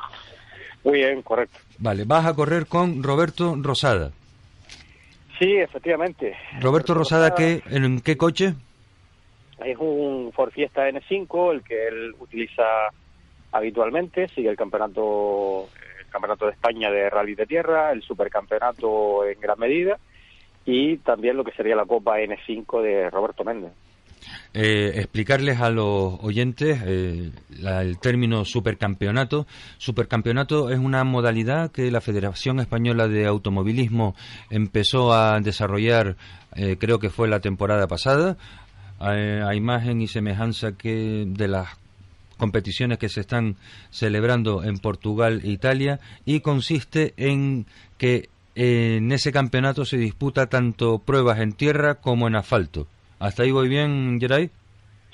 Muy 0.83 0.99
bien, 0.99 1.21
correcto. 1.21 1.57
Vale, 1.79 2.03
vas 2.05 2.25
a 2.25 2.33
correr 2.33 2.67
con 2.67 3.01
Roberto 3.03 3.55
Rosada. 3.57 4.11
Sí, 5.43 5.57
efectivamente. 5.57 6.37
Roberto 6.61 6.93
Rosada, 6.93 7.35
¿qué, 7.35 7.61
¿en 7.69 7.99
qué 7.99 8.15
coche? 8.15 8.53
Es 9.65 9.77
un 9.77 10.31
Ford 10.33 10.51
Fiesta 10.51 10.87
N5, 10.87 11.51
el 11.51 11.63
que 11.63 11.87
él 11.87 12.15
utiliza 12.17 12.63
habitualmente, 13.51 14.29
sigue 14.29 14.49
el 14.49 14.55
campeonato, 14.55 15.67
el 15.99 16.07
campeonato 16.09 16.45
de 16.45 16.53
España 16.53 16.89
de 16.89 17.09
rally 17.09 17.35
de 17.35 17.45
tierra, 17.45 17.91
el 17.91 18.01
supercampeonato 18.03 19.25
en 19.27 19.37
gran 19.41 19.59
medida 19.59 19.97
y 20.65 20.95
también 20.99 21.35
lo 21.35 21.43
que 21.43 21.51
sería 21.51 21.75
la 21.75 21.85
Copa 21.85 22.19
N5 22.19 22.81
de 22.81 23.09
Roberto 23.09 23.43
Méndez. 23.43 23.73
Eh, 24.55 24.99
explicarles 24.99 25.59
a 25.61 25.71
los 25.71 26.13
oyentes 26.21 26.79
eh, 26.85 27.31
la- 27.59 27.81
el 27.81 27.97
término 27.97 28.45
supercampeonato. 28.45 29.47
Supercampeonato 29.79 30.69
es 30.69 30.77
una 30.77 31.03
modalidad 31.03 31.71
que 31.71 31.89
la 31.89 32.01
Federación 32.01 32.59
Española 32.59 33.07
de 33.07 33.25
Automovilismo 33.25 34.15
empezó 34.51 35.11
a 35.11 35.39
desarrollar, 35.39 36.17
eh, 36.55 36.77
creo 36.79 36.99
que 36.99 37.09
fue 37.09 37.27
la 37.27 37.39
temporada 37.39 37.87
pasada, 37.87 38.37
eh, 39.01 39.41
a 39.43 39.55
imagen 39.55 40.01
y 40.03 40.07
semejanza 40.07 40.73
que 40.73 41.25
de 41.27 41.47
las 41.47 41.69
competiciones 42.37 42.99
que 42.99 43.09
se 43.09 43.21
están 43.21 43.55
celebrando 43.89 44.63
en 44.63 44.77
Portugal 44.77 45.41
e 45.43 45.49
Italia 45.49 45.99
y 46.25 46.41
consiste 46.41 47.15
en 47.17 47.65
que 47.97 48.29
en 48.53 49.11
ese 49.11 49.31
campeonato 49.31 49.83
se 49.83 49.97
disputa 49.97 50.45
tanto 50.45 50.99
pruebas 50.99 51.39
en 51.39 51.53
tierra 51.53 51.95
como 51.95 52.27
en 52.27 52.35
asfalto. 52.35 52.87
¿Hasta 53.23 53.43
ahí 53.43 53.51
voy 53.51 53.69
bien, 53.69 54.19
Geray? 54.19 54.49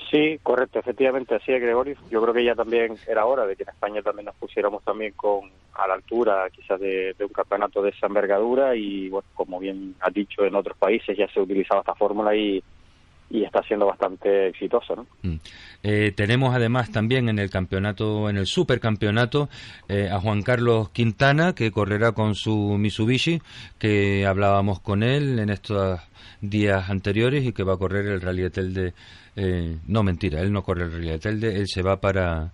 Sí, 0.10 0.40
correcto, 0.41 0.80
efectivamente, 0.80 1.36
así 1.36 1.52
es, 1.52 1.61
Gregorio. 1.61 1.95
Yo 2.10 2.19
creo 2.23 2.34
que 2.34 2.44
ya 2.44 2.56
también 2.56 2.95
era 3.07 3.27
hora 3.27 3.45
de 3.45 3.56
que 3.56 3.61
en 3.61 3.69
España 3.69 4.02
también 4.02 4.26
nos 4.26 4.36
pusiéramos 4.36 4.84
también 4.84 5.14
con 5.14 5.52
a 5.76 5.88
la 5.88 5.94
altura 5.94 6.49
quizás 6.49 6.80
de, 6.80 7.14
de 7.14 7.26
un 7.26 7.31
campeonato 7.31 7.84
de 7.84 7.91
esa 7.91 8.07
envergadura 8.07 8.76
y, 8.76 9.10
bueno, 9.10 9.27
como 9.36 9.60
bien 9.60 9.94
has 9.99 10.11
dicho, 10.11 10.44
en 10.44 10.56
otros 10.56 10.76
países 10.76 11.15
ya 11.15 11.27
se 11.27 11.40
ha 11.40 11.44
utilizado 11.44 11.81
esta 11.81 11.94
fórmula 11.94 12.36
y, 12.36 12.64
y 13.30 13.43
está 13.43 13.61
siendo 13.64 13.85
bastante 13.85 14.47
exitosa, 14.47 14.95
¿no? 14.95 15.06
Eh, 15.84 16.11
tenemos 16.15 16.56
además 16.56 16.91
también 16.91 17.30
en 17.30 17.38
el 17.38 17.49
campeonato, 17.49 18.30
en 18.30 18.38
el 18.38 18.47
supercampeonato, 18.47 19.49
eh, 19.88 20.10
a 20.11 20.19
Juan 20.19 20.41
Carlos 20.41 20.89
Quintana, 20.89 21.53
que 21.53 21.72
correrá 21.72 22.14
con 22.14 22.34
su 22.34 22.76
Mitsubishi, 22.77 23.41
que 23.77 24.26
hablábamos 24.26 24.80
con 24.80 25.03
él 25.03 25.38
en 25.39 25.51
estos 25.51 25.99
días 26.41 26.89
anteriores 26.89 27.45
y 27.45 27.53
que 27.53 27.64
va 27.64 27.73
a 27.73 27.77
correr 27.77 28.07
el 28.07 28.22
Rally 28.22 28.49
de 28.49 28.93
eh, 29.35 29.77
no, 29.88 30.03
mentira, 30.03 30.41
él 30.41 30.51
no 30.51 30.64
corre 30.64 30.85
el 30.85 30.91
Rally 30.91 31.39
de 31.39 31.60
él 31.60 31.68
se 31.68 31.84
va 31.84 32.01
para, 32.01 32.51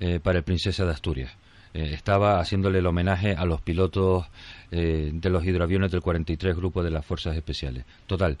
eh, 0.00 0.18
para 0.20 0.38
el 0.38 0.44
Princesa 0.44 0.84
de 0.84 0.92
Asturias. 0.92 1.36
Estaba 1.74 2.40
haciéndole 2.40 2.78
el 2.78 2.86
homenaje 2.86 3.32
a 3.32 3.44
los 3.44 3.60
pilotos 3.60 4.24
de 4.70 5.28
los 5.30 5.44
hidroaviones 5.44 5.92
del 5.92 6.00
43 6.00 6.56
Grupo 6.56 6.82
de 6.82 6.90
las 6.90 7.04
Fuerzas 7.04 7.36
Especiales. 7.36 7.84
Total, 8.06 8.38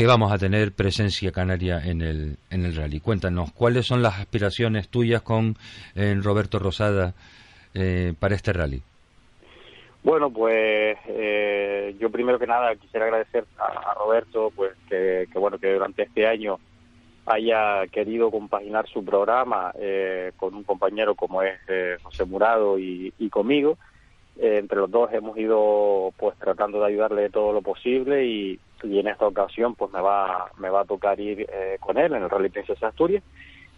que 0.00 0.06
vamos 0.06 0.32
a 0.32 0.38
tener 0.38 0.72
presencia 0.72 1.30
canaria 1.30 1.78
en 1.84 2.00
el, 2.00 2.38
en 2.48 2.64
el 2.64 2.74
rally. 2.74 3.00
Cuéntanos, 3.00 3.52
¿cuáles 3.52 3.86
son 3.86 4.00
las 4.00 4.18
aspiraciones 4.18 4.88
tuyas 4.88 5.20
con 5.20 5.56
eh, 5.94 6.18
Roberto 6.22 6.58
Rosada 6.58 7.12
eh, 7.74 8.14
para 8.18 8.34
este 8.34 8.54
rally? 8.54 8.80
Bueno, 10.02 10.30
pues 10.30 10.96
eh, 11.06 11.94
yo 12.00 12.08
primero 12.08 12.38
que 12.38 12.46
nada 12.46 12.74
quisiera 12.76 13.04
agradecer 13.04 13.44
a, 13.58 13.92
Roberto, 13.92 14.50
pues 14.56 14.72
que, 14.88 15.28
bueno 15.34 15.58
que 15.58 15.74
durante 15.74 16.04
este 16.04 16.26
año 16.26 16.58
haya 17.26 17.86
querido 17.88 18.30
compaginar 18.30 18.88
su 18.88 19.04
programa 19.04 19.70
eh, 19.78 20.32
con 20.38 20.54
un 20.54 20.64
compañero 20.64 21.14
como 21.14 21.42
es 21.42 21.60
eh, 21.68 21.98
José 22.02 22.24
Murado 22.24 22.78
y, 22.78 23.12
y 23.18 23.28
conmigo. 23.28 23.76
Eh, 24.38 24.56
entre 24.60 24.78
los 24.78 24.90
dos 24.90 25.12
hemos 25.12 25.36
ido 25.36 26.14
pues 26.16 26.38
tratando 26.38 26.80
de 26.80 26.86
ayudarle 26.86 27.28
todo 27.28 27.52
lo 27.52 27.60
posible 27.60 28.24
y, 28.24 28.58
y 28.82 28.98
en 28.98 29.08
esta 29.08 29.26
ocasión 29.26 29.74
pues 29.74 29.92
me 29.92 30.00
va 30.00 30.50
me 30.58 30.70
va 30.70 30.82
a 30.82 30.84
tocar 30.84 31.18
ir 31.20 31.46
eh, 31.52 31.78
con 31.80 31.98
él 31.98 32.12
en 32.14 32.22
el 32.22 32.30
Rally 32.30 32.48
Princesa 32.48 32.88
Asturias. 32.88 33.22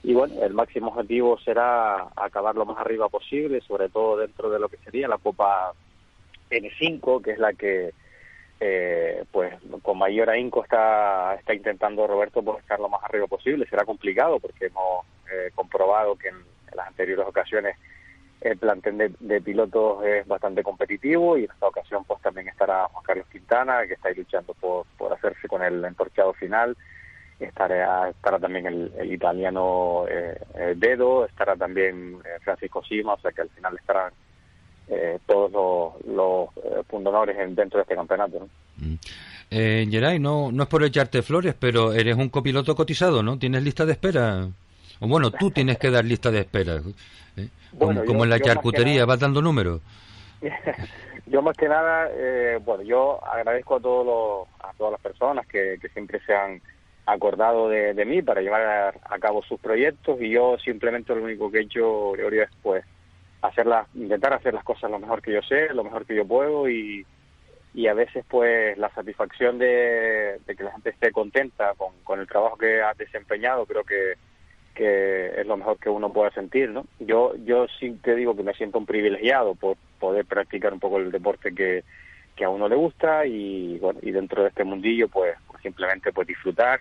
Y 0.02 0.14
bueno 0.14 0.42
el 0.42 0.54
máximo 0.54 0.88
objetivo 0.88 1.38
será 1.38 2.08
acabar 2.16 2.54
lo 2.54 2.64
más 2.64 2.78
arriba 2.78 3.08
posible 3.08 3.60
sobre 3.60 3.88
todo 3.88 4.16
dentro 4.16 4.50
de 4.50 4.58
lo 4.58 4.68
que 4.68 4.78
sería 4.78 5.08
la 5.08 5.18
Copa 5.18 5.72
N5 6.50 7.22
que 7.22 7.32
es 7.32 7.38
la 7.38 7.52
que 7.52 7.92
eh, 8.60 9.24
pues 9.32 9.54
con 9.82 9.98
mayor 9.98 10.30
ahínco 10.30 10.62
está 10.62 11.34
está 11.34 11.54
intentando 11.54 12.06
Roberto 12.06 12.42
pues 12.42 12.60
estar 12.60 12.78
lo 12.78 12.88
más 12.88 13.02
arriba 13.04 13.26
posible. 13.26 13.66
Será 13.66 13.84
complicado 13.84 14.38
porque 14.38 14.66
hemos 14.66 15.04
eh, 15.32 15.50
comprobado 15.54 16.16
que 16.16 16.28
en, 16.28 16.36
en 16.36 16.76
las 16.76 16.88
anteriores 16.88 17.26
ocasiones 17.26 17.76
el 18.44 18.58
plantel 18.58 19.14
de, 19.20 19.40
pilotos 19.40 20.04
es 20.04 20.26
bastante 20.26 20.62
competitivo 20.62 21.36
y 21.38 21.44
en 21.44 21.50
esta 21.50 21.66
ocasión 21.68 22.04
pues 22.04 22.20
también 22.22 22.48
estará 22.48 22.86
Juan 22.88 23.04
Carlos 23.04 23.26
Quintana 23.30 23.86
que 23.86 23.94
está 23.94 24.08
ahí 24.08 24.14
luchando 24.16 24.54
por, 24.54 24.84
por 24.98 25.12
hacerse 25.12 25.46
con 25.48 25.62
el 25.62 25.84
entorchado 25.84 26.32
final 26.34 26.76
estará, 27.40 28.08
estará 28.10 28.38
también 28.38 28.66
el, 28.66 28.92
el 28.98 29.12
italiano 29.12 30.04
eh, 30.08 30.38
eh, 30.54 30.74
Dedo 30.76 31.24
estará 31.26 31.56
también 31.56 32.18
eh, 32.24 32.38
Francisco 32.42 32.84
Sima 32.84 33.14
o 33.14 33.20
sea 33.20 33.32
que 33.32 33.42
al 33.42 33.48
final 33.50 33.76
estarán 33.76 34.12
eh, 34.88 35.18
todos 35.26 35.50
los, 35.52 36.14
los 36.14 36.48
eh, 36.64 36.82
pundonores 36.88 37.36
en- 37.38 37.54
dentro 37.54 37.78
de 37.78 37.82
este 37.82 37.94
campeonato 37.94 38.40
¿no? 38.40 38.48
Eh, 39.50 39.86
Geray, 39.90 40.18
no, 40.18 40.50
no 40.50 40.62
es 40.62 40.68
por 40.68 40.82
echarte 40.82 41.20
flores, 41.22 41.54
pero 41.58 41.92
eres 41.92 42.16
un 42.16 42.30
copiloto 42.30 42.74
cotizado, 42.74 43.22
¿no? 43.22 43.38
¿Tienes 43.38 43.62
lista 43.62 43.84
de 43.84 43.92
espera? 43.92 44.48
O 44.98 45.06
bueno, 45.06 45.30
tú 45.30 45.50
tienes 45.50 45.76
que 45.78 45.90
dar 45.90 46.06
lista 46.06 46.30
de 46.30 46.40
espera. 46.40 46.80
Como, 47.78 48.24
en 48.24 48.30
la 48.30 48.40
charcutería, 48.40 48.94
nada- 48.94 49.06
vas 49.06 49.20
dando 49.20 49.40
números. 49.42 49.80
yo 51.26 51.40
más 51.42 51.56
que 51.56 51.68
nada, 51.68 52.08
eh, 52.12 52.58
bueno, 52.64 52.82
yo 52.82 53.24
agradezco 53.24 53.76
a 53.76 53.80
todos 53.80 54.06
los, 54.06 54.48
a 54.68 54.72
todas 54.74 54.92
las 54.92 55.00
personas 55.00 55.46
que, 55.46 55.78
que 55.80 55.88
siempre 55.90 56.20
se 56.26 56.34
han 56.34 56.60
acordado 57.06 57.68
de, 57.68 57.94
de 57.94 58.04
mí 58.04 58.22
para 58.22 58.40
llevar 58.40 58.62
a, 58.62 58.88
a 59.14 59.18
cabo 59.18 59.42
sus 59.42 59.60
proyectos 59.60 60.20
y 60.20 60.30
yo 60.30 60.56
simplemente 60.58 61.14
lo 61.14 61.22
único 61.22 61.50
que 61.50 61.58
he 61.58 61.62
hecho, 61.62 62.12
Gregorio, 62.12 62.44
es 62.44 62.50
pues 62.62 62.84
hacerlas, 63.40 63.88
intentar 63.94 64.32
hacer 64.34 64.54
las 64.54 64.64
cosas 64.64 64.90
lo 64.90 64.98
mejor 64.98 65.20
que 65.22 65.32
yo 65.32 65.42
sé, 65.42 65.72
lo 65.74 65.82
mejor 65.84 66.06
que 66.06 66.14
yo 66.14 66.24
puedo 66.26 66.68
y, 66.68 67.04
y 67.74 67.86
a 67.88 67.94
veces 67.94 68.24
pues 68.28 68.76
la 68.78 68.88
satisfacción 68.90 69.58
de, 69.58 70.38
de 70.46 70.56
que 70.56 70.62
la 70.64 70.72
gente 70.72 70.90
esté 70.90 71.10
contenta 71.10 71.74
con, 71.76 71.92
con 72.04 72.20
el 72.20 72.28
trabajo 72.28 72.56
que 72.56 72.82
ha 72.82 72.94
desempeñado 72.94 73.66
creo 73.66 73.82
que 73.84 74.14
que 74.74 75.40
es 75.40 75.46
lo 75.46 75.56
mejor 75.56 75.78
que 75.78 75.88
uno 75.88 76.12
pueda 76.12 76.30
sentir, 76.30 76.70
¿no? 76.70 76.86
Yo 76.98 77.34
yo 77.44 77.66
sí 77.78 77.98
te 78.02 78.14
digo 78.14 78.36
que 78.36 78.42
me 78.42 78.54
siento 78.54 78.78
un 78.78 78.86
privilegiado 78.86 79.54
por 79.54 79.76
poder 79.98 80.24
practicar 80.24 80.72
un 80.72 80.80
poco 80.80 80.98
el 80.98 81.10
deporte 81.10 81.54
que, 81.54 81.84
que 82.34 82.44
a 82.44 82.48
uno 82.48 82.68
le 82.68 82.76
gusta 82.76 83.26
y 83.26 83.78
bueno 83.78 84.00
y 84.02 84.10
dentro 84.10 84.42
de 84.42 84.48
este 84.48 84.64
mundillo 84.64 85.08
pues, 85.08 85.34
pues 85.46 85.62
simplemente 85.62 86.12
pues 86.12 86.26
disfrutar 86.26 86.80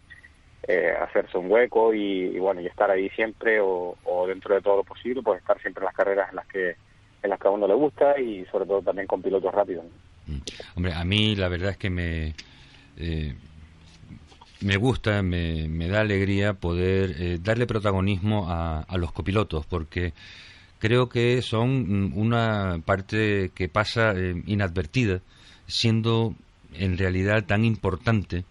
eh, 0.68 0.94
hacerse 1.02 1.38
un 1.38 1.52
hueco 1.52 1.94
y, 1.94 2.38
bueno 2.40 2.62
y 2.62 2.68
estar 2.68 2.90
ahí 2.90 3.10
siempre 3.10 3.60
o, 3.62 3.96
dentro 4.28 4.56
de 4.56 4.62
todo 4.62 4.78
lo 4.78 4.84
posible 4.84 5.22
pues 5.22 5.40
estar 5.40 5.60
siempre 5.62 5.82
en 5.82 5.86
las 5.86 5.96
carreras 5.96 6.30
en 6.30 6.36
las 6.36 6.48
que 6.48 6.76
en 7.24 7.30
las 7.30 7.40
que 7.40 7.48
a 7.48 7.52
uno 7.52 7.68
le 7.68 7.74
gusta 7.74 8.20
y 8.20 8.46
sobre 8.46 8.66
todo 8.66 8.82
también 8.82 9.08
con 9.08 9.22
pilotos 9.22 9.54
rápidos 9.54 9.86
¿no? 9.86 10.36
Hombre, 10.76 10.94
a 10.94 11.04
mí 11.04 11.36
la 11.36 11.50
verdad 11.50 11.72
es 11.72 11.78
que 11.78 11.90
me, 11.90 12.36
eh, 12.98 13.36
me 14.62 14.78
gusta, 14.78 15.22
me, 15.22 15.68
me 15.68 15.88
da 15.88 16.02
alegría 16.02 16.54
poder 16.54 17.16
eh, 17.20 17.40
darle 17.42 17.68
protagonismo 17.68 18.48
a, 18.50 18.86
los 18.98 19.12
copilotos, 19.12 19.66
porque 19.66 20.14
creo 20.80 21.10
que 21.10 21.42
son 21.42 22.10
mm, 22.10 22.18
una 22.18 22.82
parte 22.86 23.52
que 23.54 23.70
pasa 23.70 24.14
eh, 24.16 24.42
inadvertida, 24.46 25.22
siendo 25.68 26.36
en 26.74 26.98
realidad 26.98 27.46
tan 27.46 27.66
importante 27.66 28.46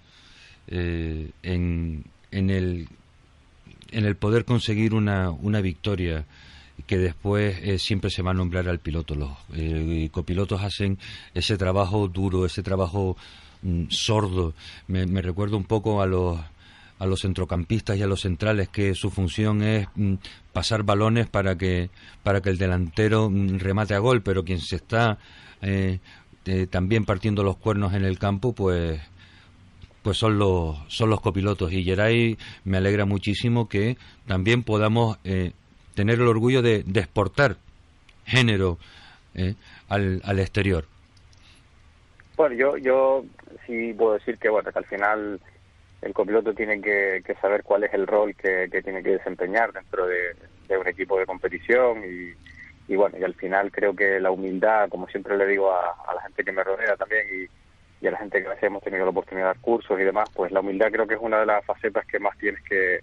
eh, 0.69 1.31
en, 1.43 2.05
en, 2.31 2.51
el, 2.51 2.89
en 3.91 4.05
el 4.05 4.17
poder 4.17 4.45
conseguir 4.45 4.95
una, 4.95 5.31
una 5.31 5.61
victoria 5.61 6.25
que 6.87 6.99
después 6.99 7.57
eh, 7.63 7.79
siempre 7.79 8.11
se 8.11 8.23
va 8.23 8.33
a 8.33 8.35
nombrar 8.35 8.69
al 8.69 8.79
piloto. 8.79 9.15
Los 9.15 9.31
eh, 9.55 10.09
copilotos 10.11 10.63
hacen 10.63 10.99
ese 11.35 11.57
trabajo 11.57 12.09
duro, 12.09 12.47
ese 12.47 12.63
trabajo 12.63 13.17
mm, 13.63 13.85
sordo. 13.91 14.55
Me, 14.89 15.05
recuerdo 15.23 15.57
un 15.57 15.65
poco 15.65 16.03
a 16.03 16.07
los 16.07 16.39
a 16.99 17.07
los 17.07 17.23
centrocampistas 17.23 17.97
y 17.97 18.03
a 18.03 18.07
los 18.07 18.21
centrales 18.21 18.69
que 18.69 18.95
su 18.95 19.11
función 19.11 19.63
es 19.63 19.89
mm, 19.95 20.15
pasar 20.53 20.83
balones 20.83 21.29
para 21.29 21.57
que 21.57 21.91
para 22.23 22.41
que 22.43 22.51
el 22.51 22.59
delantero 22.59 23.31
mm, 23.31 23.59
remate 23.59 23.95
a 23.95 23.99
gol, 23.99 24.23
pero 24.23 24.45
quien 24.45 24.61
se 24.61 24.77
está 24.77 25.19
eh, 25.63 26.01
eh, 26.47 26.67
también 26.67 27.05
partiendo 27.05 27.43
los 27.43 27.57
cuernos 27.57 27.95
en 27.95 28.05
el 28.05 28.19
campo, 28.19 28.55
pues 28.55 29.01
pues 30.03 30.17
son 30.17 30.39
los 30.39 30.79
son 30.89 31.11
los 31.11 31.21
copilotos 31.21 31.73
y 31.73 31.85
Geray 31.85 32.39
me 32.65 32.79
alegra 32.79 33.05
muchísimo 33.05 33.69
que 33.69 33.97
también 34.27 34.63
podamos 34.63 35.19
eh, 35.25 35.53
tener 35.95 36.21
el 36.21 36.29
orgullo 36.29 36.63
de, 36.63 36.83
de 36.83 37.01
exportar 37.01 37.59
género 38.25 38.79
eh, 39.35 39.55
al, 39.89 40.23
al 40.25 40.39
exterior. 40.39 40.87
Bueno, 42.41 42.55
yo, 42.57 42.79
yo 42.79 43.25
sí 43.67 43.93
puedo 43.93 44.15
decir 44.15 44.39
que, 44.39 44.49
bueno, 44.49 44.73
que 44.73 44.79
al 44.79 44.87
final 44.87 45.39
el 46.01 46.15
copiloto 46.15 46.55
tiene 46.55 46.81
que, 46.81 47.23
saber 47.39 47.63
cuál 47.63 47.85
es 47.85 47.93
el 47.93 48.07
rol 48.07 48.35
que, 48.35 48.67
que 48.73 48.81
tiene 48.83 49.03
que 49.03 49.11
desempeñar 49.11 49.75
dentro 49.75 50.07
de, 50.07 50.35
un 50.71 50.89
equipo 50.89 51.19
de 51.19 51.27
competición 51.27 52.03
y, 52.03 52.33
y 52.91 52.97
bueno, 52.97 53.19
y 53.19 53.25
al 53.25 53.35
final 53.35 53.71
creo 53.71 53.95
que 53.95 54.19
la 54.21 54.31
humildad, 54.31 54.89
como 54.89 55.07
siempre 55.09 55.37
le 55.37 55.47
digo 55.47 55.71
a, 55.71 56.15
la 56.15 56.23
gente 56.23 56.43
que 56.43 56.53
me 56.53 56.65
rodea 56.65 56.97
también 56.97 57.27
y, 57.31 58.05
y 58.05 58.09
a 58.09 58.13
la 58.13 58.17
gente 58.19 58.41
que 58.41 58.47
a 58.47 58.51
veces 58.53 58.65
hemos 58.65 58.83
tenido 58.83 59.05
la 59.05 59.11
oportunidad 59.11 59.45
de 59.49 59.49
dar 59.49 59.61
cursos 59.61 60.01
y 60.01 60.05
demás, 60.05 60.31
pues 60.33 60.51
la 60.51 60.61
humildad 60.61 60.91
creo 60.91 61.07
que 61.07 61.17
es 61.17 61.21
una 61.21 61.41
de 61.41 61.47
las 61.47 61.63
facetas 61.67 62.07
que 62.07 62.21
más 62.21 62.39
tienes 62.39 62.63
que, 62.63 63.01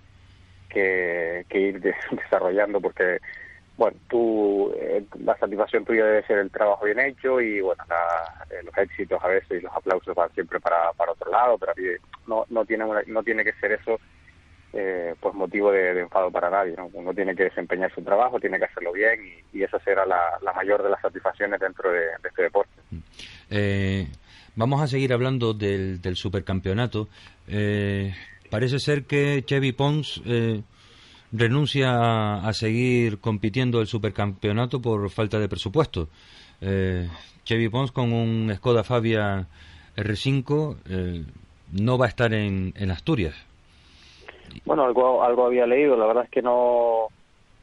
que, 0.67 1.45
ir 1.59 1.79
de- 1.79 1.93
desarrollando 2.11 2.81
porque 2.81 3.19
bueno, 3.77 3.97
tú, 4.09 4.73
eh, 4.75 5.05
la 5.23 5.37
satisfacción 5.37 5.85
tuya 5.85 6.03
debe 6.05 6.25
ser 6.25 6.39
el 6.39 6.49
trabajo 6.49 6.85
bien 6.85 6.99
hecho 6.99 7.39
y 7.39 7.61
bueno, 7.61 7.83
la- 7.87 8.45
eh, 8.49 8.63
los 8.63 8.75
éxitos 8.77 9.23
a 9.23 9.27
veces 9.27 9.59
y 9.59 9.63
los 9.63 9.73
aplausos 9.73 10.15
van 10.15 10.33
siempre 10.33 10.59
para, 10.59 10.91
para 10.93 11.11
otro 11.11 11.31
lado, 11.31 11.57
pero 11.57 11.73
no, 12.27 12.45
no, 12.49 12.65
tiene 12.65 12.83
una- 12.85 13.03
no 13.05 13.23
tiene 13.23 13.43
que 13.43 13.53
ser 13.53 13.73
eso 13.73 13.99
eh, 14.73 15.15
pues 15.19 15.33
motivo 15.33 15.71
de, 15.71 15.99
enfado 16.01 16.29
para 16.29 16.49
nadie, 16.49 16.75
¿no? 16.75 16.89
Uno 16.93 17.13
tiene 17.13 17.35
que 17.35 17.45
desempeñar 17.45 17.93
su 17.93 18.01
trabajo, 18.03 18.39
tiene 18.39 18.59
que 18.59 18.65
hacerlo 18.65 18.91
bien 18.91 19.19
y, 19.53 19.57
y 19.59 19.63
esa 19.63 19.79
será 19.79 20.05
la, 20.05 20.39
mayor 20.53 20.83
de 20.83 20.89
las 20.89 21.01
satisfacciones 21.01 21.59
dentro 21.59 21.91
de, 21.91 22.01
este 22.23 22.43
deporte. 22.43 22.71
Eh, 23.49 24.07
vamos 24.55 24.81
a 24.81 24.87
seguir 24.87 25.13
hablando 25.13 25.53
del, 25.53 26.01
del 26.01 26.15
supercampeonato. 26.15 27.07
Eh, 27.47 28.13
parece 28.51 28.79
ser 28.79 29.05
que 29.05 29.43
Chevy 29.45 29.71
Pons 29.71 30.21
eh, 30.25 30.61
renuncia 31.31 32.35
a, 32.47 32.53
seguir 32.53 33.19
compitiendo 33.19 33.81
el 33.81 33.87
supercampeonato 33.87 34.81
por 34.81 35.09
falta 35.09 35.39
de 35.39 35.49
presupuesto. 35.49 36.07
Eh, 36.61 37.07
Chevy 37.43 37.69
Pons 37.69 37.91
con 37.91 38.13
un 38.13 38.53
Skoda 38.55 38.83
Fabia 38.83 39.47
R5 39.95 40.77
eh, 40.89 41.23
no 41.73 41.97
va 41.97 42.05
a 42.05 42.09
estar 42.09 42.33
en, 42.33 42.73
en 42.75 42.91
Asturias. 42.91 43.35
Bueno, 44.65 44.83
algo, 44.83 45.23
algo 45.23 45.45
había 45.45 45.65
leído, 45.65 45.97
la 45.97 46.05
verdad 46.05 46.23
es 46.23 46.29
que 46.29 46.41
no 46.41 47.07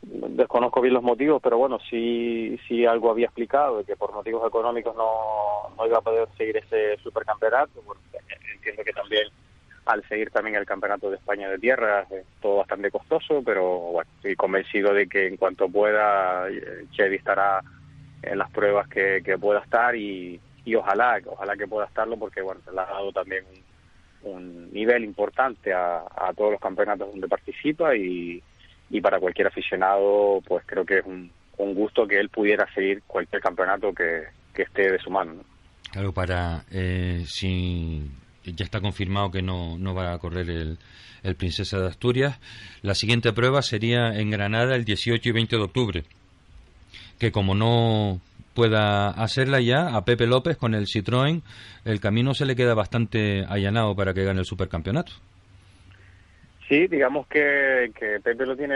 desconozco 0.03 0.81
bien 0.81 0.95
los 0.95 1.03
motivos, 1.03 1.41
pero 1.43 1.59
bueno, 1.59 1.78
sí, 1.91 2.59
sí 2.69 2.85
algo 2.85 3.11
había 3.11 3.27
explicado, 3.27 3.85
que 3.85 3.97
por 3.97 4.12
motivos 4.12 4.47
económicos 4.47 4.95
no, 4.97 5.74
no 5.77 5.86
iba 5.86 5.99
a 5.99 6.03
poder 6.03 6.28
seguir 6.36 6.59
ese 6.59 6.97
supercampeonato. 7.03 7.82
Entiendo 8.55 8.85
que 8.85 8.93
también 8.93 9.28
al 9.86 10.06
seguir 10.09 10.31
también 10.31 10.56
el 10.56 10.66
campeonato 10.66 11.11
de 11.11 11.16
España 11.16 11.48
de 11.48 11.59
tierra 11.59 12.06
es 12.11 12.24
todo 12.40 12.56
bastante 12.56 12.90
costoso, 12.90 13.43
pero 13.44 13.78
bueno, 13.93 14.11
estoy 14.16 14.36
convencido 14.36 14.94
de 14.94 15.06
que 15.06 15.27
en 15.27 15.36
cuanto 15.36 15.69
pueda, 15.69 16.48
eh, 16.48 16.86
Chevy 16.93 17.16
estará 17.16 17.61
en 18.23 18.39
las 18.39 18.51
pruebas 18.51 18.89
que, 18.89 19.20
que 19.24 19.36
pueda 19.36 19.61
estar 19.61 19.94
y, 19.94 20.40
y 20.65 20.74
ojalá, 20.74 21.20
ojalá 21.27 21.56
que 21.56 21.66
pueda 21.66 21.86
estarlo 21.86 22.16
porque 22.16 22.40
bueno, 22.40 22.61
le 22.73 22.81
ha 22.81 22.86
dado 22.86 23.12
también 23.12 23.44
un, 24.23 24.73
nivel 24.73 25.05
importante 25.05 25.73
a, 25.73 25.98
a 25.98 26.32
todos 26.35 26.52
los 26.52 26.61
campeonatos 26.61 27.11
donde 27.11 27.28
participa 27.28 27.94
y, 27.94 28.43
y 28.90 29.01
para 29.01 29.20
cualquier 29.20 29.48
aficionado 29.48 30.40
pues 30.47 30.65
creo 30.66 30.86
que 30.86 30.98
es 30.98 31.05
un, 31.05 31.31
un 31.59 31.74
gusto 31.74 32.06
que 32.06 32.19
él 32.19 32.31
pudiera 32.31 32.66
seguir 32.74 33.02
cualquier 33.06 33.43
campeonato 33.43 33.93
que, 33.93 34.24
que 34.55 34.62
esté 34.62 34.90
de 34.90 34.98
su 34.98 35.11
mano. 35.11 35.35
¿no? 35.35 35.44
Claro, 35.93 36.12
para 36.12 36.65
eh, 36.73 37.24
ya 38.45 38.65
está 38.65 38.81
confirmado 38.81 39.31
que 39.31 39.43
no, 39.43 39.79
no 39.79 39.95
va 39.95 40.12
a 40.12 40.19
correr 40.19 40.49
el, 40.51 40.79
el 41.23 41.35
Princesa 41.37 41.79
de 41.79 41.89
Asturias, 41.89 42.39
la 42.83 42.95
siguiente 42.95 43.33
prueba 43.33 43.62
sería 43.62 44.15
en 44.15 44.31
Granada 44.31 44.77
el 44.77 44.85
18 44.85 45.29
y 45.29 45.33
20 45.33 45.57
de 45.57 45.62
octubre. 45.62 46.05
Que 47.19 47.33
como 47.33 47.55
no 47.55 48.21
pueda 48.55 49.09
hacerla 49.09 49.61
ya, 49.61 49.97
a 49.97 50.05
Pepe 50.05 50.27
López 50.27 50.57
con 50.57 50.75
el 50.75 50.87
Citroën, 50.87 51.43
el 51.85 52.01
camino 52.01 52.35
se 52.35 52.45
le 52.45 52.55
queda 52.57 52.75
bastante 52.75 53.45
allanado 53.49 53.97
para 53.97 54.15
que 54.15 54.25
gane 54.25 54.41
el 54.41 54.47
supercampeonato. 54.47 55.12
Sí, 56.69 56.87
digamos 56.87 57.27
que, 57.27 57.91
que 57.99 58.21
Pepe 58.21 58.47
lo 58.47 58.57
tiene 58.57 58.75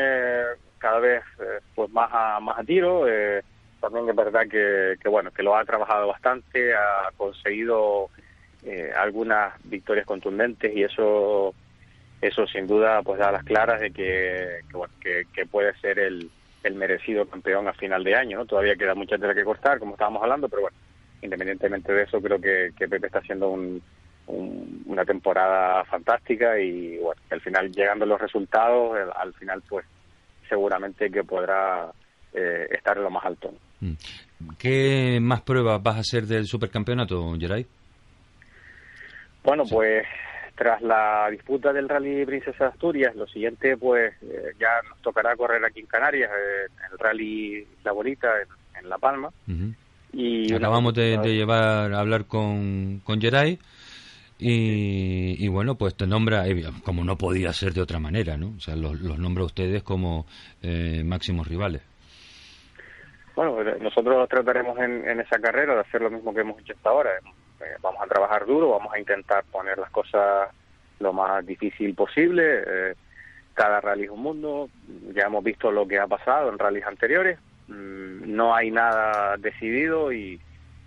cada 0.78 1.00
vez 1.00 1.22
eh, 1.40 1.60
pues 1.74 1.90
más 1.90 2.10
a, 2.12 2.40
más 2.40 2.58
a 2.58 2.64
tiro. 2.64 3.08
eh, 3.08 3.42
también 3.80 4.08
es 4.08 4.16
verdad 4.16 4.42
que, 4.50 4.96
que, 5.00 5.08
bueno 5.08 5.30
que 5.30 5.42
lo 5.42 5.56
ha 5.56 5.64
trabajado 5.64 6.08
bastante, 6.08 6.74
ha 6.74 7.10
conseguido 7.16 8.10
eh, 8.64 8.90
algunas 8.96 9.54
victorias 9.64 10.06
contundentes 10.06 10.74
y 10.74 10.82
eso 10.82 11.54
eso 12.20 12.46
sin 12.48 12.66
duda 12.66 13.00
pues 13.02 13.18
da 13.20 13.30
las 13.30 13.44
claras 13.44 13.80
de 13.80 13.92
que, 13.92 14.60
que, 15.00 15.22
que, 15.32 15.46
puede 15.46 15.72
ser 15.80 16.00
el, 16.00 16.28
el 16.64 16.74
merecido 16.74 17.26
campeón 17.26 17.68
a 17.68 17.72
final 17.74 18.02
de 18.02 18.16
año. 18.16 18.38
¿no? 18.38 18.44
Todavía 18.46 18.74
queda 18.74 18.94
mucha 18.96 19.16
tela 19.18 19.34
que 19.34 19.44
cortar, 19.44 19.78
como 19.78 19.92
estábamos 19.92 20.22
hablando, 20.22 20.48
pero 20.48 20.62
bueno, 20.62 20.76
independientemente 21.22 21.92
de 21.92 22.02
eso, 22.02 22.20
creo 22.20 22.40
que, 22.40 22.72
Pepe 22.76 23.06
está 23.06 23.20
haciendo 23.20 23.50
un, 23.50 23.80
un- 24.26 24.82
una 24.86 25.04
temporada 25.04 25.84
fantástica 25.84 26.58
y 26.58 26.98
bueno, 26.98 27.20
al 27.30 27.40
final 27.40 27.70
llegando 27.70 28.04
los 28.04 28.20
resultados, 28.20 28.98
el- 28.98 29.12
al 29.14 29.32
final 29.34 29.62
pues 29.68 29.86
seguramente 30.48 31.10
que 31.12 31.22
podrá 31.22 31.92
eh, 32.32 32.66
estar 32.72 32.96
en 32.96 33.04
lo 33.04 33.10
más 33.10 33.24
alto. 33.24 33.52
¿no? 33.80 33.94
¿Qué 34.58 35.18
más 35.20 35.42
pruebas 35.42 35.80
vas 35.82 35.96
a 35.96 36.00
hacer 36.00 36.24
del 36.24 36.46
supercampeonato, 36.46 37.32
Geray? 37.38 37.64
Bueno, 39.44 39.64
pues 39.70 40.04
tras 40.54 40.82
la 40.82 41.28
disputa 41.30 41.72
del 41.72 41.88
Rally 41.88 42.26
Princesa 42.26 42.64
de 42.64 42.70
Asturias, 42.70 43.14
lo 43.14 43.26
siguiente 43.28 43.76
pues 43.76 44.12
eh, 44.22 44.52
ya 44.58 44.68
nos 44.88 45.00
tocará 45.02 45.36
correr 45.36 45.64
aquí 45.64 45.80
en 45.80 45.86
Canarias, 45.86 46.30
eh, 46.30 46.66
el 46.90 46.98
Rally 46.98 47.66
La 47.84 47.92
Bonita 47.92 48.28
en, 48.42 48.78
en 48.80 48.88
La 48.88 48.98
Palma. 48.98 49.30
Y 50.12 50.52
Acabamos 50.52 50.94
de, 50.94 51.18
de 51.18 51.34
llevar 51.34 51.92
a 51.92 52.00
hablar 52.00 52.24
con, 52.26 53.00
con 53.04 53.20
Geray 53.20 53.58
y, 54.38 55.44
y 55.44 55.48
bueno, 55.48 55.74
pues 55.76 55.94
te 55.96 56.06
nombra, 56.06 56.46
eh, 56.46 56.64
como 56.84 57.04
no 57.04 57.16
podía 57.16 57.52
ser 57.52 57.72
de 57.72 57.82
otra 57.82 57.98
manera, 57.98 58.36
¿no? 58.36 58.54
O 58.56 58.60
sea, 58.60 58.74
los, 58.76 59.00
los 59.00 59.18
nombra 59.18 59.44
ustedes 59.44 59.82
como 59.82 60.26
eh, 60.62 61.02
máximos 61.04 61.46
rivales. 61.46 61.82
Bueno, 63.36 63.60
eh, 63.62 63.78
nosotros 63.80 64.28
trataremos 64.28 64.78
en, 64.78 65.08
en 65.08 65.20
esa 65.20 65.38
carrera 65.38 65.74
de 65.74 65.80
hacer 65.80 66.02
lo 66.02 66.10
mismo 66.10 66.32
que 66.34 66.40
hemos 66.40 66.60
hecho 66.60 66.72
hasta 66.74 66.90
ahora. 66.90 67.10
Eh, 67.60 67.76
vamos 67.80 68.00
a 68.02 68.06
trabajar 68.06 68.46
duro, 68.46 68.70
vamos 68.70 68.92
a 68.92 68.98
intentar 68.98 69.44
poner 69.50 69.78
las 69.78 69.90
cosas 69.90 70.50
lo 71.00 71.12
más 71.12 71.44
difícil 71.46 71.94
posible. 71.94 72.62
Eh, 72.66 72.94
cada 73.54 73.80
rally 73.80 74.04
es 74.04 74.10
un 74.10 74.22
mundo. 74.22 74.68
Ya 75.14 75.24
hemos 75.24 75.42
visto 75.42 75.70
lo 75.70 75.86
que 75.86 75.98
ha 75.98 76.06
pasado 76.06 76.50
en 76.50 76.58
rallies 76.58 76.86
anteriores. 76.86 77.38
Mm, 77.68 78.34
no 78.34 78.54
hay 78.54 78.70
nada 78.70 79.36
decidido 79.36 80.12
y, 80.12 80.40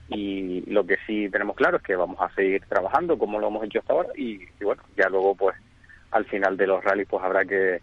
y 0.09 0.61
lo 0.71 0.85
que 0.85 0.97
sí 1.05 1.29
tenemos 1.29 1.55
claro 1.55 1.77
es 1.77 1.83
que 1.83 1.95
vamos 1.95 2.17
a 2.19 2.33
seguir 2.35 2.63
trabajando 2.67 3.17
como 3.17 3.39
lo 3.39 3.47
hemos 3.47 3.63
hecho 3.65 3.79
hasta 3.79 3.93
ahora 3.93 4.09
y, 4.15 4.41
y 4.59 4.63
bueno, 4.63 4.81
ya 4.97 5.07
luego 5.09 5.35
pues 5.35 5.55
al 6.11 6.25
final 6.25 6.57
de 6.57 6.67
los 6.67 6.83
rallies 6.83 7.07
pues 7.09 7.23
habrá 7.23 7.45
que, 7.45 7.81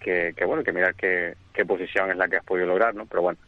que, 0.00 0.34
que, 0.36 0.44
bueno, 0.44 0.62
que 0.62 0.72
mirar 0.72 0.94
qué, 0.94 1.34
qué 1.52 1.64
posición 1.64 2.10
es 2.10 2.16
la 2.16 2.28
que 2.28 2.36
has 2.36 2.44
podido 2.44 2.66
lograr, 2.66 2.94
¿no? 2.94 3.06
Pero 3.06 3.22
bueno, 3.22 3.38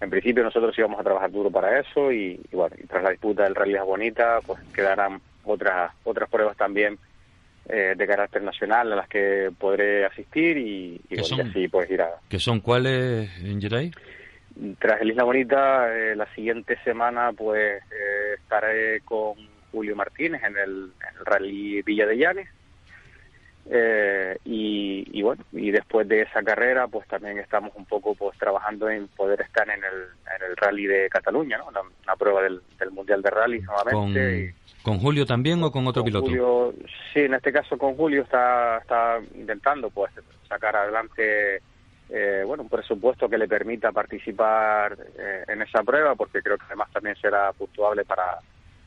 en 0.00 0.10
principio 0.10 0.42
nosotros 0.44 0.74
sí 0.74 0.82
vamos 0.82 1.00
a 1.00 1.04
trabajar 1.04 1.30
duro 1.30 1.50
para 1.50 1.80
eso 1.80 2.12
y, 2.12 2.40
y 2.50 2.56
bueno, 2.56 2.76
y 2.78 2.86
tras 2.86 3.02
la 3.02 3.10
disputa 3.10 3.44
del 3.44 3.54
Rally 3.54 3.78
Bonita, 3.78 4.40
pues 4.46 4.60
quedarán 4.74 5.20
otras 5.44 5.92
otras 6.04 6.28
pruebas 6.28 6.56
también 6.56 6.98
eh, 7.68 7.94
de 7.96 8.06
carácter 8.06 8.42
nacional 8.42 8.92
a 8.92 8.96
las 8.96 9.08
que 9.08 9.50
podré 9.58 10.04
asistir 10.04 10.58
y, 10.58 11.00
y, 11.08 11.16
¿Qué 11.16 11.20
bueno, 11.20 11.36
son? 11.36 11.46
y 11.46 11.50
así 11.50 11.68
pues 11.68 11.90
ir 11.90 12.02
a... 12.02 12.10
¿Que 12.28 12.38
son 12.38 12.60
cuáles, 12.60 13.28
en 13.42 13.60
Geray? 13.60 13.90
Tras 14.78 15.00
el 15.00 15.10
Isla 15.10 15.24
Bonita, 15.24 15.92
eh, 15.92 16.14
la 16.14 16.32
siguiente 16.34 16.78
semana 16.84 17.32
pues 17.32 17.82
eh, 17.82 18.34
estaré 18.36 19.00
con 19.00 19.34
Julio 19.72 19.96
Martínez 19.96 20.42
en 20.44 20.56
el, 20.56 20.92
en 21.00 21.18
el 21.18 21.26
Rally 21.26 21.82
Villa 21.82 22.06
de 22.06 22.16
Llanes. 22.16 22.48
Eh, 23.68 24.38
y, 24.44 25.04
y 25.12 25.22
bueno, 25.22 25.42
y 25.52 25.70
después 25.72 26.06
de 26.06 26.22
esa 26.22 26.42
carrera, 26.42 26.86
pues 26.86 27.06
también 27.08 27.38
estamos 27.38 27.72
un 27.74 27.84
poco 27.84 28.14
pues 28.14 28.38
trabajando 28.38 28.88
en 28.88 29.08
poder 29.08 29.40
estar 29.40 29.68
en 29.68 29.82
el, 29.82 30.02
en 30.36 30.50
el 30.50 30.56
Rally 30.56 30.86
de 30.86 31.08
Cataluña, 31.08 31.58
¿no? 31.58 31.66
Una, 31.68 31.80
una 31.80 32.16
prueba 32.16 32.42
del, 32.42 32.60
del 32.78 32.90
Mundial 32.92 33.22
de 33.22 33.30
Rally 33.30 33.62
¿Con, 33.64 33.74
nuevamente. 33.84 34.38
y- 34.54 34.82
¿Con 34.82 34.98
Julio 35.00 35.26
también 35.26 35.60
o 35.64 35.72
con 35.72 35.84
otro 35.88 36.04
piloto? 36.04 36.26
Julio, 36.26 36.72
sí, 37.12 37.20
en 37.22 37.34
este 37.34 37.52
caso 37.52 37.76
con 37.76 37.96
Julio 37.96 38.22
está, 38.22 38.78
está 38.78 39.18
intentando 39.34 39.90
pues 39.90 40.12
sacar 40.48 40.76
adelante 40.76 41.60
eh, 42.08 42.44
bueno 42.46 42.62
un 42.62 42.68
presupuesto 42.68 43.28
que 43.28 43.36
le 43.36 43.48
permita 43.48 43.90
participar 43.90 44.96
eh, 45.18 45.42
en 45.48 45.62
esa 45.62 45.82
prueba 45.82 46.14
porque 46.14 46.40
creo 46.40 46.56
que 46.56 46.66
además 46.66 46.88
también 46.92 47.16
será 47.16 47.52
puntuable 47.52 48.04
para 48.04 48.38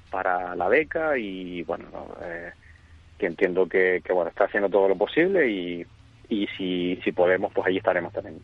para 0.10 0.56
la 0.56 0.70
beca 0.70 1.18
y 1.18 1.64
bueno 1.64 1.86
no, 1.92 2.16
eh, 2.24 2.54
que 3.20 3.28
entiendo 3.28 3.68
que, 3.68 4.02
que 4.04 4.14
bueno 4.14 4.30
está 4.30 4.46
haciendo 4.46 4.70
todo 4.70 4.88
lo 4.88 4.96
posible 4.96 5.52
y 5.52 5.86
y 6.32 6.46
si, 6.56 6.96
si 7.04 7.12
podemos 7.12 7.52
pues 7.54 7.66
allí 7.68 7.78
estaremos 7.78 8.14
también 8.14 8.40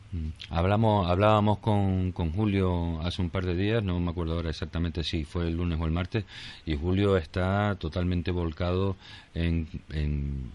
Hablamos, 0.50 1.08
hablábamos 1.08 1.60
con, 1.60 2.12
con 2.14 2.32
Julio 2.32 3.00
hace 3.02 3.22
un 3.22 3.30
par 3.30 3.46
de 3.46 3.56
días, 3.56 3.84
no 3.84 4.00
me 4.00 4.10
acuerdo 4.10 4.34
ahora 4.34 4.50
exactamente 4.50 5.04
si 5.04 5.24
fue 5.24 5.48
el 5.48 5.56
lunes 5.58 5.80
o 5.80 5.86
el 5.86 5.92
martes, 5.92 6.26
y 6.66 6.76
Julio 6.76 7.16
está 7.16 7.76
totalmente 7.76 8.32
volcado 8.32 8.96
en, 9.36 9.68
en 9.92 10.52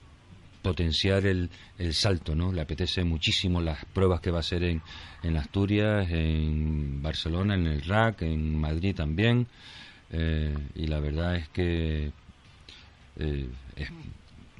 potenciar 0.63 1.25
el, 1.25 1.51
el 1.79 1.95
salto, 1.95 2.35
¿no? 2.35 2.53
Le 2.53 2.63
apetece 2.63 3.05
muchísimo 3.05 3.61
las 3.61 3.85
pruebas 3.85 4.21
que 4.21 4.33
va 4.33 4.39
a 4.39 4.41
hacer 4.41 4.65
en, 4.65 4.83
en 5.23 5.37
Asturias, 5.37 6.11
en 6.11 7.01
Barcelona, 7.01 7.55
en 7.55 7.67
el 7.69 7.83
RAC, 7.83 8.23
en 8.23 8.59
Madrid 8.59 8.95
también. 8.97 9.47
eh, 10.11 10.53
y 10.75 10.87
la 10.89 10.99
verdad 10.99 11.37
es 11.37 11.49
que 11.51 12.11
eh, 13.21 13.47
es- 13.77 13.93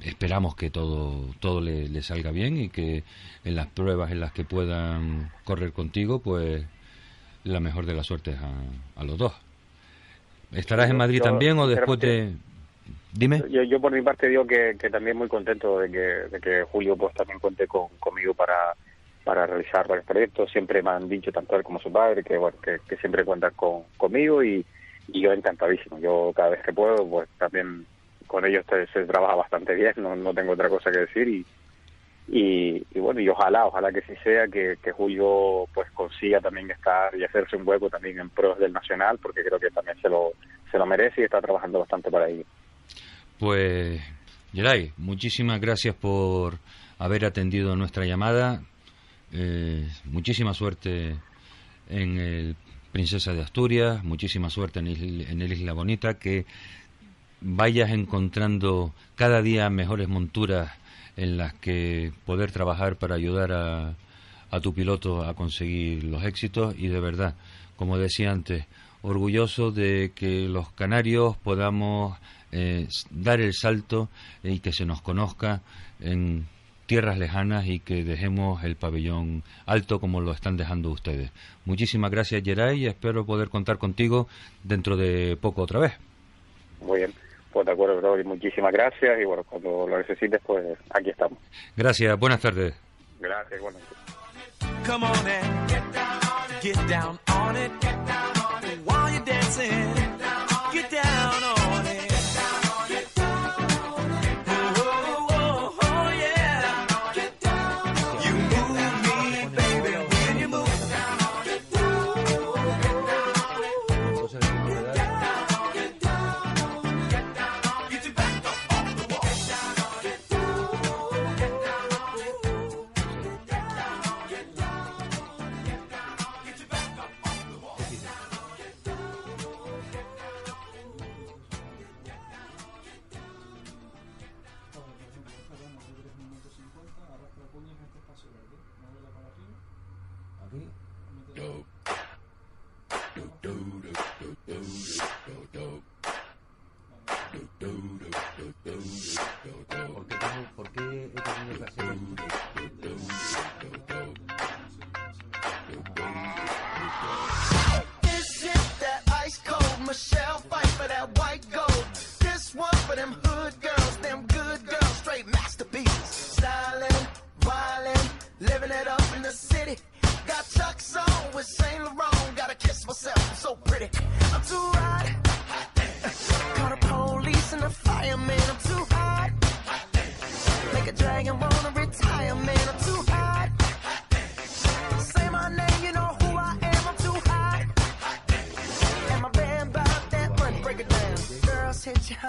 esperamos 0.03 0.55
que 0.55 0.69
todo, 0.69 1.25
todo 1.39 1.61
le, 1.61 1.87
le 1.89 2.01
salga 2.01 2.31
bien 2.31 2.57
y 2.57 2.69
que 2.69 3.03
en 3.45 3.55
las 3.55 3.67
pruebas 3.67 4.11
en 4.11 4.19
las 4.19 4.31
que 4.31 4.43
puedan 4.43 5.29
correr 5.45 5.71
contigo, 5.73 6.19
pues 6.19 6.63
la 7.43 7.59
mejor 7.59 7.85
de 7.85 7.93
las 7.93 8.07
suertes 8.07 8.37
a, 8.39 8.99
a 8.99 9.03
los 9.03 9.17
dos. 9.17 9.33
¿Estarás 10.55 10.89
en 10.89 10.97
Madrid 10.97 11.19
yo, 11.19 11.23
también 11.23 11.57
o 11.59 11.67
después 11.67 11.99
de...? 11.99 12.07
sinceramente, 12.07 12.51
Dime. 13.13 13.43
Yo, 13.49 13.63
yo 13.63 13.79
por 13.79 13.91
mi 13.91 14.01
parte 14.01 14.27
digo 14.27 14.47
que, 14.47 14.75
que 14.79 14.89
también 14.89 15.17
muy 15.17 15.27
contento 15.27 15.79
de 15.79 15.91
que, 15.91 15.97
de 15.99 16.39
que 16.39 16.63
Julio 16.63 16.95
pues 16.95 17.13
también 17.13 17.39
cuente 17.39 17.67
con, 17.67 17.89
conmigo 17.99 18.33
para, 18.33 18.73
para 19.23 19.45
realizar 19.45 19.87
varios 19.87 20.05
proyectos. 20.05 20.49
Siempre 20.51 20.81
me 20.81 20.91
han 20.91 21.07
dicho, 21.09 21.31
tanto 21.31 21.55
él 21.55 21.63
como 21.63 21.79
su 21.79 21.91
padre, 21.91 22.23
que 22.23 22.37
bueno 22.37 22.57
que, 22.63 22.77
que 22.87 22.97
siempre 22.97 23.25
cuentan 23.25 23.51
con, 23.55 23.83
conmigo 23.97 24.43
y, 24.43 24.65
y 25.09 25.21
yo 25.21 25.33
encantadísimo. 25.33 25.99
Yo 25.99 26.31
cada 26.35 26.49
vez 26.49 26.63
que 26.63 26.73
puedo, 26.73 27.05
pues 27.07 27.27
también 27.37 27.85
con 28.31 28.45
ellos 28.45 28.65
te- 28.65 28.87
se 28.87 29.03
trabaja 29.03 29.35
bastante 29.35 29.75
bien, 29.75 29.93
no, 29.97 30.15
no 30.15 30.33
tengo 30.33 30.53
otra 30.53 30.69
cosa 30.69 30.89
que 30.89 30.99
decir 30.99 31.27
y, 31.27 31.45
y, 32.29 32.99
bueno, 32.99 33.19
y 33.19 33.27
ojalá, 33.27 33.65
ojalá 33.65 33.91
que 33.91 34.01
sí 34.03 34.13
sea, 34.23 34.47
que, 34.47 34.77
que 34.81 34.93
Julio 34.93 35.65
pues 35.73 35.91
consiga 35.91 36.39
también 36.39 36.71
estar 36.71 37.13
y 37.17 37.25
hacerse 37.25 37.57
un 37.57 37.67
hueco 37.67 37.89
también 37.89 38.19
en 38.19 38.29
pros 38.29 38.57
del 38.57 38.71
Nacional, 38.71 39.17
porque 39.21 39.43
creo 39.43 39.59
que 39.59 39.69
también 39.69 39.99
se 40.01 40.07
lo, 40.07 40.31
se 40.71 40.77
lo 40.77 40.85
merece 40.85 41.19
y 41.21 41.23
está 41.25 41.41
trabajando 41.41 41.79
bastante 41.79 42.09
para 42.09 42.29
ello. 42.29 42.45
Pues, 43.37 43.99
Geray, 44.53 44.93
muchísimas 44.95 45.59
gracias 45.59 45.93
por 45.95 46.53
haber 46.99 47.25
atendido 47.25 47.75
nuestra 47.75 48.05
llamada. 48.05 48.61
Eh, 49.33 49.85
muchísima 50.05 50.53
suerte 50.53 51.15
en 51.89 52.17
el 52.17 52.55
Princesa 52.93 53.33
de 53.33 53.41
Asturias, 53.41 54.03
muchísima 54.03 54.49
suerte 54.49 54.79
en 54.79 54.87
el, 54.87 55.21
en 55.29 55.41
el 55.41 55.51
Isla 55.51 55.73
Bonita, 55.73 56.13
que 56.19 56.45
vayas 57.41 57.91
encontrando 57.91 58.93
cada 59.15 59.41
día 59.41 59.69
mejores 59.69 60.07
monturas 60.07 60.71
en 61.17 61.37
las 61.37 61.53
que 61.55 62.13
poder 62.25 62.51
trabajar 62.51 62.95
para 62.95 63.15
ayudar 63.15 63.51
a, 63.51 63.95
a 64.51 64.59
tu 64.59 64.73
piloto 64.73 65.23
a 65.23 65.33
conseguir 65.33 66.03
los 66.03 66.23
éxitos 66.23 66.75
y 66.77 66.87
de 66.87 66.99
verdad, 66.99 67.35
como 67.75 67.97
decía 67.97 68.31
antes, 68.31 68.65
orgulloso 69.01 69.71
de 69.71 70.11
que 70.13 70.47
los 70.47 70.71
canarios 70.71 71.37
podamos 71.37 72.17
eh, 72.51 72.87
dar 73.09 73.39
el 73.39 73.53
salto 73.53 74.09
y 74.43 74.59
que 74.59 74.73
se 74.73 74.85
nos 74.85 75.01
conozca 75.01 75.61
en 75.99 76.47
tierras 76.85 77.17
lejanas 77.17 77.65
y 77.67 77.79
que 77.79 78.03
dejemos 78.03 78.63
el 78.65 78.75
pabellón 78.75 79.43
alto 79.65 80.01
como 80.01 80.19
lo 80.19 80.33
están 80.33 80.57
dejando 80.57 80.89
ustedes. 80.89 81.31
Muchísimas 81.63 82.11
gracias, 82.11 82.43
Geray, 82.43 82.81
y 82.81 82.87
espero 82.87 83.25
poder 83.25 83.47
contar 83.47 83.77
contigo 83.77 84.27
dentro 84.63 84.97
de 84.97 85.37
poco 85.39 85.61
otra 85.61 85.79
vez. 85.79 85.93
Muy 86.81 86.99
bien, 86.99 87.13
pues 87.51 87.65
de 87.65 87.71
acuerdo, 87.71 87.97
bro, 87.97 88.19
y 88.19 88.23
muchísimas 88.23 88.71
gracias 88.71 89.19
y 89.19 89.25
bueno, 89.25 89.43
cuando 89.43 89.87
lo 89.87 89.97
necesites, 89.97 90.41
pues 90.45 90.77
aquí 90.89 91.09
estamos. 91.09 91.39
Gracias, 91.75 92.17
buenas 92.19 92.41
tardes. 92.41 92.73
Gracias, 93.19 93.61
bueno. 93.61 93.77
Come 94.85 95.07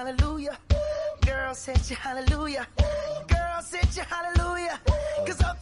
hallelujah. 0.03 0.59
Girl, 1.25 1.55
set 1.55 1.89
you 1.89 1.95
hallelujah. 1.95 2.67
Girl, 3.29 3.63
set 3.63 3.97
you 3.97 4.03
hallelujah. 4.03 4.81
Cause 5.25 5.41
up 5.43 5.62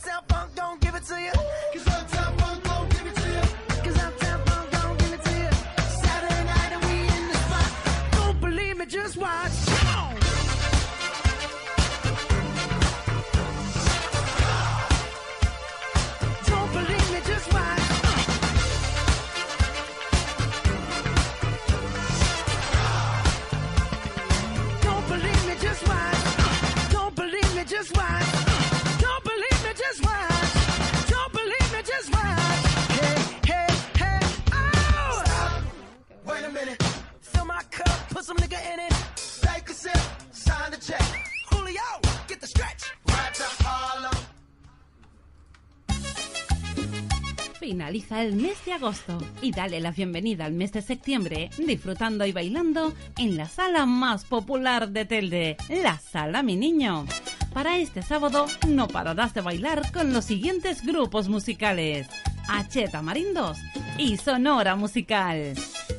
Finaliza 48.10 48.22
el 48.22 48.32
mes 48.34 48.64
de 48.64 48.72
agosto 48.72 49.18
y 49.40 49.52
dale 49.52 49.80
la 49.80 49.92
bienvenida 49.92 50.44
al 50.44 50.52
mes 50.52 50.72
de 50.72 50.82
septiembre 50.82 51.48
disfrutando 51.58 52.26
y 52.26 52.32
bailando 52.32 52.92
en 53.16 53.36
la 53.36 53.48
sala 53.48 53.86
más 53.86 54.24
popular 54.24 54.88
de 54.88 55.04
Telde, 55.04 55.56
la 55.68 55.98
Sala 55.98 56.42
Mi 56.42 56.56
Niño. 56.56 57.06
Para 57.54 57.78
este 57.78 58.02
sábado 58.02 58.46
no 58.66 58.88
pararás 58.88 59.32
de 59.34 59.42
bailar 59.42 59.92
con 59.92 60.12
los 60.12 60.24
siguientes 60.24 60.84
grupos 60.84 61.28
musicales. 61.28 62.08
Acheta 62.48 63.00
Marindos 63.00 63.58
y 63.96 64.16
Sonora 64.16 64.74
Musical. 64.74 65.54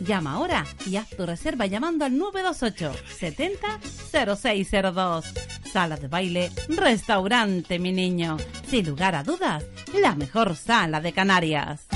Llama 0.05 0.33
ahora 0.33 0.65
y 0.85 0.97
haz 0.97 1.09
tu 1.09 1.25
reserva 1.25 1.65
llamando 1.65 2.03
al 2.03 2.17
928 2.17 2.91
70 3.17 3.79
0602. 4.11 5.25
Sala 5.71 5.95
de 5.95 6.09
baile, 6.09 6.51
restaurante, 6.67 7.79
mi 7.79 7.93
niño. 7.93 8.35
Sin 8.67 8.85
lugar 8.87 9.15
a 9.15 9.23
dudas, 9.23 9.63
la 9.97 10.15
mejor 10.15 10.57
sala 10.57 10.99
de 10.99 11.13
Canarias. 11.13 11.87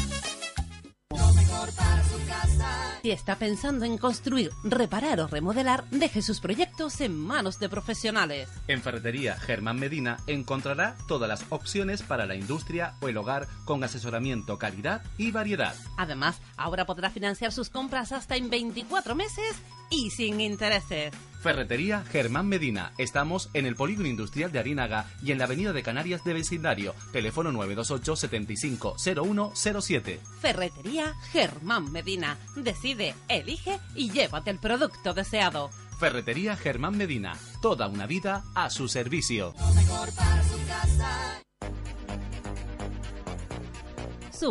Si 3.06 3.12
está 3.12 3.36
pensando 3.36 3.86
en 3.86 4.00
construir, 4.00 4.52
reparar 4.64 5.20
o 5.20 5.28
remodelar, 5.28 5.88
deje 5.92 6.24
sus 6.24 6.40
proyectos 6.40 7.02
en 7.02 7.16
manos 7.16 7.60
de 7.60 7.70
profesionales. 7.70 8.50
En 8.68 8.82
Ferretería 8.82 9.36
Germán 9.36 9.80
Medina 9.80 10.18
encontrará 10.26 10.96
todas 11.08 11.30
las 11.30 11.46
opciones 11.50 12.02
para 12.02 12.26
la 12.26 12.34
industria 12.34 12.96
o 13.02 13.08
el 13.08 13.18
hogar 13.18 13.48
con 13.64 13.84
asesoramiento, 13.84 14.58
calidad 14.58 15.04
y 15.20 15.30
variedad. 15.30 15.76
Además, 15.98 16.42
ahora 16.58 16.88
podrá 16.88 17.12
financiar 17.12 17.52
sus 17.52 17.70
compras 17.70 18.12
hasta 18.12 18.38
en 18.38 18.50
24 18.50 19.14
meses 19.14 19.56
y 19.90 20.10
sin 20.10 20.42
intereses. 20.42 21.14
Ferretería 21.46 22.04
Germán 22.12 22.48
Medina. 22.48 22.92
Estamos 22.98 23.52
en 23.54 23.68
el 23.68 23.76
Polígono 23.76 24.08
Industrial 24.08 24.52
de 24.52 24.58
Arinaga 24.58 25.06
y 25.22 25.32
en 25.32 25.38
la 25.38 25.44
Avenida 25.44 25.74
de 25.74 25.84
Canarias 25.84 26.24
de 26.24 26.34
Vecindario. 26.34 26.96
Teléfono 27.12 27.52
928 27.52 28.16
75 28.16 28.96
0107. 28.98 30.20
Ferretería 30.40 31.14
Germán 31.32 31.92
Medina. 31.92 32.40
Decide, 32.56 33.14
elige 33.28 33.80
y 33.94 34.10
llévate 34.10 34.50
el 34.50 34.58
producto 34.58 35.14
deseado. 35.14 35.70
Ferretería 36.00 36.56
Germán 36.56 36.98
Medina. 36.98 37.38
Toda 37.62 37.88
una 37.88 38.08
vida 38.08 38.44
a 38.56 38.72
su 38.72 38.88
servicio. 38.88 39.54
Su 39.56 39.66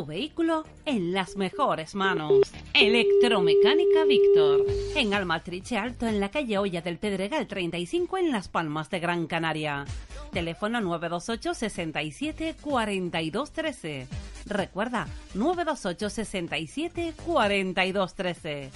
vehículo 0.07 0.65
en 0.87 1.13
las 1.13 1.37
mejores 1.37 1.95
manos. 1.95 2.33
Electromecánica 2.73 4.05
Víctor. 4.05 4.65
En 4.97 5.13
Almatriche 5.13 5.77
Alto, 5.77 6.07
en 6.07 6.21
la 6.21 6.31
calle 6.31 6.59
Olla 6.59 6.81
del 6.81 6.99
Pedregal 6.99 7.47
35, 7.47 8.19
en 8.19 8.33
Las 8.33 8.49
Palmas 8.49 8.89
de 8.89 9.01
Gran 9.01 9.27
Canaria. 9.27 9.85
Teléfono 10.33 10.81
928 10.81 11.55
67 11.55 12.57
42 12.61 13.53
13. 13.53 14.07
Recuerda, 14.47 15.07
928 15.35 16.11
67 16.11 17.15
42 17.25 18.15
13. 18.15 18.71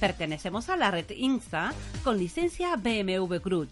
Pertenecemos 0.00 0.68
a 0.68 0.76
la 0.76 0.90
red 0.90 1.08
INSA 1.10 1.72
con 2.02 2.18
licencia 2.18 2.76
BMW 2.76 3.36
Cruz. 3.36 3.68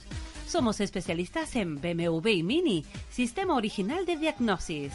Somos 0.47 0.81
especialistas 0.81 1.57
en 1.57 1.81
BMW 1.81 2.29
y 2.29 2.43
Mini, 2.45 2.85
sistema 3.11 3.57
original 3.57 4.07
de 4.07 4.17
diagnosis. 4.17 4.93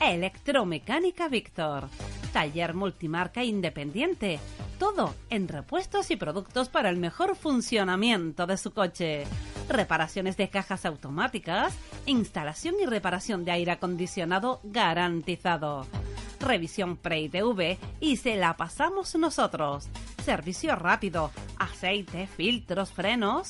Electromecánica 0.00 1.28
Víctor. 1.28 1.88
Taller 2.32 2.72
multimarca 2.72 3.42
independiente. 3.42 4.38
Todo 4.78 5.12
en 5.28 5.48
repuestos 5.48 6.12
y 6.12 6.16
productos 6.16 6.68
para 6.68 6.88
el 6.88 6.98
mejor 6.98 7.34
funcionamiento 7.34 8.46
de 8.46 8.56
su 8.56 8.72
coche. 8.72 9.24
Reparaciones 9.68 10.36
de 10.36 10.48
cajas 10.48 10.86
automáticas, 10.86 11.74
instalación 12.06 12.76
y 12.80 12.86
reparación 12.86 13.44
de 13.44 13.50
aire 13.50 13.72
acondicionado 13.72 14.60
garantizado. 14.62 15.84
Revisión 16.38 16.96
pre-ITV 16.96 17.76
y 18.00 18.18
se 18.18 18.36
la 18.36 18.56
pasamos 18.56 19.16
nosotros. 19.16 19.88
Servicio 20.24 20.76
rápido, 20.76 21.32
aceite, 21.58 22.28
filtros, 22.28 22.92
frenos. 22.92 23.48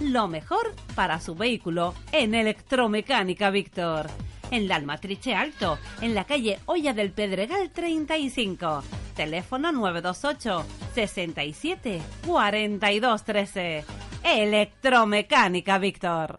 Lo 0.00 0.28
mejor 0.28 0.74
para 0.94 1.20
su 1.20 1.34
vehículo 1.34 1.92
en 2.10 2.34
Electromecánica 2.34 3.50
Víctor. 3.50 4.06
En 4.50 4.66
la 4.66 4.76
Almatriche 4.76 5.34
Alto, 5.34 5.78
en 6.00 6.14
la 6.14 6.24
calle 6.24 6.58
Olla 6.64 6.94
del 6.94 7.10
Pedregal 7.10 7.70
35. 7.70 8.82
Teléfono 9.14 9.70
928 9.70 10.64
67 10.94 12.00
42 12.26 13.24
13. 13.24 13.84
Electromecánica 14.24 15.78
Víctor. 15.78 16.36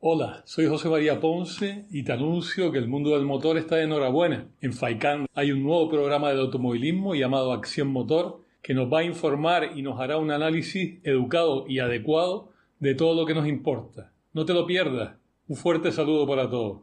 Hola, 0.00 0.42
soy 0.44 0.66
José 0.66 0.88
María 0.88 1.20
Ponce 1.20 1.86
y 1.90 2.02
te 2.02 2.12
anuncio 2.12 2.72
que 2.72 2.78
el 2.78 2.88
mundo 2.88 3.10
del 3.10 3.24
motor 3.24 3.58
está 3.58 3.76
de 3.76 3.84
enhorabuena. 3.84 4.48
En 4.60 4.72
FAICAN 4.72 5.26
hay 5.34 5.52
un 5.52 5.62
nuevo 5.62 5.88
programa 5.88 6.32
de 6.32 6.40
automovilismo 6.40 7.14
llamado 7.14 7.52
Acción 7.52 7.88
Motor 7.88 8.47
que 8.62 8.74
nos 8.74 8.92
va 8.92 9.00
a 9.00 9.04
informar 9.04 9.72
y 9.76 9.82
nos 9.82 10.00
hará 10.00 10.18
un 10.18 10.30
análisis 10.30 10.98
educado 11.04 11.64
y 11.68 11.78
adecuado 11.78 12.50
de 12.80 12.94
todo 12.94 13.14
lo 13.14 13.26
que 13.26 13.34
nos 13.34 13.46
importa. 13.46 14.12
No 14.32 14.44
te 14.44 14.54
lo 14.54 14.66
pierdas. 14.66 15.16
Un 15.48 15.56
fuerte 15.56 15.92
saludo 15.92 16.26
para 16.26 16.48
todos. 16.48 16.80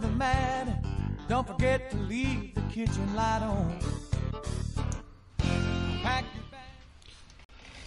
Key 0.00 0.06
under 0.06 0.08
the 0.08 0.16
mat. 0.16 0.84
Don't 1.28 1.46
forget 1.46 1.90
to 1.90 1.96
leave 2.08 2.54
the 2.54 2.62
kitchen 2.72 3.14
light 3.14 3.42
on. 3.42 3.78
Pack 6.02 6.24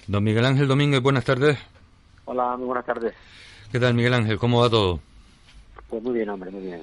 Don 0.07 0.23
Miguel 0.23 0.45
Ángel 0.45 0.67
Domínguez, 0.67 1.01
buenas 1.01 1.23
tardes. 1.23 1.57
Hola, 2.25 2.57
muy 2.57 2.67
buenas 2.67 2.85
tardes. 2.85 3.13
¿Qué 3.71 3.79
tal, 3.79 3.93
Miguel 3.93 4.13
Ángel? 4.13 4.37
¿Cómo 4.37 4.59
va 4.59 4.69
todo? 4.69 4.99
Pues 5.89 6.03
muy 6.03 6.13
bien, 6.13 6.29
hombre, 6.29 6.51
muy 6.51 6.63
bien. 6.63 6.81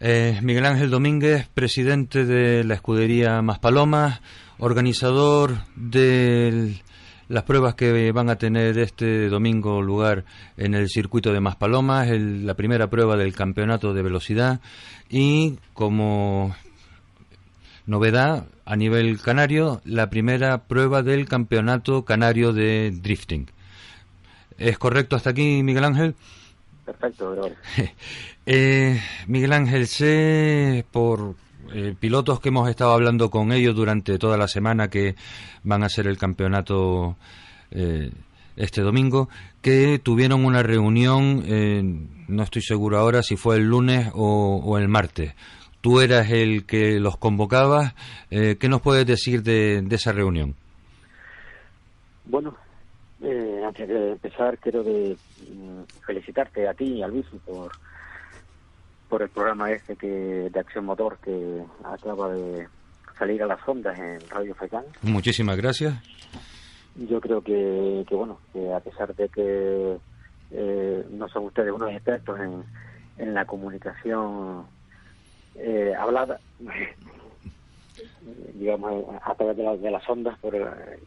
Eh, 0.00 0.38
Miguel 0.42 0.64
Ángel 0.64 0.90
Domínguez, 0.90 1.46
presidente 1.52 2.24
de 2.24 2.64
la 2.64 2.74
escudería 2.74 3.42
Maspalomas, 3.42 4.20
organizador 4.58 5.58
de 5.76 6.80
las 7.30 7.44
pruebas 7.44 7.74
que 7.76 8.12
van 8.12 8.28
a 8.28 8.36
tener 8.36 8.76
este 8.78 9.28
domingo 9.28 9.80
lugar 9.82 10.24
en 10.56 10.74
el 10.74 10.88
circuito 10.88 11.32
de 11.32 11.40
Maspalomas, 11.40 12.08
el- 12.08 12.44
la 12.44 12.54
primera 12.54 12.90
prueba 12.90 13.16
del 13.16 13.34
campeonato 13.34 13.94
de 13.94 14.02
velocidad 14.02 14.60
y 15.08 15.58
como 15.72 16.54
novedad 17.86 18.46
a 18.64 18.76
nivel 18.76 19.20
canario, 19.20 19.80
la 19.84 20.10
primera 20.10 20.58
prueba 20.64 21.02
del 21.02 21.26
campeonato 21.28 22.04
canario 22.04 22.52
de 22.52 22.90
drifting. 23.00 23.46
¿Es 24.58 24.78
correcto 24.78 25.16
hasta 25.16 25.30
aquí, 25.30 25.62
Miguel 25.62 25.84
Ángel? 25.84 26.14
Perfecto. 26.84 27.34
Eh, 28.46 29.00
Miguel 29.28 29.52
Ángel, 29.52 29.86
sé 29.86 30.84
por 30.90 31.36
eh, 31.72 31.94
pilotos 31.98 32.40
que 32.40 32.48
hemos 32.48 32.68
estado 32.68 32.92
hablando 32.92 33.30
con 33.30 33.52
ellos 33.52 33.74
durante 33.74 34.18
toda 34.18 34.36
la 34.36 34.48
semana 34.48 34.88
que 34.88 35.14
van 35.62 35.82
a 35.82 35.86
hacer 35.86 36.06
el 36.06 36.18
campeonato 36.18 37.16
eh, 37.70 38.10
este 38.56 38.82
domingo, 38.82 39.28
que 39.62 39.98
tuvieron 39.98 40.44
una 40.44 40.62
reunión, 40.62 41.42
eh, 41.46 41.82
no 42.28 42.42
estoy 42.42 42.62
seguro 42.62 42.98
ahora 42.98 43.22
si 43.22 43.36
fue 43.36 43.56
el 43.56 43.64
lunes 43.64 44.10
o, 44.14 44.78
el 44.78 44.88
martes. 44.88 45.34
Tú 45.80 46.00
eras 46.00 46.30
el 46.30 46.66
que 46.66 47.00
los 47.00 47.16
convocabas. 47.16 47.94
eh, 48.30 48.56
¿Qué 48.60 48.68
nos 48.68 48.82
puedes 48.82 49.06
decir 49.06 49.42
de, 49.42 49.80
de 49.82 49.96
esa 49.96 50.12
reunión? 50.12 50.54
Bueno, 52.26 52.54
eh, 53.22 53.62
antes 53.66 53.88
de 53.88 54.12
empezar, 54.12 54.58
quiero 54.58 54.82
mm, 54.82 55.82
felicitarte 56.06 56.68
a 56.68 56.74
ti 56.74 56.84
y 56.84 57.02
a 57.02 57.08
Luis 57.08 57.26
por, 57.44 57.72
por 59.10 59.20
el 59.22 59.28
programa 59.28 59.70
este 59.72 59.96
que, 59.96 60.06
de 60.50 60.60
Acción 60.60 60.86
Motor 60.86 61.18
que 61.22 61.62
acaba 61.84 62.32
de 62.32 62.66
salir 63.18 63.42
a 63.42 63.46
las 63.46 63.60
ondas 63.68 63.98
en 63.98 64.20
Radio 64.30 64.54
Faicán. 64.54 64.84
Muchísimas 65.02 65.56
gracias. 65.58 65.94
Yo 66.94 67.20
creo 67.20 67.42
que, 67.42 68.04
que 68.08 68.14
bueno, 68.14 68.40
que 68.52 68.72
a 68.72 68.80
pesar 68.80 69.14
de 69.14 69.28
que 69.28 69.98
eh, 70.52 71.04
no 71.10 71.28
son 71.28 71.44
ustedes 71.46 71.72
unos 71.72 71.90
expertos 71.92 72.38
en, 72.40 72.64
en 73.18 73.34
la 73.34 73.44
comunicación 73.44 74.64
eh, 75.56 75.92
hablada, 75.98 76.40
digamos, 78.54 79.04
a 79.22 79.34
través 79.34 79.56
de, 79.56 79.62
la- 79.64 79.76
de 79.76 79.90
las 79.90 80.08
ondas, 80.08 80.38
eh, 80.42 81.00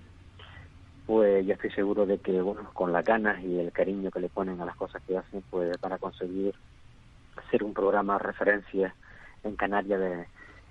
pues 1.05 1.45
yo 1.45 1.53
estoy 1.53 1.71
seguro 1.71 2.05
de 2.05 2.17
que, 2.19 2.41
bueno, 2.41 2.69
con 2.73 2.91
las 2.93 3.03
ganas 3.05 3.41
y 3.43 3.59
el 3.59 3.71
cariño 3.71 4.09
que 4.11 4.19
le 4.19 4.30
ponen 4.30 4.59
a 4.61 4.65
las 4.65 4.75
cosas 4.75 5.01
que 5.07 5.17
hacen, 5.17 5.43
pues 5.49 5.80
van 5.81 5.93
a 5.93 5.97
conseguir 5.97 6.53
ser 7.51 7.64
un 7.64 7.73
programa 7.73 8.18
referencia 8.18 8.93
en 9.43 9.55
Canarias 9.55 9.99
de, 9.99 10.26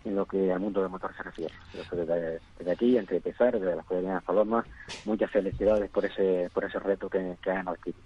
en 0.05 0.17
lo 0.17 0.27
que 0.27 0.53
al 0.53 0.61
mundo 0.61 0.81
del 0.81 0.91
motor 0.91 1.15
se 1.17 1.23
refiere. 1.23 1.55
Desde, 1.73 2.41
desde 2.59 2.73
aquí, 2.73 2.97
entre 2.97 3.21
pesar, 3.21 3.53
desde 3.53 3.75
la 3.75 3.83
Escudería 3.83 4.15
de 4.15 4.21
Palomas, 4.21 4.67
muchas 5.05 5.31
felicidades 5.31 5.91
por 5.91 6.05
ese, 6.05 6.51
por 6.53 6.65
ese 6.65 6.79
reto 6.79 7.09
que, 7.09 7.37
que 7.43 7.51
han 7.51 7.69
adquirido. 7.69 8.03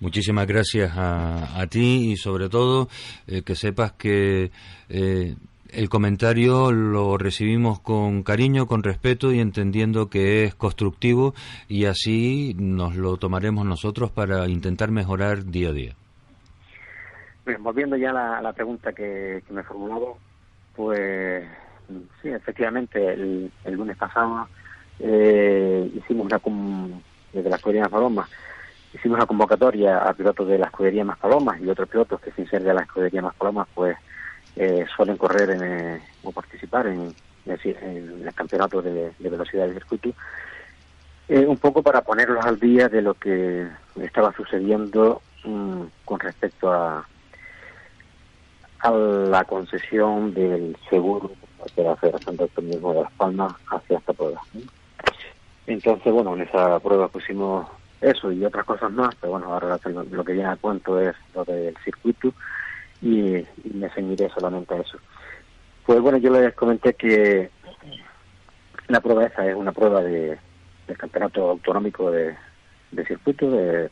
Muchísimas 0.00 0.46
gracias 0.46 0.92
a, 0.96 1.60
a 1.60 1.66
ti 1.66 2.12
y 2.12 2.16
sobre 2.16 2.48
todo 2.48 2.88
eh, 3.26 3.42
que 3.42 3.54
sepas 3.54 3.92
que 3.92 4.50
eh, 4.88 5.36
el 5.70 5.88
comentario 5.88 6.72
lo 6.72 7.18
recibimos 7.18 7.80
con 7.80 8.22
cariño, 8.22 8.66
con 8.66 8.82
respeto 8.82 9.32
y 9.32 9.40
entendiendo 9.40 10.08
que 10.08 10.44
es 10.44 10.54
constructivo 10.54 11.34
y 11.68 11.86
así 11.86 12.54
nos 12.58 12.96
lo 12.96 13.16
tomaremos 13.16 13.66
nosotros 13.66 14.10
para 14.10 14.48
intentar 14.48 14.90
mejorar 14.90 15.44
día 15.44 15.70
a 15.70 15.72
día. 15.72 15.97
Bien, 17.48 17.62
volviendo 17.62 17.96
ya 17.96 18.10
a 18.10 18.42
la, 18.42 18.52
pregunta 18.52 18.92
que, 18.92 19.42
que 19.46 19.54
me 19.54 19.62
formulaba, 19.62 20.12
pues 20.74 21.48
sí, 22.20 22.28
efectivamente, 22.28 23.02
el, 23.14 23.50
lunes 23.64 23.96
pasado 23.96 24.50
eh, 24.98 25.90
hicimos 25.94 26.26
una 26.26 26.38
desde 27.32 27.48
la 27.48 27.56
Escudería 27.56 27.84
de 27.84 27.88
Palomas 27.88 28.28
hicimos 28.92 29.16
una 29.16 29.26
convocatoria 29.26 29.96
a 29.96 30.12
pilotos 30.12 30.46
de 30.46 30.58
la 30.58 30.66
escudería 30.66 31.06
Más 31.06 31.16
Palomas 31.16 31.58
y 31.62 31.70
otros 31.70 31.88
pilotos 31.88 32.20
que 32.20 32.32
sin 32.32 32.46
ser 32.50 32.62
de 32.62 32.74
la 32.74 32.82
escudería 32.82 33.22
Más 33.22 33.34
Palomas 33.34 33.66
pues 33.72 33.96
eh, 34.54 34.84
suelen 34.94 35.16
correr 35.16 35.48
en, 35.48 35.62
eh, 35.62 36.08
o 36.24 36.32
participar 36.32 36.86
en, 36.88 37.16
en- 37.46 38.22
el 38.26 38.34
campeonato 38.34 38.82
de, 38.82 39.14
de 39.18 39.30
velocidad 39.30 39.64
del 39.64 39.74
circuito 39.74 40.10
eh, 41.28 41.46
un 41.46 41.56
poco 41.56 41.82
para 41.82 42.02
ponerlos 42.02 42.44
al 42.44 42.58
día 42.60 42.90
de 42.90 43.00
lo 43.00 43.14
que 43.14 43.66
estaba 44.02 44.34
sucediendo 44.34 45.22
mm, 45.44 45.82
con 46.04 46.20
respecto 46.20 46.70
a, 46.72 47.08
a 48.80 48.90
la 48.90 49.44
concesión 49.44 50.34
del 50.34 50.76
seguro 50.88 51.30
de 51.76 51.84
la 51.84 51.96
Federación 51.96 52.36
de 52.36 52.42
Automovilismo 52.44 52.94
de 52.94 53.02
Las 53.02 53.12
Palmas 53.12 53.54
hacia 53.70 53.98
esta 53.98 54.12
prueba. 54.12 54.40
Entonces, 55.66 56.12
bueno, 56.12 56.34
en 56.34 56.42
esa 56.42 56.78
prueba 56.80 57.08
pusimos 57.08 57.66
eso 58.00 58.30
y 58.32 58.44
otras 58.44 58.64
cosas 58.64 58.92
más, 58.92 59.14
pero 59.16 59.32
bueno, 59.32 59.52
ahora 59.52 59.78
lo, 60.10 60.24
que 60.24 60.32
viene 60.32 60.48
a 60.48 60.56
cuento 60.56 61.00
es 61.00 61.14
lo 61.34 61.44
del 61.44 61.76
circuito 61.84 62.32
y, 63.02 63.36
y 63.36 63.70
me 63.74 63.90
ceñiré 63.90 64.28
solamente 64.30 64.74
a 64.74 64.78
eso. 64.78 64.98
Pues 65.84 66.00
bueno, 66.00 66.18
yo 66.18 66.30
les 66.30 66.54
comenté 66.54 66.94
que 66.94 67.50
la 68.88 69.00
prueba 69.00 69.26
esa 69.26 69.46
es 69.46 69.54
una 69.54 69.72
prueba 69.72 70.02
de, 70.02 70.38
del 70.86 70.96
campeonato 70.96 71.50
autonómico 71.50 72.10
de, 72.10 72.36
de 72.90 73.04
circuito, 73.04 73.50
de 73.50 73.90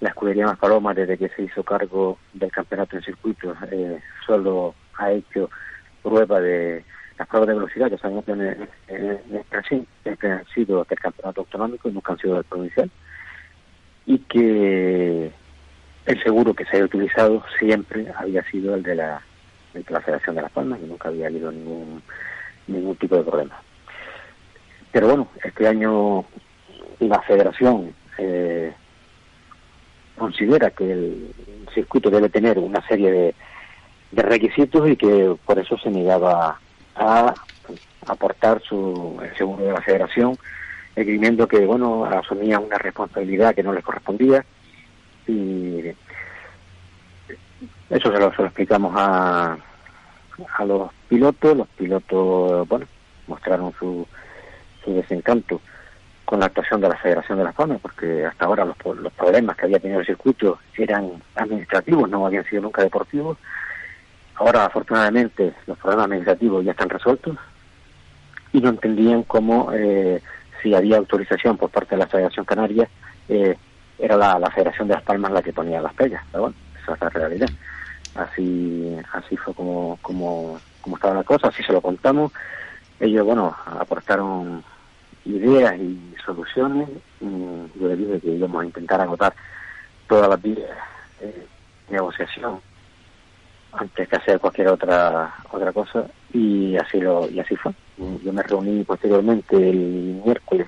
la 0.00 0.10
escudería 0.10 0.46
Más 0.46 0.58
Paloma, 0.58 0.94
desde 0.94 1.16
que 1.16 1.28
se 1.30 1.42
hizo 1.42 1.62
cargo 1.62 2.18
del 2.32 2.50
campeonato 2.50 2.96
en 2.96 3.02
circuito, 3.02 3.54
eh, 3.70 4.00
solo 4.26 4.74
ha 4.98 5.12
hecho 5.12 5.50
prueba 6.02 6.40
de 6.40 6.84
las 7.18 7.26
pruebas 7.28 7.48
de 7.48 7.54
velocidad 7.54 7.90
que 7.90 7.98
sabemos 7.98 8.24
que 8.24 8.32
en, 8.32 8.68
en, 8.88 9.84
siempre 10.02 10.30
han 10.30 10.46
sido 10.48 10.84
del 10.84 10.98
campeonato 10.98 11.40
autonómico 11.40 11.88
y 11.88 11.92
nunca 11.92 12.12
han 12.12 12.18
sido 12.18 12.34
del 12.34 12.44
provincial 12.44 12.90
y 14.04 14.18
que 14.18 15.32
el 16.04 16.22
seguro 16.22 16.54
que 16.54 16.64
se 16.66 16.76
haya 16.76 16.84
utilizado 16.84 17.42
siempre 17.58 18.06
había 18.16 18.42
sido 18.50 18.74
el 18.74 18.82
de 18.82 18.94
la, 18.96 19.22
el 19.74 19.82
de 19.82 19.92
la 19.92 20.00
Federación 20.00 20.36
de 20.36 20.42
Las 20.42 20.52
Palmas 20.52 20.78
y 20.82 20.86
nunca 20.86 21.08
había 21.08 21.26
habido 21.26 21.50
ningún 21.50 22.02
ningún 22.68 22.96
tipo 22.96 23.16
de 23.16 23.22
problema. 23.22 23.60
Pero 24.92 25.08
bueno, 25.08 25.28
este 25.42 25.66
año 25.66 26.24
la 27.00 27.20
Federación 27.22 27.94
eh, 28.18 28.72
considera 30.16 30.70
que 30.70 30.90
el 30.90 31.34
circuito 31.74 32.10
debe 32.10 32.28
tener 32.28 32.58
una 32.58 32.86
serie 32.86 33.10
de, 33.10 33.34
requisitos 34.12 34.88
y 34.88 34.96
que 34.96 35.36
por 35.44 35.58
eso 35.58 35.76
se 35.76 35.90
negaba 35.90 36.58
a 36.94 37.34
aportar 38.06 38.62
su 38.62 39.18
el 39.22 39.36
seguro 39.36 39.64
de 39.64 39.72
la 39.72 39.82
Federación, 39.82 40.38
esgrimiendo 40.94 41.46
que 41.46 41.66
bueno 41.66 42.06
asumía 42.06 42.58
una 42.58 42.78
responsabilidad 42.78 43.54
que 43.54 43.62
no 43.62 43.74
les 43.74 43.84
correspondía. 43.84 44.44
Y 45.26 45.82
eso 47.90 48.12
se 48.12 48.18
lo, 48.18 48.32
se 48.32 48.42
lo 48.42 48.46
explicamos 48.46 48.94
a, 48.96 49.58
a 50.56 50.64
los 50.64 50.90
pilotos, 51.08 51.56
los 51.56 51.68
pilotos 51.68 52.66
bueno 52.68 52.86
mostraron 53.26 53.74
su, 53.78 54.06
su 54.82 54.94
desencanto 54.94 55.60
con 56.26 56.40
la 56.40 56.46
actuación 56.46 56.80
de 56.80 56.88
la 56.88 56.96
Federación 56.96 57.38
de 57.38 57.44
Las 57.44 57.54
Palmas, 57.54 57.78
porque 57.80 58.26
hasta 58.26 58.44
ahora 58.44 58.64
los, 58.64 58.76
los 58.98 59.12
problemas 59.12 59.56
que 59.56 59.64
había 59.64 59.78
tenido 59.78 60.00
el 60.00 60.06
circuito 60.06 60.58
eran 60.76 61.22
administrativos, 61.36 62.10
no 62.10 62.26
habían 62.26 62.44
sido 62.44 62.62
nunca 62.62 62.82
deportivos. 62.82 63.38
Ahora, 64.34 64.66
afortunadamente, 64.66 65.54
los 65.66 65.78
problemas 65.78 66.06
administrativos 66.06 66.64
ya 66.64 66.72
están 66.72 66.90
resueltos 66.90 67.38
y 68.52 68.60
no 68.60 68.70
entendían 68.70 69.22
cómo, 69.22 69.70
eh, 69.72 70.20
si 70.62 70.74
había 70.74 70.98
autorización 70.98 71.56
por 71.56 71.70
parte 71.70 71.94
de 71.94 72.00
la 72.00 72.08
Federación 72.08 72.44
Canaria, 72.44 72.88
eh, 73.28 73.56
era 73.98 74.16
la, 74.16 74.50
Federación 74.50 74.88
de 74.88 74.94
Las 74.94 75.04
Palmas 75.04 75.30
la 75.30 75.42
que 75.42 75.52
ponía 75.52 75.80
las 75.80 75.94
pegas. 75.94 76.24
Pero 76.32 76.42
bueno, 76.42 76.56
esa 76.82 76.94
es 76.94 77.00
la 77.00 77.08
realidad. 77.08 77.48
Así, 78.16 78.96
así 79.12 79.36
fue 79.36 79.54
como, 79.54 79.98
como, 80.02 80.58
como 80.80 80.96
estaba 80.96 81.14
la 81.14 81.22
cosa, 81.22 81.48
así 81.48 81.62
se 81.62 81.72
lo 81.72 81.80
contamos. 81.80 82.32
Ellos, 82.98 83.24
bueno, 83.24 83.54
aportaron 83.64 84.64
ideas 85.26 85.74
y 85.78 85.98
soluciones. 86.24 86.88
yo 87.20 87.88
les 87.88 87.98
dije 87.98 88.20
que 88.20 88.30
íbamos 88.30 88.62
a 88.62 88.66
intentar 88.66 89.00
agotar 89.00 89.34
todas 90.08 90.28
las 90.28 90.40
vías 90.40 90.70
de 91.20 91.46
negociación 91.90 92.60
antes 93.72 94.08
que 94.08 94.16
hacer 94.16 94.40
cualquier 94.40 94.68
otra 94.68 95.34
otra 95.50 95.72
cosa 95.72 96.06
y 96.32 96.76
así 96.76 97.00
lo 97.00 97.28
y 97.28 97.40
así 97.40 97.56
fue. 97.56 97.72
Yo 98.24 98.32
me 98.32 98.42
reuní 98.42 98.84
posteriormente 98.84 99.56
el 99.56 100.20
miércoles, 100.24 100.66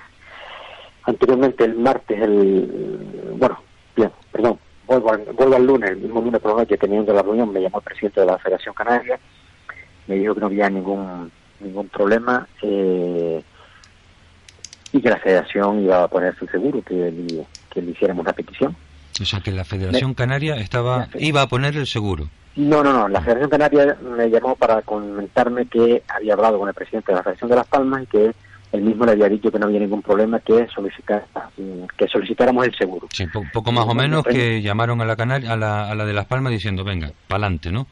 anteriormente 1.04 1.64
el 1.64 1.74
martes, 1.76 2.20
el 2.20 3.34
bueno, 3.36 3.58
bien, 3.96 4.10
perdón, 4.32 4.58
vuelvo 4.86 5.12
al, 5.12 5.24
vuelvo 5.34 5.56
al 5.56 5.66
lunes, 5.66 5.90
el 5.90 5.98
mismo 5.98 6.20
lunes 6.20 6.40
por 6.40 6.52
la 6.52 6.58
noche 6.58 6.76
teniendo 6.76 7.12
la 7.12 7.22
reunión, 7.22 7.52
me 7.52 7.60
llamó 7.60 7.78
el 7.78 7.84
presidente 7.84 8.20
de 8.20 8.26
la 8.26 8.38
Federación 8.38 8.74
Canaria, 8.74 9.18
me 10.06 10.16
dijo 10.16 10.34
que 10.34 10.40
no 10.40 10.46
había 10.46 10.68
ningún 10.70 11.30
ningún 11.60 11.88
problema 11.88 12.46
eh, 12.62 13.42
y 14.92 15.00
que 15.02 15.10
la 15.10 15.18
Federación 15.18 15.82
iba 15.82 16.02
a 16.04 16.08
poner 16.08 16.34
su 16.38 16.46
seguro, 16.46 16.82
que 16.82 16.94
le, 16.94 17.46
que 17.70 17.82
le 17.82 17.90
hiciéramos 17.90 18.22
una 18.22 18.32
petición. 18.32 18.74
O 19.20 19.24
sea 19.24 19.40
que 19.40 19.50
la 19.50 19.64
Federación 19.64 20.14
Canaria 20.14 20.56
estaba 20.56 21.08
iba 21.18 21.42
a 21.42 21.48
poner 21.48 21.76
el 21.76 21.86
seguro. 21.86 22.28
No, 22.56 22.82
no, 22.82 22.92
no. 22.92 23.08
La 23.08 23.20
Federación 23.20 23.50
Canaria 23.50 23.96
me 24.16 24.28
llamó 24.30 24.56
para 24.56 24.82
comentarme 24.82 25.66
que 25.66 26.02
había 26.08 26.34
hablado 26.34 26.58
con 26.58 26.68
el 26.68 26.74
presidente 26.74 27.12
de 27.12 27.16
la 27.16 27.22
Federación 27.22 27.50
de 27.50 27.56
Las 27.56 27.66
Palmas 27.66 28.02
y 28.02 28.06
que 28.06 28.32
él 28.72 28.82
mismo 28.82 29.04
le 29.06 29.12
había 29.12 29.28
dicho 29.28 29.50
que 29.50 29.58
no 29.58 29.66
había 29.66 29.80
ningún 29.80 30.02
problema 30.02 30.40
que 30.40 30.66
solicitar 30.74 31.24
que 31.96 32.06
solicitáramos 32.08 32.66
el 32.66 32.74
seguro. 32.76 33.08
Sí, 33.12 33.26
po- 33.26 33.44
poco 33.52 33.72
más 33.72 33.86
o 33.86 33.94
menos 33.94 34.24
que 34.24 34.60
llamaron 34.62 35.00
a 35.00 35.04
la 35.04 35.16
Canaria, 35.16 35.52
a 35.52 35.56
la, 35.56 35.90
a 35.90 35.94
la 35.94 36.04
de 36.04 36.12
Las 36.12 36.26
Palmas 36.26 36.52
diciendo, 36.52 36.84
venga, 36.84 37.10
pa'lante, 37.28 37.70
¿no? 37.72 37.86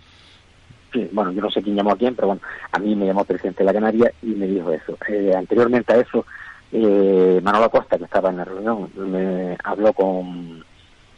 Sí, 0.92 1.08
bueno, 1.12 1.32
yo 1.32 1.40
no 1.42 1.50
sé 1.50 1.62
quién 1.62 1.76
llamó 1.76 1.92
a 1.92 1.96
quién, 1.96 2.14
pero 2.14 2.28
bueno, 2.28 2.42
a 2.72 2.78
mí 2.78 2.94
me 2.94 3.06
llamó 3.06 3.20
el 3.22 3.26
presidente 3.26 3.58
de 3.60 3.64
la 3.66 3.72
Canaria 3.72 4.12
y 4.22 4.26
me 4.28 4.46
dijo 4.46 4.70
eso. 4.72 4.96
Eh, 5.08 5.32
anteriormente 5.36 5.92
a 5.92 5.96
eso, 6.00 6.24
eh, 6.72 7.40
Manolo 7.42 7.66
Acosta, 7.66 7.98
que 7.98 8.04
estaba 8.04 8.30
en 8.30 8.38
la 8.38 8.44
reunión, 8.44 8.90
me 8.96 9.56
habló 9.62 9.92
con 9.92 10.64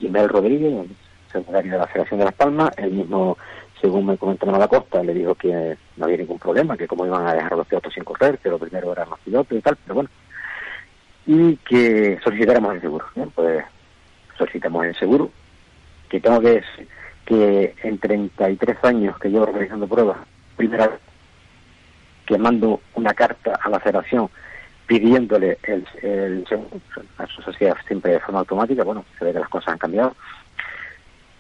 Ismael 0.01 0.29
Rodríguez, 0.29 0.87
secretario 1.33 1.73
de 1.73 1.79
la 1.79 1.87
Federación 1.87 2.21
de 2.21 2.27
Las 2.27 2.35
Palmas, 2.35 2.71
él 2.77 2.93
mismo, 2.93 3.37
según 3.81 4.07
me 4.07 4.17
comentó 4.17 4.47
Manolo 4.47 4.65
Acosta, 4.65 5.03
le 5.03 5.15
dijo 5.15 5.35
que 5.35 5.77
no 5.97 6.05
había 6.05 6.19
ningún 6.19 6.39
problema, 6.39 6.77
que 6.77 6.89
cómo 6.89 7.07
iban 7.07 7.27
a 7.27 7.35
dejar 7.35 7.53
a 7.53 7.57
los 7.57 7.67
pilotos 7.67 7.93
sin 7.93 8.05
correr, 8.05 8.39
que 8.39 8.51
lo 8.51 8.59
primero 8.59 8.93
eran 8.93 9.11
los 9.11 9.19
pilotos 9.21 9.57
y 9.57 9.61
tal, 9.61 9.77
pero 9.77 9.95
bueno, 9.95 10.11
y 11.27 11.57
que 11.57 12.19
solicitáramos 12.25 12.75
el 12.75 12.81
seguro. 12.81 13.05
Pues 13.35 13.65
solicitamos 14.39 14.87
el 14.87 14.95
seguro, 14.95 15.31
que 16.09 16.21
tengo 16.21 16.41
que 16.41 16.49
decir 16.49 16.89
que 17.27 17.75
en 17.83 17.99
33 17.99 18.83
años 18.85 19.19
que 19.19 19.29
llevo 19.29 19.45
realizando 19.45 19.87
pruebas, 19.87 20.17
primera 20.57 20.89
vez 20.89 21.01
que 22.25 22.39
mando 22.39 22.81
una 22.95 23.13
carta 23.13 23.59
a 23.61 23.69
la 23.69 23.81
federación 23.81 24.31
pidiéndole 24.89 25.59
el, 25.65 25.87
el 26.03 26.43
eso 26.43 27.43
se 27.43 27.51
hacía 27.51 27.77
siempre 27.87 28.13
de 28.13 28.21
forma 28.21 28.41
automática, 28.41 28.83
bueno, 28.83 29.05
se 29.19 29.25
ve 29.25 29.33
que 29.35 29.39
las 29.39 29.49
cosas 29.51 29.75
han 29.75 29.79
cambiado. 29.79 30.17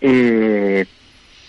Eh, 0.02 0.86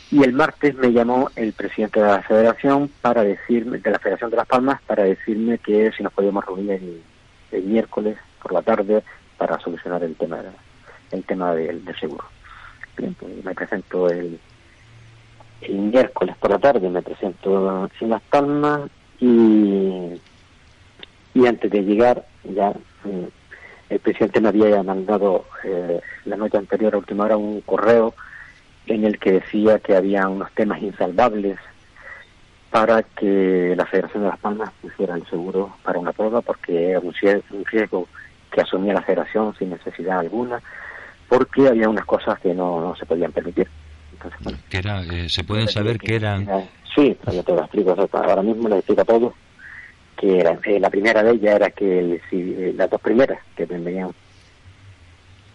y 0.10 0.24
el 0.24 0.34
martes 0.34 0.74
me 0.76 0.92
llamó 0.92 1.30
el 1.36 1.54
presidente 1.54 2.00
de 2.00 2.08
la 2.08 2.24
federación 2.24 2.90
para 3.02 3.22
decirme, 3.24 3.78
de 3.78 3.92
la 3.92 4.00
Federación 4.00 4.32
de 4.32 4.38
Las 4.38 4.48
Palmas, 4.48 4.82
para 4.88 5.04
decirme 5.04 5.60
que 5.60 5.92
si 5.92 6.02
nos 6.02 6.14
podíamos 6.14 6.46
reunir 6.46 6.72
el, 7.52 7.64
miércoles 7.64 8.18
por 8.42 8.54
la 8.54 8.62
tarde 8.62 9.04
para 9.38 9.60
solucionar 9.60 10.02
el 10.04 10.16
tema 10.16 10.40
el 11.12 11.24
tema 11.26 11.54
del, 11.54 11.84
seguro. 12.00 12.24
Pues 12.96 13.44
me 13.44 13.54
presento 13.54 14.10
el, 14.10 14.40
el 15.62 15.76
miércoles 15.76 16.36
por 16.38 16.52
la 16.52 16.60
tarde, 16.60 16.90
me 16.90 17.02
presento 17.02 17.90
en 18.00 18.10
Las 18.10 18.22
Palmas 18.24 18.90
y, 19.20 20.14
y 21.34 21.46
antes 21.46 21.72
de 21.72 21.84
llegar 21.84 22.26
ya 22.44 22.72
mm, 23.04 23.26
el 23.90 24.00
presidente 24.00 24.42
me 24.42 24.50
había 24.50 24.84
mandado 24.84 25.46
eh, 25.64 26.00
la 26.26 26.36
noche 26.36 26.58
anterior 26.58 26.94
a 26.94 26.98
última 27.00 27.26
hora 27.26 27.38
un 27.38 27.62
correo 27.62 28.14
en 28.88 29.04
el 29.04 29.20
que 29.20 29.34
decía 29.34 29.80
que 29.80 29.96
había 29.96 30.28
unos 30.28 30.52
temas 30.54 30.82
insalvables 30.82 31.58
para 32.70 33.02
que 33.02 33.74
la 33.76 33.86
Federación 33.86 34.24
de 34.24 34.30
Las 34.30 34.40
Palmas 34.40 34.72
pusiera 34.82 35.16
el 35.16 35.26
seguro 35.28 35.76
para 35.84 36.00
una 36.00 36.12
prueba 36.12 36.42
porque 36.42 36.92
era 36.92 37.00
un 37.00 37.14
riesgo 37.66 38.08
que 38.52 38.62
asumía 38.62 38.94
la 38.94 39.02
Federación 39.02 39.56
sin 39.58 39.72
necesidad 39.72 40.20
alguna 40.20 40.62
porque 41.28 41.68
había 41.68 41.90
unas 41.90 42.06
cosas 42.06 42.40
que 42.40 42.54
no, 42.54 42.82
no 42.82 42.96
se 42.96 43.06
podían 43.06 43.32
permitir. 43.32 43.68
Entonces, 44.14 44.40
bueno, 44.44 44.58
Que 44.70 44.78
era, 44.78 45.02
eh, 45.04 45.30
se 45.30 45.44
pueden 45.44 45.68
saber 45.68 46.00
que 46.00 46.16
eran... 46.16 46.48
Sí, 46.96 47.16
yo 47.32 47.44
te 47.44 47.54
lo 47.54 47.62
explico. 47.62 47.96
ahora 48.12 48.42
mismo 48.42 48.68
les 48.68 48.80
explico 48.80 49.02
a 49.02 49.06
todos 49.06 49.34
que 50.20 50.40
era, 50.40 50.60
eh, 50.66 50.80
la 50.80 50.90
primera 50.90 51.24
de 51.24 51.32
ellas 51.32 51.56
era 51.56 51.70
que 51.70 52.00
el- 52.00 52.22
si, 52.30 52.38
eh, 52.58 52.74
las 52.76 52.90
dos 52.90 53.00
primeras 53.00 53.40
que 53.56 53.66
venían 53.66 54.12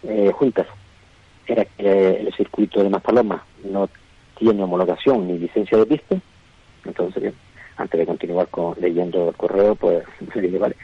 eh, 0.03 0.31
juntas 0.33 0.65
era 1.47 1.65
que 1.65 2.09
el 2.21 2.33
circuito 2.35 2.81
de 2.83 2.89
Maspalomas 2.89 3.41
no 3.63 3.87
tiene 4.37 4.63
homologación 4.63 5.27
ni 5.27 5.37
licencia 5.37 5.77
de 5.77 5.85
pista. 5.85 6.15
Entonces, 6.83 7.33
antes 7.77 7.99
de 7.99 8.05
continuar 8.05 8.47
con, 8.47 8.75
leyendo 8.79 9.29
el 9.29 9.35
correo, 9.35 9.75
pues 9.75 10.03
vale, 10.59 10.75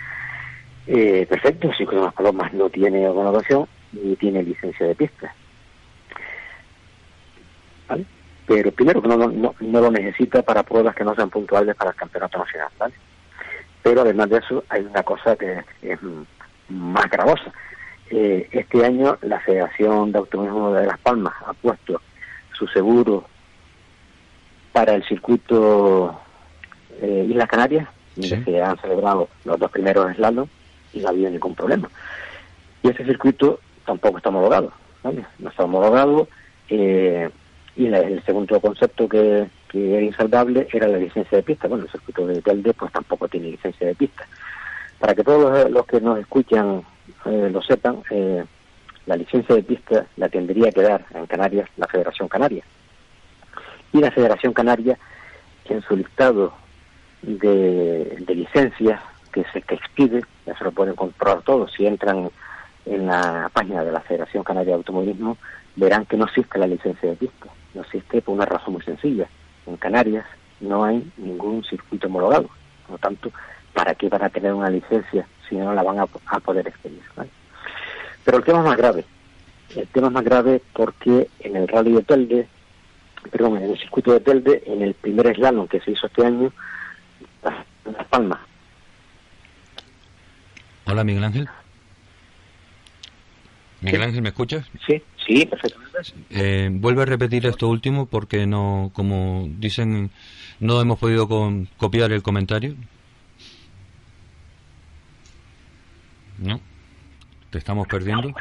eh, 0.88 1.26
perfecto, 1.28 1.68
el 1.70 1.76
circuito 1.76 2.02
de 2.02 2.06
Maspalomas 2.08 2.54
no 2.54 2.70
tiene 2.70 3.08
homologación 3.10 3.68
ni 3.94 4.16
tiene 4.16 4.44
licencia 4.44 4.86
de 4.86 4.96
pista. 4.96 5.34
¿Vale? 7.88 8.06
Pero 8.48 8.72
primero 8.72 9.02
que 9.02 9.08
no, 9.08 9.18
no, 9.18 9.56
no 9.60 9.82
lo 9.82 9.92
necesita 9.92 10.42
para 10.44 10.64
pruebas 10.64 10.96
que 10.96 11.04
no 11.04 11.16
sean 11.16 11.30
puntuales 11.30 11.76
para 11.76 11.92
el 11.92 11.96
campeonato 11.96 12.38
nacional, 12.40 12.70
¿vale? 12.78 12.94
Pero 13.84 14.02
además 14.02 14.30
de 14.30 14.38
eso 14.38 14.64
hay 14.70 14.82
una 14.82 15.04
cosa 15.04 15.36
que 15.36 15.64
es 15.82 16.00
más 16.70 17.10
gravosa. 17.10 17.52
Eh, 18.10 18.48
este 18.52 18.86
año 18.86 19.18
la 19.22 19.40
Federación 19.40 20.12
de 20.12 20.20
Automovilismo 20.20 20.74
de 20.74 20.86
Las 20.86 21.00
Palmas 21.00 21.34
ha 21.46 21.54
puesto 21.54 22.02
su 22.54 22.68
seguro 22.68 23.26
para 24.74 24.94
el 24.96 25.04
circuito 25.06 26.20
eh, 27.02 27.26
Islas 27.30 27.48
Canarias, 27.48 27.88
donde 28.16 28.44
se 28.44 28.62
han 28.62 28.78
celebrado 28.80 29.30
los 29.46 29.60
dos 29.60 29.72
primeros 29.72 30.14
slalom 30.16 30.48
y 30.94 31.00
no 31.00 31.08
ha 31.08 31.12
habido 31.12 31.30
ningún 31.30 31.56
problema. 31.56 31.90
Y 32.84 32.90
ese 32.90 33.06
circuito 33.06 33.60
tampoco 33.86 34.18
está 34.18 34.30
homologado, 34.30 34.72
¿vale? 35.04 35.26
No 35.40 35.50
está 35.50 35.64
homologado 35.64 36.28
eh, 36.70 37.30
y 37.76 37.88
el 37.88 38.24
segundo 38.26 38.60
concepto 38.60 39.08
que, 39.08 39.48
que 39.72 39.96
era 39.96 40.06
insalvable 40.06 40.68
era 40.74 40.88
la 40.88 40.98
licencia 40.98 41.38
de 41.38 41.44
pista. 41.44 41.70
Bueno, 41.70 41.86
el 41.86 41.90
circuito 41.90 42.28
de 42.28 42.42
Telde 42.42 42.74
pues 42.74 42.92
tampoco 42.92 43.28
tiene 43.30 43.52
licencia 43.52 43.88
de 43.88 43.96
pista. 43.96 44.28
Para 45.00 45.16
que 45.16 45.24
todos 45.24 45.72
los, 45.72 45.86
que 45.86 46.02
nos 46.02 46.20
escuchan 46.20 46.84
eh, 47.26 47.50
lo 47.52 47.62
sepan, 47.62 48.04
eh, 48.12 48.44
la 49.06 49.16
licencia 49.16 49.56
de 49.56 49.64
pista 49.64 50.06
la 50.18 50.28
tendría 50.28 50.72
que 50.72 50.82
dar 50.82 51.06
en 51.14 51.26
Canarias 51.26 51.70
la 51.78 51.88
Federación 51.88 52.28
Canaria. 52.28 52.64
Y 53.94 54.00
la 54.00 54.12
Federación 54.12 54.54
Canaria, 54.54 54.98
en 55.66 55.82
su 55.84 55.96
listado 55.96 56.54
de, 57.22 58.18
de 58.20 58.36
licencias 58.36 59.02
que 59.32 59.46
se 59.54 59.62
que 59.62 59.76
expide, 59.76 60.22
ya 60.46 60.58
se 60.58 60.66
lo 60.66 60.74
pueden 60.74 60.96
comprobar 60.96 61.44
todos, 61.44 61.72
si 61.72 61.88
entran 61.88 62.30
en 62.86 63.06
la 63.06 63.50
página 63.54 63.86
de 63.86 63.92
la 63.94 64.02
Federación 64.02 64.44
Canaria 64.44 64.72
de 64.72 64.78
Automovilismo, 64.78 65.38
verán 65.78 66.06
que 66.06 66.18
no 66.18 66.26
existe 66.26 66.60
la 66.60 66.68
licencia 66.68 67.10
de 67.10 67.16
pista. 67.16 67.48
No 67.74 67.82
existe 67.84 68.22
por 68.22 68.36
una 68.36 68.46
razón 68.46 68.74
muy 68.74 68.84
sencilla. 68.84 69.30
En 69.72 69.78
Canarias 69.78 70.26
no 70.60 70.84
hay 70.84 71.10
ningún 71.18 71.64
circuito 71.64 72.08
homologado. 72.08 72.50
Por 72.84 72.92
lo 72.92 72.98
tanto, 72.98 73.32
¿para 73.74 73.96
qué 73.96 74.10
van 74.10 74.24
a 74.24 74.30
tener 74.30 74.54
una 74.54 74.70
licencia 74.70 75.26
si 75.48 75.56
no 75.56 75.74
la 75.74 75.82
van 75.82 76.00
a, 76.00 76.08
a 76.28 76.40
poder 76.40 76.68
expedir? 76.68 77.02
¿vale? 77.16 77.30
Pero 78.26 78.38
el 78.38 78.44
tema 78.44 78.60
es 78.60 78.66
más 78.66 78.78
grave. 78.78 79.06
El 79.76 79.88
tema 79.88 80.08
es 80.08 80.14
más 80.14 80.24
grave 80.26 80.62
porque 80.74 81.30
en 81.40 81.56
el 81.56 81.68
Rally 81.70 81.94
de 81.94 82.04
Telde, 82.04 82.48
perdón, 83.32 83.58
en 83.58 83.72
el 83.72 83.80
circuito 83.80 84.12
de 84.12 84.20
Telde, 84.20 84.62
en 84.66 84.82
el 84.82 84.94
primer 84.94 85.34
slalom 85.34 85.68
que 85.68 85.80
se 85.80 85.92
hizo 85.92 86.08
este 86.08 86.26
año, 86.26 86.52
Las 87.42 88.06
Palmas, 88.08 88.40
Hola, 90.86 91.06
Miguel 91.06 91.24
Ángel. 91.24 91.50
Miguel 93.80 94.04
Ángel, 94.04 94.22
¿me 94.22 94.30
escuchas? 94.30 94.70
Sí, 94.86 95.02
sí, 95.26 95.46
perfectamente. 95.46 96.00
Eh, 96.30 96.70
vuelve 96.72 97.04
a 97.04 97.06
repetir 97.06 97.46
esto 97.46 97.68
último 97.68 98.06
porque 98.06 98.48
no, 98.48 98.92
como 98.94 99.48
dicen, 99.58 100.12
no 100.60 100.82
hemos 100.82 101.00
podido 101.00 101.28
copiar 101.78 102.12
el 102.12 102.22
comentario. 102.22 102.76
No, 106.38 106.60
te 107.52 107.58
estamos 107.58 107.88
perdiendo. 107.88 108.34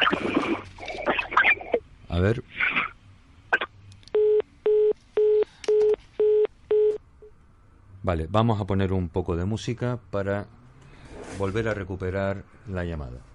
A 2.08 2.18
ver. 2.18 2.42
Vale, 8.02 8.26
vamos 8.30 8.60
a 8.60 8.64
poner 8.64 8.92
un 8.92 9.08
poco 9.08 9.36
de 9.36 9.44
música 9.44 9.98
para 10.10 10.46
volver 11.38 11.68
a 11.68 11.74
recuperar 11.74 12.44
la 12.66 12.84
llamada. 12.84 13.29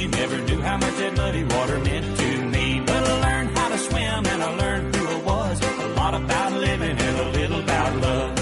Chattahoochee, 0.00 0.08
never 0.08 0.38
knew 0.44 0.62
how 0.62 0.76
much 0.78 0.96
that 0.96 1.16
muddy 1.16 1.44
water 1.44 1.78
meant 1.80 2.16
to 2.18 2.42
me. 2.46 2.82
But 2.86 2.96
I 2.96 3.20
learned 3.20 3.58
how 3.58 3.68
to 3.68 3.78
swim 3.78 4.26
and 4.26 4.42
I 4.42 4.56
learned 4.56 4.94
who 4.94 5.06
I 5.06 5.22
was. 5.22 5.60
A 5.60 5.88
lot 5.94 6.14
about 6.14 6.52
living 6.52 6.98
and 6.98 7.18
a 7.18 7.30
little 7.30 7.60
about 7.60 7.96
love. 7.96 8.36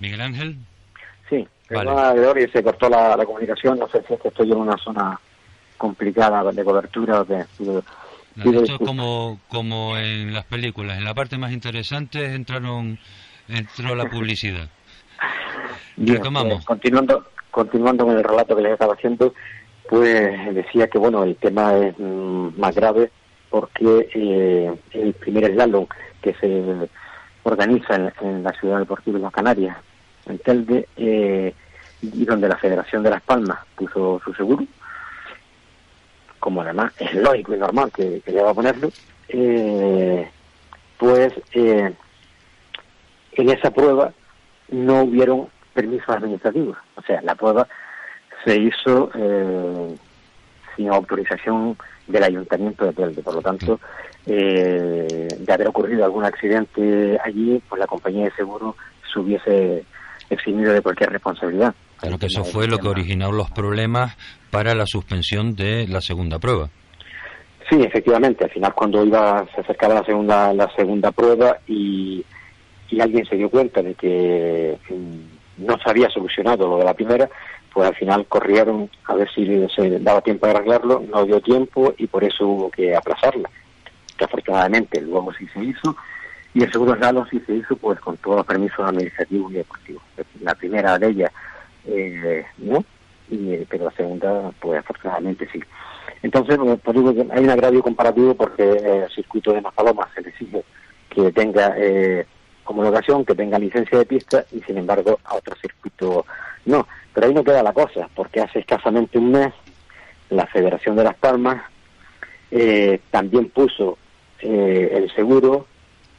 Miguel 0.00 0.20
Ángel. 0.20 0.56
Sí, 1.30 1.48
Vale. 1.70 2.18
Gregorio, 2.18 2.48
se 2.50 2.62
cortó 2.62 2.88
la, 2.90 3.16
la 3.16 3.24
comunicación. 3.24 3.78
No 3.78 3.88
sé 3.88 4.02
si 4.06 4.14
es 4.14 4.20
que 4.20 4.28
estoy 4.28 4.52
en 4.52 4.58
una 4.58 4.76
zona 4.76 5.18
complicada 5.78 6.50
de 6.52 6.64
cobertura 6.64 7.22
o 7.22 7.24
No, 7.24 8.44
pido 8.44 8.62
esto 8.62 8.74
es 8.74 8.78
como, 8.78 9.38
como 9.48 9.96
en 9.96 10.34
las 10.34 10.44
películas. 10.44 10.98
En 10.98 11.04
la 11.04 11.14
parte 11.14 11.38
más 11.38 11.52
interesante 11.52 12.34
entraron 12.34 12.98
entró 13.48 13.94
la 13.94 14.08
publicidad. 14.08 14.68
Bien, 15.96 16.16
Retomamos. 16.18 16.62
eh, 16.62 16.66
continuando, 16.66 17.24
continuando 17.50 18.06
con 18.06 18.16
el 18.16 18.24
relato 18.24 18.56
que 18.56 18.62
les 18.62 18.72
estaba 18.72 18.94
haciendo, 18.94 19.34
pues 19.88 20.54
decía 20.54 20.88
que 20.88 20.98
bueno, 20.98 21.22
el 21.24 21.36
tema 21.36 21.76
es 21.76 21.94
mm, 21.98 22.58
más 22.58 22.74
grave 22.74 23.10
porque 23.50 24.08
eh, 24.14 24.74
el 24.92 25.12
primer 25.14 25.52
slalom 25.52 25.86
que 26.20 26.34
se 26.34 26.88
organiza 27.44 27.94
en, 27.94 28.12
en 28.22 28.42
la 28.42 28.52
ciudad 28.52 28.78
deportiva 28.80 29.18
de 29.18 29.22
las 29.24 29.32
Canarias, 29.32 29.76
en 30.26 30.38
Telde, 30.38 30.88
eh, 30.96 31.54
y 32.02 32.24
donde 32.24 32.48
la 32.48 32.56
Federación 32.56 33.02
de 33.02 33.10
Las 33.10 33.22
Palmas 33.22 33.58
puso 33.76 34.20
su 34.24 34.34
seguro, 34.34 34.64
como 36.40 36.62
además 36.62 36.92
es 36.98 37.14
lógico 37.14 37.54
y 37.54 37.58
normal 37.58 37.90
que, 37.94 38.20
que 38.24 38.32
le 38.32 38.42
va 38.42 38.50
a 38.50 38.54
ponerlo, 38.54 38.90
eh, 39.28 40.28
pues 40.98 41.32
eh, 41.52 41.92
en 43.42 43.50
esa 43.50 43.70
prueba 43.70 44.12
no 44.70 45.02
hubieron 45.02 45.48
permisos 45.72 46.08
administrativos. 46.08 46.76
O 46.96 47.02
sea, 47.02 47.20
la 47.22 47.34
prueba 47.34 47.66
se 48.44 48.56
hizo 48.56 49.10
eh, 49.14 49.94
sin 50.76 50.88
autorización 50.88 51.76
del 52.06 52.24
ayuntamiento 52.24 52.84
de 52.84 52.92
Telde. 52.92 53.22
Por 53.22 53.34
lo 53.34 53.42
tanto, 53.42 53.80
eh, 54.26 55.28
de 55.38 55.52
haber 55.52 55.68
ocurrido 55.68 56.04
algún 56.04 56.24
accidente 56.24 57.18
allí, 57.24 57.60
pues 57.68 57.78
la 57.78 57.86
compañía 57.86 58.24
de 58.24 58.32
seguro 58.32 58.76
se 59.12 59.20
hubiese 59.20 59.84
eximido 60.30 60.72
de 60.72 60.82
cualquier 60.82 61.10
responsabilidad. 61.10 61.74
Creo 62.00 62.18
que 62.18 62.26
eso 62.26 62.44
fue 62.44 62.66
lo 62.66 62.78
que 62.78 62.88
originó 62.88 63.32
los 63.32 63.50
problemas 63.50 64.16
para 64.50 64.74
la 64.74 64.86
suspensión 64.86 65.54
de 65.54 65.86
la 65.88 66.00
segunda 66.00 66.38
prueba. 66.38 66.68
Sí, 67.68 67.82
efectivamente. 67.82 68.44
Al 68.44 68.50
final, 68.50 68.74
cuando 68.74 69.04
iba 69.04 69.46
se 69.54 69.60
acercaba 69.62 69.94
la 69.94 70.04
segunda 70.04 70.52
la 70.52 70.70
segunda 70.76 71.12
prueba 71.12 71.58
y, 71.66 72.24
y 72.94 73.00
alguien 73.00 73.26
se 73.26 73.36
dio 73.36 73.50
cuenta 73.50 73.82
de 73.82 73.94
que 73.94 74.78
mm, 74.88 75.64
no 75.66 75.78
se 75.78 75.90
había 75.90 76.08
solucionado 76.10 76.68
lo 76.68 76.78
de 76.78 76.84
la 76.84 76.94
primera, 76.94 77.28
pues 77.72 77.88
al 77.88 77.94
final 77.96 78.26
corrieron 78.26 78.88
a 79.06 79.14
ver 79.14 79.28
si 79.34 79.44
se 79.74 79.98
daba 79.98 80.20
tiempo 80.20 80.46
de 80.46 80.52
arreglarlo, 80.52 81.02
no 81.10 81.24
dio 81.24 81.40
tiempo 81.40 81.92
y 81.98 82.06
por 82.06 82.22
eso 82.22 82.46
hubo 82.46 82.70
que 82.70 82.94
aplazarla. 82.94 83.50
Que 84.16 84.24
afortunadamente 84.24 85.00
luego 85.00 85.32
sí 85.34 85.46
se 85.52 85.64
hizo 85.64 85.96
y 86.54 86.62
el 86.62 86.70
seguro 86.70 86.96
Galo 86.96 87.26
sí 87.26 87.40
se 87.40 87.54
hizo 87.54 87.76
pues 87.76 87.98
con 87.98 88.16
todos 88.18 88.36
los 88.38 88.46
permisos 88.46 88.78
administrativos 88.78 89.50
y 89.50 89.56
deportivos. 89.56 90.02
La 90.40 90.54
primera 90.54 90.96
de 90.98 91.08
ellas 91.08 91.32
eh, 91.86 92.46
no, 92.58 92.84
y, 93.28 93.54
eh, 93.54 93.66
pero 93.68 93.86
la 93.86 93.90
segunda 93.90 94.52
pues 94.60 94.78
afortunadamente 94.78 95.48
sí. 95.52 95.60
Entonces, 96.22 96.58
pues, 96.82 96.96
digo 96.96 97.12
que 97.12 97.26
hay 97.32 97.44
un 97.44 97.50
agravio 97.50 97.82
comparativo 97.82 98.34
porque 98.34 98.62
eh, 98.62 99.04
el 99.04 99.10
circuito 99.10 99.52
de 99.52 99.60
Maspalomas 99.60 100.08
se 100.14 100.22
le 100.22 100.28
exige 100.28 100.64
que 101.10 101.32
tenga 101.32 101.74
eh, 101.76 102.26
homologación, 102.64 103.24
que 103.24 103.34
tenga 103.34 103.58
licencia 103.58 103.98
de 103.98 104.06
pista 104.06 104.44
y 104.52 104.60
sin 104.62 104.78
embargo 104.78 105.20
a 105.24 105.34
otro 105.36 105.54
circuito 105.56 106.26
no. 106.66 106.86
Pero 107.12 107.26
ahí 107.26 107.34
no 107.34 107.44
queda 107.44 107.62
la 107.62 107.72
cosa, 107.72 108.08
porque 108.14 108.40
hace 108.40 108.60
escasamente 108.60 109.18
un 109.18 109.30
mes 109.30 109.52
la 110.30 110.46
Federación 110.46 110.96
de 110.96 111.04
Las 111.04 111.14
Palmas 111.14 111.62
eh, 112.50 113.00
también 113.10 113.50
puso 113.50 113.98
eh, 114.40 114.90
el 114.92 115.14
seguro 115.14 115.66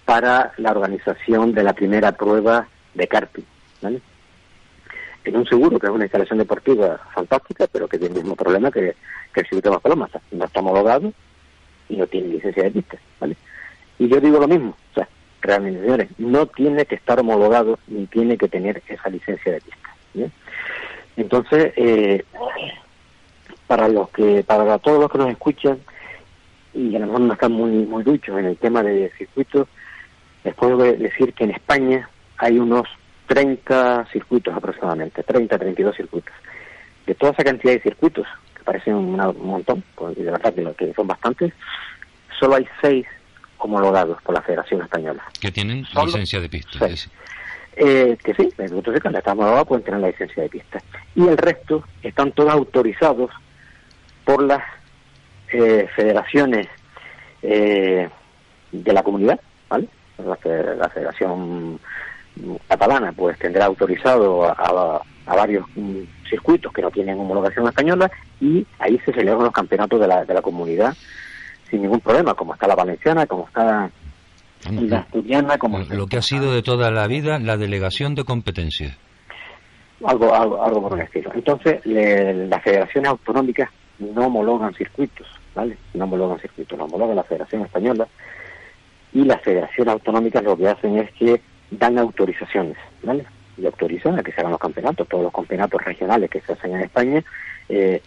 para 0.06 0.54
la 0.58 0.72
organización 0.72 1.54
de 1.54 1.64
la 1.64 1.74
primera 1.74 2.12
prueba 2.12 2.68
de 2.94 3.08
karting, 3.08 3.44
¿vale? 3.82 4.02
En 5.24 5.36
un 5.36 5.46
seguro 5.48 5.80
que 5.80 5.88
es 5.88 5.92
una 5.92 6.06
instalación 6.06 6.38
deportiva 6.38 7.00
fantástica, 7.14 7.68
pero 7.72 7.88
que 7.88 7.98
tiene 7.98 8.16
el 8.16 8.22
mismo 8.22 8.36
problema 8.36 8.72
que, 8.72 8.96
el 9.36 9.44
circuito 9.44 9.70
de 9.70 9.76
Las 9.76 9.82
Palomas, 9.82 10.12
no 10.32 10.46
está 10.46 10.60
homologado 10.60 11.12
y 11.90 11.98
no 11.98 12.08
tiene 12.08 12.28
licencia 12.28 12.64
de 12.64 12.72
pista, 12.72 12.98
¿vale? 13.20 13.36
Y 14.00 14.08
yo 14.08 14.22
digo 14.22 14.40
lo 14.40 14.48
mismo, 14.48 14.78
o 14.92 14.94
sea, 14.94 15.10
realmente, 15.42 15.82
señores, 15.82 16.10
no 16.18 16.46
tiene 16.48 16.86
que 16.86 16.96
estar 16.96 17.20
homologado 17.20 17.80
ni 17.88 18.06
tiene 18.08 18.38
que 18.38 18.48
tener 18.48 18.82
esa 18.88 19.10
licencia 19.10 19.52
de 19.54 19.62
pista. 19.62 20.32
Entonces, 21.18 21.74
eh, 21.78 22.24
para 23.68 23.88
los 23.88 24.10
que, 24.10 24.44
para 24.44 24.78
todos 24.80 25.00
los 25.00 25.12
que 25.12 25.18
nos 25.18 25.30
escuchan 25.30 25.80
y 26.74 26.96
a 26.96 27.00
lo 27.00 27.06
mejor 27.08 27.22
no 27.22 27.34
están 27.34 27.52
muy, 27.54 27.72
muy 27.72 28.04
duchos 28.04 28.38
en 28.38 28.46
el 28.46 28.58
tema 28.58 28.84
de 28.84 29.12
circuitos, 29.18 29.68
les 30.44 30.54
puedo 30.56 30.78
de- 30.78 30.98
decir 30.98 31.34
que 31.34 31.46
en 31.46 31.52
España 31.52 32.10
hay 32.38 32.60
unos 32.60 32.88
30 33.28 34.06
circuitos 34.12 34.54
aproximadamente, 34.56 35.24
30, 35.24 35.58
32 35.58 35.96
circuitos. 35.96 36.34
De 37.08 37.16
toda 37.16 37.32
esa 37.32 37.44
cantidad 37.44 37.74
de 37.74 37.82
circuitos, 37.82 38.28
que 38.56 38.64
parecen 38.64 38.96
un 38.96 39.16
montón, 39.16 39.84
pues, 39.96 40.16
de 40.16 40.24
verdad 40.24 40.54
que, 40.54 40.64
que 40.76 40.94
son 40.94 41.08
bastantes, 41.08 41.54
solo 42.40 42.56
hay 42.56 42.68
seis 42.82 43.08
homologados 43.58 44.22
por 44.24 44.36
la 44.36 44.42
Federación 44.42 44.82
Española. 44.82 45.24
Que 45.40 45.52
tienen 45.52 45.86
Solo 45.86 46.08
licencia 46.08 46.40
de 46.40 46.50
pista. 46.50 46.80
seis. 46.80 47.10
Eh, 47.78 48.18
que 48.24 48.34
sí, 48.36 48.44
los 48.58 48.68
circuitos 48.70 49.02
que 49.02 49.18
están 49.18 49.34
homologados 49.38 49.68
pueden 49.68 49.84
tener 49.84 50.00
la 50.00 50.08
licencia 50.08 50.44
de 50.44 50.50
pista. 50.50 50.82
Y 51.16 51.28
el 51.28 51.38
resto 51.38 51.84
están 52.04 52.32
todos 52.32 52.52
autorizados 52.54 53.32
por 54.24 54.42
las 54.44 54.62
eh, 55.52 55.88
federaciones 55.96 56.68
eh, 57.42 58.10
de 58.72 58.94
la 58.94 59.04
comunidad, 59.04 59.40
¿vale? 59.70 59.88
La, 60.18 60.38
la 60.76 60.90
Federación 60.90 61.80
Catalana 62.68 63.12
pues 63.14 63.38
tendrá 63.40 63.66
autorizado 63.66 64.46
a, 64.46 64.52
a- 64.54 65.02
a 65.28 65.36
varios 65.36 65.66
mm, 65.76 66.02
circuitos 66.30 66.72
que 66.72 66.82
no 66.84 66.92
tienen 66.92 67.20
homologación 67.20 67.68
española 67.68 68.12
y 68.40 68.66
ahí 68.80 69.00
se 69.06 69.12
celebran 69.14 69.44
los 69.46 69.54
campeonatos 69.54 70.00
de 70.00 70.08
la, 70.08 70.24
de 70.24 70.34
la 70.34 70.42
comunidad 70.42 70.96
sin 71.70 71.82
ningún 71.82 72.00
problema, 72.00 72.34
como 72.34 72.54
está 72.54 72.68
la 72.68 72.76
valenciana, 72.76 73.26
como 73.26 73.48
está 73.48 73.90
la 74.72 74.98
asturiana, 75.00 75.58
como 75.58 75.80
Lo 75.80 76.08
que 76.08 76.18
ha 76.18 76.22
sido 76.22 76.54
de 76.54 76.62
toda 76.64 76.90
la 76.92 77.08
vida 77.08 77.40
la 77.40 77.58
delegación 77.58 78.16
de 78.16 78.24
competencia. 78.24 78.98
algo, 80.06 80.34
algo, 80.36 80.62
algo 80.64 80.82
por 80.90 81.00
el 81.00 81.06
estilo. 81.06 81.32
Entonces, 81.34 81.84
le- 81.86 82.48
las 82.48 82.62
federaciones 82.64 83.10
autonómicas 83.10 83.70
no 84.00 84.28
homologan 84.28 84.74
circuitos, 84.74 85.26
¿vale? 85.56 85.78
No 85.94 86.04
homologan 86.04 86.40
circuitos, 86.40 86.78
lo 86.78 86.86
homologa 86.86 87.16
la 87.16 87.24
Federación 87.24 87.62
Española 87.64 88.08
y 89.14 89.24
las 89.24 89.42
federaciones 89.42 89.94
autonómicas 89.94 90.44
lo 90.44 90.58
que 90.58 90.68
hacen 90.68 90.98
es 90.98 91.12
que 91.14 91.42
dan 91.72 91.98
autorizaciones, 91.98 92.78
¿vale? 93.04 93.26
Y 93.58 93.66
autorizan 93.66 94.20
a 94.20 94.24
que 94.24 94.32
se 94.34 94.42
hagan 94.42 94.52
los 94.52 94.60
campeonatos, 94.60 95.08
todos 95.08 95.24
los 95.24 95.34
campeonatos 95.34 95.82
regionales 95.84 96.30
que 96.30 96.42
se 96.42 96.54
hacen 96.54 96.76
en 96.76 96.82
España, 96.82 97.24
eh, 97.70 98.02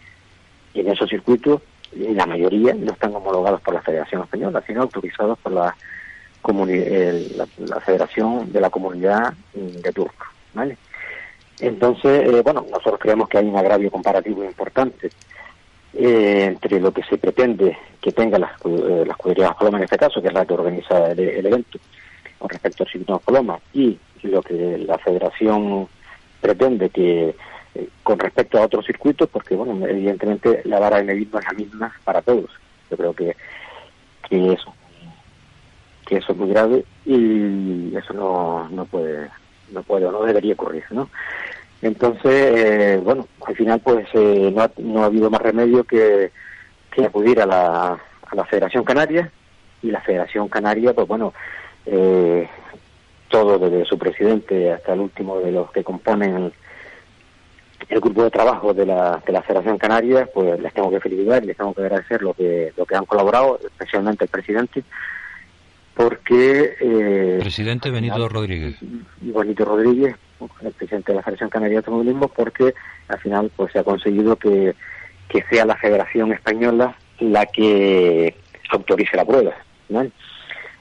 y 0.74 0.80
en 0.80 0.88
esos 0.90 1.08
circuitos, 1.08 1.62
la 1.92 2.26
mayoría 2.26 2.74
no 2.74 2.92
están 2.92 3.14
homologados 3.14 3.60
por 3.60 3.74
la 3.74 3.82
Federación 3.82 4.22
Española, 4.22 4.62
sino 4.66 4.82
autorizados 4.82 5.38
por 5.38 5.52
la, 5.52 5.74
el- 6.68 7.36
la, 7.36 7.80
Federación 7.80 8.52
de 8.52 8.60
la 8.60 8.70
Comunidad 8.70 9.34
de 9.54 9.92
Turco, 9.92 10.26
¿vale? 10.54 10.76
Entonces, 11.60 12.28
eh, 12.28 12.42
bueno, 12.42 12.64
nosotros 12.70 13.00
creemos 13.00 13.28
que 13.28 13.38
hay 13.38 13.46
un 13.46 13.56
agravio 13.56 13.90
comparativo 13.90 14.44
importante 14.44 15.10
eh, 15.94 16.44
entre 16.44 16.78
lo 16.78 16.92
que 16.92 17.02
se 17.02 17.18
pretende 17.18 17.76
que 18.00 18.12
tenga 18.12 18.38
la, 18.38 18.52
eh, 18.64 19.04
la 19.36 19.54
Paloma 19.54 19.78
en 19.78 19.84
este 19.84 19.96
caso, 19.98 20.22
que 20.22 20.28
es 20.28 20.34
la 20.34 20.46
que 20.46 20.54
organiza 20.54 21.10
el, 21.10 21.44
evento, 21.46 21.78
con 22.38 22.48
respecto 22.48 22.84
al 22.84 22.88
circuito 22.90 23.14
de 23.14 23.24
Paloma, 23.24 23.58
y 23.72 23.98
lo 24.22 24.40
que 24.42 24.78
la 24.78 24.98
federación 24.98 25.88
pretende 26.40 26.90
que 26.90 27.34
eh, 27.74 27.88
con 28.02 28.18
respecto 28.18 28.58
a 28.58 28.66
otros 28.66 28.86
circuitos, 28.86 29.28
porque, 29.28 29.54
bueno, 29.54 29.86
evidentemente 29.86 30.62
la 30.64 30.78
vara 30.78 30.98
de 30.98 31.04
medir 31.04 31.28
no 31.32 31.38
es 31.38 31.44
la 31.44 31.52
misma 31.52 31.92
para 32.04 32.22
todos. 32.22 32.50
Yo 32.90 32.96
creo 32.96 33.12
que, 33.14 33.36
que 34.28 34.52
eso 34.52 34.74
que 36.08 36.16
eso 36.16 36.32
es 36.32 36.38
muy 36.38 36.48
grave 36.48 36.84
y 37.04 37.94
eso 37.94 38.14
no, 38.14 38.66
no 38.70 38.86
puede 38.86 39.28
no 39.70 39.82
puede 39.82 40.06
o 40.06 40.12
no 40.12 40.22
debería 40.22 40.54
ocurrir, 40.54 40.84
¿no? 40.90 41.10
Entonces, 41.82 42.32
eh, 42.32 43.00
bueno, 43.04 43.28
al 43.46 43.54
final 43.54 43.80
pues 43.80 44.08
eh, 44.14 44.50
no, 44.52 44.62
ha, 44.62 44.70
no 44.78 45.02
ha 45.02 45.06
habido 45.06 45.28
más 45.28 45.42
remedio 45.42 45.84
que, 45.84 46.32
que 46.90 47.04
acudir 47.04 47.42
a 47.42 47.46
la, 47.46 47.88
a 47.92 48.34
la 48.34 48.44
Federación 48.46 48.84
Canaria 48.84 49.30
y 49.82 49.90
la 49.90 50.00
Federación 50.00 50.48
Canaria, 50.48 50.94
pues 50.94 51.06
bueno, 51.06 51.34
eh, 51.84 52.48
todo 53.28 53.58
desde 53.58 53.84
su 53.84 53.98
presidente 53.98 54.72
hasta 54.72 54.94
el 54.94 55.00
último 55.00 55.38
de 55.40 55.52
los 55.52 55.70
que 55.70 55.84
componen 55.84 56.52
el, 57.88 58.00
grupo 58.00 58.24
de 58.24 58.30
trabajo 58.30 58.74
de 58.74 58.86
la, 58.86 59.22
de 59.24 59.32
la 59.32 59.42
Federación 59.42 59.78
Canaria, 59.78 60.28
pues 60.32 60.60
les 60.60 60.72
tengo 60.72 60.90
que 60.90 61.00
felicitar 61.00 61.42
y 61.42 61.46
les 61.46 61.56
tengo 61.56 61.74
que 61.74 61.82
agradecer 61.82 62.22
lo 62.22 62.34
que, 62.34 62.72
lo 62.76 62.84
que 62.84 62.96
han 62.96 63.04
colaborado, 63.04 63.58
especialmente 63.64 64.24
el 64.24 64.30
presidente, 64.30 64.82
porque 65.94 66.76
eh, 66.80 67.38
Presidente 67.40 67.90
Benito 67.90 68.28
Rodríguez. 68.28 68.76
y 69.20 69.30
Bonito 69.30 69.64
Rodríguez, 69.64 70.14
el 70.62 70.72
presidente 70.72 71.12
de 71.12 71.16
la 71.16 71.22
Federación 71.22 71.50
Canaria 71.50 71.74
de 71.74 71.78
Automovilismo, 71.78 72.28
porque 72.28 72.74
al 73.08 73.18
final 73.18 73.50
pues 73.56 73.72
se 73.72 73.80
ha 73.80 73.84
conseguido 73.84 74.36
que, 74.36 74.74
que 75.28 75.42
sea 75.50 75.64
la 75.64 75.76
Federación 75.76 76.32
Española 76.32 76.96
la 77.20 77.46
que 77.46 78.36
autorice 78.70 79.16
la 79.16 79.24
prueba. 79.24 79.54
¿no? 79.88 80.06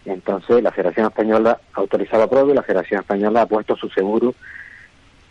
Entonces 0.05 0.63
la 0.63 0.71
Federación 0.71 1.07
Española 1.07 1.59
ha 1.73 1.79
autorizado 1.79 2.23
la 2.23 2.29
prueba 2.29 2.51
y 2.51 2.55
la 2.55 2.63
Federación 2.63 3.01
Española 3.01 3.41
ha 3.41 3.45
puesto 3.45 3.75
su 3.75 3.89
seguro 3.89 4.35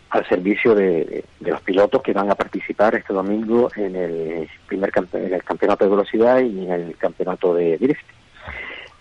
al 0.09 0.27
servicio 0.27 0.73
de, 0.73 1.03
de- 1.05 1.25
de 1.39 1.51
los 1.51 1.61
pilotos 1.61 2.01
que 2.01 2.13
van 2.13 2.29
a 2.31 2.35
participar 2.35 2.95
este 2.95 3.13
domingo 3.13 3.69
en 3.75 3.95
el 3.95 4.49
primer 4.67 4.91
campe- 4.91 5.25
en 5.25 5.33
el 5.33 5.43
campeonato 5.43 5.83
de 5.85 5.91
velocidad 5.91 6.39
y 6.39 6.65
en 6.65 6.71
el 6.71 6.95
campeonato 6.97 7.53
de 7.53 7.77
drift. 7.77 8.05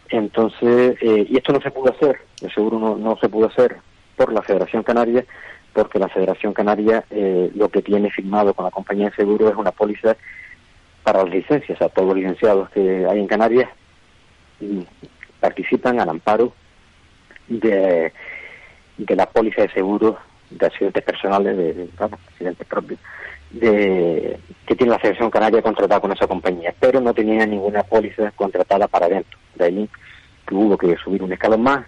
Entonces, 0.09 0.97
eh, 1.01 1.27
y 1.29 1.37
esto 1.37 1.53
no 1.53 1.61
se 1.61 1.71
pudo 1.71 1.91
hacer, 1.93 2.19
el 2.43 2.53
seguro 2.53 2.79
no, 2.79 2.97
no 2.97 3.17
se 3.19 3.29
pudo 3.29 3.47
hacer 3.47 3.77
por 4.17 4.33
la 4.33 4.43
Federación 4.43 4.83
Canaria, 4.83 5.25
porque 5.73 5.99
la 5.99 6.09
Federación 6.09 6.53
Canaria 6.53 7.05
eh, 7.11 7.51
lo 7.55 7.69
que 7.69 7.83
tiene 7.83 8.11
firmado 8.11 8.55
con 8.55 8.65
la 8.65 8.71
compañía 8.71 9.11
de 9.11 9.17
seguro 9.17 9.49
es 9.49 9.57
una 9.57 9.73
póliza 9.73 10.17
para 11.03 11.23
las 11.23 11.33
licencias, 11.33 11.79
sea, 11.79 11.89
todos 11.89 12.09
los 12.09 12.17
licenciados 12.17 12.71
que 12.71 13.07
hay 13.07 13.19
en 13.21 13.27
Canarias 13.27 13.69
mm, 14.61 14.81
participan 15.41 16.01
al 16.01 16.09
amparo 16.09 16.53
de, 17.49 18.13
de 18.97 19.17
la 19.17 19.27
póliza 19.27 19.63
de 19.63 19.71
seguro 19.71 20.19
de 20.51 20.67
accidentes 20.67 21.03
personales, 21.05 21.57
de, 21.57 21.73
de- 21.75 21.89
vamos, 21.99 22.19
accidentes 22.29 22.67
propios, 22.67 22.99
de, 23.51 24.39
que 24.67 24.75
tiene 24.77 24.93
la 24.93 24.99
Federación 24.99 25.31
Canaria 25.31 25.63
contratada 25.63 26.01
con 26.01 26.13
esa 26.13 26.27
compañía, 26.27 26.75
pero 26.79 27.01
no 27.01 27.15
tenía 27.15 27.47
ninguna 27.47 27.83
póliza 27.83 28.31
contratada 28.33 28.87
para 28.89 29.09
dentro. 29.09 29.39
De 29.55 29.65
ahí 29.65 29.89
que 30.47 30.55
hubo 30.55 30.77
que 30.77 30.97
subir 30.97 31.23
un 31.23 31.33
escalón 31.33 31.63
más 31.63 31.85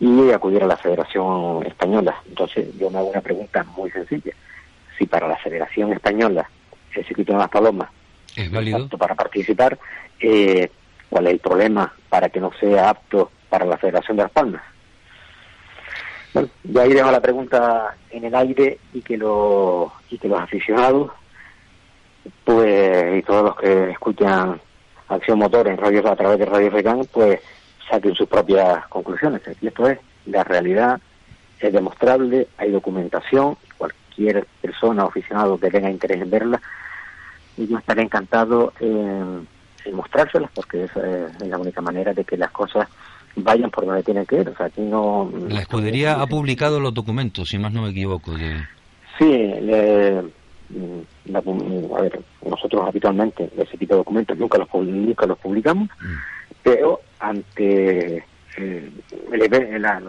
y 0.00 0.30
acudir 0.30 0.62
a 0.62 0.66
la 0.66 0.76
Federación 0.76 1.64
Española. 1.66 2.16
Entonces 2.28 2.66
yo 2.78 2.90
me 2.90 2.98
hago 2.98 3.08
una 3.10 3.20
pregunta 3.20 3.64
muy 3.76 3.90
sencilla. 3.90 4.32
Si 4.98 5.06
para 5.06 5.28
la 5.28 5.36
Federación 5.36 5.92
Española 5.92 6.48
el 6.94 7.04
circuito 7.04 7.32
de 7.32 7.38
las 7.38 7.48
Palomas 7.48 7.88
¿Es 8.36 8.50
válido? 8.50 8.78
apto 8.84 8.96
para 8.98 9.14
participar, 9.16 9.76
eh, 10.20 10.70
¿cuál 11.10 11.26
es 11.26 11.32
el 11.34 11.38
problema 11.40 11.92
para 12.08 12.28
que 12.28 12.40
no 12.40 12.52
sea 12.60 12.90
apto 12.90 13.30
para 13.48 13.64
la 13.64 13.76
Federación 13.78 14.16
de 14.16 14.22
Las 14.24 14.32
Palmas? 14.32 14.62
Bueno, 16.34 16.48
yo 16.64 16.80
ahí 16.80 16.92
dejo 16.92 17.12
la 17.12 17.20
pregunta 17.20 17.96
en 18.10 18.24
el 18.24 18.34
aire 18.34 18.78
y 18.92 19.02
que, 19.02 19.16
lo, 19.16 19.92
y 20.10 20.18
que 20.18 20.26
los 20.26 20.40
aficionados, 20.40 21.12
pues, 22.44 23.18
y 23.18 23.22
todos 23.22 23.44
los 23.44 23.56
que 23.56 23.90
escuchan 23.92 24.60
Acción 25.08 25.38
Motor 25.38 25.68
en 25.68 25.76
radio, 25.76 26.10
a 26.10 26.16
través 26.16 26.40
de 26.40 26.46
Radio 26.46 26.70
Recán, 26.70 27.06
pues 27.12 27.40
saquen 27.88 28.16
sus 28.16 28.28
propias 28.28 28.84
conclusiones. 28.88 29.42
Y 29.60 29.68
esto 29.68 29.88
es, 29.88 30.00
la 30.26 30.42
realidad 30.42 31.00
es 31.60 31.72
demostrable, 31.72 32.48
hay 32.58 32.72
documentación, 32.72 33.56
cualquier 33.78 34.44
persona 34.60 35.04
o 35.04 35.08
aficionado 35.08 35.56
que 35.56 35.70
tenga 35.70 35.88
interés 35.88 36.20
en 36.20 36.30
verla, 36.30 36.60
y 37.56 37.68
yo 37.68 37.78
estaré 37.78 38.02
encantado 38.02 38.72
en, 38.80 39.46
en 39.84 39.94
mostrárselas 39.94 40.50
porque 40.52 40.84
esa 40.84 41.00
es, 41.06 41.40
es 41.40 41.48
la 41.48 41.58
única 41.58 41.80
manera 41.80 42.12
de 42.12 42.24
que 42.24 42.36
las 42.36 42.50
cosas 42.50 42.88
vayan 43.36 43.70
por 43.70 43.86
donde 43.86 44.02
tienen 44.02 44.26
que 44.26 44.40
ir. 44.40 44.48
O 44.48 44.56
sea, 44.56 44.66
aquí 44.66 44.80
no... 44.80 45.30
La 45.48 45.60
escudería 45.60 46.20
ha 46.20 46.26
publicado 46.26 46.80
los 46.80 46.94
documentos, 46.94 47.48
si 47.48 47.58
más 47.58 47.72
no 47.72 47.82
me 47.82 47.90
equivoco. 47.90 48.32
De... 48.32 48.56
Sí, 49.18 49.24
le- 49.28 50.22
mm, 50.70 51.00
la 51.26 51.38
a 51.38 52.00
ver, 52.02 52.20
nosotros 52.48 52.84
habitualmente 52.86 53.50
ese 53.56 53.76
tipo 53.78 53.94
de 53.94 53.98
documentos 53.98 54.38
nunca 54.38 54.58
los, 54.58 54.68
nunca 54.74 55.26
los 55.26 55.38
publicamos, 55.38 55.88
pero 56.62 57.00
ante 57.20 58.24
eh, 58.56 58.90
el, 59.32 59.82
la- 59.82 60.02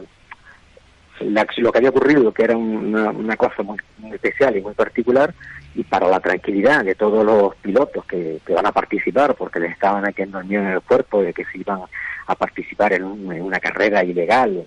la- 1.21 1.47
lo 1.57 1.71
que 1.71 1.77
había 1.77 1.89
ocurrido, 1.89 2.31
que 2.33 2.43
era 2.43 2.55
una, 2.57 3.09
una 3.11 3.37
cosa 3.37 3.63
muy, 3.63 3.77
muy 3.97 4.11
especial 4.13 4.55
y 4.57 4.61
muy 4.61 4.73
particular, 4.73 5.33
y 5.75 5.83
para 5.83 6.07
la 6.07 6.19
tranquilidad 6.19 6.83
de 6.85 6.95
todos 6.95 7.25
los 7.25 7.55
pilotos 7.57 8.05
que, 8.05 8.39
van 8.49 8.65
a 8.65 8.71
participar, 8.71 9.35
porque 9.35 9.59
les 9.59 9.71
estaban 9.73 10.03
metiendo 10.03 10.39
el 10.39 10.45
miedo 10.45 10.63
en 10.63 10.69
el 10.69 10.81
cuerpo 10.81 11.21
de 11.21 11.33
que 11.33 11.45
se 11.45 11.57
iban 11.59 11.81
a 12.27 12.35
participar 12.35 12.93
en, 12.93 13.03
un- 13.03 13.31
una 13.41 13.59
carrera 13.59 14.03
ilegal. 14.03 14.65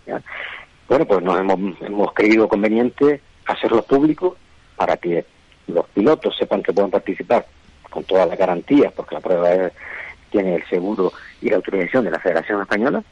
Bueno, 0.88 1.04
pues 1.06 1.22
nos 1.22 1.38
hemos, 1.38 1.58
hemos 1.82 2.12
creído 2.12 2.48
conveniente 2.48 3.20
hacerlo 3.46 3.82
público 3.82 4.36
para 4.76 4.96
que 4.96 5.24
los 5.66 5.86
pilotos 5.88 6.36
sepan 6.36 6.62
que 6.62 6.72
pueden 6.72 6.90
participar 6.90 7.46
con 7.90 8.04
todas 8.04 8.28
las 8.28 8.38
garantías, 8.38 8.92
porque 8.92 9.14
la 9.14 9.20
prueba 9.20 9.70
tiene 10.30 10.56
el 10.56 10.64
seguro 10.68 11.12
y 11.40 11.48
la 11.50 11.56
autorización 11.56 12.04
de 12.04 12.10
la 12.10 12.18
Federación 12.20 12.60
Española, 12.60 13.02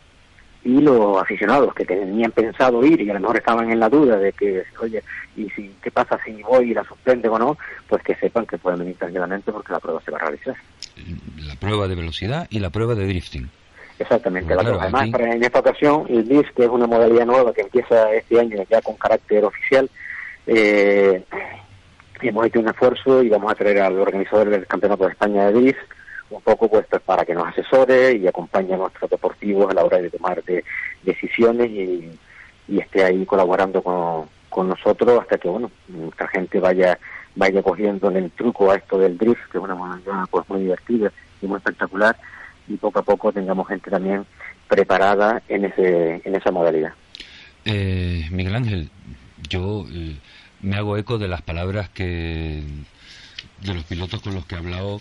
y 0.67 0.81
los 0.81 1.23
aficionados 1.23 1.73
que 1.75 1.85
tenían 1.85 2.33
pensado 2.33 2.85
ir 2.85 3.01
y 3.01 3.09
a 3.09 3.15
lo 3.15 3.21
mejor 3.21 3.37
estaban 3.37 3.71
en 3.71 3.79
la 3.79 3.89
duda 3.89 4.17
de 4.17 4.33
que, 4.33 4.65
oye, 4.81 5.01
¿y 5.37 5.49
si, 5.51 5.73
qué 5.81 5.93
pasa 5.93 6.19
si 6.25 6.43
voy 6.43 6.73
y 6.73 6.75
la 6.75 6.83
suspenden 6.83 7.31
o 7.31 7.39
no? 7.39 7.57
Pues 7.89 8.03
que 8.03 8.17
sepan 8.17 8.47
que 8.47 8.59
pueden 8.59 8.81
venir 8.81 8.97
tranquilamente 8.97 9.53
porque 9.53 9.73
la 9.73 9.79
prueba 9.79 10.01
se 10.05 10.11
va 10.11 10.19
a 10.19 10.23
realizar. 10.23 10.57
La 11.47 11.55
prueba 11.55 11.87
de 11.87 11.95
velocidad 11.95 12.49
y 12.51 12.59
la 12.59 12.71
prueba 12.71 12.97
de 12.97 13.07
drifting. 13.07 13.49
Exactamente. 13.99 14.53
Claro, 14.53 14.63
la 14.63 14.69
prueba. 14.71 14.83
Además, 14.83 15.03
aquí- 15.03 15.11
para- 15.13 15.33
en 15.33 15.45
esta 15.45 15.59
ocasión, 15.61 16.05
el 16.09 16.29
DIS, 16.29 16.51
que 16.57 16.65
es 16.65 16.69
una 16.69 16.87
modalidad 16.89 17.27
nueva 17.27 17.53
que 17.55 17.61
empieza 17.63 18.13
este 18.13 18.41
año 18.41 18.57
ya 18.69 18.83
con 18.83 18.97
carácter 18.97 19.45
oficial, 19.45 19.89
eh, 20.49 21.23
hemos 22.23 22.47
hecho 22.47 22.61
un 22.61 22.69
esfuerzo 22.69 23.23
y 23.23 23.29
vamos 23.29 23.53
a 23.53 23.55
traer 23.55 23.81
al 23.83 23.99
organizador 24.01 24.51
del 24.51 24.67
Campeonato 24.67 25.05
de 25.05 25.13
España 25.13 25.47
de 25.51 25.61
DIS 25.61 25.77
un 26.31 26.43
poco 26.43 26.69
pues, 26.69 26.87
pues, 26.89 27.03
para 27.03 27.25
que 27.25 27.35
nos 27.35 27.49
asesore 27.49 28.17
y 28.17 28.27
acompañe 28.27 28.75
a 28.75 28.79
nuestros 28.79 29.11
deportivos 29.11 29.71
a 29.71 29.75
la 29.75 29.85
hora 29.85 29.99
de 29.99 30.11
tomar 30.11 30.43
de- 30.45 30.65
decisiones 31.03 31.71
y, 31.71 32.11
esté 32.79 33.05
ahí 33.05 33.25
colaborando 33.25 33.81
con, 33.81 34.29
con 34.49 34.69
nosotros 34.69 35.21
hasta 35.21 35.39
que 35.39 35.49
bueno 35.49 35.71
nuestra 35.87 36.27
gente 36.29 36.59
vaya 36.59 36.99
vaya 37.37 37.63
cogiendo 37.63 38.11
el 38.11 38.31
truco 38.33 38.73
a 38.73 38.77
esto 38.77 38.99
del 38.99 39.17
drift 39.17 39.51
que 39.53 39.59
es 39.59 39.65
una 39.65 39.77
modalidad 39.77 40.25
pues 40.31 40.49
muy 40.49 40.63
divertida 40.63 41.13
y 41.41 41.47
muy 41.47 41.59
espectacular 41.59 42.17
y 42.67 42.77
poco 42.77 42.99
a 42.99 43.03
poco 43.03 43.33
tengamos 43.33 43.69
gente 43.69 43.89
también 43.89 44.27
preparada 44.67 45.43
en 45.49 45.67
ese 45.67 46.21
en 46.25 46.35
esa 46.35 46.51
modalidad. 46.51 46.93
Eh, 47.65 48.27
Miguel 48.31 48.57
Ángel, 48.57 48.91
yo 49.49 49.85
eh, 49.93 50.17
me 50.61 50.77
hago 50.77 50.97
eco 50.97 51.19
de 51.19 51.29
las 51.29 51.43
palabras 51.43 51.89
que 51.89 52.63
de 53.63 53.75
los 53.75 53.85
pilotos 53.85 54.21
con 54.21 54.35
los 54.35 54.47
que 54.47 54.55
he 54.55 54.59
hablado 54.59 55.01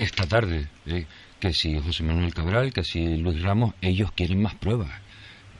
esta 0.00 0.26
tarde, 0.26 0.68
eh, 0.86 1.06
que 1.38 1.52
si 1.52 1.78
José 1.78 2.02
Manuel 2.02 2.34
Cabral, 2.34 2.72
que 2.72 2.84
si 2.84 3.16
Luis 3.16 3.40
Ramos, 3.42 3.74
ellos 3.80 4.12
quieren 4.12 4.42
más 4.42 4.54
pruebas. 4.54 4.90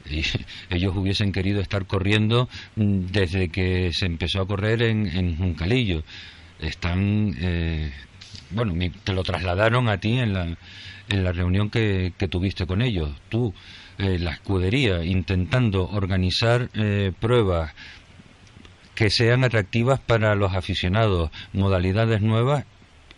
Y 0.09 0.23
ellos 0.69 0.95
hubiesen 0.95 1.31
querido 1.31 1.61
estar 1.61 1.85
corriendo 1.85 2.49
mm, 2.75 3.05
desde 3.11 3.49
que 3.49 3.91
se 3.93 4.05
empezó 4.05 4.41
a 4.41 4.47
correr 4.47 4.81
en, 4.81 5.07
en 5.07 5.37
Juncalillo. 5.37 6.03
Están, 6.59 7.35
eh, 7.39 7.91
bueno, 8.51 8.73
te 9.03 9.13
lo 9.13 9.23
trasladaron 9.23 9.89
a 9.89 9.99
ti 9.99 10.19
en 10.19 10.33
la, 10.33 10.57
en 11.09 11.23
la 11.23 11.31
reunión 11.31 11.69
que, 11.69 12.13
que 12.17 12.27
tuviste 12.27 12.65
con 12.65 12.81
ellos. 12.81 13.11
Tú, 13.29 13.53
eh, 13.97 14.17
la 14.19 14.31
escudería, 14.31 15.03
intentando 15.03 15.87
organizar 15.89 16.69
eh, 16.73 17.11
pruebas 17.19 17.73
que 18.95 19.09
sean 19.09 19.43
atractivas 19.43 19.99
para 19.99 20.33
los 20.35 20.53
aficionados, 20.53 21.29
modalidades 21.53 22.21
nuevas 22.21 22.65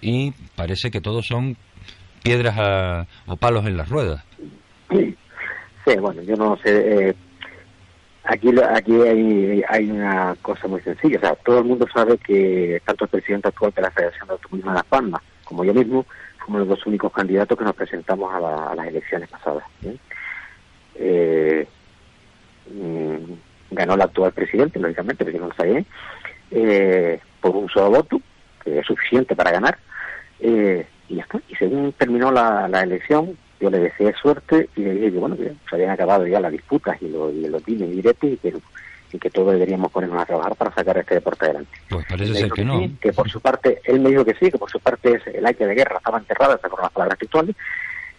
y 0.03 0.33
parece 0.55 0.91
que 0.91 1.01
todos 1.01 1.25
son 1.25 1.55
piedras 2.23 2.55
a- 2.57 3.07
o 3.27 3.35
palos 3.37 3.65
en 3.65 3.77
las 3.77 3.89
ruedas. 3.89 4.23
Sí, 4.89 5.95
bueno, 5.99 6.21
yo 6.21 6.35
no 6.35 6.57
sé. 6.57 7.09
eh, 7.09 7.15
aquí 8.23 8.51
lo- 8.51 8.65
aquí 8.65 8.93
hay, 9.01 9.63
hay 9.67 9.89
una 9.91 10.35
cosa 10.41 10.67
muy 10.67 10.79
sencilla. 10.81 11.17
O 11.17 11.21
sea, 11.21 11.35
todo 11.35 11.59
el 11.59 11.65
mundo 11.65 11.85
sabe 11.93 12.17
que 12.17 12.81
tanto 12.85 13.03
el 13.05 13.09
presidente 13.09 13.47
actual 13.49 13.73
de 13.75 13.81
la 13.81 13.91
Federación 13.91 14.27
de 14.27 14.33
Automovilismo 14.33 14.71
de 14.71 14.75
Las 14.75 14.85
Palmas 14.85 15.21
como 15.43 15.63
yo 15.65 15.73
mismo 15.73 16.05
fuimos 16.39 16.59
los 16.61 16.69
dos 16.69 16.85
únicos 16.87 17.11
candidatos 17.11 17.57
que 17.57 17.63
nos 17.65 17.75
presentamos 17.75 18.33
a, 18.33 18.39
la- 18.39 18.75
las 18.75 18.87
elecciones 18.87 19.29
pasadas. 19.29 19.63
Eh, 20.95 21.67
mm, 22.71 23.33
ganó 23.71 23.95
el 23.95 24.01
actual 24.01 24.31
presidente, 24.31 24.79
lógicamente, 24.79 25.23
el 25.23 25.31
señor 25.33 25.55
Sayé, 25.55 25.85
eh, 26.51 27.19
por 27.41 27.55
un 27.55 27.67
solo 27.69 27.89
voto, 27.91 28.21
que 28.63 28.79
es 28.79 28.85
suficiente 28.85 29.35
para 29.35 29.51
ganar. 29.51 29.77
Eh, 30.43 30.85
y 31.07 31.15
ya 31.15 31.23
está. 31.23 31.39
Y 31.47 31.55
según 31.55 31.93
terminó 31.93 32.31
la, 32.31 32.67
la 32.67 32.81
elección, 32.81 33.37
yo 33.61 33.69
le 33.69 33.79
deseé 33.79 34.13
suerte 34.21 34.69
y 34.75 34.81
le 34.81 34.91
dije 34.91 35.13
que 35.13 35.17
bueno, 35.17 35.37
que 35.37 35.53
se 35.69 35.75
habían 35.75 35.91
acabado 35.91 36.27
ya 36.27 36.41
las 36.41 36.51
disputas 36.51 37.01
y 37.01 37.07
los, 37.07 37.33
y 37.33 37.47
los 37.47 37.65
dimes 37.65 37.89
y 37.89 37.95
diretes 37.95 38.33
y 38.33 38.37
que, 38.37 38.53
y 39.13 39.17
que 39.17 39.29
todos 39.29 39.53
deberíamos 39.53 39.89
ponernos 39.89 40.21
a 40.21 40.25
trabajar 40.25 40.55
para 40.55 40.75
sacar 40.75 40.97
este 40.97 41.15
deporte 41.15 41.45
adelante. 41.45 41.71
Pues 41.89 42.05
parece 42.09 42.33
ser 42.33 42.51
que 42.51 42.65
no. 42.65 42.79
sí, 42.79 42.97
que 42.99 43.13
por 43.13 43.29
su 43.29 43.39
parte, 43.39 43.81
él 43.85 44.01
me 44.01 44.09
dijo 44.09 44.25
que 44.25 44.33
sí, 44.33 44.51
que 44.51 44.57
por 44.57 44.69
su 44.69 44.81
parte 44.81 45.13
es 45.13 45.27
el 45.27 45.45
hacha 45.45 45.65
de 45.65 45.75
guerra 45.75 45.97
estaba 45.97 46.17
enterrada, 46.17 46.55
esas 46.55 46.69
fueron 46.69 46.83
las 46.83 46.91
palabras 46.91 47.17
textuales, 47.17 47.55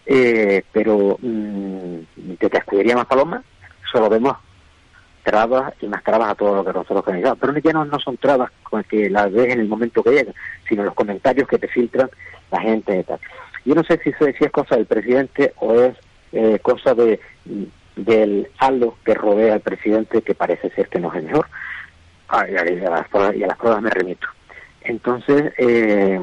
eh, 0.07 0.63
pero 0.71 1.17
mm, 1.21 1.97
de 2.15 2.49
que 2.49 2.57
escudería 2.57 2.95
más 2.95 3.05
palomas, 3.05 3.43
solo 3.91 4.09
vemos 4.09 4.35
trabas 5.25 5.73
y 5.81 5.87
más 5.87 6.01
trabas 6.03 6.29
a 6.29 6.35
todo 6.35 6.55
lo 6.55 6.63
que 6.63 6.71
nosotros 6.71 6.99
organizamos. 6.99 7.39
Pero 7.41 7.57
ya 7.57 7.73
no, 7.73 7.83
no 7.83 7.99
son 7.99 8.15
trabas 8.15 8.49
con 8.63 8.81
que 8.83 9.09
las 9.09 9.29
ves 9.33 9.51
en 9.53 9.59
el 9.59 9.67
momento 9.67 10.01
que 10.03 10.11
llegan, 10.11 10.33
sino 10.69 10.83
los 10.85 10.93
comentarios 10.93 11.47
que 11.49 11.57
te 11.57 11.67
filtran 11.67 12.09
la 12.51 12.61
gente 12.61 12.97
y 12.97 13.03
tal. 13.03 13.19
Yo 13.65 13.75
no 13.75 13.83
sé 13.83 13.99
si, 14.03 14.13
si 14.13 14.45
es 14.45 14.51
cosa 14.51 14.75
del 14.77 14.85
presidente 14.85 15.53
o 15.57 15.73
es 15.81 15.97
eh, 16.31 16.59
cosa 16.61 16.93
de 16.93 17.19
del 17.95 18.47
halo 18.59 18.97
que 19.05 19.13
rodea 19.13 19.53
al 19.55 19.61
presidente 19.61 20.21
que 20.21 20.35
parece 20.35 20.69
ser 20.71 20.87
que 20.89 20.99
no 20.99 21.09
es 21.11 21.15
el 21.19 21.23
mejor. 21.23 21.47
Ah, 22.29 22.45
y, 22.49 22.55
a, 22.55 22.61
a 22.87 22.89
las 22.91 23.07
pruebas, 23.09 23.35
y 23.35 23.43
a 23.43 23.47
las 23.47 23.57
pruebas 23.57 23.81
me 23.81 23.89
remito. 23.89 24.27
Entonces, 24.81 25.53
eh, 25.57 26.19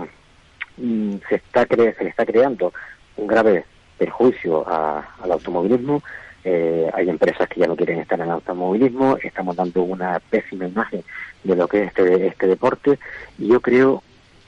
mm, 0.77 1.15
se, 1.29 1.35
está 1.37 1.67
cre- 1.67 1.97
se 1.97 2.05
le 2.05 2.11
está 2.11 2.25
creando 2.27 2.73
un 3.17 3.27
grave 3.27 3.65
perjuicio 3.99 4.65
a- 4.69 5.05
al 5.23 5.33
automovilismo. 5.33 6.03
Eh, 6.45 6.91
hay 6.93 7.09
empresas 7.09 7.49
que 7.49 7.61
ya 7.61 7.67
no 7.67 7.77
quieren 7.77 8.01
estar 8.01 8.19
en 8.19 8.27
el 8.27 8.33
automovilismo, 8.33 9.17
estamos 9.23 9.55
dando 9.55 9.83
una 9.83 10.19
pésima 10.19 10.67
imagen 10.67 11.05
de 11.45 11.55
lo 11.55 11.69
que 11.69 11.83
es 11.83 11.89
este, 11.89 12.27
este 12.27 12.47
deporte 12.49 12.99
y 13.39 13.49
yo 13.49 13.61
creo 13.61 14.03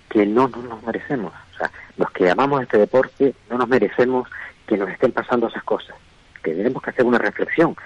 que 0.08 0.26
no, 0.26 0.48
no 0.48 0.62
nos 0.62 0.82
merecemos. 0.82 1.32
O 1.54 1.58
sea, 1.58 1.70
los 1.96 2.10
que 2.10 2.30
amamos 2.30 2.62
este 2.62 2.78
deporte 2.78 3.34
no 3.48 3.58
nos 3.58 3.68
merecemos 3.68 4.28
que 4.66 4.76
nos 4.76 4.90
estén 4.90 5.12
pasando 5.12 5.48
esas 5.48 5.62
cosas. 5.62 5.94
Que 6.42 6.52
tenemos 6.52 6.82
que 6.82 6.90
hacer 6.90 7.04
una 7.04 7.18
reflexión 7.18 7.76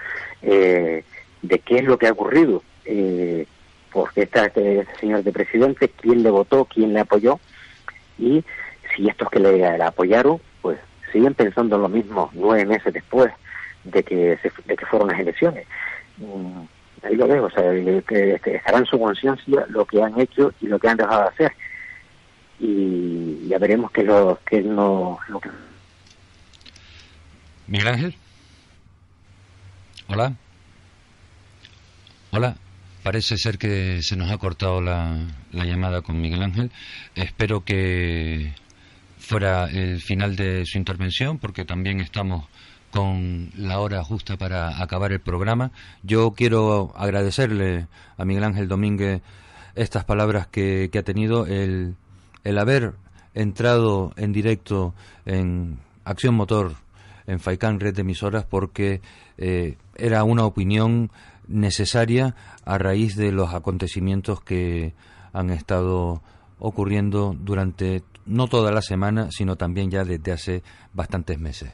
eh, 0.41 1.03
de 1.41 1.59
qué 1.59 1.77
es 1.77 1.83
lo 1.85 1.97
que 1.97 2.07
ha 2.07 2.11
ocurrido. 2.11 2.63
Eh, 2.85 3.45
porque 3.91 4.23
este, 4.23 4.45
este 4.79 4.95
señor 4.99 5.23
de 5.23 5.31
presidente, 5.31 5.89
quién 5.89 6.23
le 6.23 6.29
votó, 6.29 6.65
quién 6.65 6.93
le 6.93 6.99
apoyó 6.99 7.39
y 8.17 8.43
si 8.95 9.07
estos 9.07 9.29
que 9.29 9.39
le, 9.39 9.57
le 9.57 9.83
apoyaron, 9.83 10.39
pues 10.61 10.79
siguen 11.11 11.33
pensando 11.33 11.77
lo 11.77 11.89
mismo 11.89 12.29
nueve 12.33 12.65
meses 12.65 12.93
después 12.93 13.31
de 13.83 14.03
que 14.03 14.37
se, 14.41 14.51
de 14.65 14.75
que 14.75 14.85
fueron 14.85 15.09
las 15.09 15.19
elecciones. 15.19 15.65
Mm, 16.17 16.61
ahí 17.03 17.15
lo 17.15 17.27
veo, 17.27 17.45
o 17.45 17.49
sea, 17.49 17.63
que 17.63 18.33
este, 18.33 18.61
en 18.65 18.85
su 18.85 18.99
conciencia 18.99 19.65
lo 19.69 19.85
que 19.85 20.01
han 20.01 20.19
hecho 20.19 20.53
y 20.61 20.67
lo 20.67 20.79
que 20.79 20.89
han 20.89 20.97
dejado 20.97 21.23
de 21.23 21.29
hacer. 21.29 21.53
Y 22.59 23.47
ya 23.47 23.57
veremos 23.57 23.91
qué 23.91 24.01
es 24.01 24.07
lo, 24.07 24.39
qué 24.45 24.57
es 24.57 24.65
lo, 24.65 25.17
lo 25.29 25.39
que 25.39 25.49
Miguel 27.67 27.87
Ángel. 27.87 28.15
Hola. 30.07 30.33
Hola. 32.31 32.55
Parece 33.03 33.37
ser 33.37 33.57
que 33.57 34.01
se 34.01 34.17
nos 34.17 34.29
ha 34.29 34.37
cortado 34.37 34.81
la, 34.81 35.17
la 35.51 35.65
llamada 35.65 36.01
con 36.01 36.19
Miguel 36.19 36.43
Ángel. 36.43 36.71
Espero 37.15 37.63
que 37.63 38.53
fuera 39.19 39.65
el 39.65 40.01
final 40.01 40.35
de 40.35 40.65
su 40.65 40.77
intervención, 40.77 41.37
porque 41.37 41.63
también 41.63 42.01
estamos 42.01 42.45
con 42.91 43.51
la 43.55 43.79
hora 43.79 44.03
justa 44.03 44.37
para 44.37 44.81
acabar 44.81 45.11
el 45.11 45.19
programa. 45.19 45.71
Yo 46.03 46.31
quiero 46.31 46.91
agradecerle 46.95 47.87
a 48.17 48.25
Miguel 48.25 48.43
Ángel 48.43 48.67
Domínguez 48.67 49.21
estas 49.75 50.05
palabras 50.05 50.47
que, 50.47 50.89
ha 50.93 51.03
tenido, 51.03 51.45
el, 51.45 51.95
el 52.43 52.57
haber 52.57 52.95
entrado 53.33 54.11
en 54.17 54.33
directo 54.33 54.93
en 55.25 55.79
Acción 56.03 56.35
Motor, 56.35 56.73
en 57.27 57.39
FAICAN 57.39 57.79
Red 57.79 57.95
de 57.95 58.01
Emisoras, 58.01 58.45
porque 58.45 59.01
eh, 59.37 59.77
era 59.95 60.23
una 60.23 60.45
opinión 60.45 61.11
necesaria 61.47 62.35
a 62.65 62.77
raíz 62.77 63.15
de 63.15 63.31
los 63.31 63.53
acontecimientos 63.53 64.41
que 64.41 64.93
han 65.33 65.49
estado 65.49 66.21
ocurriendo 66.59 67.35
durante 67.39 68.03
no 68.25 68.47
toda 68.47 68.71
la 68.71 68.81
semana, 68.81 69.29
sino 69.31 69.55
también 69.55 69.89
ya 69.89 70.03
desde 70.03 70.31
hace 70.31 70.63
bastantes 70.93 71.39
meses. 71.39 71.71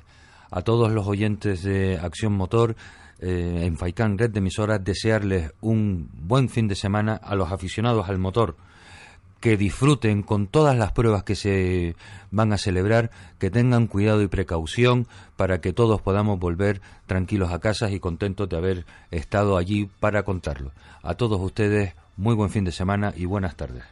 A 0.56 0.61
todos 0.61 0.90
los 0.90 1.06
oyentes 1.06 1.64
de 1.64 1.99
Acción 2.02 2.32
Motor, 2.32 2.77
eh, 3.19 3.64
en 3.65 3.77
FAICAN 3.77 4.18
Red 4.18 4.30
de 4.30 4.40
Emisoras, 4.40 4.82
desearles 4.82 5.52
un 5.60 6.10
buen 6.14 6.48
fin 6.48 6.69
de 6.69 6.76
semana 6.76 7.19
a 7.22 7.36
los 7.36 7.52
aficionados 7.52 8.07
al 8.07 8.19
motor 8.19 8.56
que 9.41 9.57
disfruten 9.57 10.23
con 10.23 10.48
todas 10.48 10.77
las 10.77 10.94
pruebas 10.94 11.23
que 11.23 11.36
se 11.36 11.98
van 12.32 12.53
a 12.53 12.57
celebrar, 12.57 13.11
que 13.38 13.52
tengan 13.52 13.88
cuidado 13.88 14.22
y 14.22 14.27
precaución 14.30 15.07
para 15.36 15.60
que 15.60 15.73
todos 15.73 16.02
podamos 16.02 16.40
volver 16.40 16.80
tranquilos 17.06 17.52
a 17.52 17.60
casa 17.60 17.91
y 17.91 17.99
contentos 17.99 18.48
de 18.48 18.56
haber 18.56 18.86
estado 19.11 19.57
allí 19.57 19.90
para 19.99 20.23
contarlo. 20.23 20.72
A 21.03 21.15
todos 21.15 21.41
ustedes, 21.41 21.95
muy 22.15 22.34
buen 22.34 22.49
fin 22.49 22.64
de 22.64 22.72
semana 22.72 23.14
y 23.14 23.26
buenas 23.26 23.57
tardes. 23.57 23.84